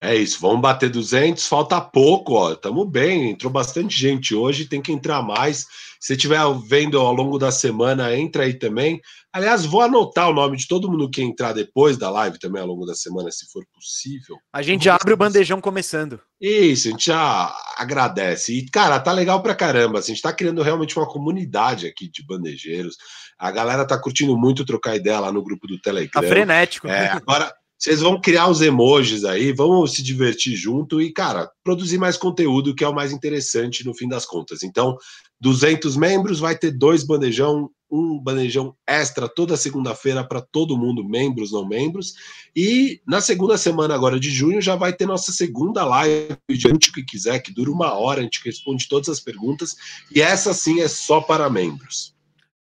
[0.00, 4.80] É isso, vamos bater 200, falta pouco, ó, estamos bem, entrou bastante gente hoje, tem
[4.80, 5.66] que entrar mais.
[6.00, 9.00] Se estiver vendo ao longo da semana, entra aí também.
[9.32, 12.68] Aliás, vou anotar o nome de todo mundo que entrar depois da live também ao
[12.68, 14.36] longo da semana, se for possível.
[14.52, 16.20] A gente já abre o bandejão começando.
[16.40, 18.56] Isso, a gente já agradece.
[18.56, 19.98] E, cara, tá legal pra caramba.
[19.98, 22.96] Assim, a gente tá criando realmente uma comunidade aqui de bandejeiros.
[23.36, 26.22] A galera tá curtindo muito trocar ideia lá no grupo do Telegram.
[26.22, 26.86] Tá frenético.
[26.86, 27.52] É, agora.
[27.78, 32.74] Vocês vão criar os emojis aí, vamos se divertir junto e, cara, produzir mais conteúdo,
[32.74, 34.64] que é o mais interessante no fim das contas.
[34.64, 34.96] Então,
[35.40, 41.52] 200 membros, vai ter dois bandejão, um bandejão extra toda segunda-feira para todo mundo, membros,
[41.52, 42.14] não membros.
[42.54, 46.90] E na segunda semana agora de junho já vai ter nossa segunda live de gente
[46.90, 49.76] que quiser, que dura uma hora, a gente responde todas as perguntas.
[50.12, 52.12] E essa sim é só para membros.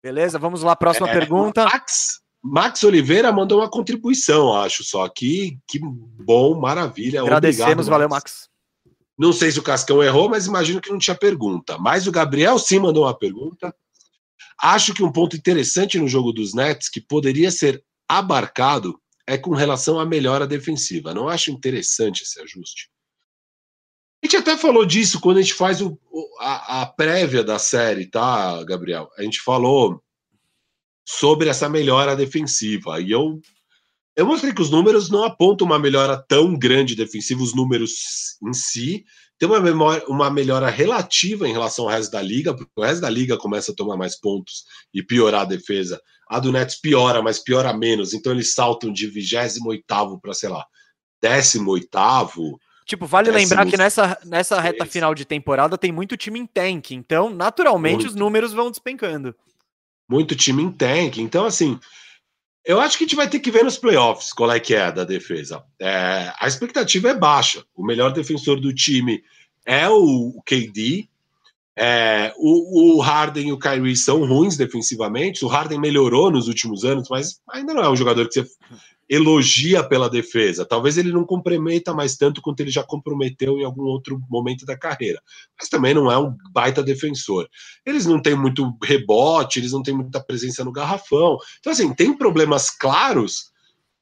[0.03, 1.65] Beleza, vamos lá, próxima é, pergunta.
[1.65, 5.09] Max, Max Oliveira mandou uma contribuição, acho só.
[5.09, 7.23] Que, que bom, maravilha.
[7.23, 8.49] Agradecemos, Obrigado, valeu, Max.
[9.17, 11.79] Não sei se o Cascão errou, mas imagino que não tinha pergunta.
[11.79, 13.73] Mas o Gabriel sim mandou uma pergunta.
[14.61, 19.55] Acho que um ponto interessante no jogo dos Nets que poderia ser abarcado é com
[19.55, 21.15] relação à melhora defensiva.
[21.15, 22.91] Não acho interessante esse ajuste.
[24.23, 25.99] A gente até falou disso quando a gente faz o,
[26.41, 29.09] a, a prévia da série, tá, Gabriel?
[29.17, 30.03] A gente falou
[31.07, 33.01] sobre essa melhora defensiva.
[33.01, 33.41] E eu,
[34.17, 38.53] eu mostrei que os números não apontam uma melhora tão grande defensiva, os números em
[38.53, 39.05] si.
[39.39, 43.01] Tem uma, memória, uma melhora relativa em relação ao resto da liga, porque o resto
[43.01, 44.65] da liga começa a tomar mais pontos
[44.95, 46.01] e piorar a defesa.
[46.29, 48.15] A do Nets piora, mas piora menos.
[48.15, 50.65] Então eles saltam de 28 para, sei lá,
[51.21, 51.89] 18.
[52.87, 56.91] Tipo, vale lembrar que nessa, nessa reta final de temporada tem muito time em tank,
[56.91, 58.11] então naturalmente muito.
[58.11, 59.35] os números vão despencando
[60.13, 61.19] muito time em tank.
[61.19, 61.81] Então, assim,
[62.65, 64.93] eu acho que a gente vai ter que ver nos playoffs qual é que é
[64.93, 65.65] da defesa.
[65.81, 67.65] É, a expectativa é baixa.
[67.75, 69.23] O melhor defensor do time
[69.65, 71.09] é o, KD.
[71.75, 75.45] É, o, o, Harden e o Kyrie são ruins defensivamente.
[75.45, 78.47] O Harden melhorou nos últimos anos, mas ainda não é um jogador que você
[79.13, 80.65] elogia pela defesa.
[80.65, 84.75] Talvez ele não comprometa mais tanto quanto ele já comprometeu em algum outro momento da
[84.75, 85.21] carreira.
[85.59, 87.47] Mas também não é um baita defensor.
[87.85, 91.37] Eles não têm muito rebote, eles não têm muita presença no garrafão.
[91.61, 93.52] Então, assim, tem problemas claros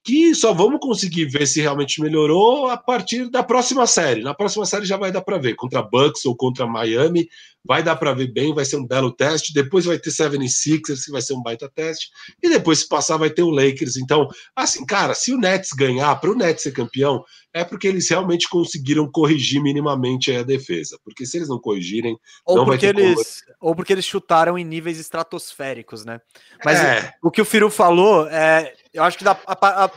[0.03, 4.23] que só vamos conseguir ver se realmente melhorou a partir da próxima série.
[4.23, 7.29] Na próxima série já vai dar para ver, contra Bucks ou contra Miami,
[7.65, 9.53] vai dar para ver bem, vai ser um belo teste.
[9.53, 12.09] Depois vai ter 76ers, que vai ser um baita teste.
[12.43, 13.97] E depois, se passar, vai ter o Lakers.
[13.97, 17.23] Então, assim, cara, se o Nets ganhar, para o Nets ser campeão,
[17.53, 20.99] é porque eles realmente conseguiram corrigir minimamente a defesa.
[21.05, 23.57] Porque se eles não corrigirem, ou não porque eles como...
[23.61, 26.21] Ou porque eles chutaram em níveis estratosféricos, né?
[26.65, 27.13] Mas é.
[27.23, 29.91] o, o que o Firu falou é eu acho que da, a, a,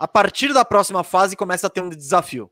[0.00, 2.50] a, partir da próxima fase começa a ter um desafio.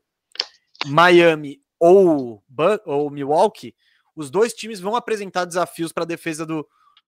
[0.85, 2.43] Miami ou,
[2.85, 3.75] ou Milwaukee,
[4.15, 6.67] os dois times vão apresentar desafios para a defesa do,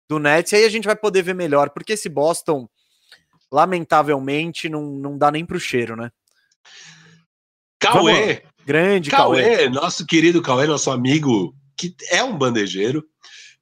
[0.09, 2.69] do Nets, e aí a gente vai poder ver melhor, porque esse Boston,
[3.51, 6.11] lamentavelmente, não, não dá nem pro cheiro, né?
[7.79, 13.05] Cauê, grande Cauê, Cauê, nosso querido Cauê, nosso amigo, que é um bandejeiro,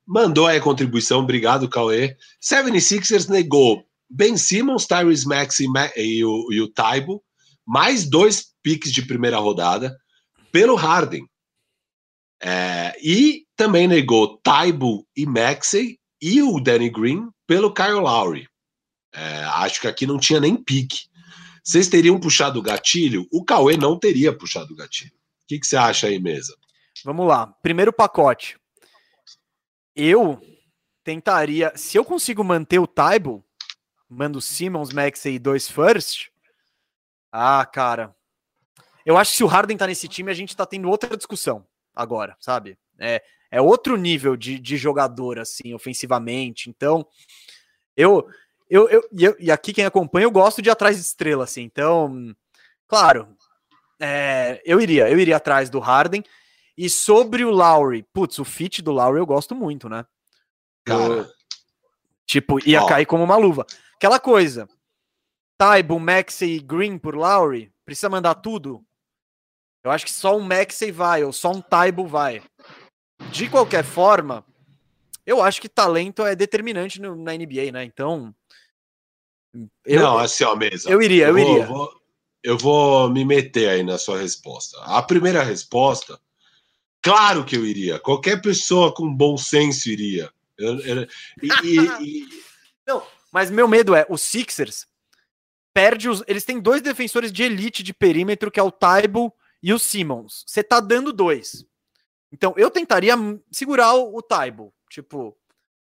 [0.07, 2.17] mandou aí a contribuição, obrigado, Cauê.
[2.41, 5.67] 76ers negou Ben Simmons, Tyrese Maxey
[5.97, 7.23] e o, e o Taibo,
[7.67, 9.97] mais dois piques de primeira rodada,
[10.51, 11.27] pelo Harden.
[12.43, 18.47] É, e também negou Taibo e Maxey e o Danny Green pelo Kyle Lowry.
[19.15, 21.07] É, acho que aqui não tinha nem pique.
[21.65, 23.27] Vocês teriam puxado o gatilho?
[23.33, 25.13] O Cauê não teria puxado o gatilho.
[25.13, 26.57] O que, que você acha aí, mesa?
[27.05, 27.47] Vamos lá.
[27.47, 28.59] Primeiro pacote.
[29.95, 30.41] Eu
[31.05, 31.73] tentaria.
[31.77, 33.45] Se eu consigo manter o Taibo,
[34.13, 36.29] mando Simmons, Max e dois first.
[37.31, 38.15] Ah, cara.
[39.05, 41.67] Eu acho que se o Harden tá nesse time, a gente tá tendo outra discussão
[41.95, 42.79] agora, sabe?
[42.99, 46.71] É, é outro nível de, de jogador, assim, ofensivamente.
[46.71, 47.07] Então,
[47.97, 48.29] eu,
[48.71, 51.63] eu, eu, eu, e aqui quem acompanha, eu gosto de ir atrás de estrela, assim.
[51.63, 52.35] Então,
[52.87, 53.37] claro,
[54.01, 56.23] é, eu iria, eu iria atrás do Harden.
[56.77, 60.07] E sobre o Lowry, putz, o fit do Lowry eu gosto muito, né?
[60.85, 61.29] Cara,
[62.25, 62.87] tipo, ia ó.
[62.87, 63.67] cair como uma luva.
[64.03, 64.69] Aquela coisa.
[65.57, 68.85] Taibo, Maxey e Green por Lowry, precisa mandar tudo?
[69.85, 72.43] Eu acho que só um Maxey vai, ou só um Taibo vai.
[73.31, 74.45] De qualquer forma,
[75.25, 77.85] eu acho que talento é determinante no, na NBA, né?
[77.85, 78.35] Então.
[79.87, 80.91] Eu, não, assim, ó, mesa.
[80.91, 81.67] Eu iria, eu, eu iria.
[81.67, 81.93] Vou,
[82.43, 84.81] eu vou me meter aí na sua resposta.
[84.81, 86.19] A primeira resposta,
[87.01, 88.01] claro que eu iria.
[88.01, 90.29] Qualquer pessoa com bom senso iria.
[90.59, 91.03] Eu, eu,
[91.41, 92.43] e, e, e...
[92.85, 93.01] Não,
[93.33, 94.87] mas meu medo é, os Sixers
[95.73, 96.23] perde os.
[96.27, 100.45] Eles têm dois defensores de elite de perímetro, que é o Taibo e o Simmons.
[100.47, 101.65] Você tá dando dois.
[102.31, 103.15] Então, eu tentaria
[103.51, 104.73] segurar o, o Taibo.
[104.91, 105.37] Tipo,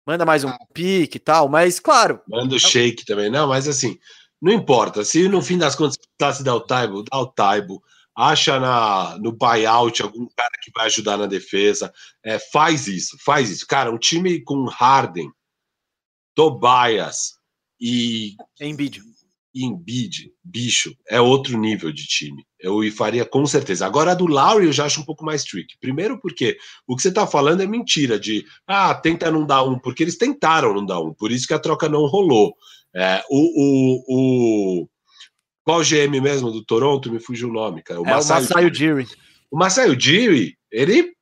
[0.06, 0.58] manda mais um ah.
[0.72, 2.20] pique e tal, mas claro.
[2.28, 3.30] Manda o shake também.
[3.30, 3.98] Não, mas assim,
[4.40, 5.04] não importa.
[5.04, 5.98] Se no fim das contas
[6.36, 7.82] se dar o Taibo, dá o Taibo.
[8.16, 11.92] Acha na, no buyout algum cara que vai ajudar na defesa.
[12.24, 13.64] É, faz isso, faz isso.
[13.64, 15.30] Cara, um time com Harden,
[16.38, 17.32] Tobias
[17.80, 18.36] e.
[18.60, 19.00] Embiid
[19.52, 22.46] e Embiid, bicho, é outro nível de time.
[22.60, 23.84] Eu faria com certeza.
[23.84, 25.76] Agora, a do Lowry eu já acho um pouco mais tricky.
[25.80, 29.80] Primeiro porque o que você está falando é mentira, de, ah, tenta não dar um,
[29.80, 32.54] porque eles tentaram não dar um, por isso que a troca não rolou.
[32.94, 34.88] É, o, o, o,
[35.64, 37.10] Qual GM mesmo do Toronto?
[37.10, 38.00] Me fugiu o nome, cara.
[38.00, 39.08] O é Masai o Masai Ujiri.
[39.50, 41.16] O Masai Ujiri, ele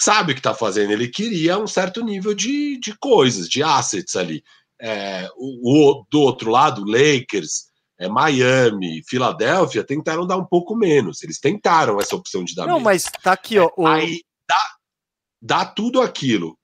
[0.00, 4.16] sabe o que está fazendo, ele queria um certo nível de, de coisas, de assets
[4.16, 4.42] ali.
[4.80, 11.22] É, o, o, do outro lado, Lakers, é, Miami, Filadélfia tentaram dar um pouco menos.
[11.22, 12.84] Eles tentaram essa opção de dar Não, menos.
[12.84, 13.70] mas tá aqui, ó.
[13.76, 13.86] O...
[13.86, 14.62] Aí dá,
[15.40, 16.58] dá tudo aquilo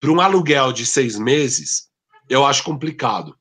[0.00, 1.88] para um aluguel de seis meses,
[2.28, 3.36] eu acho complicado.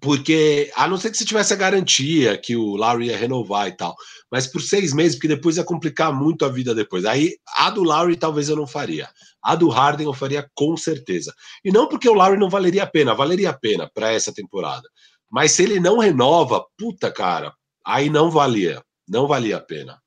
[0.00, 3.72] Porque, a não ser que você tivesse a garantia que o Larry ia renovar e
[3.72, 3.96] tal,
[4.30, 7.06] mas por seis meses, porque depois ia complicar muito a vida depois.
[7.06, 9.08] Aí, a do Larry talvez eu não faria.
[9.42, 11.34] A do Harden eu faria com certeza.
[11.64, 14.86] E não porque o Larry não valeria a pena, valeria a pena para essa temporada.
[15.30, 19.98] Mas se ele não renova, puta cara, aí não valia, não valia a pena.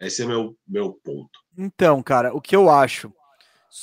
[0.00, 1.40] Esse é meu meu ponto.
[1.56, 3.12] Então, cara, o que eu acho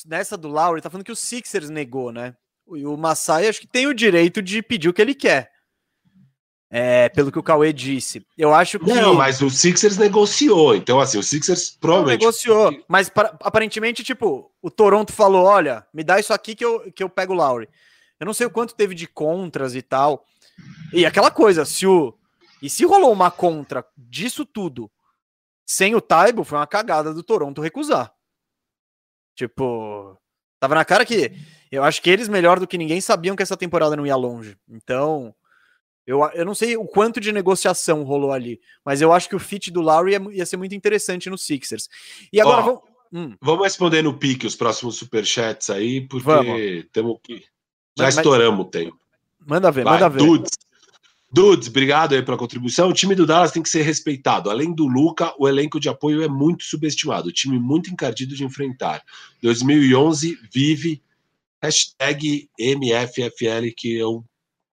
[0.06, 2.36] nessa do Lowry, tá falando que o Sixers negou, né?
[2.78, 5.52] E o Masai acho que tem o direito de pedir o que ele quer.
[6.74, 8.26] É, pelo que o Cauê disse.
[8.38, 8.94] Eu acho que.
[8.94, 10.74] Não, mas o Sixers negociou.
[10.74, 12.22] Então, assim, o Sixers provavelmente.
[12.22, 12.86] Não, negociou.
[12.88, 17.04] Mas pra, aparentemente, tipo, o Toronto falou: olha, me dá isso aqui que eu, que
[17.04, 17.68] eu pego o Lowry.
[18.18, 20.26] Eu não sei o quanto teve de contras e tal.
[20.94, 22.18] E aquela coisa, se o.
[22.62, 24.90] E se rolou uma contra disso tudo
[25.66, 28.14] sem o Taibo, foi uma cagada do Toronto recusar.
[29.36, 30.18] Tipo,
[30.60, 31.32] tava na cara que
[31.72, 34.58] eu acho que eles, melhor do que ninguém, sabiam que essa temporada não ia longe.
[34.70, 35.34] Então,
[36.06, 39.40] eu, eu não sei o quanto de negociação rolou ali, mas eu acho que o
[39.40, 41.88] fit do Lowry ia, ia ser muito interessante no Sixers.
[42.34, 42.82] E agora vamos.
[43.14, 43.36] Hum.
[43.42, 47.40] Vamos responder no pique os próximos superchats aí, porque temos que.
[47.98, 48.68] Já mas, estouramos mas...
[48.68, 48.98] o tempo.
[49.46, 50.20] Manda ver, Vai, manda ver.
[50.20, 50.52] Dudes.
[51.34, 52.90] Dudes, obrigado aí pela contribuição.
[52.90, 54.50] O time do Dallas tem que ser respeitado.
[54.50, 57.30] Além do Luca, o elenco de apoio é muito subestimado.
[57.30, 59.02] O time muito encardido de enfrentar.
[59.42, 61.02] 2011 vive
[61.62, 64.26] hashtag MFFL, que eu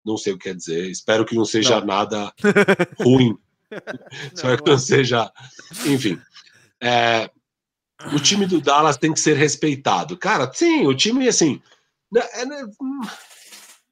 [0.05, 0.89] não sei o que quer dizer.
[0.89, 1.87] Espero que não seja não.
[1.87, 2.31] nada
[2.99, 3.35] ruim.
[4.33, 5.31] Espero que não seja.
[5.85, 6.21] Enfim.
[6.81, 7.29] É...
[8.13, 10.17] O time do Dallas tem que ser respeitado.
[10.17, 11.61] Cara, sim, o time, assim.
[12.11, 12.63] Né, é, né,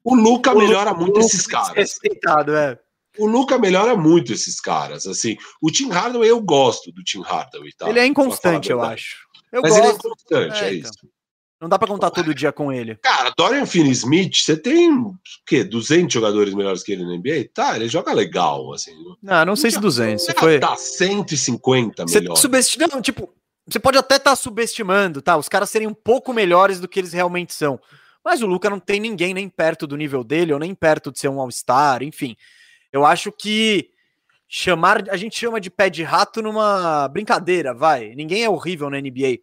[0.04, 1.74] o Luca o melhora Luca, muito esses caras.
[1.74, 2.78] Respeitado, é.
[3.18, 5.06] O Luca melhora muito esses caras.
[5.06, 7.72] Assim, o Tim Hardaway eu gosto do Tim Hardaway.
[7.72, 7.88] Tá?
[7.88, 9.26] Ele é inconstante, eu acho.
[9.50, 9.84] Eu Mas gosto.
[9.84, 10.90] ele é inconstante, é, é então.
[10.90, 11.13] isso.
[11.64, 12.96] Não dá para contar todo dia com ele.
[12.96, 15.14] Cara, Dorian Finney-Smith, você tem o
[15.46, 15.64] quê?
[15.64, 17.48] 200 jogadores melhores que ele na NBA?
[17.54, 18.92] Tá, ele joga legal, assim.
[19.22, 20.22] Não, não sei se 200.
[20.22, 20.60] Você foi...
[20.60, 22.36] Tá 150 você melhor.
[23.00, 23.32] Tipo,
[23.66, 25.38] você pode até estar tá subestimando, tá?
[25.38, 27.80] Os caras serem um pouco melhores do que eles realmente são.
[28.22, 31.18] Mas o Luca não tem ninguém nem perto do nível dele, ou nem perto de
[31.18, 32.36] ser um All-Star, enfim.
[32.92, 33.88] Eu acho que
[34.46, 35.08] chamar.
[35.08, 38.14] A gente chama de pé de rato numa brincadeira, vai.
[38.14, 39.38] Ninguém é horrível na NBA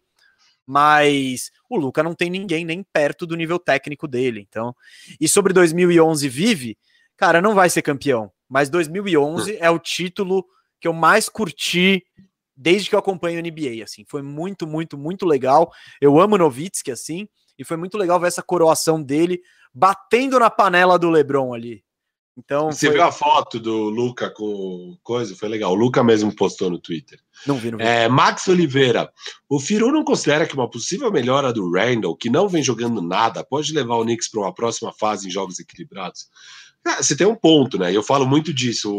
[0.66, 4.46] mas o Luca não tem ninguém nem perto do nível técnico dele.
[4.48, 4.74] Então,
[5.20, 6.78] e sobre 2011 vive,
[7.16, 10.44] cara, não vai ser campeão, mas 2011 é o título
[10.80, 12.04] que eu mais curti
[12.56, 15.72] desde que eu acompanho a NBA, assim, foi muito, muito, muito legal.
[16.00, 17.26] Eu amo Novitsky assim,
[17.58, 19.40] e foi muito legal ver essa coroação dele
[19.74, 21.82] batendo na panela do LeBron ali.
[22.36, 22.96] Então, Você foi...
[22.96, 25.36] viu a foto do Luca com coisa?
[25.36, 25.72] Foi legal.
[25.72, 27.18] O Luca mesmo postou no Twitter.
[27.46, 27.84] Não vi, não vi.
[27.84, 29.12] É, Max Oliveira.
[29.48, 33.44] O Firu não considera que uma possível melhora do Randall, que não vem jogando nada,
[33.44, 36.28] pode levar o Knicks para uma próxima fase em jogos equilibrados?
[36.86, 37.94] É, você tem um ponto, né?
[37.94, 38.92] Eu falo muito disso,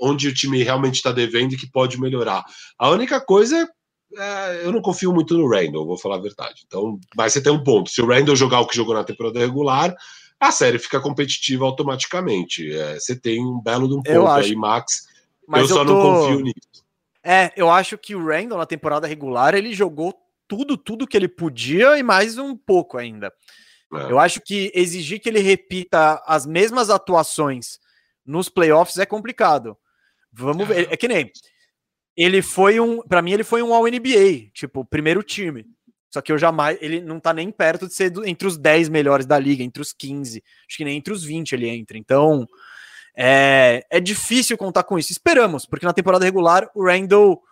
[0.00, 2.42] onde o time realmente está devendo e que pode melhorar.
[2.78, 3.68] A única coisa
[4.16, 6.62] é, eu não confio muito no Randall, vou falar a verdade.
[6.66, 7.90] Então, mas você tem um ponto.
[7.90, 9.94] Se o Randall jogar o que jogou na temporada regular,
[10.40, 12.72] a série fica competitiva automaticamente.
[12.72, 15.06] É, você tem um belo de um ponto aí, Max.
[15.46, 15.92] Mas eu só eu tô...
[15.94, 16.84] não confio nisso.
[17.24, 20.14] É, eu acho que o Randall na temporada regular ele jogou
[20.46, 23.32] tudo, tudo que ele podia e mais um pouco ainda.
[23.92, 24.12] É.
[24.12, 27.78] Eu acho que exigir que ele repita as mesmas atuações
[28.24, 29.76] nos playoffs é complicado.
[30.32, 30.88] Vamos ver.
[30.90, 31.30] É que nem.
[32.16, 33.02] Ele foi um.
[33.02, 35.64] para mim, ele foi um All-NBA, tipo, primeiro time.
[36.18, 36.76] Só que eu jamais.
[36.80, 39.80] Ele não tá nem perto de ser do, entre os 10 melhores da liga, entre
[39.80, 40.42] os 15.
[40.66, 41.96] Acho que nem entre os 20 ele entra.
[41.96, 42.46] Então.
[43.20, 45.10] É, é difícil contar com isso.
[45.10, 47.42] Esperamos, porque na temporada regular o Randall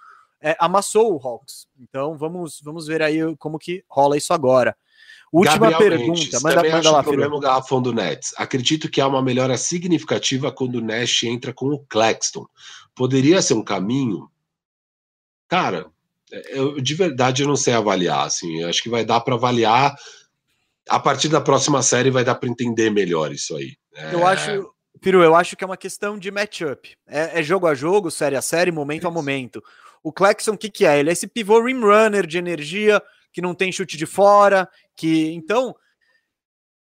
[0.41, 1.67] é, amassou o Hawks.
[1.81, 4.77] Então vamos, vamos ver aí como que rola isso agora.
[5.33, 6.21] Última Gabriel pergunta.
[6.21, 8.33] Mendes, manda, manda lá, problema o garrafão do Nets.
[8.37, 12.47] Acredito que há uma melhora significativa quando o Nash entra com o Claxton.
[12.95, 14.31] Poderia ser um caminho?
[15.49, 15.91] Cara,
[16.31, 19.95] eu, de verdade eu não sei avaliar, assim, eu acho que vai dar para avaliar
[20.89, 23.77] a partir da próxima série vai dar para entender melhor isso aí.
[23.95, 24.15] É...
[24.15, 26.97] Eu acho, Piru, eu acho que é uma questão de matchup.
[27.07, 29.09] É, é jogo a jogo, série a série, momento isso.
[29.09, 29.63] a momento.
[30.03, 30.99] O Clexon, o que, que é?
[30.99, 35.33] Ele é esse pivô rim runner de energia que não tem chute de fora, que
[35.33, 35.75] então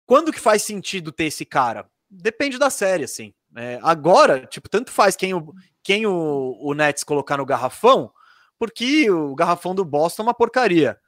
[0.04, 1.88] quando que faz sentido ter esse cara?
[2.08, 3.34] Depende da série, assim.
[3.56, 8.12] É, agora, tipo, tanto faz quem o, quem o, o Nets colocar no garrafão,
[8.58, 10.98] porque o garrafão do Boston é uma porcaria.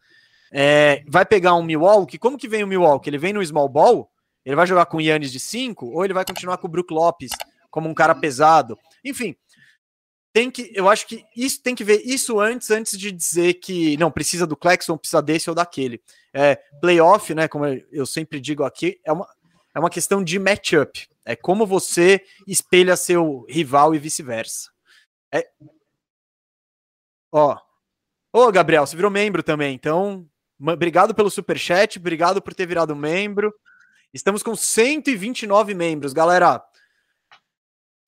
[0.50, 3.10] É, vai pegar um Milwaukee, como que vem o Milwaukee?
[3.10, 4.10] Ele vem no small ball,
[4.44, 6.92] ele vai jogar com o Yannis de 5, ou ele vai continuar com o Brook
[6.92, 7.30] Lopes
[7.70, 8.78] como um cara pesado.
[9.04, 9.36] Enfim,
[10.32, 13.96] tem que, eu acho que isso tem que ver isso antes, antes de dizer que
[13.96, 16.00] não precisa do Clexon, precisa desse ou daquele.
[16.32, 17.48] É, playoff, né?
[17.48, 19.28] Como eu sempre digo aqui, é uma,
[19.74, 21.08] é uma questão de matchup.
[21.24, 24.70] É como você espelha seu rival e vice-versa.
[25.32, 25.46] É,
[27.32, 27.56] Ó.
[28.32, 30.26] Ô, Gabriel, você virou membro também, então.
[30.60, 33.54] Obrigado pelo super chat, obrigado por ter virado membro.
[34.12, 36.62] Estamos com 129 membros, galera.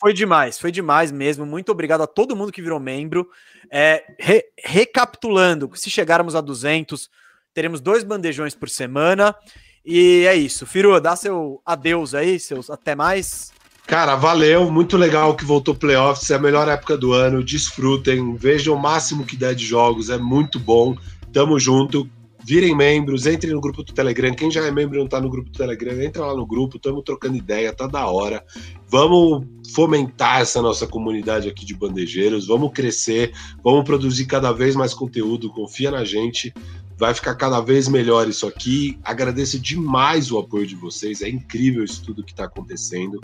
[0.00, 1.44] Foi demais, foi demais mesmo.
[1.44, 3.28] Muito obrigado a todo mundo que virou membro.
[3.70, 7.10] É, re, recapitulando, se chegarmos a 200,
[7.52, 9.36] teremos dois bandejões por semana.
[9.84, 10.66] E é isso.
[10.66, 13.52] Firu, dá seu adeus aí, seus até mais.
[13.86, 18.76] Cara, valeu, muito legal que voltou playoffs, é a melhor época do ano, desfrutem, vejam
[18.76, 20.96] o máximo que der de jogos, é muito bom,
[21.32, 22.08] tamo junto,
[22.44, 25.28] virem membros, entrem no grupo do Telegram, quem já é membro e não tá no
[25.28, 28.44] grupo do Telegram, entra lá no grupo, tamo trocando ideia, tá da hora,
[28.88, 34.94] vamos fomentar essa nossa comunidade aqui de bandejeiros, vamos crescer, vamos produzir cada vez mais
[34.94, 36.52] conteúdo, confia na gente,
[36.96, 41.82] vai ficar cada vez melhor isso aqui, agradeço demais o apoio de vocês, é incrível
[41.84, 43.20] isso tudo que tá acontecendo,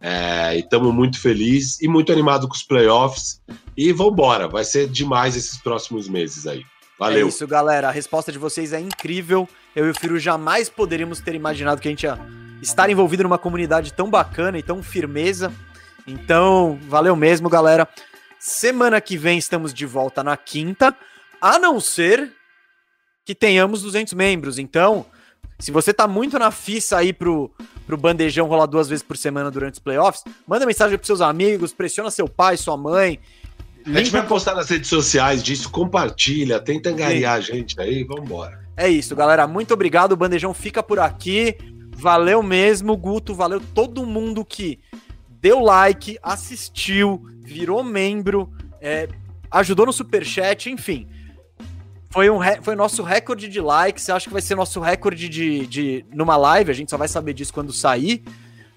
[0.00, 3.40] é, e estamos muito felizes e muito animados com os playoffs.
[3.76, 6.64] E vamos embora, vai ser demais esses próximos meses aí.
[6.98, 7.26] Valeu.
[7.26, 7.88] É isso, galera.
[7.88, 9.48] A resposta de vocês é incrível.
[9.74, 12.18] Eu e o Firo jamais poderíamos ter imaginado que a gente ia
[12.60, 15.52] estar envolvido numa comunidade tão bacana e tão firmeza.
[16.06, 17.88] Então, valeu mesmo, galera.
[18.38, 20.96] Semana que vem estamos de volta na quinta,
[21.40, 22.32] a não ser
[23.24, 24.58] que tenhamos 200 membros.
[24.58, 25.06] Então,
[25.58, 27.52] se você tá muito na fissa aí pro,
[27.88, 31.72] pro bandejão rolar duas vezes por semana durante os playoffs, manda mensagem pros seus amigos,
[31.72, 33.18] pressiona seu pai, sua mãe.
[33.86, 38.60] A gente vai postar nas redes sociais disso, compartilha, tenta angariar a gente aí, vambora.
[38.76, 39.46] É isso, galera.
[39.46, 40.12] Muito obrigado.
[40.12, 41.56] O bandejão fica por aqui.
[41.96, 43.34] Valeu mesmo, Guto.
[43.34, 44.78] Valeu todo mundo que
[45.40, 48.52] deu like, assistiu, virou membro,
[48.82, 49.08] é,
[49.50, 51.08] ajudou no superchat, enfim.
[52.10, 54.08] Foi, um foi nosso recorde de likes.
[54.08, 56.70] Acho que vai ser nosso recorde de, de numa live.
[56.70, 58.22] A gente só vai saber disso quando sair.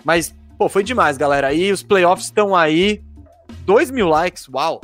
[0.03, 1.47] Mas, pô, foi demais, galera.
[1.47, 3.01] Aí os playoffs estão aí.
[3.65, 4.81] 2 mil likes, uau!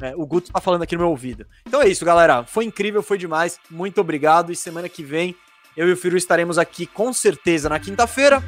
[0.00, 1.46] É, o Guto tá falando aqui no meu ouvido.
[1.66, 2.44] Então é isso, galera.
[2.44, 3.58] Foi incrível, foi demais.
[3.70, 4.52] Muito obrigado.
[4.52, 5.34] E semana que vem
[5.76, 8.42] eu e o Firu estaremos aqui com certeza na quinta-feira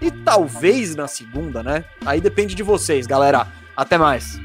[0.00, 1.84] e talvez na segunda, né?
[2.04, 3.46] Aí depende de vocês, galera.
[3.76, 4.38] Até mais.